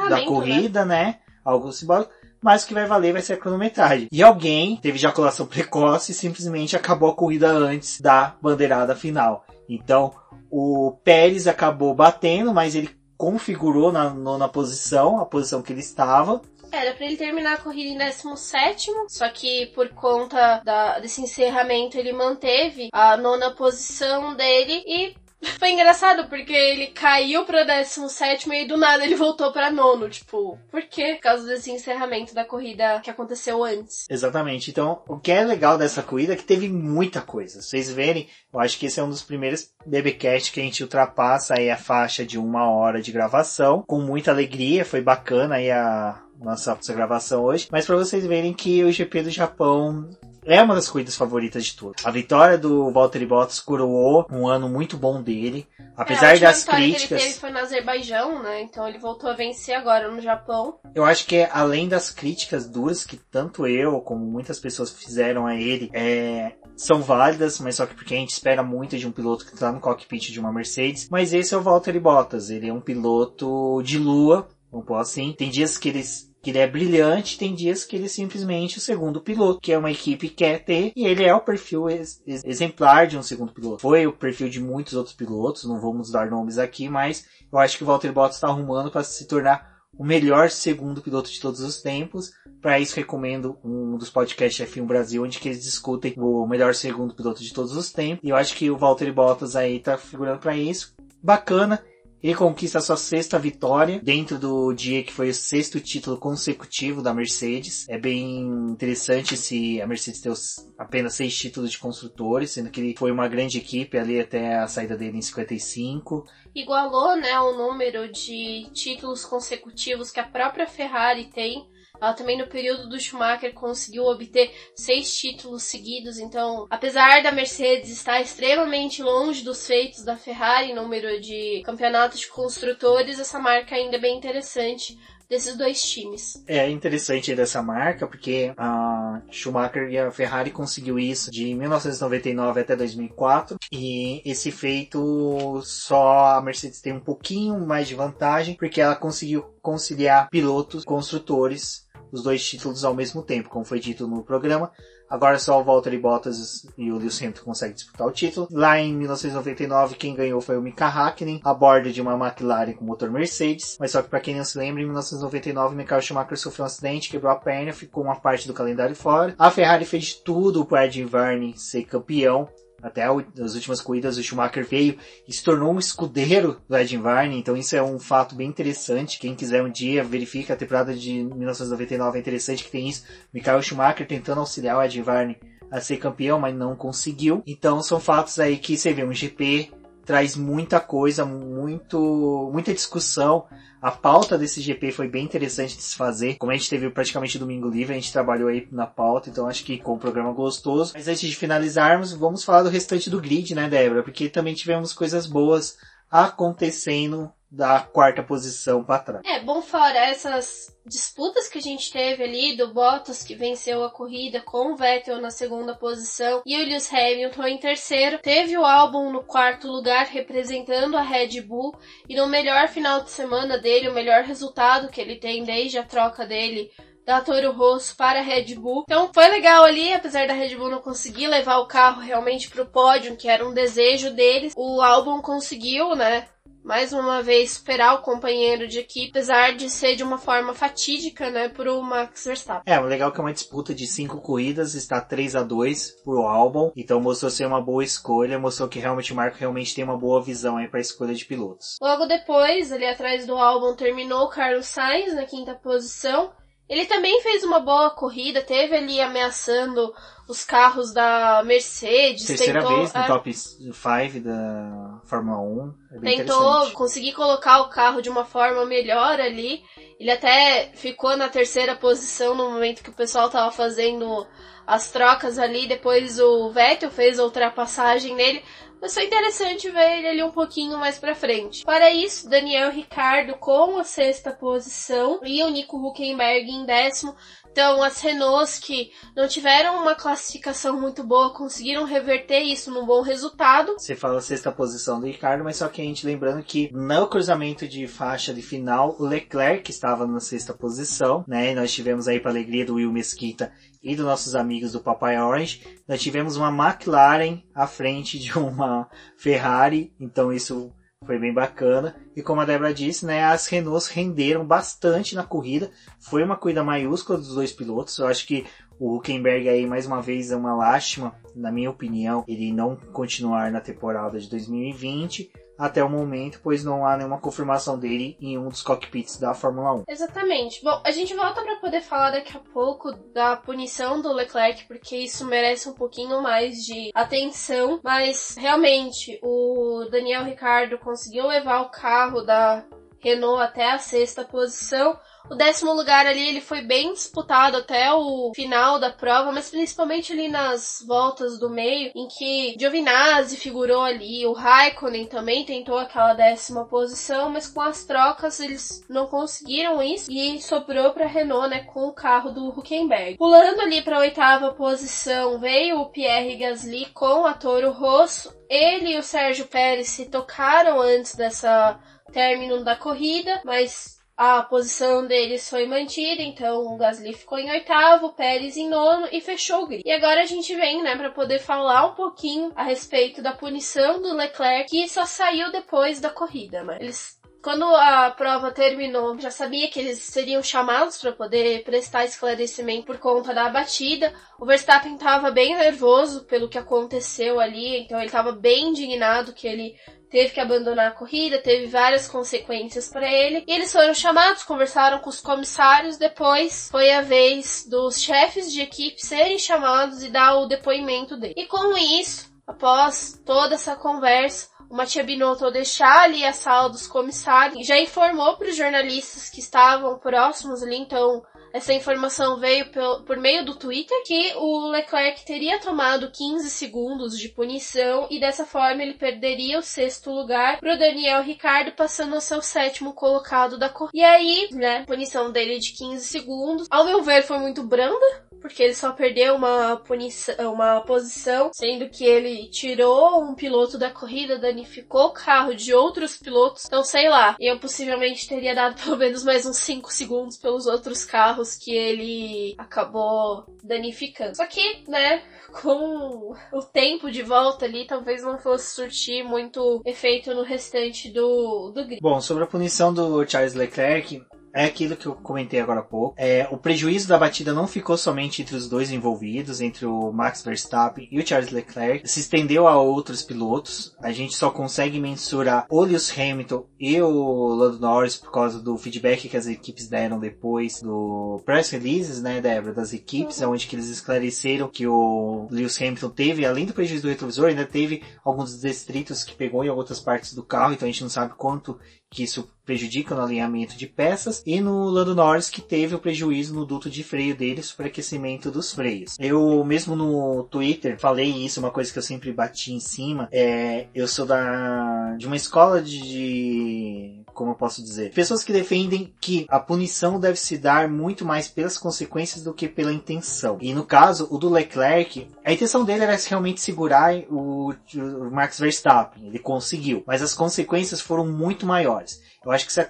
da 0.09 0.17
né? 0.17 0.25
corrida, 0.25 0.85
né? 0.85 1.05
né? 1.05 1.19
Algo 1.43 1.71
simbólico 1.71 2.11
mas 2.41 2.63
o 2.63 2.67
que 2.67 2.73
vai 2.73 2.85
valer 2.85 3.13
vai 3.13 3.21
ser 3.21 3.33
a 3.33 3.37
cronometragem. 3.37 4.07
E 4.11 4.23
alguém 4.23 4.77
teve 4.77 4.97
ejaculação 4.97 5.45
precoce 5.45 6.11
e 6.11 6.15
simplesmente 6.15 6.75
acabou 6.75 7.09
a 7.09 7.15
corrida 7.15 7.49
antes 7.49 7.99
da 7.99 8.35
bandeirada 8.41 8.95
final. 8.95 9.45
Então, 9.69 10.13
o 10.49 10.97
Pérez 11.03 11.47
acabou 11.47 11.93
batendo, 11.93 12.53
mas 12.53 12.75
ele 12.75 12.95
configurou 13.17 13.91
na 13.91 14.09
nona 14.09 14.47
posição, 14.47 15.19
a 15.19 15.25
posição 15.25 15.61
que 15.61 15.73
ele 15.73 15.81
estava. 15.81 16.41
Era 16.71 16.93
para 16.93 17.05
ele 17.05 17.17
terminar 17.17 17.53
a 17.53 17.57
corrida 17.57 17.89
em 17.89 17.97
17, 17.97 18.91
só 19.07 19.27
que 19.29 19.67
por 19.67 19.89
conta 19.89 20.61
da, 20.63 20.99
desse 20.99 21.21
encerramento 21.21 21.97
ele 21.97 22.11
manteve 22.11 22.89
a 22.91 23.15
nona 23.15 23.51
posição 23.51 24.35
dele 24.35 24.83
e 24.85 25.15
foi 25.59 25.71
engraçado 25.71 26.27
porque 26.27 26.53
ele 26.53 26.87
caiu 26.87 27.45
pra 27.45 27.63
17 27.63 28.49
e 28.49 28.67
do 28.67 28.77
nada 28.77 29.03
ele 29.03 29.15
voltou 29.15 29.51
pra 29.51 29.71
nono. 29.71 30.09
Tipo, 30.09 30.57
por 30.71 30.81
quê? 30.83 31.15
Por 31.15 31.21
causa 31.21 31.45
desse 31.45 31.71
encerramento 31.71 32.33
da 32.33 32.45
corrida 32.45 32.99
que 33.01 33.09
aconteceu 33.09 33.63
antes. 33.63 34.05
Exatamente. 34.09 34.71
Então, 34.71 35.01
o 35.07 35.19
que 35.19 35.31
é 35.31 35.43
legal 35.43 35.77
dessa 35.77 36.01
corrida 36.01 36.33
é 36.33 36.35
que 36.35 36.43
teve 36.43 36.69
muita 36.69 37.21
coisa. 37.21 37.61
Vocês 37.61 37.91
verem, 37.91 38.27
eu 38.53 38.59
acho 38.59 38.77
que 38.77 38.87
esse 38.87 38.99
é 38.99 39.03
um 39.03 39.09
dos 39.09 39.23
primeiros 39.23 39.71
BBcast 39.85 40.51
que 40.51 40.59
a 40.59 40.63
gente 40.63 40.83
ultrapassa 40.83 41.55
aí 41.55 41.69
a 41.69 41.77
faixa 41.77 42.25
de 42.25 42.37
uma 42.37 42.69
hora 42.69 43.01
de 43.01 43.11
gravação. 43.11 43.83
Com 43.87 44.01
muita 44.01 44.31
alegria, 44.31 44.85
foi 44.85 45.01
bacana 45.01 45.55
aí 45.55 45.69
a, 45.71 46.21
nossa, 46.39 46.75
nossa 46.75 46.93
gravação 46.93 47.43
hoje, 47.43 47.67
mas 47.71 47.85
para 47.85 47.95
vocês 47.95 48.25
verem 48.25 48.53
que 48.53 48.83
o 48.83 48.91
GP 48.91 49.23
do 49.23 49.29
Japão 49.29 50.09
é 50.47 50.61
uma 50.63 50.75
das 50.75 50.89
corridas 50.89 51.15
favoritas 51.15 51.65
de 51.65 51.75
todos. 51.75 52.05
A 52.05 52.09
vitória 52.09 52.57
do 52.57 52.89
Valtteri 52.91 53.25
Bottas 53.25 53.59
coroou 53.59 54.25
um 54.31 54.47
ano 54.47 54.69
muito 54.69 54.97
bom 54.97 55.21
dele. 55.21 55.67
Apesar 55.95 56.33
é, 56.33 56.37
a 56.37 56.39
das 56.39 56.63
críticas. 56.63 57.07
Que 57.07 57.13
ele 57.13 57.23
teve 57.23 57.39
foi 57.39 57.51
no 57.51 57.59
Azerbaijão, 57.59 58.41
né? 58.41 58.61
Então 58.61 58.87
ele 58.87 58.97
voltou 58.97 59.29
a 59.29 59.33
vencer 59.33 59.75
agora 59.75 60.09
no 60.09 60.21
Japão. 60.21 60.79
Eu 60.95 61.03
acho 61.03 61.25
que 61.25 61.47
além 61.51 61.89
das 61.89 62.09
críticas 62.09 62.67
duras 62.67 63.03
que 63.03 63.17
tanto 63.17 63.67
eu 63.67 63.99
como 64.01 64.25
muitas 64.25 64.59
pessoas 64.59 64.91
fizeram 64.91 65.45
a 65.45 65.55
ele, 65.55 65.89
é, 65.93 66.53
são 66.75 67.01
válidas, 67.01 67.59
mas 67.59 67.75
só 67.75 67.85
que 67.85 67.95
porque 67.95 68.13
a 68.13 68.17
gente 68.17 68.31
espera 68.31 68.63
muito 68.63 68.97
de 68.97 69.05
um 69.05 69.11
piloto 69.11 69.45
que 69.45 69.53
está 69.53 69.71
no 69.71 69.81
cockpit 69.81 70.31
de 70.31 70.39
uma 70.39 70.53
Mercedes. 70.53 71.09
Mas 71.11 71.33
esse 71.33 71.53
é 71.53 71.57
o 71.57 71.61
Valtteri 71.61 71.99
Bottas. 71.99 72.49
Ele 72.49 72.69
é 72.69 72.73
um 72.73 72.81
piloto 72.81 73.81
de 73.83 73.97
lua 73.97 74.47
vamos 74.71 74.85
pôr 74.85 74.97
assim. 74.97 75.33
Tem 75.33 75.49
dias 75.49 75.77
que 75.77 75.89
eles 75.89 76.31
que 76.47 76.51
ele 76.51 76.59
é 76.59 76.67
brilhante, 76.67 77.37
tem 77.37 77.53
dias 77.53 77.83
que 77.83 77.97
ele 77.97 78.05
é 78.05 78.07
simplesmente 78.07 78.77
o 78.77 78.79
segundo 78.79 79.19
piloto, 79.19 79.59
que 79.59 79.73
é 79.73 79.77
uma 79.77 79.91
equipe 79.91 80.29
quer 80.29 80.63
ter, 80.63 80.93
e 80.95 81.05
ele 81.05 81.25
é 81.25 81.35
o 81.35 81.41
perfil 81.41 81.89
ex 81.89 82.21
exemplar 82.25 83.05
de 83.05 83.17
um 83.17 83.21
segundo 83.21 83.51
piloto. 83.51 83.81
Foi 83.81 84.07
o 84.07 84.13
perfil 84.13 84.47
de 84.47 84.61
muitos 84.61 84.93
outros 84.93 85.13
pilotos, 85.13 85.65
não 85.65 85.81
vamos 85.81 86.09
dar 86.09 86.31
nomes 86.31 86.57
aqui, 86.57 86.87
mas 86.87 87.25
eu 87.51 87.59
acho 87.59 87.77
que 87.77 87.83
o 87.83 87.85
Valtteri 87.85 88.13
Bottas 88.13 88.37
está 88.37 88.47
arrumando 88.47 88.89
para 88.89 89.03
se 89.03 89.27
tornar 89.27 89.75
o 89.99 90.05
melhor 90.05 90.49
segundo 90.49 91.01
piloto 91.01 91.29
de 91.29 91.41
todos 91.41 91.59
os 91.59 91.81
tempos. 91.81 92.31
Para 92.61 92.79
isso 92.79 92.95
recomendo 92.95 93.57
um 93.61 93.97
dos 93.97 94.09
podcasts 94.09 94.65
F1 94.69 94.85
Brasil, 94.85 95.23
onde 95.23 95.39
que 95.39 95.49
eles 95.49 95.61
discutem 95.61 96.13
o 96.15 96.47
melhor 96.47 96.73
segundo 96.73 97.13
piloto 97.13 97.43
de 97.43 97.51
todos 97.51 97.75
os 97.75 97.91
tempos. 97.91 98.23
E 98.23 98.29
eu 98.29 98.37
acho 98.37 98.55
que 98.55 98.71
o 98.71 98.77
Valtteri 98.77 99.11
Bottas 99.11 99.53
aí 99.53 99.81
tá 99.81 99.97
figurando 99.97 100.39
para 100.39 100.55
isso. 100.55 100.95
Bacana. 101.21 101.83
Ele 102.21 102.33
conquista 102.33 102.81
sua 102.81 102.97
sexta 102.97 103.37
vitória 103.37 103.99
dentro 104.01 104.39
do 104.39 104.73
dia 104.73 105.03
que 105.03 105.13
foi 105.13 105.29
o 105.29 105.33
sexto 105.33 105.79
título 105.79 106.17
consecutivo 106.17 107.01
da 107.01 107.13
Mercedes. 107.13 107.87
É 107.87 107.97
bem 107.97 108.39
interessante 108.71 109.37
se 109.37 109.79
a 109.81 109.87
Mercedes 109.87 110.21
ter 110.21 110.33
apenas 110.77 111.13
seis 111.13 111.37
títulos 111.37 111.71
de 111.71 111.77
construtores, 111.77 112.51
sendo 112.51 112.71
que 112.71 112.81
ele 112.81 112.95
foi 112.97 113.11
uma 113.11 113.27
grande 113.27 113.59
equipe 113.59 113.97
ali 113.97 114.19
até 114.19 114.55
a 114.55 114.67
saída 114.67 114.97
dele 114.97 115.17
em 115.17 115.21
55. 115.21 116.25
Igualou, 116.55 117.15
né, 117.15 117.39
o 117.39 117.55
número 117.55 118.11
de 118.11 118.67
títulos 118.73 119.23
consecutivos 119.23 120.09
que 120.09 120.19
a 120.19 120.27
própria 120.27 120.67
Ferrari 120.67 121.25
tem 121.25 121.67
ela 121.99 122.13
também 122.13 122.37
no 122.37 122.47
período 122.47 122.87
do 122.87 122.99
Schumacher 122.99 123.53
conseguiu 123.53 124.03
obter 124.05 124.51
seis 124.75 125.15
títulos 125.15 125.63
seguidos, 125.63 126.17
então, 126.17 126.67
apesar 126.69 127.21
da 127.21 127.31
Mercedes 127.31 127.89
estar 127.89 128.21
extremamente 128.21 129.01
longe 129.01 129.43
dos 129.43 129.65
feitos 129.65 130.03
da 130.03 130.15
Ferrari 130.15 130.71
em 130.71 130.75
número 130.75 131.19
de 131.19 131.61
campeonatos 131.65 132.21
de 132.21 132.27
construtores, 132.27 133.19
essa 133.19 133.39
marca 133.39 133.75
ainda 133.75 133.97
é 133.97 133.99
bem 133.99 134.17
interessante 134.17 134.97
desses 135.29 135.57
dois 135.57 135.81
times. 135.81 136.43
É 136.47 136.69
interessante 136.69 137.35
dessa 137.35 137.61
marca 137.61 138.07
porque 138.07 138.53
a 138.57 139.21
Schumacher 139.29 139.89
e 139.89 139.97
a 139.97 140.11
Ferrari 140.11 140.51
conseguiu 140.51 140.97
isso 140.97 141.29
de 141.29 141.53
1999 141.53 142.61
até 142.61 142.75
2004 142.75 143.57
e 143.71 144.21
esse 144.25 144.51
feito 144.51 145.61
só 145.63 146.37
a 146.37 146.41
Mercedes 146.41 146.81
tem 146.81 146.93
um 146.93 146.99
pouquinho 146.99 147.59
mais 147.59 147.87
de 147.87 147.95
vantagem 147.95 148.55
porque 148.55 148.79
ela 148.79 148.95
conseguiu 148.95 149.43
conciliar 149.61 150.29
pilotos, 150.29 150.85
construtores 150.85 151.85
os 152.11 152.23
dois 152.23 152.47
títulos 152.47 152.83
ao 152.83 152.93
mesmo 152.93 153.21
tempo, 153.21 153.49
como 153.49 153.65
foi 153.65 153.79
dito 153.79 154.07
no 154.07 154.23
programa. 154.23 154.71
Agora 155.09 155.39
só 155.39 155.59
o 155.59 155.63
Valtteri 155.63 155.97
Bottas 155.97 156.67
e 156.77 156.91
o 156.91 156.97
Lewis 156.97 157.21
Hamilton 157.21 157.43
conseguem 157.43 157.75
disputar 157.75 158.07
o 158.07 158.11
título. 158.11 158.47
Lá 158.51 158.77
em 158.77 158.93
1999, 158.93 159.95
quem 159.95 160.13
ganhou 160.13 160.41
foi 160.41 160.57
o 160.57 160.61
Mika 160.61 160.87
Hakkinen, 160.87 161.39
a 161.45 161.53
bordo 161.53 161.91
de 161.91 162.01
uma 162.01 162.13
McLaren 162.13 162.73
com 162.73 162.83
motor 162.83 163.09
Mercedes. 163.09 163.77
Mas 163.79 163.91
só 163.91 164.01
que 164.01 164.09
para 164.09 164.19
quem 164.19 164.35
não 164.35 164.43
se 164.43 164.57
lembra, 164.57 164.81
em 164.81 164.85
1999, 164.85 165.75
Michael 165.75 166.01
Schumacher 166.01 166.37
sofreu 166.37 166.63
um 166.63 166.67
acidente, 166.67 167.09
quebrou 167.09 167.31
a 167.31 167.35
perna, 167.35 167.71
ficou 167.71 168.03
uma 168.03 168.19
parte 168.19 168.47
do 168.47 168.53
calendário 168.53 168.95
fora. 168.95 169.33
A 169.39 169.49
Ferrari 169.49 169.85
fez 169.85 170.13
tudo 170.13 170.65
para 170.65 170.85
Ed 170.85 171.01
Verne 171.05 171.57
ser 171.57 171.83
campeão, 171.83 172.49
até 172.81 173.03
as 173.03 173.55
últimas 173.55 173.81
corridas 173.81 174.17
o 174.17 174.23
Schumacher 174.23 174.65
veio 174.65 174.97
e 175.27 175.33
se 175.33 175.43
tornou 175.43 175.73
um 175.73 175.79
escudeiro 175.79 176.61
do 176.69 176.77
Ed 176.77 176.95
Varney, 176.97 177.39
então 177.39 177.57
isso 177.57 177.75
é 177.75 177.81
um 177.81 177.99
fato 177.99 178.35
bem 178.35 178.47
interessante. 178.47 179.19
Quem 179.19 179.35
quiser 179.35 179.63
um 179.63 179.69
dia 179.69 180.03
verifica 180.03 180.53
a 180.53 180.57
temporada 180.57 180.93
de 180.93 181.23
1999 181.23 182.17
é 182.17 182.21
interessante 182.21 182.63
que 182.63 182.71
tem 182.71 182.87
isso. 182.87 183.03
Michael 183.33 183.61
Schumacher 183.61 184.07
tentando 184.07 184.39
auxiliar 184.39 184.77
o 184.77 184.83
Ed 184.83 185.01
Varney 185.01 185.37
a 185.69 185.81
ser 185.81 185.97
campeão, 185.97 186.39
mas 186.39 186.55
não 186.55 186.75
conseguiu. 186.75 187.43
Então 187.45 187.81
são 187.81 187.99
fatos 187.99 188.39
aí 188.39 188.57
que 188.57 188.77
você 188.77 188.93
vê 188.93 189.03
um 189.03 189.13
GP 189.13 189.71
traz 190.07 190.37
muita 190.37 190.79
coisa, 190.79 191.25
muito, 191.25 192.49
muita 192.53 192.73
discussão. 192.73 193.45
A 193.81 193.91
pauta 193.91 194.37
desse 194.37 194.61
GP 194.61 194.93
foi 194.93 195.09
bem 195.09 195.25
interessante 195.25 195.75
de 195.75 195.83
se 195.83 195.97
fazer. 195.97 196.35
Como 196.37 196.49
a 196.49 196.55
gente 196.55 196.69
teve 196.69 196.89
praticamente 196.89 197.37
domingo 197.37 197.67
livre, 197.67 197.91
a 197.93 197.99
gente 197.99 198.13
trabalhou 198.13 198.47
aí 198.47 198.65
na 198.71 198.87
pauta, 198.87 199.29
então 199.29 199.47
acho 199.47 199.65
que 199.65 199.77
com 199.77 199.95
um 199.95 199.99
programa 199.99 200.31
gostoso. 200.31 200.93
Mas 200.95 201.09
antes 201.09 201.29
de 201.29 201.35
finalizarmos, 201.35 202.13
vamos 202.13 202.45
falar 202.45 202.63
do 202.63 202.69
restante 202.69 203.09
do 203.09 203.19
grid, 203.19 203.53
né, 203.53 203.67
Débora? 203.69 204.01
Porque 204.01 204.29
também 204.29 204.55
tivemos 204.55 204.93
coisas 204.93 205.27
boas 205.27 205.77
acontecendo 206.09 207.29
da 207.49 207.79
quarta 207.79 208.21
posição 208.21 208.83
para 208.83 208.99
trás. 208.99 209.25
É, 209.25 209.39
bom 209.39 209.61
fora 209.61 209.97
essas 209.97 210.75
disputas 210.85 211.47
que 211.47 211.57
a 211.57 211.61
gente 211.61 211.91
teve 211.91 212.23
ali 212.23 212.55
do 212.55 212.73
Bottas 212.73 213.23
que 213.23 213.35
venceu 213.35 213.83
a 213.83 213.91
corrida 213.91 214.41
com 214.41 214.73
o 214.73 214.75
Vettel 214.75 215.21
na 215.21 215.31
segunda 215.31 215.75
posição 215.75 216.41
e 216.45 216.55
o 216.55 216.65
Lewis 216.65 216.91
Hamilton 216.91 217.47
em 217.47 217.57
terceiro. 217.57 218.19
Teve 218.19 218.57
o 218.57 218.65
álbum 218.65 219.11
no 219.11 219.23
quarto 219.23 219.67
lugar 219.67 220.05
representando 220.05 220.97
a 220.97 221.01
Red 221.01 221.41
Bull 221.41 221.77
e 222.07 222.15
no 222.15 222.27
melhor 222.27 222.67
final 222.67 223.01
de 223.01 223.11
semana 223.11 223.57
dele, 223.57 223.89
o 223.89 223.93
melhor 223.93 224.23
resultado 224.23 224.89
que 224.89 224.99
ele 224.99 225.15
tem 225.15 225.43
desde 225.43 225.77
a 225.77 225.83
troca 225.83 226.25
dele 226.25 226.69
da 227.07 227.21
Toro 227.21 227.53
Rosso 227.53 227.95
para 227.95 228.19
a 228.19 228.21
Red 228.21 228.55
Bull. 228.55 228.83
Então 228.83 229.09
foi 229.13 229.29
legal 229.29 229.63
ali, 229.63 229.93
apesar 229.93 230.27
da 230.27 230.33
Red 230.33 230.57
Bull 230.57 230.69
não 230.69 230.81
conseguir 230.81 231.27
levar 231.27 231.59
o 231.59 231.67
carro 231.67 232.01
realmente 232.01 232.49
para 232.49 232.61
o 232.61 232.69
pódio, 232.69 233.15
que 233.15 233.29
era 233.29 233.47
um 233.47 233.53
desejo 233.53 234.11
deles. 234.11 234.53
O 234.57 234.81
álbum 234.81 235.21
conseguiu, 235.21 235.95
né? 235.95 236.27
Mais 236.67 236.91
uma 236.91 237.23
vez 237.23 237.51
superar 237.51 237.95
o 237.95 238.01
companheiro 238.01 238.67
de 238.67 238.79
equipe, 238.79 239.11
apesar 239.11 239.55
de 239.55 239.69
ser 239.69 239.95
de 239.95 240.03
uma 240.03 240.17
forma 240.17 240.53
fatídica, 240.53 241.29
né, 241.29 241.47
pro 241.47 241.81
Max 241.81 242.25
Verstappen. 242.25 242.61
É, 242.65 242.77
o 242.77 242.83
legal 242.83 243.09
é 243.09 243.11
que 243.13 243.19
é 243.21 243.23
uma 243.23 243.31
disputa 243.31 243.73
de 243.73 243.87
cinco 243.87 244.19
corridas, 244.19 244.75
está 244.75 244.99
3 244.99 245.37
a 245.37 245.43
2 245.43 246.01
pro 246.03 246.23
álbum, 246.23 246.69
então 246.75 246.99
mostrou 246.99 247.31
ser 247.31 247.45
uma 247.45 247.61
boa 247.61 247.85
escolha, 247.85 248.37
mostrou 248.37 248.67
que 248.67 248.79
realmente 248.79 249.13
o 249.13 249.15
Marco 249.15 249.37
realmente 249.39 249.73
tem 249.73 249.85
uma 249.85 249.97
boa 249.97 250.21
visão 250.21 250.57
aí 250.57 250.67
para 250.67 250.81
escolha 250.81 251.13
de 251.13 251.23
pilotos. 251.23 251.77
Logo 251.81 252.05
depois, 252.05 252.69
ali 252.69 252.85
atrás 252.85 253.25
do 253.25 253.37
álbum, 253.37 253.73
terminou 253.73 254.25
o 254.25 254.29
Carlos 254.29 254.65
Sainz 254.65 255.15
na 255.15 255.25
quinta 255.25 255.55
posição, 255.55 256.33
ele 256.69 256.85
também 256.85 257.21
fez 257.21 257.43
uma 257.43 257.59
boa 257.59 257.89
corrida, 257.89 258.41
teve 258.41 258.75
ali 258.75 258.99
ameaçando 258.99 259.93
os 260.27 260.43
carros 260.43 260.93
da 260.93 261.41
Mercedes. 261.45 262.25
Terceira 262.25 262.59
tentou, 262.59 262.77
vez 262.77 262.93
no 262.93 262.99
é, 262.99 263.07
top 263.07 263.33
5 263.33 264.19
da 264.19 264.99
Fórmula 265.05 265.39
1. 265.39 265.73
É 265.93 266.17
tentou 266.17 266.71
conseguir 266.71 267.13
colocar 267.13 267.61
o 267.61 267.69
carro 267.69 268.01
de 268.01 268.09
uma 268.09 268.25
forma 268.25 268.65
melhor 268.65 269.19
ali. 269.19 269.63
Ele 269.97 270.11
até 270.11 270.71
ficou 270.75 271.15
na 271.15 271.29
terceira 271.29 271.75
posição 271.75 272.35
no 272.35 272.51
momento 272.51 272.83
que 272.83 272.89
o 272.89 272.93
pessoal 272.93 273.29
tava 273.29 273.51
fazendo 273.51 274.27
as 274.65 274.91
trocas 274.91 275.39
ali. 275.39 275.67
Depois 275.67 276.19
o 276.19 276.51
Vettel 276.51 276.91
fez 276.91 277.17
a 277.17 277.23
ultrapassagem 277.23 278.13
nele. 278.13 278.43
Mas 278.81 278.93
foi 278.93 279.05
interessante 279.05 279.69
ver 279.69 279.97
ele 279.97 280.07
ali 280.07 280.23
um 280.23 280.31
pouquinho 280.31 280.77
mais 280.77 280.97
pra 280.99 281.15
frente. 281.15 281.63
Para 281.63 281.91
isso, 281.91 282.29
Daniel 282.29 282.71
Ricardo 282.71 283.35
com 283.35 283.77
a 283.77 283.83
sexta 283.83 284.31
posição 284.31 285.19
e 285.23 285.43
o 285.43 285.49
Nico 285.49 285.77
Huckenberg 285.77 286.49
em 286.49 286.65
décimo. 286.65 287.15
Então, 287.57 287.81
as 287.81 287.99
Renaults 288.01 288.59
que 288.59 288.91
não 289.15 289.27
tiveram 289.27 289.81
uma 289.81 289.95
classificação 289.95 290.79
muito 290.79 291.03
boa 291.03 291.33
conseguiram 291.33 291.85
reverter 291.85 292.41
isso 292.41 292.69
num 292.69 292.85
bom 292.85 293.01
resultado. 293.01 293.73
Você 293.79 293.95
fala 293.95 294.21
sexta 294.21 294.51
posição 294.51 294.99
do 294.99 295.07
Ricardo, 295.07 295.43
mas 295.43 295.57
só 295.57 295.67
que 295.67 295.81
a 295.81 295.83
gente 295.83 296.05
lembrando 296.05 296.43
que 296.43 296.69
no 296.71 297.07
cruzamento 297.07 297.67
de 297.67 297.87
faixa 297.87 298.31
de 298.31 298.43
final, 298.43 298.95
Leclerc 298.99 299.71
estava 299.71 300.05
na 300.05 300.19
sexta 300.19 300.53
posição, 300.53 301.25
né? 301.27 301.51
E 301.51 301.55
nós 301.55 301.73
tivemos 301.73 302.07
aí 302.07 302.19
para 302.19 302.29
alegria 302.29 302.63
do 302.63 302.75
Will 302.75 302.93
Mesquita 302.93 303.51
e 303.87 303.95
dos 303.95 304.05
nossos 304.05 304.35
amigos 304.35 304.73
do 304.73 304.81
Papai 304.81 305.17
Orange, 305.17 305.65
nós 305.87 306.01
tivemos 306.01 306.35
uma 306.35 306.49
McLaren 306.49 307.41
à 307.55 307.65
frente 307.65 308.19
de 308.19 308.37
uma 308.37 308.89
Ferrari, 309.15 309.93
então 309.97 310.33
isso 310.33 310.73
foi 311.05 311.17
bem 311.17 311.33
bacana. 311.33 311.95
E 312.13 312.21
como 312.21 312.41
a 312.41 312.45
Débora 312.45 312.73
disse, 312.73 313.05
né, 313.05 313.23
as 313.23 313.47
Renaults 313.47 313.87
renderam 313.87 314.45
bastante 314.45 315.15
na 315.15 315.23
corrida. 315.23 315.71
Foi 315.99 316.21
uma 316.21 316.35
corrida 316.35 316.63
maiúscula 316.63 317.17
dos 317.17 317.33
dois 317.33 317.53
pilotos. 317.53 317.97
Eu 317.97 318.07
acho 318.07 318.27
que 318.27 318.45
o 318.77 318.95
Huckenberg 318.95 319.47
aí, 319.47 319.65
mais 319.65 319.85
uma 319.85 320.01
vez, 320.01 320.31
é 320.31 320.35
uma 320.35 320.53
lástima, 320.53 321.15
na 321.33 321.49
minha 321.49 321.69
opinião, 321.69 322.25
ele 322.27 322.51
não 322.51 322.75
continuar 322.75 323.51
na 323.51 323.61
temporada 323.61 324.19
de 324.19 324.29
2020 324.29 325.31
até 325.57 325.83
o 325.83 325.89
momento, 325.89 326.39
pois 326.43 326.63
não 326.63 326.85
há 326.85 326.95
nenhuma 326.97 327.19
confirmação 327.19 327.77
dele 327.77 328.17
em 328.21 328.37
um 328.37 328.49
dos 328.49 328.61
cockpits 328.61 329.17
da 329.17 329.33
Fórmula 329.33 329.73
1. 329.73 329.83
Exatamente. 329.87 330.63
Bom, 330.63 330.81
a 330.83 330.91
gente 330.91 331.13
volta 331.13 331.41
para 331.41 331.55
poder 331.57 331.81
falar 331.81 332.11
daqui 332.11 332.35
a 332.35 332.39
pouco 332.53 332.91
da 333.13 333.35
punição 333.35 334.01
do 334.01 334.13
Leclerc, 334.13 334.65
porque 334.67 334.95
isso 334.97 335.25
merece 335.25 335.69
um 335.69 335.73
pouquinho 335.73 336.21
mais 336.21 336.57
de 336.57 336.91
atenção, 336.93 337.79
mas 337.83 338.35
realmente 338.37 339.19
o 339.23 339.85
Daniel 339.89 340.23
Ricardo 340.23 340.77
conseguiu 340.77 341.27
levar 341.27 341.61
o 341.61 341.69
carro 341.69 342.21
da 342.21 342.63
Renault 342.99 343.41
até 343.41 343.71
a 343.71 343.79
sexta 343.79 344.23
posição. 344.23 344.97
O 345.29 345.35
décimo 345.35 345.73
lugar 345.73 346.07
ali 346.07 346.29
ele 346.29 346.39
foi 346.39 346.61
bem 346.61 346.93
disputado 346.93 347.57
até 347.57 347.91
o 347.91 348.31
final 348.33 348.79
da 348.79 348.89
prova, 348.89 349.31
mas 349.31 349.49
principalmente 349.49 350.13
ali 350.13 350.29
nas 350.29 350.83
voltas 350.87 351.37
do 351.37 351.49
meio, 351.49 351.91
em 351.93 352.07
que 352.07 352.55
Giovinazzi 352.57 353.35
figurou 353.35 353.81
ali, 353.81 354.25
o 354.25 354.31
Raikkonen 354.31 355.05
também 355.05 355.43
tentou 355.43 355.77
aquela 355.77 356.13
décima 356.13 356.65
posição, 356.65 357.29
mas 357.29 357.47
com 357.47 357.59
as 357.59 357.83
trocas 357.83 358.39
eles 358.39 358.85
não 358.89 359.07
conseguiram 359.07 359.81
isso 359.83 360.09
e 360.09 360.41
sobrou 360.41 360.91
para 360.91 361.05
Renault, 361.05 361.49
né, 361.49 361.65
com 361.65 361.87
o 361.87 361.93
carro 361.93 362.31
do 362.31 362.47
Huckenberg. 362.47 363.17
Pulando 363.17 363.61
ali 363.61 363.81
para 363.81 363.97
a 363.97 364.01
oitava 364.01 364.53
posição 364.53 365.39
veio 365.39 365.81
o 365.81 365.89
Pierre 365.89 366.37
Gasly 366.37 366.85
com 366.93 367.25
a 367.25 367.33
Toro 367.33 367.71
Rosso. 367.71 368.33
Ele 368.49 368.93
e 368.93 368.97
o 368.97 369.03
Sérgio 369.03 369.45
Pérez 369.45 369.89
se 369.89 370.05
tocaram 370.05 370.79
antes 370.79 371.15
dessa 371.15 371.77
término 372.11 372.63
da 372.63 372.75
corrida, 372.75 373.41
mas 373.43 373.97
a 374.17 374.41
posição 374.41 375.05
deles 375.05 375.47
foi 375.47 375.67
mantida, 375.67 376.23
então 376.23 376.73
o 376.73 376.75
Gasly 376.75 377.13
ficou 377.13 377.37
em 377.37 377.51
oitavo, 377.51 378.07
o 378.07 378.13
Pérez 378.13 378.57
em 378.57 378.67
nono 378.67 379.07
e 379.11 379.21
fechou 379.21 379.63
o 379.63 379.67
grid. 379.67 379.83
E 379.85 379.91
agora 379.91 380.23
a 380.23 380.25
gente 380.25 380.55
vem, 380.55 380.81
né, 380.81 380.95
para 380.95 381.11
poder 381.11 381.37
falar 381.37 381.85
um 381.85 381.93
pouquinho 381.93 382.51
a 382.55 382.63
respeito 382.63 383.21
da 383.21 383.33
punição 383.33 384.01
do 384.01 384.15
Leclerc, 384.15 384.71
que 384.71 384.89
só 384.89 385.05
saiu 385.05 385.51
depois 385.51 386.01
da 386.01 386.09
corrida, 386.09 386.63
mas 386.63 386.81
eles 386.81 387.17
quando 387.47 387.63
a 387.63 388.11
prova 388.11 388.51
terminou, 388.51 389.17
já 389.19 389.31
sabia 389.31 389.69
que 389.69 389.79
eles 389.79 389.99
seriam 389.99 390.43
chamados 390.43 390.97
para 390.97 391.13
poder 391.13 391.63
prestar 391.63 392.03
esclarecimento 392.03 392.85
por 392.85 392.97
conta 392.97 393.33
da 393.33 393.47
batida. 393.47 394.13
O 394.37 394.45
Verstappen 394.45 394.95
estava 394.95 395.31
bem 395.31 395.55
nervoso 395.55 396.25
pelo 396.25 396.49
que 396.49 396.57
aconteceu 396.57 397.39
ali, 397.39 397.77
então 397.77 397.99
ele 397.99 398.07
estava 398.07 398.33
bem 398.33 398.69
indignado 398.69 399.33
que 399.33 399.47
ele 399.47 399.77
teve 400.09 400.33
que 400.33 400.39
abandonar 400.39 400.87
a 400.87 400.91
corrida, 400.95 401.41
teve 401.41 401.67
várias 401.67 402.07
consequências 402.07 402.89
para 402.89 403.11
ele. 403.11 403.43
E 403.47 403.53
eles 403.53 403.71
foram 403.71 403.93
chamados, 403.93 404.43
conversaram 404.43 404.99
com 404.99 405.09
os 405.09 405.21
comissários. 405.21 405.97
Depois 405.97 406.69
foi 406.69 406.91
a 406.91 407.01
vez 407.01 407.65
dos 407.69 408.01
chefes 408.01 408.51
de 408.51 408.61
equipe 408.61 409.05
serem 409.05 409.37
chamados 409.37 410.03
e 410.03 410.09
dar 410.09 410.35
o 410.37 410.47
depoimento 410.47 411.17
dele. 411.17 411.33
E 411.37 411.45
com 411.45 411.77
isso, 411.77 412.31
após 412.45 413.21
toda 413.25 413.55
essa 413.55 413.75
conversa, 413.75 414.49
o 414.69 414.75
Matia 414.75 415.03
Binotto, 415.03 415.49
deixar 415.49 416.01
ali 416.01 416.25
a 416.25 416.33
sala 416.33 416.69
dos 416.69 416.87
comissários, 416.87 417.65
já 417.65 417.79
informou 417.79 418.35
para 418.37 418.49
os 418.49 418.55
jornalistas 418.55 419.29
que 419.29 419.39
estavam 419.39 419.97
próximos 419.97 420.61
ali, 420.61 420.77
então 420.77 421.23
essa 421.53 421.73
informação 421.73 422.37
veio 422.37 422.67
por 423.05 423.17
meio 423.17 423.45
do 423.45 423.55
Twitter 423.55 423.97
que 424.05 424.33
o 424.35 424.69
Leclerc 424.69 425.25
teria 425.25 425.59
tomado 425.59 426.11
15 426.11 426.49
segundos 426.49 427.17
de 427.17 427.29
punição 427.29 428.07
e 428.09 428.19
dessa 428.19 428.45
forma 428.45 428.81
ele 428.81 428.93
perderia 428.93 429.59
o 429.59 429.63
sexto 429.63 430.11
lugar 430.11 430.59
para 430.59 430.73
o 430.73 430.77
Daniel 430.77 431.23
Ricardo, 431.23 431.71
passando 431.71 432.15
ao 432.15 432.21
seu 432.21 432.41
sétimo 432.41 432.93
colocado 432.93 433.57
da 433.57 433.69
corrida. 433.69 433.97
E 433.97 434.03
aí, 434.03 434.49
né, 434.51 434.85
punição 434.85 435.31
dele 435.31 435.59
de 435.59 435.71
15 435.73 436.05
segundos, 436.05 436.67
ao 436.69 436.85
meu 436.85 437.01
ver 437.01 437.23
foi 437.23 437.39
muito 437.39 437.63
branda, 437.63 438.27
porque 438.41 438.63
ele 438.63 438.75
só 438.75 438.91
perdeu 438.91 439.35
uma 439.35 439.77
punição, 439.77 440.53
uma 440.53 440.81
posição, 440.81 441.49
sendo 441.53 441.89
que 441.89 442.05
ele 442.05 442.49
tirou 442.49 443.23
um 443.23 443.35
piloto 443.35 443.77
da 443.77 443.89
corrida, 443.89 444.39
danificou 444.39 445.07
o 445.07 445.13
carro 445.13 445.53
de 445.53 445.73
outros 445.73 446.17
pilotos. 446.17 446.65
Então, 446.65 446.83
sei 446.83 447.09
lá, 447.09 447.35
eu 447.39 447.59
possivelmente 447.59 448.27
teria 448.27 448.55
dado 448.55 448.75
pelo 448.81 448.97
menos 448.97 449.23
mais 449.23 449.45
uns 449.45 449.57
5 449.57 449.91
segundos 449.91 450.37
pelos 450.37 450.65
outros 450.65 451.03
carros 451.03 451.36
que 451.43 451.71
ele 451.71 452.55
acabou 452.57 453.45
danificando. 453.63 454.35
Só 454.35 454.45
que, 454.45 454.83
né, 454.87 455.21
com 455.61 456.33
o 456.51 456.61
tempo 456.61 457.11
de 457.11 457.21
volta 457.21 457.65
ali, 457.65 457.85
talvez 457.85 458.23
não 458.23 458.37
fosse 458.37 458.73
surtir 458.73 459.23
muito 459.23 459.81
efeito 459.85 460.33
no 460.33 460.43
restante 460.43 461.09
do, 461.09 461.71
do 461.71 461.85
grid. 461.85 461.99
Bom, 462.01 462.19
sobre 462.21 462.43
a 462.43 462.47
punição 462.47 462.93
do 462.93 463.27
Charles 463.27 463.53
Leclerc, 463.53 464.23
é 464.57 464.65
aquilo 464.65 464.95
que 464.95 465.05
eu 465.05 465.13
comentei 465.13 465.59
agora 465.59 465.81
há 465.81 465.83
pouco. 465.83 466.15
É, 466.17 466.47
o 466.49 466.57
prejuízo 466.57 467.07
da 467.07 467.17
batida 467.17 467.53
não 467.53 467.67
ficou 467.67 467.95
somente 467.95 468.41
entre 468.41 468.55
os 468.55 468.67
dois 468.67 468.91
envolvidos, 468.91 469.61
entre 469.61 469.85
o 469.85 470.11
Max 470.11 470.43
Verstappen 470.43 471.07
e 471.11 471.19
o 471.19 471.25
Charles 471.25 471.51
Leclerc, 471.51 472.07
se 472.09 472.21
estendeu 472.21 472.67
a 472.67 472.81
outros 472.81 473.21
pilotos. 473.21 473.95
A 474.01 474.11
gente 474.11 474.35
só 474.35 474.49
consegue 474.49 474.99
mensurar 474.99 475.67
o 475.69 475.83
Lewis 475.83 476.11
Hamilton 476.17 476.65
e 476.79 476.99
o 476.99 477.47
Lando 477.53 477.79
Norris 477.79 478.15
por 478.15 478.31
causa 478.31 478.59
do 478.59 478.75
feedback 478.77 479.29
que 479.29 479.37
as 479.37 479.45
equipes 479.45 479.87
deram 479.87 480.19
depois 480.19 480.81
do 480.81 481.39
press 481.45 481.69
releases, 481.69 482.21
né, 482.21 482.41
Débora, 482.41 482.73
das 482.73 482.93
equipes, 482.93 483.41
uhum. 483.41 483.51
onde 483.51 483.67
que 483.67 483.75
eles 483.75 483.89
esclareceram 483.89 484.69
que 484.69 484.87
o 484.87 485.47
Lewis 485.51 485.79
Hamilton 485.79 486.09
teve, 486.09 486.45
além 486.45 486.65
do 486.65 486.73
prejuízo 486.73 487.03
do 487.03 487.09
retrovisor, 487.09 487.49
ainda 487.49 487.65
teve 487.65 488.01
alguns 488.25 488.59
destritos 488.59 489.23
que 489.23 489.35
pegou 489.35 489.63
em 489.63 489.69
outras 489.69 489.99
partes 489.99 490.33
do 490.33 490.43
carro, 490.43 490.73
então 490.73 490.87
a 490.87 490.91
gente 490.91 491.03
não 491.03 491.09
sabe 491.09 491.35
quanto 491.37 491.77
que 492.09 492.23
isso 492.23 492.49
prejudica 492.65 493.15
no 493.15 493.21
alinhamento 493.21 493.77
de 493.77 493.87
peças, 493.87 494.43
e 494.45 494.59
no 494.59 494.89
Lando 494.89 495.15
Norris 495.15 495.49
que 495.49 495.61
teve 495.61 495.95
o 495.95 495.99
prejuízo 495.99 496.53
no 496.53 496.65
duto 496.65 496.89
de 496.89 497.03
freio 497.03 497.35
dele, 497.35 497.63
superaquecimento 497.63 498.51
dos 498.51 498.73
freios. 498.73 499.15
Eu 499.19 499.63
mesmo 499.63 499.95
no 499.95 500.43
Twitter 500.43 500.99
falei 500.99 501.29
isso, 501.29 501.59
uma 501.59 501.71
coisa 501.71 501.91
que 501.91 501.97
eu 501.97 502.03
sempre 502.03 502.31
bati 502.31 502.73
em 502.73 502.79
cima, 502.79 503.29
é 503.31 503.87
eu 503.95 504.07
sou 504.07 504.25
da 504.25 505.15
de 505.17 505.25
uma 505.25 505.35
escola 505.35 505.81
de 505.81 507.23
como 507.37 507.51
eu 507.51 507.55
posso 507.55 507.83
dizer, 507.83 508.11
pessoas 508.13 508.43
que 508.43 508.51
defendem 508.51 509.13
que 509.21 509.45
a 509.47 509.59
punição 509.59 510.19
deve 510.19 510.39
se 510.39 510.57
dar 510.57 510.89
muito 510.89 511.23
mais 511.23 511.47
pelas 511.47 511.77
consequências 511.77 512.43
do 512.43 512.51
que 512.51 512.67
pela 512.67 512.91
intenção. 512.91 513.59
E 513.61 513.75
no 513.75 513.85
caso, 513.85 514.27
o 514.31 514.39
do 514.39 514.49
Leclerc, 514.49 515.29
a 515.45 515.53
intenção 515.53 515.85
dele 515.85 516.03
era 516.03 516.17
realmente 516.17 516.59
segurar 516.59 517.13
o, 517.29 517.75
o 517.93 518.31
Max 518.31 518.59
Verstappen, 518.59 519.27
ele 519.27 519.37
conseguiu, 519.37 520.03
mas 520.07 520.23
as 520.23 520.33
consequências 520.33 520.99
foram 520.99 521.27
muito 521.27 521.63
maiores. 521.63 522.19
Eu 522.43 522.51
acho 522.51 522.65
que 522.65 522.73
se 522.73 522.81
a, 522.81 522.87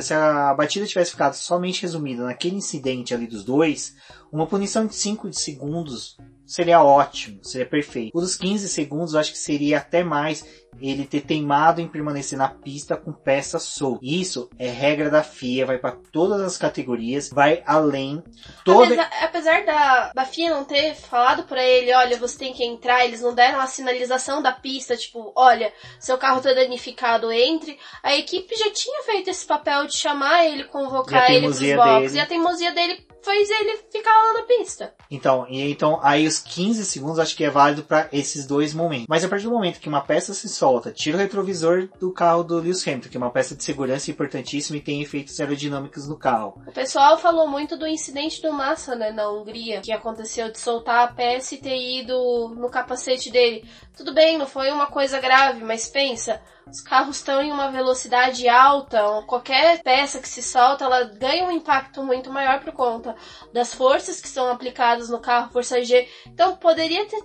se 0.00 0.14
a 0.14 0.54
batida 0.54 0.86
tivesse 0.86 1.10
ficado 1.10 1.34
somente 1.34 1.82
resumida 1.82 2.22
naquele 2.22 2.54
incidente 2.54 3.12
ali 3.12 3.26
dos 3.26 3.42
dois, 3.42 3.96
uma 4.30 4.46
punição 4.46 4.86
de 4.86 4.94
5 4.94 5.32
segundos 5.32 6.16
seria 6.48 6.82
ótimo, 6.82 7.44
seria 7.44 7.66
perfeito. 7.66 8.16
O 8.16 8.20
dos 8.20 8.34
15 8.34 8.68
segundos 8.70 9.12
eu 9.12 9.20
acho 9.20 9.32
que 9.32 9.38
seria 9.38 9.78
até 9.78 10.02
mais 10.02 10.44
ele 10.80 11.04
ter 11.04 11.22
teimado 11.22 11.80
em 11.80 11.88
permanecer 11.88 12.38
na 12.38 12.48
pista 12.48 12.96
com 12.96 13.12
peças 13.12 13.64
soltas. 13.64 14.00
Isso 14.02 14.48
é 14.58 14.68
regra 14.68 15.10
da 15.10 15.22
FIA, 15.22 15.66
vai 15.66 15.78
para 15.78 15.96
todas 16.12 16.40
as 16.40 16.56
categorias, 16.56 17.28
vai 17.30 17.62
além. 17.66 18.22
Toda... 18.64 18.84
Apesar, 18.86 19.10
apesar 19.22 19.64
da, 19.64 20.12
da 20.14 20.24
FIA 20.24 20.50
não 20.50 20.64
ter 20.64 20.94
falado 20.94 21.42
para 21.44 21.62
ele, 21.62 21.92
olha, 21.92 22.16
você 22.16 22.38
tem 22.38 22.52
que 22.52 22.64
entrar, 22.64 23.04
eles 23.04 23.20
não 23.20 23.34
deram 23.34 23.60
a 23.60 23.66
sinalização 23.66 24.40
da 24.40 24.52
pista, 24.52 24.96
tipo, 24.96 25.32
olha, 25.36 25.72
seu 25.98 26.16
carro 26.16 26.40
tá 26.40 26.52
danificado, 26.52 27.30
entre. 27.32 27.78
A 28.02 28.16
equipe 28.16 28.54
já 28.56 28.70
tinha 28.70 29.02
feito 29.02 29.28
esse 29.28 29.46
papel 29.46 29.86
de 29.86 29.96
chamar 29.96 30.46
ele, 30.46 30.64
convocar 30.64 31.30
ele 31.30 31.46
pros 31.46 31.58
boxes, 31.60 32.14
e 32.14 32.20
a 32.20 32.26
teimosia 32.26 32.72
dele 32.72 33.07
fez 33.28 33.50
ele 33.50 33.76
ficar 33.92 34.10
lá 34.10 34.40
na 34.40 34.42
pista. 34.42 34.94
Então, 35.10 35.46
e 35.50 35.70
então 35.70 36.00
aí 36.02 36.26
os 36.26 36.38
15 36.38 36.84
segundos 36.86 37.18
acho 37.18 37.36
que 37.36 37.44
é 37.44 37.50
válido 37.50 37.82
para 37.82 38.08
esses 38.10 38.46
dois 38.46 38.72
momentos. 38.72 39.06
Mas 39.06 39.22
a 39.22 39.28
partir 39.28 39.44
do 39.44 39.50
momento 39.50 39.80
que 39.80 39.88
uma 39.88 40.00
peça 40.00 40.32
se 40.32 40.48
solta, 40.48 40.90
tira 40.90 41.18
o 41.18 41.20
retrovisor 41.20 41.88
do 42.00 42.10
carro 42.10 42.42
do 42.42 42.58
Lewis 42.58 42.86
Hamilton, 42.86 43.08
que 43.10 43.16
é 43.16 43.20
uma 43.20 43.30
peça 43.30 43.54
de 43.54 43.62
segurança 43.62 44.10
importantíssima 44.10 44.78
e 44.78 44.82
tem 44.82 45.02
efeitos 45.02 45.38
aerodinâmicos 45.38 46.08
no 46.08 46.16
carro. 46.16 46.62
O 46.66 46.72
pessoal 46.72 47.18
falou 47.18 47.46
muito 47.46 47.76
do 47.76 47.86
incidente 47.86 48.40
do 48.40 48.50
Massa, 48.50 48.94
né, 48.94 49.10
na 49.10 49.28
Hungria, 49.30 49.82
que 49.82 49.92
aconteceu 49.92 50.50
de 50.50 50.58
soltar 50.58 51.04
a 51.04 51.12
peça 51.12 51.54
e 51.54 51.58
ter 51.58 51.76
ido 51.76 52.54
no 52.56 52.70
capacete 52.70 53.30
dele. 53.30 53.68
Tudo 53.94 54.14
bem, 54.14 54.38
não 54.38 54.46
foi 54.46 54.70
uma 54.70 54.86
coisa 54.86 55.20
grave, 55.20 55.62
mas 55.64 55.88
pensa, 55.88 56.40
os 56.70 56.80
carros 56.80 57.16
estão 57.16 57.40
em 57.40 57.50
uma 57.50 57.70
velocidade 57.70 58.48
alta, 58.48 59.22
qualquer 59.26 59.82
peça 59.82 60.20
que 60.20 60.28
se 60.28 60.42
solta, 60.42 60.84
ela 60.84 61.04
ganha 61.04 61.44
um 61.44 61.50
impacto 61.50 62.02
muito 62.02 62.30
maior 62.30 62.60
por 62.60 62.72
conta 62.72 63.14
das 63.52 63.74
forças 63.74 64.20
que 64.20 64.28
são 64.28 64.50
aplicadas 64.50 65.08
no 65.08 65.18
carro, 65.18 65.52
força 65.52 65.82
G. 65.82 66.06
Então 66.26 66.56
poderia 66.56 67.06
ter 67.06 67.22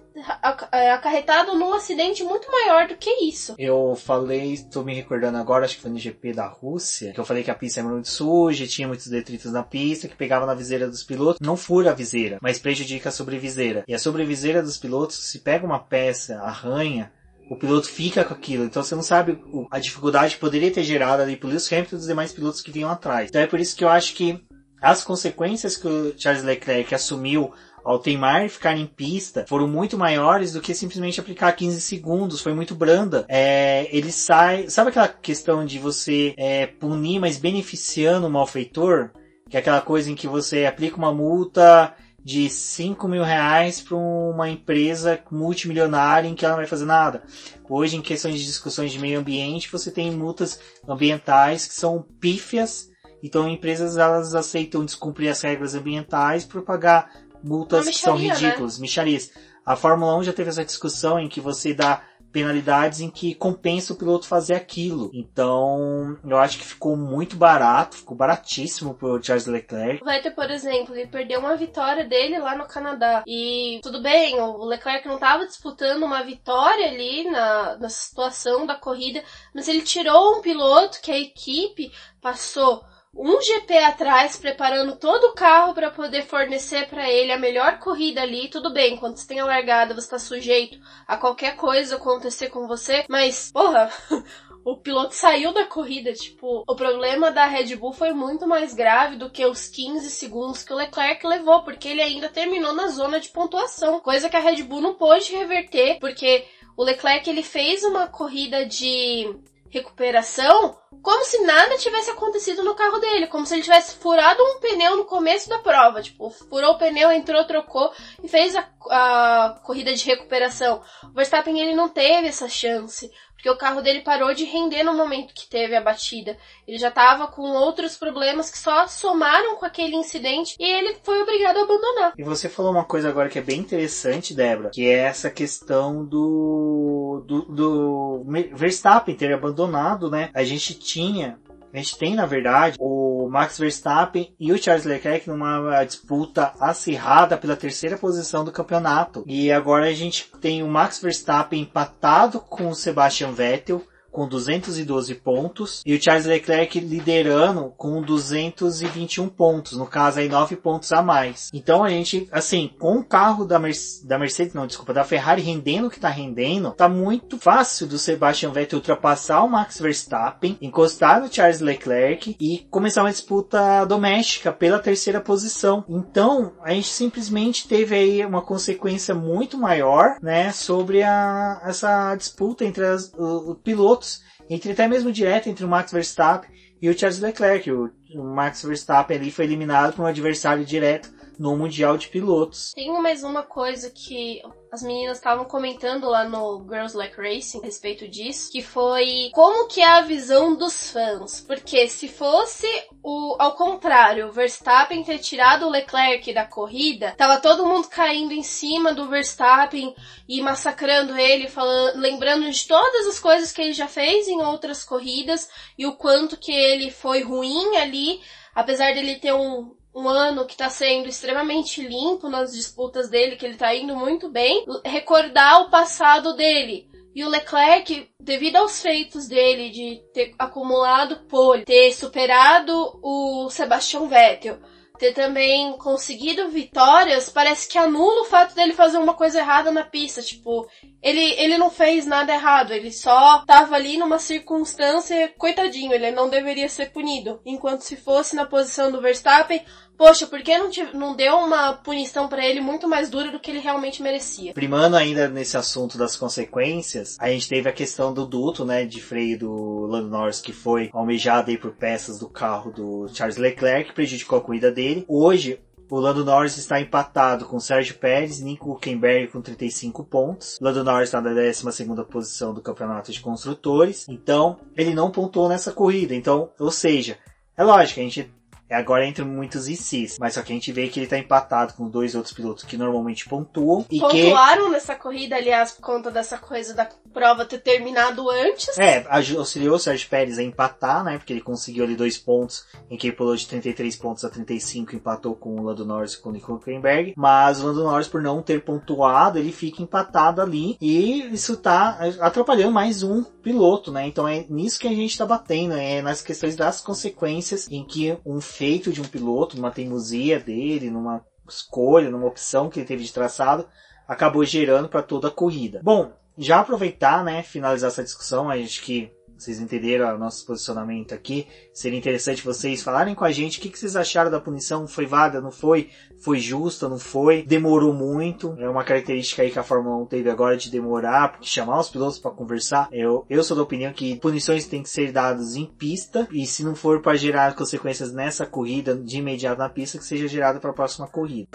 é, 0.72 0.92
acarretado 0.92 1.56
num 1.56 1.74
acidente 1.74 2.24
muito 2.24 2.50
maior 2.52 2.88
do 2.88 2.96
que 2.96 3.10
isso. 3.26 3.56
Eu 3.58 3.96
falei, 3.96 4.54
estou 4.54 4.84
me 4.84 4.94
recordando 4.94 5.38
agora, 5.38 5.66
acho 5.66 5.76
que 5.76 5.82
foi 5.82 5.92
no 5.92 6.00
GP 6.00 6.34
da 6.34 6.48
Rússia, 6.48 7.14
que 7.14 7.20
eu 7.20 7.26
falei 7.26 7.44
que 7.44 7.52
a 7.52 7.56
pista 7.56 7.80
era 7.80 7.90
muito 7.90 8.10
suja, 8.10 8.68
tinha 8.68 8.88
muitos 8.88 9.08
detritos 9.08 9.52
na 9.52 9.64
pista, 9.64 10.08
que 10.08 10.16
pegava 10.16 10.46
na 10.46 10.54
viseira 10.54 10.88
dos 10.88 11.04
pilotos. 11.04 11.40
Não 11.42 11.58
fura 11.58 11.92
a 11.92 11.94
viseira, 11.94 12.38
mas 12.42 12.60
prejudica 12.60 13.10
a 13.10 13.12
sobreviseira. 13.12 13.84
E 13.88 13.94
a 13.94 14.00
sobreviseira 14.00 14.62
dos 14.62 14.78
pilotos, 14.78 15.18
se 15.18 15.40
pega 15.40 15.66
uma 15.66 15.80
peça, 15.80 16.40
arranha, 16.40 17.12
o 17.50 17.56
piloto 17.56 17.88
fica 17.88 18.24
com 18.24 18.34
aquilo. 18.34 18.64
Então 18.64 18.84
você 18.84 18.96
não 18.96 19.04
sabe 19.04 19.40
a 19.70 19.80
dificuldade 19.80 20.36
que 20.36 20.42
poderia 20.42 20.72
ter 20.72 20.84
gerado 20.84 21.22
ali 21.22 21.36
pro 21.36 21.50
Lewis 21.50 21.72
Hamilton 21.72 21.96
e 21.96 22.00
os 22.00 22.08
demais 22.08 22.32
pilotos 22.32 22.62
que 22.62 22.72
vinham 22.72 22.90
atrás. 22.90 23.30
Então 23.30 23.42
é 23.42 23.48
por 23.48 23.60
isso 23.60 23.76
que 23.76 23.84
eu 23.84 23.90
acho 23.90 24.14
que 24.14 24.42
as 24.82 25.04
consequências 25.04 25.78
que 25.78 25.88
o 25.88 26.14
Charles 26.18 26.44
Leclerc 26.44 26.94
assumiu 26.94 27.54
ao 27.84 28.00
teimar 28.00 28.46
e 28.46 28.50
ficar 28.50 28.78
em 28.78 28.86
pista 28.86 29.46
foram 29.48 29.68
muito 29.68 29.98
maiores 29.98 30.54
do 30.54 30.62
que 30.62 30.74
simplesmente 30.74 31.20
aplicar 31.20 31.52
15 31.52 31.82
segundos, 31.82 32.42
foi 32.42 32.54
muito 32.54 32.74
branda. 32.74 33.26
É, 33.28 33.88
ele 33.96 34.12
sai, 34.12 34.70
sabe 34.70 34.90
aquela 34.90 35.08
questão 35.08 35.66
de 35.66 35.80
você 35.80 36.34
é, 36.38 36.66
punir, 36.66 37.20
mas 37.20 37.38
beneficiando 37.38 38.28
o 38.28 38.30
malfeitor? 38.30 39.12
Que 39.50 39.58
é 39.58 39.60
aquela 39.60 39.82
coisa 39.82 40.10
em 40.10 40.16
que 40.16 40.28
você 40.28 40.66
aplica 40.66 40.98
uma 40.98 41.14
multa 41.14 41.94
de 42.24 42.50
5 42.50 43.06
mil 43.08 43.24
reais 43.24 43.82
para 43.82 43.98
uma 43.98 44.50
empresa 44.50 45.20
multimilionária 45.30 46.28
em 46.28 46.36
que 46.36 46.46
ela 46.46 46.54
não 46.54 46.62
vai 46.62 46.68
fazer 46.68 46.86
nada. 46.86 47.24
Hoje, 47.70 47.98
em 47.98 48.02
questões 48.02 48.40
de 48.40 48.46
discussões 48.46 48.92
de 48.92 49.00
meio 49.00 49.20
ambiente, 49.20 49.72
você 49.72 49.92
tem 49.92 50.10
multas 50.12 50.60
ambientais 50.88 51.68
que 51.68 51.74
são 51.74 52.06
pífias, 52.22 52.90
então 53.22 53.50
empresas 53.50 53.98
elas 53.98 54.34
aceitam 54.34 54.86
descumprir 54.86 55.30
as 55.30 55.42
regras 55.42 55.76
ambientais 55.76 56.46
por 56.46 56.62
pagar 56.62 57.12
multas 57.44 57.88
que 57.88 57.98
são 57.98 58.18
né? 58.18 58.30
ridículas, 58.30 58.78
né? 58.78 58.82
micharias. 58.84 59.32
A 59.66 59.76
Fórmula 59.76 60.18
1 60.18 60.24
já 60.24 60.34
teve 60.34 60.50
essa 60.50 60.66
discussão 60.66 61.20
em 61.20 61.30
que 61.30 61.40
você 61.42 61.74
dá 61.74 62.04
penalidades 62.34 63.00
em 63.00 63.12
que 63.12 63.36
compensa 63.36 63.94
o 63.94 63.96
piloto 63.96 64.28
fazer 64.28 64.56
aquilo. 64.56 65.12
Então, 65.14 66.18
eu 66.26 66.38
acho 66.38 66.58
que 66.58 66.66
ficou 66.66 66.98
muito 66.98 67.38
barato, 67.38 67.98
ficou 67.98 68.18
baratíssimo 68.18 68.96
pro 68.96 69.24
Charles 69.24 69.46
Leclerc. 69.46 70.04
Vai 70.04 70.20
ter, 70.20 70.32
por 70.32 70.50
exemplo, 70.50 70.96
ele 70.96 71.08
perdeu 71.08 71.40
uma 71.40 71.56
vitória 71.56 72.04
dele 72.04 72.40
lá 72.40 72.58
no 72.58 72.68
Canadá. 72.68 73.24
E 73.28 73.80
tudo 73.84 74.02
bem, 74.02 74.40
o 74.42 74.66
Leclerc 74.66 75.08
não 75.08 75.16
estava 75.16 75.46
disputando 75.46 76.04
uma 76.04 76.24
vitória 76.24 76.88
ali 76.88 77.30
na, 77.30 77.78
na 77.78 77.90
situação 77.90 78.66
da 78.66 78.76
corrida, 78.76 79.24
mas 79.54 79.68
ele 79.68 79.84
tirou 79.84 80.38
um 80.38 80.42
piloto 80.42 81.00
que 81.02 81.12
a 81.12 81.20
equipe 81.20 81.92
passou 82.20 82.84
um 83.16 83.40
GP 83.40 83.78
atrás, 83.78 84.38
preparando 84.38 84.96
todo 84.96 85.26
o 85.26 85.34
carro 85.34 85.74
para 85.74 85.92
poder 85.92 86.24
fornecer 86.24 86.90
para 86.90 87.10
ele 87.10 87.32
a 87.32 87.38
melhor 87.38 87.78
corrida 87.80 88.22
ali. 88.22 88.50
Tudo 88.50 88.74
bem, 88.74 88.98
quando 88.98 89.18
você 89.18 89.28
tem 89.28 89.40
a 89.40 89.46
largada, 89.46 89.94
você 89.94 90.10
tá 90.10 90.18
sujeito 90.18 90.80
a 91.08 91.16
qualquer 91.16 91.56
coisa 91.56 91.96
acontecer 91.96 92.50
com 92.50 92.68
você, 92.68 93.06
mas, 93.08 93.52
porra, 93.52 93.92
o 94.66 94.78
piloto 94.78 95.14
saiu 95.14 95.54
da 95.54 95.66
corrida, 95.66 96.12
tipo, 96.12 96.64
o 96.68 96.76
problema 96.76 97.32
da 97.32 97.46
Red 97.46 97.76
Bull 97.76 97.94
foi 97.94 98.14
muito 98.14 98.48
mais 98.48 98.74
grave 98.74 99.18
do 99.18 99.30
que 99.30 99.46
os 99.46 99.68
15 99.68 100.10
segundos 100.10 100.64
que 100.64 100.74
o 100.74 100.76
Leclerc 100.76 101.26
levou, 101.28 101.64
porque 101.64 101.90
ele 101.90 102.02
ainda 102.02 102.30
terminou 102.30 102.74
na 102.74 102.88
zona 102.88 103.20
de 103.20 103.30
pontuação, 103.30 104.00
coisa 104.00 104.30
que 104.30 104.36
a 104.36 104.40
Red 104.40 104.64
Bull 104.64 104.82
não 104.82 104.96
pôde 104.96 105.36
reverter, 105.36 106.00
porque 106.00 106.46
o 106.76 106.84
Leclerc 106.84 107.30
ele 107.30 107.44
fez 107.44 107.84
uma 107.84 108.08
corrida 108.08 108.66
de 108.66 109.36
recuperação 109.74 110.78
como 111.02 111.26
se 111.26 111.40
nada 111.42 111.78
tivesse 111.78 112.12
acontecido 112.12 112.64
no 112.64 112.76
carro 112.76 113.00
dele, 113.00 113.28
como 113.28 113.46
se 113.46 113.56
ele 113.56 113.64
tivesse 113.64 113.96
furado 113.96 114.42
um 114.42 114.60
pneu 114.60 114.96
no 114.96 115.06
começo 115.06 115.50
da 115.50 115.58
prova, 115.58 116.02
tipo, 116.02 116.30
furou 116.30 116.72
o 116.72 116.78
pneu, 116.78 117.12
entrou, 117.12 117.44
trocou 117.46 117.92
e 118.24 118.28
fez 118.28 118.56
a, 118.56 118.66
a 118.90 119.60
corrida 119.64 119.94
de 119.94 120.06
recuperação. 120.06 120.82
O 121.04 121.14
Verstappen 121.14 121.60
ele 121.60 121.76
não 121.76 121.90
teve 121.90 122.28
essa 122.28 122.48
chance, 122.48 123.12
porque 123.44 123.50
o 123.50 123.58
carro 123.58 123.82
dele 123.82 124.00
parou 124.00 124.34
de 124.34 124.46
render 124.46 124.84
no 124.84 124.94
momento 124.94 125.34
que 125.34 125.50
teve 125.50 125.76
a 125.76 125.82
batida. 125.82 126.38
Ele 126.66 126.78
já 126.78 126.88
estava 126.88 127.28
com 127.28 127.42
outros 127.42 127.98
problemas 127.98 128.50
que 128.50 128.58
só 128.58 128.88
somaram 128.88 129.58
com 129.58 129.66
aquele 129.66 129.98
incidente 129.98 130.56
e 130.58 130.64
ele 130.64 130.96
foi 131.04 131.22
obrigado 131.22 131.58
a 131.58 131.64
abandonar. 131.64 132.14
E 132.18 132.24
você 132.24 132.48
falou 132.48 132.72
uma 132.72 132.86
coisa 132.86 133.10
agora 133.10 133.28
que 133.28 133.38
é 133.38 133.42
bem 133.42 133.60
interessante, 133.60 134.34
Débora, 134.34 134.70
que 134.74 134.88
é 134.88 135.00
essa 135.00 135.30
questão 135.30 136.06
do, 136.06 137.22
do, 137.28 137.42
do 137.42 138.26
Verstappen 138.54 139.14
ter 139.14 139.34
abandonado, 139.34 140.10
né? 140.10 140.30
A 140.34 140.46
gente 140.46 140.74
tinha 140.74 141.38
a 141.74 141.78
gente 141.78 141.98
tem, 141.98 142.14
na 142.14 142.28
verdade, 142.28 142.78
o 142.80 143.28
Max 143.30 143.58
Verstappen 143.58 144.34
e 144.40 144.54
o 144.54 144.62
Charles 144.62 144.86
Leclerc 144.86 145.28
numa 145.28 145.84
disputa 145.84 146.54
acirrada 146.60 147.36
pela 147.36 147.56
terceira 147.56 147.98
posição 147.98 148.46
do 148.46 148.52
campeonato. 148.52 149.24
E 149.26 149.52
agora 149.52 149.88
a 149.88 149.94
gente 149.94 150.30
tem 150.40 150.62
o 150.62 150.68
Max 150.68 151.02
Verstappen 151.02 151.62
empatado 151.62 152.40
com 152.40 152.68
o 152.68 152.76
Sebastian 152.76 153.32
Vettel 153.32 153.84
com 154.14 154.28
212 154.28 155.16
pontos 155.16 155.82
e 155.86 155.96
o 155.96 156.02
Charles 156.02 156.26
Leclerc 156.26 156.80
liderando 156.80 157.74
com 157.76 158.02
221 158.02 159.28
pontos, 159.28 159.74
no 159.74 159.88
caso 159.88 160.20
aí 160.20 160.30
9 160.30 160.56
pontos 160.58 160.92
a 160.94 161.02
mais. 161.02 161.50
Então 161.52 161.84
a 161.84 161.90
gente, 161.90 162.30
assim, 162.32 162.72
com 162.80 163.00
o 163.00 163.04
carro 163.04 163.44
da, 163.44 163.60
Mer 163.60 163.74
da 164.06 164.20
Mercedes, 164.20 164.54
não, 164.54 164.68
desculpa, 164.68 164.94
da 164.94 165.04
Ferrari 165.04 165.42
rendendo 165.42 165.88
o 165.88 165.90
que 165.90 166.00
tá 166.00 166.10
rendendo, 166.10 166.72
tá 166.72 166.88
muito 166.88 167.40
fácil 167.40 167.88
do 167.88 167.98
Sebastian 167.98 168.52
Vettel 168.52 168.78
ultrapassar 168.78 169.44
o 169.44 169.50
Max 169.50 169.80
Verstappen, 169.80 170.58
encostar 170.62 171.20
no 171.20 171.34
Charles 171.34 171.60
Leclerc 171.60 172.36
e 172.40 172.68
começar 172.70 173.02
uma 173.02 173.12
disputa 173.12 173.84
doméstica 173.86 174.52
pela 174.52 174.78
terceira 174.78 175.20
posição. 175.20 175.84
Então, 175.90 176.54
a 176.62 176.72
gente 176.72 176.88
simplesmente 176.88 177.68
teve 177.68 177.96
aí 177.96 178.26
uma 178.26 178.42
consequência 178.42 179.16
muito 179.16 179.58
maior, 179.58 180.18
né, 180.22 180.52
sobre 180.52 181.02
a, 181.02 181.62
essa 181.66 182.16
disputa 182.16 182.64
entre 182.64 182.86
as, 182.86 183.12
os 183.18 183.58
pilotos 184.04 184.22
entre 184.50 184.74
até 184.74 184.88
mesmo 184.88 185.12
direto 185.12 185.48
entre 185.48 185.64
o 185.64 185.68
Max 185.68 185.92
Verstappen 185.92 186.50
e 186.82 186.90
o 186.90 186.98
Charles 186.98 187.20
Leclerc. 187.20 187.72
O, 187.72 187.90
o 188.16 188.24
Max 188.24 188.64
Verstappen 188.64 189.18
ali 189.18 189.32
foi 189.32 189.46
eliminado 189.46 189.96
por 189.96 190.04
um 190.04 190.08
adversário 190.08 190.66
direto 190.66 191.14
no 191.40 191.56
Mundial 191.56 191.98
de 191.98 192.10
Pilotos. 192.10 192.72
Tem 192.76 192.92
mais 193.02 193.24
uma 193.24 193.44
coisa 193.44 193.90
que 193.90 194.42
as 194.74 194.82
meninas 194.82 195.18
estavam 195.18 195.46
comentando 195.46 196.10
lá 196.10 196.28
no 196.28 196.66
Girls 196.68 196.98
Like 196.98 197.16
Racing 197.16 197.60
a 197.60 197.66
respeito 197.66 198.08
disso, 198.08 198.52
que 198.52 198.60
foi 198.60 199.30
como 199.32 199.68
que 199.68 199.80
é 199.82 199.88
a 199.88 200.02
visão 200.02 200.56
dos 200.56 200.92
fãs. 200.92 201.42
Porque 201.42 201.88
se 201.88 202.08
fosse 202.08 202.66
o 203.04 203.36
ao 203.38 203.56
contrário, 203.56 204.28
o 204.28 204.32
Verstappen 204.32 205.04
ter 205.04 205.20
tirado 205.20 205.68
o 205.68 205.70
Leclerc 205.70 206.34
da 206.34 206.44
corrida, 206.44 207.14
tava 207.16 207.40
todo 207.40 207.68
mundo 207.68 207.88
caindo 207.88 208.34
em 208.34 208.42
cima 208.42 208.96
do 208.96 209.08
Verstappen 209.08 209.94
e 210.28 210.42
massacrando 210.42 211.16
ele, 211.16 211.48
falando, 211.48 212.00
lembrando 212.00 212.50
de 212.50 212.68
todas 212.68 213.06
as 213.06 213.20
coisas 213.20 213.52
que 213.52 213.62
ele 213.62 213.74
já 213.74 213.88
fez 213.88 214.28
em 214.28 214.42
outras 214.42 214.84
corridas 214.84 215.48
e 215.78 215.86
o 215.86 215.96
quanto 215.96 216.36
que 216.36 216.52
ele 216.52 216.90
foi 216.90 217.22
ruim 217.22 217.78
ali, 217.78 218.20
apesar 218.56 218.92
dele 218.96 219.20
ter 219.20 219.34
um 219.34 219.76
um 219.96 220.10
ano 220.10 220.46
que 220.46 220.54
está 220.54 220.70
sendo 220.70 221.08
extremamente 221.08 221.82
limpo 221.86 222.28
nas 222.28 222.54
disputas 222.54 223.10
dele, 223.10 223.36
que 223.36 223.46
ele 223.46 223.54
está 223.54 223.74
indo 223.76 223.96
muito 223.96 224.30
bem, 224.30 224.66
recordar 224.84 225.62
o 225.62 225.70
passado 225.70 226.36
dele. 226.36 226.90
E 227.16 227.24
o 227.24 227.30
Leclerc, 227.30 228.10
devido 228.20 228.56
aos 228.56 228.82
feitos 228.82 229.28
dele 229.28 229.70
de 229.70 230.02
ter 230.14 230.34
acumulado 230.40 231.28
pole, 231.28 231.64
ter 231.64 231.94
superado 231.94 233.00
o 233.04 233.50
Sebastian 233.52 234.08
Vettel, 234.08 234.58
ter 234.98 235.14
também 235.14 235.76
conseguido 235.78 236.50
vitórias, 236.50 237.28
parece 237.28 237.68
que 237.68 237.78
anula 237.78 238.22
o 238.22 238.26
fato 238.26 238.54
dele 238.54 238.74
fazer 238.74 238.98
uma 238.98 239.14
coisa 239.14 239.40
errada 239.40 239.72
na 239.72 239.84
pista. 239.84 240.22
Tipo, 240.22 240.68
ele, 241.02 241.34
ele 241.34 241.58
não 241.58 241.70
fez 241.70 242.06
nada 242.06 242.34
errado, 242.34 242.72
ele 242.72 242.92
só 242.92 243.44
tava 243.46 243.76
ali 243.76 243.98
numa 243.98 244.20
circunstância, 244.20 245.34
coitadinho, 245.38 245.94
ele 245.94 246.12
não 246.12 246.30
deveria 246.30 246.70
ser 246.70 246.92
punido. 246.92 247.42
Enquanto 247.46 247.82
se 247.82 247.96
fosse 247.96 248.36
na 248.36 248.46
posição 248.46 248.92
do 248.92 249.02
Verstappen, 249.02 249.64
poxa, 250.04 250.28
por 250.28 250.42
que 250.42 250.58
não, 250.58 250.70
não 250.94 251.16
deu 251.16 251.38
uma 251.38 251.72
punição 251.72 252.28
para 252.28 252.46
ele 252.46 252.60
muito 252.60 252.90
mais 252.90 253.10
dura 253.10 253.32
do 253.32 253.40
que 253.40 253.50
ele 253.50 253.60
realmente 253.60 254.04
merecia? 254.04 254.54
Primando 254.54 254.98
ainda 254.98 255.30
nesse 255.30 255.56
assunto 255.56 255.98
das 255.98 256.18
consequências, 256.18 257.16
a 257.22 257.30
gente 257.30 257.48
teve 257.48 257.70
a 257.70 257.72
questão 257.72 258.14
do 258.14 258.26
duto, 258.26 258.66
né, 258.66 258.84
de 258.84 259.02
freio 259.02 259.40
do 259.40 259.86
Lando 259.86 260.10
Norris 260.10 260.42
que 260.42 260.52
foi 260.52 260.90
almejado 260.92 261.52
aí 261.52 261.58
por 261.58 261.72
peças 261.72 262.20
do 262.20 262.28
carro 262.28 262.70
do 262.70 263.08
Charles 263.14 263.38
Leclerc, 263.38 263.90
que 263.90 263.96
prejudicou 263.96 264.40
a 264.40 264.42
corrida 264.42 264.70
dele. 264.70 265.06
Hoje, 265.08 265.62
o 265.90 266.00
Lando 266.02 266.26
Norris 266.26 266.58
está 266.58 266.82
empatado 266.82 267.46
com 267.46 267.58
Sérgio 267.58 267.96
Pérez 267.96 268.42
Nico 268.42 268.74
Huckenberg 268.74 269.32
com 269.32 269.42
35 269.42 270.04
pontos. 270.04 270.58
O 270.60 270.66
Lando 270.66 270.84
Norris 270.84 271.08
está 271.08 271.22
na 271.22 271.34
12 271.34 271.64
posição 272.12 272.54
do 272.54 272.62
campeonato 272.62 273.10
de 273.10 273.22
construtores. 273.22 274.06
Então, 274.10 274.60
ele 274.76 274.94
não 274.94 275.10
pontuou 275.10 275.48
nessa 275.48 275.72
corrida. 275.72 276.14
Então, 276.14 276.50
ou 276.60 276.72
seja, 276.72 277.18
é 277.56 277.64
lógico, 277.64 278.02
a 278.02 278.04
gente 278.04 278.30
agora 278.74 279.06
entre 279.06 279.24
muitos 279.24 279.68
ICs, 279.68 280.18
mas 280.20 280.34
só 280.34 280.42
que 280.42 280.52
a 280.52 280.56
gente 280.56 280.72
vê 280.72 280.88
que 280.88 281.00
ele 281.00 281.08
tá 281.08 281.18
empatado 281.18 281.74
com 281.74 281.90
dois 281.90 282.16
outros 282.16 282.34
pilotos 282.34 282.64
que 282.64 282.78
normalmente 282.78 283.28
pontuam 283.28 283.86
e 283.90 284.00
Pontuaram 284.00 284.66
que... 284.66 284.72
nessa 284.72 284.96
corrida, 284.96 285.36
aliás, 285.36 285.72
por 285.72 285.82
conta 285.82 286.12
dessa 286.12 286.38
coisa 286.38 286.74
da 286.74 286.88
prova 287.14 287.46
ter 287.46 287.60
terminado 287.60 288.30
antes. 288.30 288.78
É, 288.78 289.06
auxiliou 289.38 289.76
o 289.76 289.80
Sérgio 289.80 290.10
Pérez 290.10 290.38
a 290.40 290.44
empatar, 290.44 291.04
né? 291.04 291.18
Porque 291.18 291.32
ele 291.32 291.42
conseguiu 291.42 291.84
ali 291.84 291.96
dois 291.96 292.18
pontos, 292.18 292.66
em 292.90 292.98
que 292.98 293.08
ele 293.08 293.16
pulou 293.16 293.36
de 293.36 293.48
33 293.48 293.96
pontos 293.96 294.26
a 294.26 294.30
35, 294.30 294.96
empatou 294.96 295.36
com 295.36 295.56
o 295.56 295.64
Lando 295.64 295.86
Norris 295.86 296.14
e 296.14 296.22
com 296.22 296.30
o 296.30 296.32
Nico 296.32 296.54
Huckenberg. 296.54 297.14
Mas 297.16 297.62
o 297.62 297.68
Lando 297.68 297.84
Norris, 297.84 298.08
por 298.08 298.22
não 298.22 298.42
ter 298.42 298.64
pontuado, 298.64 299.38
ele 299.38 299.52
fica 299.52 299.82
empatado 299.82 300.42
ali 300.42 300.78
e 300.82 301.22
isso 301.34 301.58
tá 301.58 302.00
atrapalhando 302.20 302.72
mais 302.72 303.04
um 303.04 303.24
piloto, 303.24 303.92
né? 303.92 304.08
Então 304.08 304.28
é 304.28 304.46
nisso 304.50 304.80
que 304.80 304.88
a 304.88 304.94
gente 304.94 305.18
tá 305.18 305.26
batendo, 305.26 305.74
é 305.76 306.02
nas 306.02 306.22
questões 306.22 306.56
das 306.56 306.82
consequências 306.82 307.68
em 307.70 307.84
que 307.84 308.18
um 308.26 308.42
feito 308.64 308.94
de 308.94 309.02
um 309.02 309.04
piloto, 309.04 309.58
numa 309.58 309.72
teimosia 309.72 310.40
dele, 310.40 310.90
numa 310.90 311.22
escolha, 311.50 312.10
numa 312.10 312.28
opção 312.28 312.70
que 312.70 312.80
ele 312.80 312.88
teve 312.88 313.04
de 313.04 313.12
traçado, 313.12 313.68
acabou 314.08 314.46
gerando 314.46 314.88
para 314.88 315.04
toda 315.04 315.28
a 315.28 315.32
corrida. 315.32 315.82
Bom, 315.84 316.14
já 316.38 316.62
aproveitar, 316.62 317.26
né, 317.26 317.44
finalizar 317.44 317.90
essa 317.90 318.02
discussão, 318.02 318.50
acho 318.50 318.82
que 318.82 319.12
vocês 319.44 319.60
entenderam 319.60 320.16
o 320.16 320.18
nosso 320.18 320.46
posicionamento 320.46 321.14
aqui. 321.14 321.48
Seria 321.74 321.98
interessante 322.00 322.44
vocês 322.44 322.82
falarem 322.82 323.14
com 323.14 323.26
a 323.26 323.32
gente 323.32 323.60
o 323.60 323.62
que, 323.62 323.70
que 323.70 323.78
vocês 323.78 323.96
acharam 323.96 324.32
da 324.32 324.40
punição. 324.40 324.88
Foi 324.88 325.06
válida, 325.06 325.42
não 325.42 325.52
foi? 325.52 325.90
Foi 326.18 326.40
justa, 326.40 326.88
não 326.88 326.98
foi? 326.98 327.44
Demorou 327.44 327.94
muito. 327.94 328.56
É 328.58 328.70
uma 328.70 328.84
característica 328.84 329.42
aí 329.42 329.52
que 329.52 329.60
a 329.60 329.64
Fórmula 329.64 329.98
1 330.04 330.06
teve 330.06 330.30
agora 330.30 330.56
de 330.56 330.72
demorar, 330.72 331.32
porque 331.32 331.48
chamar 331.48 331.80
os 331.80 331.90
pilotos 331.90 332.20
para 332.20 332.32
conversar. 332.32 332.88
Eu, 332.92 333.26
eu 333.30 333.44
sou 333.44 333.58
da 333.58 333.64
opinião 333.64 333.92
que 333.92 334.16
punições 334.18 334.66
têm 334.66 334.84
que 334.84 334.90
ser 334.90 335.12
dadas 335.12 335.56
em 335.56 335.66
pista 335.66 336.28
e 336.32 336.46
se 336.46 336.64
não 336.64 336.76
for 336.76 337.02
para 337.02 337.18
gerar 337.18 337.56
consequências 337.56 338.14
nessa 338.14 338.46
corrida 338.46 338.96
de 338.96 339.18
imediato 339.18 339.60
na 339.60 339.70
pista, 339.70 339.98
que 339.98 340.06
seja 340.06 340.28
gerado 340.28 340.60
para 340.60 340.72
a 340.72 340.74
próxima 340.74 341.08
corrida 341.08 341.50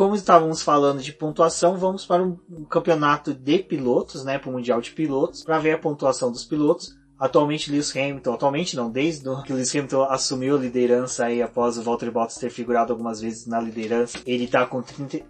como 0.00 0.14
estávamos 0.14 0.62
falando 0.62 1.02
de 1.02 1.12
pontuação, 1.12 1.76
vamos 1.76 2.06
para 2.06 2.22
um 2.22 2.64
campeonato 2.70 3.34
de 3.34 3.58
pilotos, 3.58 4.24
né, 4.24 4.38
para 4.38 4.48
o 4.48 4.52
Mundial 4.54 4.80
de 4.80 4.92
Pilotos, 4.92 5.44
para 5.44 5.58
ver 5.58 5.72
a 5.72 5.78
pontuação 5.78 6.32
dos 6.32 6.42
pilotos. 6.42 6.96
Atualmente 7.20 7.70
Lewis 7.70 7.94
Hamilton, 7.94 8.32
atualmente 8.32 8.74
não, 8.74 8.90
desde 8.90 9.24
que 9.44 9.52
o 9.52 9.56
Lewis 9.56 9.74
Hamilton 9.74 10.04
assumiu 10.04 10.56
a 10.56 10.58
liderança 10.58 11.26
aí 11.26 11.42
após 11.42 11.76
o 11.76 11.82
Valtteri 11.82 12.10
Bottas 12.10 12.38
ter 12.38 12.48
figurado 12.48 12.92
algumas 12.92 13.20
vezes 13.20 13.46
na 13.46 13.60
liderança, 13.60 14.18
ele 14.24 14.44
está 14.44 14.64
com 14.64 14.80
30, 14.80 15.20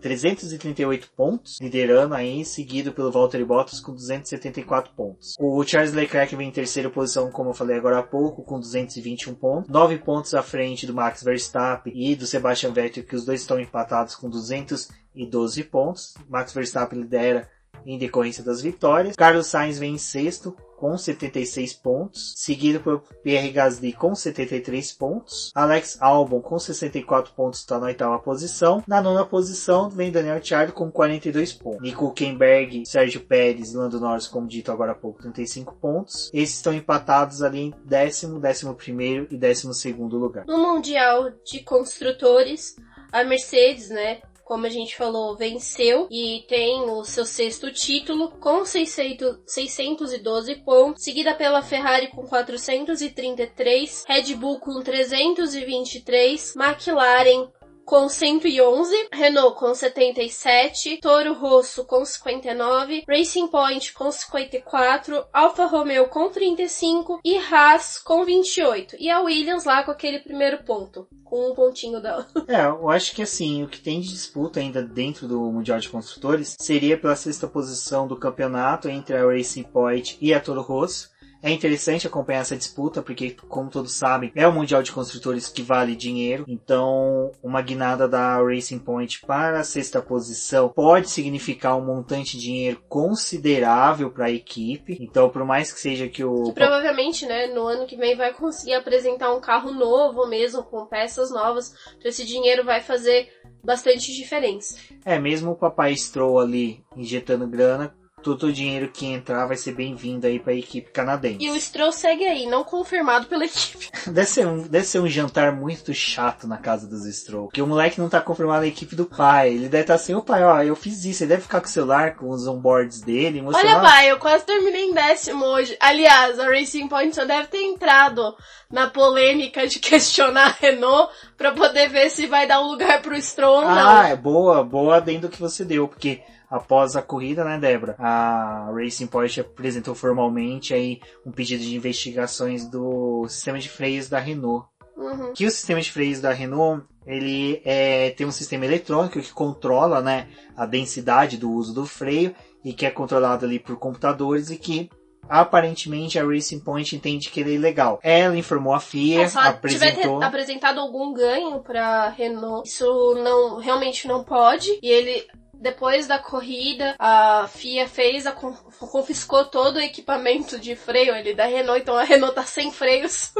338 0.00 1.10
pontos, 1.16 1.58
liderando 1.60 2.14
aí, 2.14 2.44
seguido 2.44 2.92
pelo 2.92 3.10
Valtteri 3.10 3.44
Bottas 3.44 3.80
com 3.80 3.92
274 3.92 4.92
pontos. 4.94 5.34
O 5.40 5.64
Charles 5.64 5.92
Leclerc 5.92 6.36
vem 6.36 6.48
em 6.48 6.52
terceira 6.52 6.88
posição, 6.88 7.30
como 7.32 7.50
eu 7.50 7.54
falei 7.54 7.76
agora 7.76 7.98
há 7.98 8.02
pouco, 8.02 8.44
com 8.44 8.60
221 8.60 9.34
pontos, 9.34 9.68
9 9.68 9.98
pontos 9.98 10.34
à 10.34 10.42
frente 10.42 10.86
do 10.86 10.94
Max 10.94 11.24
Verstappen 11.24 11.92
e 11.96 12.14
do 12.14 12.26
Sebastian 12.26 12.72
Vettel, 12.72 13.04
que 13.04 13.16
os 13.16 13.24
dois 13.24 13.40
estão 13.40 13.58
empatados 13.58 14.14
com 14.14 14.30
212 14.30 15.64
pontos. 15.64 16.14
Max 16.28 16.52
Verstappen 16.52 17.00
lidera 17.00 17.48
em 17.84 17.98
decorrência 17.98 18.44
das 18.44 18.60
vitórias. 18.60 19.16
Carlos 19.16 19.46
Sainz 19.46 19.78
vem 19.78 19.94
em 19.94 19.98
sexto 19.98 20.54
com 20.82 20.98
76 20.98 21.74
pontos, 21.74 22.34
seguido 22.36 22.80
por 22.80 23.02
Pierre 23.22 23.52
Gasly 23.52 23.92
com 23.92 24.16
73 24.16 24.90
pontos, 24.90 25.52
Alex 25.54 25.96
Albon 26.02 26.40
com 26.40 26.58
64 26.58 27.32
pontos 27.34 27.60
está 27.60 27.78
na 27.78 27.86
oitava 27.86 28.18
posição, 28.18 28.82
na 28.84 29.00
nona 29.00 29.24
posição 29.24 29.88
vem 29.88 30.10
Daniel 30.10 30.34
Ricciardo 30.34 30.72
com 30.72 30.90
42 30.90 31.52
pontos, 31.52 31.80
Nico 31.80 32.06
Huckenberg, 32.06 32.84
Sérgio 32.84 33.20
Pérez, 33.20 33.74
Lando 33.74 34.00
Norris, 34.00 34.26
como 34.26 34.48
dito 34.48 34.72
agora 34.72 34.90
há 34.90 34.96
pouco, 34.96 35.22
35 35.22 35.72
pontos, 35.76 36.28
esses 36.34 36.56
estão 36.56 36.74
empatados 36.74 37.44
ali 37.44 37.60
em 37.60 37.74
décimo, 37.84 38.40
décimo 38.40 38.74
primeiro 38.74 39.28
e 39.30 39.36
décimo 39.36 39.72
segundo 39.72 40.18
lugar. 40.18 40.44
No 40.46 40.58
Mundial 40.58 41.30
de 41.44 41.60
Construtores, 41.60 42.74
a 43.12 43.22
Mercedes, 43.22 43.88
né, 43.88 44.20
como 44.52 44.66
a 44.66 44.68
gente 44.68 44.94
falou, 44.94 45.34
venceu 45.34 46.06
e 46.10 46.44
tem 46.46 46.82
o 46.82 47.02
seu 47.04 47.24
sexto 47.24 47.72
título 47.72 48.32
com 48.32 48.66
600, 48.66 49.38
612 49.46 50.56
pontos, 50.56 51.02
seguida 51.02 51.32
pela 51.32 51.62
Ferrari 51.62 52.08
com 52.08 52.26
433, 52.26 54.04
Red 54.06 54.34
Bull 54.34 54.60
com 54.60 54.82
323, 54.82 56.54
McLaren 56.54 57.48
com 57.84 58.08
111, 58.08 59.08
Renault 59.12 59.58
com 59.58 59.74
77, 59.74 60.98
Toro 61.00 61.34
Rosso 61.34 61.84
com 61.84 62.04
59, 62.04 63.04
Racing 63.08 63.48
Point 63.48 63.92
com 63.92 64.10
54, 64.10 65.24
Alfa 65.32 65.66
Romeo 65.66 66.08
com 66.08 66.28
35 66.28 67.20
e 67.24 67.36
Haas 67.36 67.98
com 67.98 68.24
28. 68.24 68.96
E 68.98 69.10
a 69.10 69.20
Williams 69.20 69.64
lá 69.64 69.82
com 69.82 69.90
aquele 69.90 70.20
primeiro 70.20 70.62
ponto, 70.64 71.06
com 71.24 71.50
um 71.50 71.54
pontinho 71.54 72.00
dela. 72.00 72.26
É, 72.48 72.66
eu 72.66 72.90
acho 72.90 73.14
que 73.14 73.22
assim, 73.22 73.62
o 73.62 73.68
que 73.68 73.80
tem 73.80 74.00
de 74.00 74.08
disputa 74.08 74.60
ainda 74.60 74.82
dentro 74.82 75.26
do 75.26 75.40
Mundial 75.40 75.78
de 75.78 75.88
Construtores 75.88 76.54
seria 76.58 76.98
pela 76.98 77.16
sexta 77.16 77.46
posição 77.46 78.06
do 78.06 78.16
campeonato 78.16 78.88
entre 78.88 79.16
a 79.16 79.24
Racing 79.24 79.62
Point 79.62 80.18
e 80.20 80.34
a 80.34 80.40
Toro 80.40 80.60
Rosso. 80.60 81.11
É 81.42 81.50
interessante 81.50 82.06
acompanhar 82.06 82.40
essa 82.40 82.56
disputa, 82.56 83.02
porque, 83.02 83.36
como 83.48 83.68
todos 83.68 83.94
sabem, 83.94 84.30
é 84.34 84.46
o 84.46 84.52
Mundial 84.52 84.80
de 84.80 84.92
Construtores 84.92 85.48
que 85.48 85.60
vale 85.60 85.96
dinheiro. 85.96 86.44
Então, 86.46 87.32
uma 87.42 87.60
guinada 87.60 88.06
da 88.06 88.40
Racing 88.40 88.78
Point 88.78 89.20
para 89.26 89.58
a 89.58 89.64
sexta 89.64 90.00
posição 90.00 90.68
pode 90.68 91.10
significar 91.10 91.76
um 91.76 91.84
montante 91.84 92.36
de 92.36 92.44
dinheiro 92.44 92.80
considerável 92.88 94.10
para 94.10 94.26
a 94.26 94.30
equipe. 94.30 94.96
Então, 95.00 95.28
por 95.30 95.44
mais 95.44 95.72
que 95.72 95.80
seja 95.80 96.06
que 96.08 96.24
o. 96.24 96.44
Que 96.44 96.52
provavelmente, 96.52 97.26
né, 97.26 97.48
no 97.48 97.66
ano 97.66 97.86
que 97.86 97.96
vem 97.96 98.16
vai 98.16 98.32
conseguir 98.32 98.74
apresentar 98.74 99.34
um 99.34 99.40
carro 99.40 99.72
novo 99.72 100.28
mesmo, 100.28 100.62
com 100.62 100.86
peças 100.86 101.32
novas. 101.32 101.74
Então, 101.98 102.08
esse 102.08 102.24
dinheiro 102.24 102.64
vai 102.64 102.80
fazer 102.80 103.28
bastante 103.64 104.14
diferença. 104.14 104.78
É, 105.04 105.18
mesmo 105.18 105.52
o 105.52 105.56
papai 105.56 105.96
Stroll 105.96 106.38
ali 106.38 106.84
injetando 106.96 107.48
grana, 107.48 107.94
todo 108.22 108.46
o 108.46 108.52
dinheiro 108.52 108.88
que 108.88 109.06
entrar 109.06 109.46
vai 109.46 109.56
ser 109.56 109.72
bem-vindo 109.72 110.26
aí 110.26 110.38
para 110.38 110.52
a 110.52 110.56
equipe 110.56 110.90
canadense. 110.90 111.38
E 111.40 111.50
o 111.50 111.60
Stroll 111.60 111.92
segue 111.92 112.24
aí, 112.24 112.46
não 112.46 112.64
confirmado 112.64 113.26
pela 113.26 113.44
equipe. 113.44 113.90
deve, 114.06 114.28
ser 114.28 114.46
um, 114.46 114.62
deve 114.62 114.86
ser 114.86 115.00
um 115.00 115.08
jantar 115.08 115.52
muito 115.52 115.92
chato 115.92 116.46
na 116.46 116.56
casa 116.56 116.86
dos 116.86 117.04
Stroll. 117.04 117.46
Porque 117.46 117.60
o 117.60 117.66
moleque 117.66 118.00
não 118.00 118.08
tá 118.08 118.20
confirmado 118.20 118.62
na 118.62 118.68
equipe 118.68 118.94
do 118.94 119.04
pai. 119.04 119.50
Ele 119.50 119.68
deve 119.68 119.82
estar 119.82 119.94
tá 119.94 120.00
assim, 120.00 120.14
o 120.14 120.22
pai, 120.22 120.44
ó, 120.44 120.62
eu 120.62 120.76
fiz 120.76 121.04
isso. 121.04 121.24
Ele 121.24 121.30
deve 121.30 121.42
ficar 121.42 121.60
com 121.60 121.66
o 121.66 121.70
celular, 121.70 122.16
com 122.16 122.30
os 122.30 122.46
onboards 122.46 123.00
dele. 123.00 123.42
Olha, 123.44 123.80
pai, 123.80 124.10
eu 124.10 124.18
quase 124.18 124.44
terminei 124.44 124.84
em 124.84 124.94
décimo 124.94 125.44
hoje. 125.44 125.76
Aliás, 125.80 126.38
a 126.38 126.46
Racing 126.46 126.88
Point 126.88 127.14
só 127.14 127.24
deve 127.24 127.48
ter 127.48 127.62
entrado 127.62 128.34
na 128.70 128.88
polêmica 128.88 129.66
de 129.66 129.78
questionar 129.80 130.46
a 130.46 130.56
Renault 130.58 131.12
para 131.36 131.52
poder 131.52 131.88
ver 131.88 132.10
se 132.10 132.26
vai 132.26 132.46
dar 132.46 132.60
um 132.60 132.68
lugar 132.68 133.02
pro 133.02 133.20
Stroll 133.20 133.56
ou 133.56 133.62
não. 133.62 133.88
Ah, 133.88 134.08
é 134.08 134.16
boa, 134.16 134.62
boa 134.62 135.00
dentro 135.00 135.28
do 135.28 135.28
que 135.28 135.40
você 135.40 135.64
deu, 135.64 135.88
porque 135.88 136.22
após 136.52 136.94
a 136.94 137.02
corrida, 137.02 137.42
né, 137.44 137.58
Débora? 137.58 137.96
A 137.98 138.70
Racing 138.74 139.06
Point 139.06 139.40
apresentou 139.40 139.94
formalmente 139.94 140.74
aí 140.74 141.00
um 141.24 141.32
pedido 141.32 141.64
de 141.64 141.74
investigações 141.74 142.68
do 142.68 143.26
sistema 143.26 143.58
de 143.58 143.70
freios 143.70 144.06
da 144.10 144.18
Renault. 144.18 144.68
Uhum. 144.94 145.32
Que 145.32 145.46
o 145.46 145.50
sistema 145.50 145.80
de 145.80 145.90
freios 145.90 146.20
da 146.20 146.30
Renault 146.30 146.84
ele 147.06 147.62
é, 147.64 148.10
tem 148.10 148.26
um 148.26 148.30
sistema 148.30 148.66
eletrônico 148.66 149.20
que 149.20 149.32
controla 149.32 150.02
né, 150.02 150.28
a 150.54 150.66
densidade 150.66 151.38
do 151.38 151.50
uso 151.50 151.74
do 151.74 151.86
freio 151.86 152.34
e 152.62 152.74
que 152.74 152.84
é 152.84 152.90
controlado 152.90 153.46
ali 153.46 153.58
por 153.58 153.76
computadores 153.78 154.50
e 154.50 154.56
que 154.56 154.90
aparentemente 155.28 156.18
a 156.18 156.24
Racing 156.24 156.60
Point 156.60 156.94
entende 156.94 157.30
que 157.30 157.40
ele 157.40 157.52
é 157.52 157.54
ilegal. 157.54 157.98
Ela 158.02 158.36
informou 158.36 158.74
a 158.74 158.80
FIA, 158.80 159.22
é, 159.22 159.28
só 159.28 159.40
apresentou... 159.40 160.16
tiver 160.16 160.26
apresentado 160.26 160.78
algum 160.78 161.14
ganho 161.14 161.60
para 161.60 162.10
Renault, 162.10 162.68
isso 162.68 163.14
não 163.14 163.58
realmente 163.58 164.06
não 164.06 164.22
pode. 164.22 164.68
E 164.82 164.88
ele 164.88 165.26
depois 165.62 166.08
da 166.08 166.18
corrida, 166.18 166.96
a 166.98 167.46
FIA 167.48 167.88
fez, 167.88 168.26
a, 168.26 168.32
confiscou 168.32 169.44
todo 169.44 169.76
o 169.76 169.80
equipamento 169.80 170.58
de 170.58 170.74
freio 170.74 171.14
ali 171.14 171.34
da 171.34 171.46
Renault, 171.46 171.80
então 171.80 171.96
a 171.96 172.02
Renault 172.02 172.34
tá 172.34 172.44
sem 172.44 172.72
freios. 172.72 173.32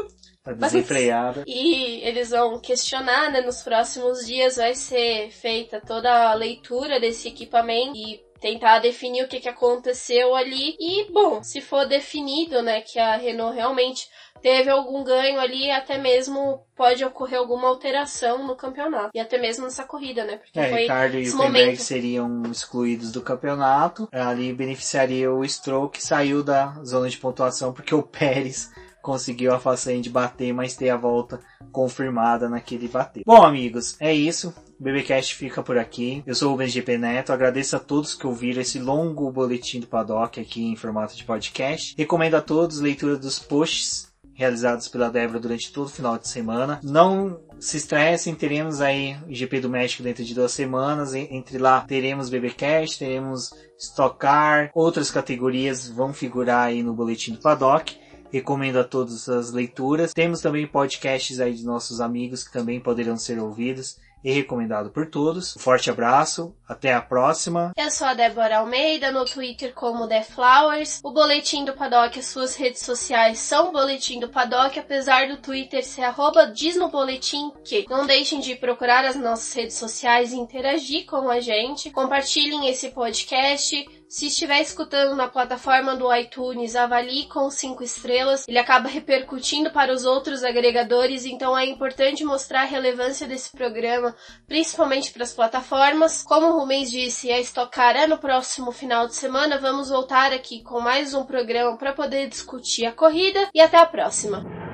Tá 0.44 0.52
desenfreada. 0.54 1.42
E 1.48 2.00
eles 2.06 2.30
vão 2.30 2.60
questionar, 2.60 3.32
né? 3.32 3.40
Nos 3.40 3.62
próximos 3.62 4.24
dias 4.24 4.56
vai 4.56 4.74
ser 4.74 5.30
feita 5.32 5.80
toda 5.80 6.30
a 6.30 6.34
leitura 6.34 7.00
desse 7.00 7.26
equipamento 7.26 7.96
e 7.96 8.22
tentar 8.40 8.78
definir 8.78 9.24
o 9.24 9.28
que, 9.28 9.40
que 9.40 9.48
aconteceu 9.48 10.34
ali. 10.36 10.76
E, 10.78 11.10
bom, 11.12 11.42
se 11.42 11.60
for 11.60 11.86
definido, 11.86 12.62
né, 12.62 12.82
que 12.82 12.98
a 12.98 13.16
Renault 13.16 13.54
realmente 13.54 14.08
teve 14.42 14.68
algum 14.68 15.04
ganho 15.04 15.38
ali, 15.38 15.70
até 15.70 15.96
mesmo 15.96 16.66
pode 16.76 17.04
ocorrer 17.04 17.38
alguma 17.38 17.68
alteração 17.68 18.46
no 18.46 18.56
campeonato. 18.56 19.10
E 19.14 19.20
até 19.20 19.38
mesmo 19.38 19.64
nessa 19.64 19.84
corrida, 19.84 20.24
né? 20.24 20.38
Porque 20.38 20.58
é, 20.58 20.68
foi 20.68 20.80
Ricardo 20.82 21.18
e 21.18 21.22
Hülkenberg 21.22 21.76
seriam 21.76 22.42
excluídos 22.50 23.12
do 23.12 23.22
campeonato. 23.22 24.08
Ali 24.10 24.52
beneficiaria 24.52 25.32
o 25.32 25.46
Stroll 25.48 25.88
que 25.88 26.02
saiu 26.02 26.42
da 26.42 26.74
zona 26.84 27.08
de 27.08 27.18
pontuação 27.18 27.72
porque 27.72 27.94
o 27.94 28.02
Pérez 28.02 28.70
conseguiu 29.00 29.52
a 29.52 29.58
façanha 29.58 30.00
de 30.00 30.08
bater, 30.08 30.52
mas 30.54 30.74
ter 30.74 30.90
a 30.90 30.96
volta 30.96 31.40
confirmada 31.72 32.48
naquele 32.48 32.88
bater. 32.88 33.24
Bom, 33.26 33.42
amigos, 33.42 33.96
é 34.00 34.14
isso. 34.14 34.54
O 34.78 34.82
BBcast 34.82 35.34
fica 35.34 35.62
por 35.62 35.76
aqui. 35.76 36.22
Eu 36.26 36.34
sou 36.34 36.54
o 36.54 36.56
BGP 36.56 36.98
Neto. 36.98 37.32
Agradeço 37.32 37.76
a 37.76 37.80
todos 37.80 38.14
que 38.14 38.26
ouviram 38.26 38.62
esse 38.62 38.78
longo 38.78 39.30
boletim 39.30 39.80
do 39.80 39.86
Paddock 39.86 40.40
aqui 40.40 40.64
em 40.64 40.76
formato 40.76 41.16
de 41.16 41.24
podcast. 41.24 41.94
Recomendo 41.96 42.34
a 42.34 42.40
todos 42.40 42.80
leitura 42.80 43.16
dos 43.16 43.38
posts 43.38 44.11
realizados 44.42 44.88
pela 44.88 45.08
Débora 45.08 45.38
durante 45.38 45.72
todo 45.72 45.86
o 45.86 45.90
final 45.90 46.18
de 46.18 46.26
semana. 46.26 46.80
Não 46.82 47.40
se 47.60 47.76
estressem, 47.76 48.34
teremos 48.34 48.80
aí 48.80 49.16
o 49.28 49.32
GP 49.32 49.60
do 49.60 49.70
México 49.70 50.02
dentro 50.02 50.24
de 50.24 50.34
duas 50.34 50.52
semanas. 50.52 51.14
Entre 51.14 51.58
lá 51.58 51.80
teremos 51.82 52.28
BBcast, 52.28 52.98
teremos 52.98 53.50
Stock 53.78 54.18
Car, 54.18 54.70
outras 54.74 55.10
categorias 55.10 55.88
vão 55.88 56.12
figurar 56.12 56.66
aí 56.66 56.82
no 56.82 56.92
boletim 56.92 57.32
do 57.32 57.38
Paddock. 57.38 57.96
Recomendo 58.32 58.78
a 58.78 58.84
todos 58.84 59.28
as 59.28 59.52
leituras. 59.52 60.12
Temos 60.12 60.40
também 60.40 60.66
podcasts 60.66 61.38
aí 61.38 61.54
de 61.54 61.64
nossos 61.64 62.00
amigos 62.00 62.42
que 62.42 62.52
também 62.52 62.80
poderão 62.80 63.16
ser 63.16 63.38
ouvidos 63.38 63.98
e 64.24 64.32
recomendado 64.32 64.90
por 64.90 65.06
todos. 65.06 65.56
Um 65.56 65.60
forte 65.60 65.90
abraço, 65.90 66.54
até 66.68 66.94
a 66.94 67.02
próxima. 67.02 67.72
Eu 67.76 67.90
sou 67.90 68.06
a 68.06 68.14
Débora 68.14 68.58
Almeida, 68.58 69.10
no 69.10 69.24
Twitter 69.24 69.74
como 69.74 70.08
The 70.08 70.22
Flowers. 70.22 71.00
O 71.02 71.10
Boletim 71.10 71.64
do 71.64 71.74
Paddock, 71.74 72.18
as 72.18 72.26
suas 72.26 72.54
redes 72.54 72.82
sociais 72.82 73.38
são 73.38 73.72
Boletim 73.72 74.20
do 74.20 74.28
Paddock, 74.28 74.78
apesar 74.78 75.28
do 75.28 75.38
Twitter 75.38 75.84
ser 75.84 76.02
arroba 76.02 76.46
diz 76.46 76.76
no 76.76 76.88
boletim 76.88 77.52
que. 77.64 77.86
Não 77.88 78.06
deixem 78.06 78.40
de 78.40 78.54
procurar 78.54 79.04
as 79.04 79.16
nossas 79.16 79.52
redes 79.52 79.76
sociais 79.76 80.32
e 80.32 80.36
interagir 80.36 81.06
com 81.06 81.28
a 81.28 81.40
gente. 81.40 81.90
Compartilhem 81.90 82.68
esse 82.68 82.90
podcast 82.90 84.01
se 84.12 84.26
estiver 84.26 84.60
escutando 84.60 85.16
na 85.16 85.26
plataforma 85.26 85.96
do 85.96 86.14
iTunes, 86.14 86.76
avalie 86.76 87.24
com 87.28 87.50
5 87.50 87.82
estrelas. 87.82 88.46
Ele 88.46 88.58
acaba 88.58 88.86
repercutindo 88.86 89.70
para 89.70 89.90
os 89.90 90.04
outros 90.04 90.44
agregadores, 90.44 91.24
então 91.24 91.56
é 91.56 91.64
importante 91.64 92.22
mostrar 92.22 92.60
a 92.60 92.66
relevância 92.66 93.26
desse 93.26 93.50
programa, 93.50 94.14
principalmente 94.46 95.10
para 95.10 95.22
as 95.22 95.32
plataformas. 95.32 96.22
Como 96.24 96.48
o 96.48 96.58
Rumens 96.58 96.90
disse, 96.90 97.32
a 97.32 97.40
estocar 97.40 97.96
é 97.96 98.06
no 98.06 98.18
próximo 98.18 98.70
final 98.70 99.06
de 99.06 99.14
semana. 99.14 99.56
Vamos 99.58 99.88
voltar 99.88 100.30
aqui 100.30 100.62
com 100.62 100.78
mais 100.78 101.14
um 101.14 101.24
programa 101.24 101.78
para 101.78 101.94
poder 101.94 102.28
discutir 102.28 102.84
a 102.84 102.92
corrida 102.92 103.48
e 103.54 103.62
até 103.62 103.78
a 103.78 103.86
próxima. 103.86 104.71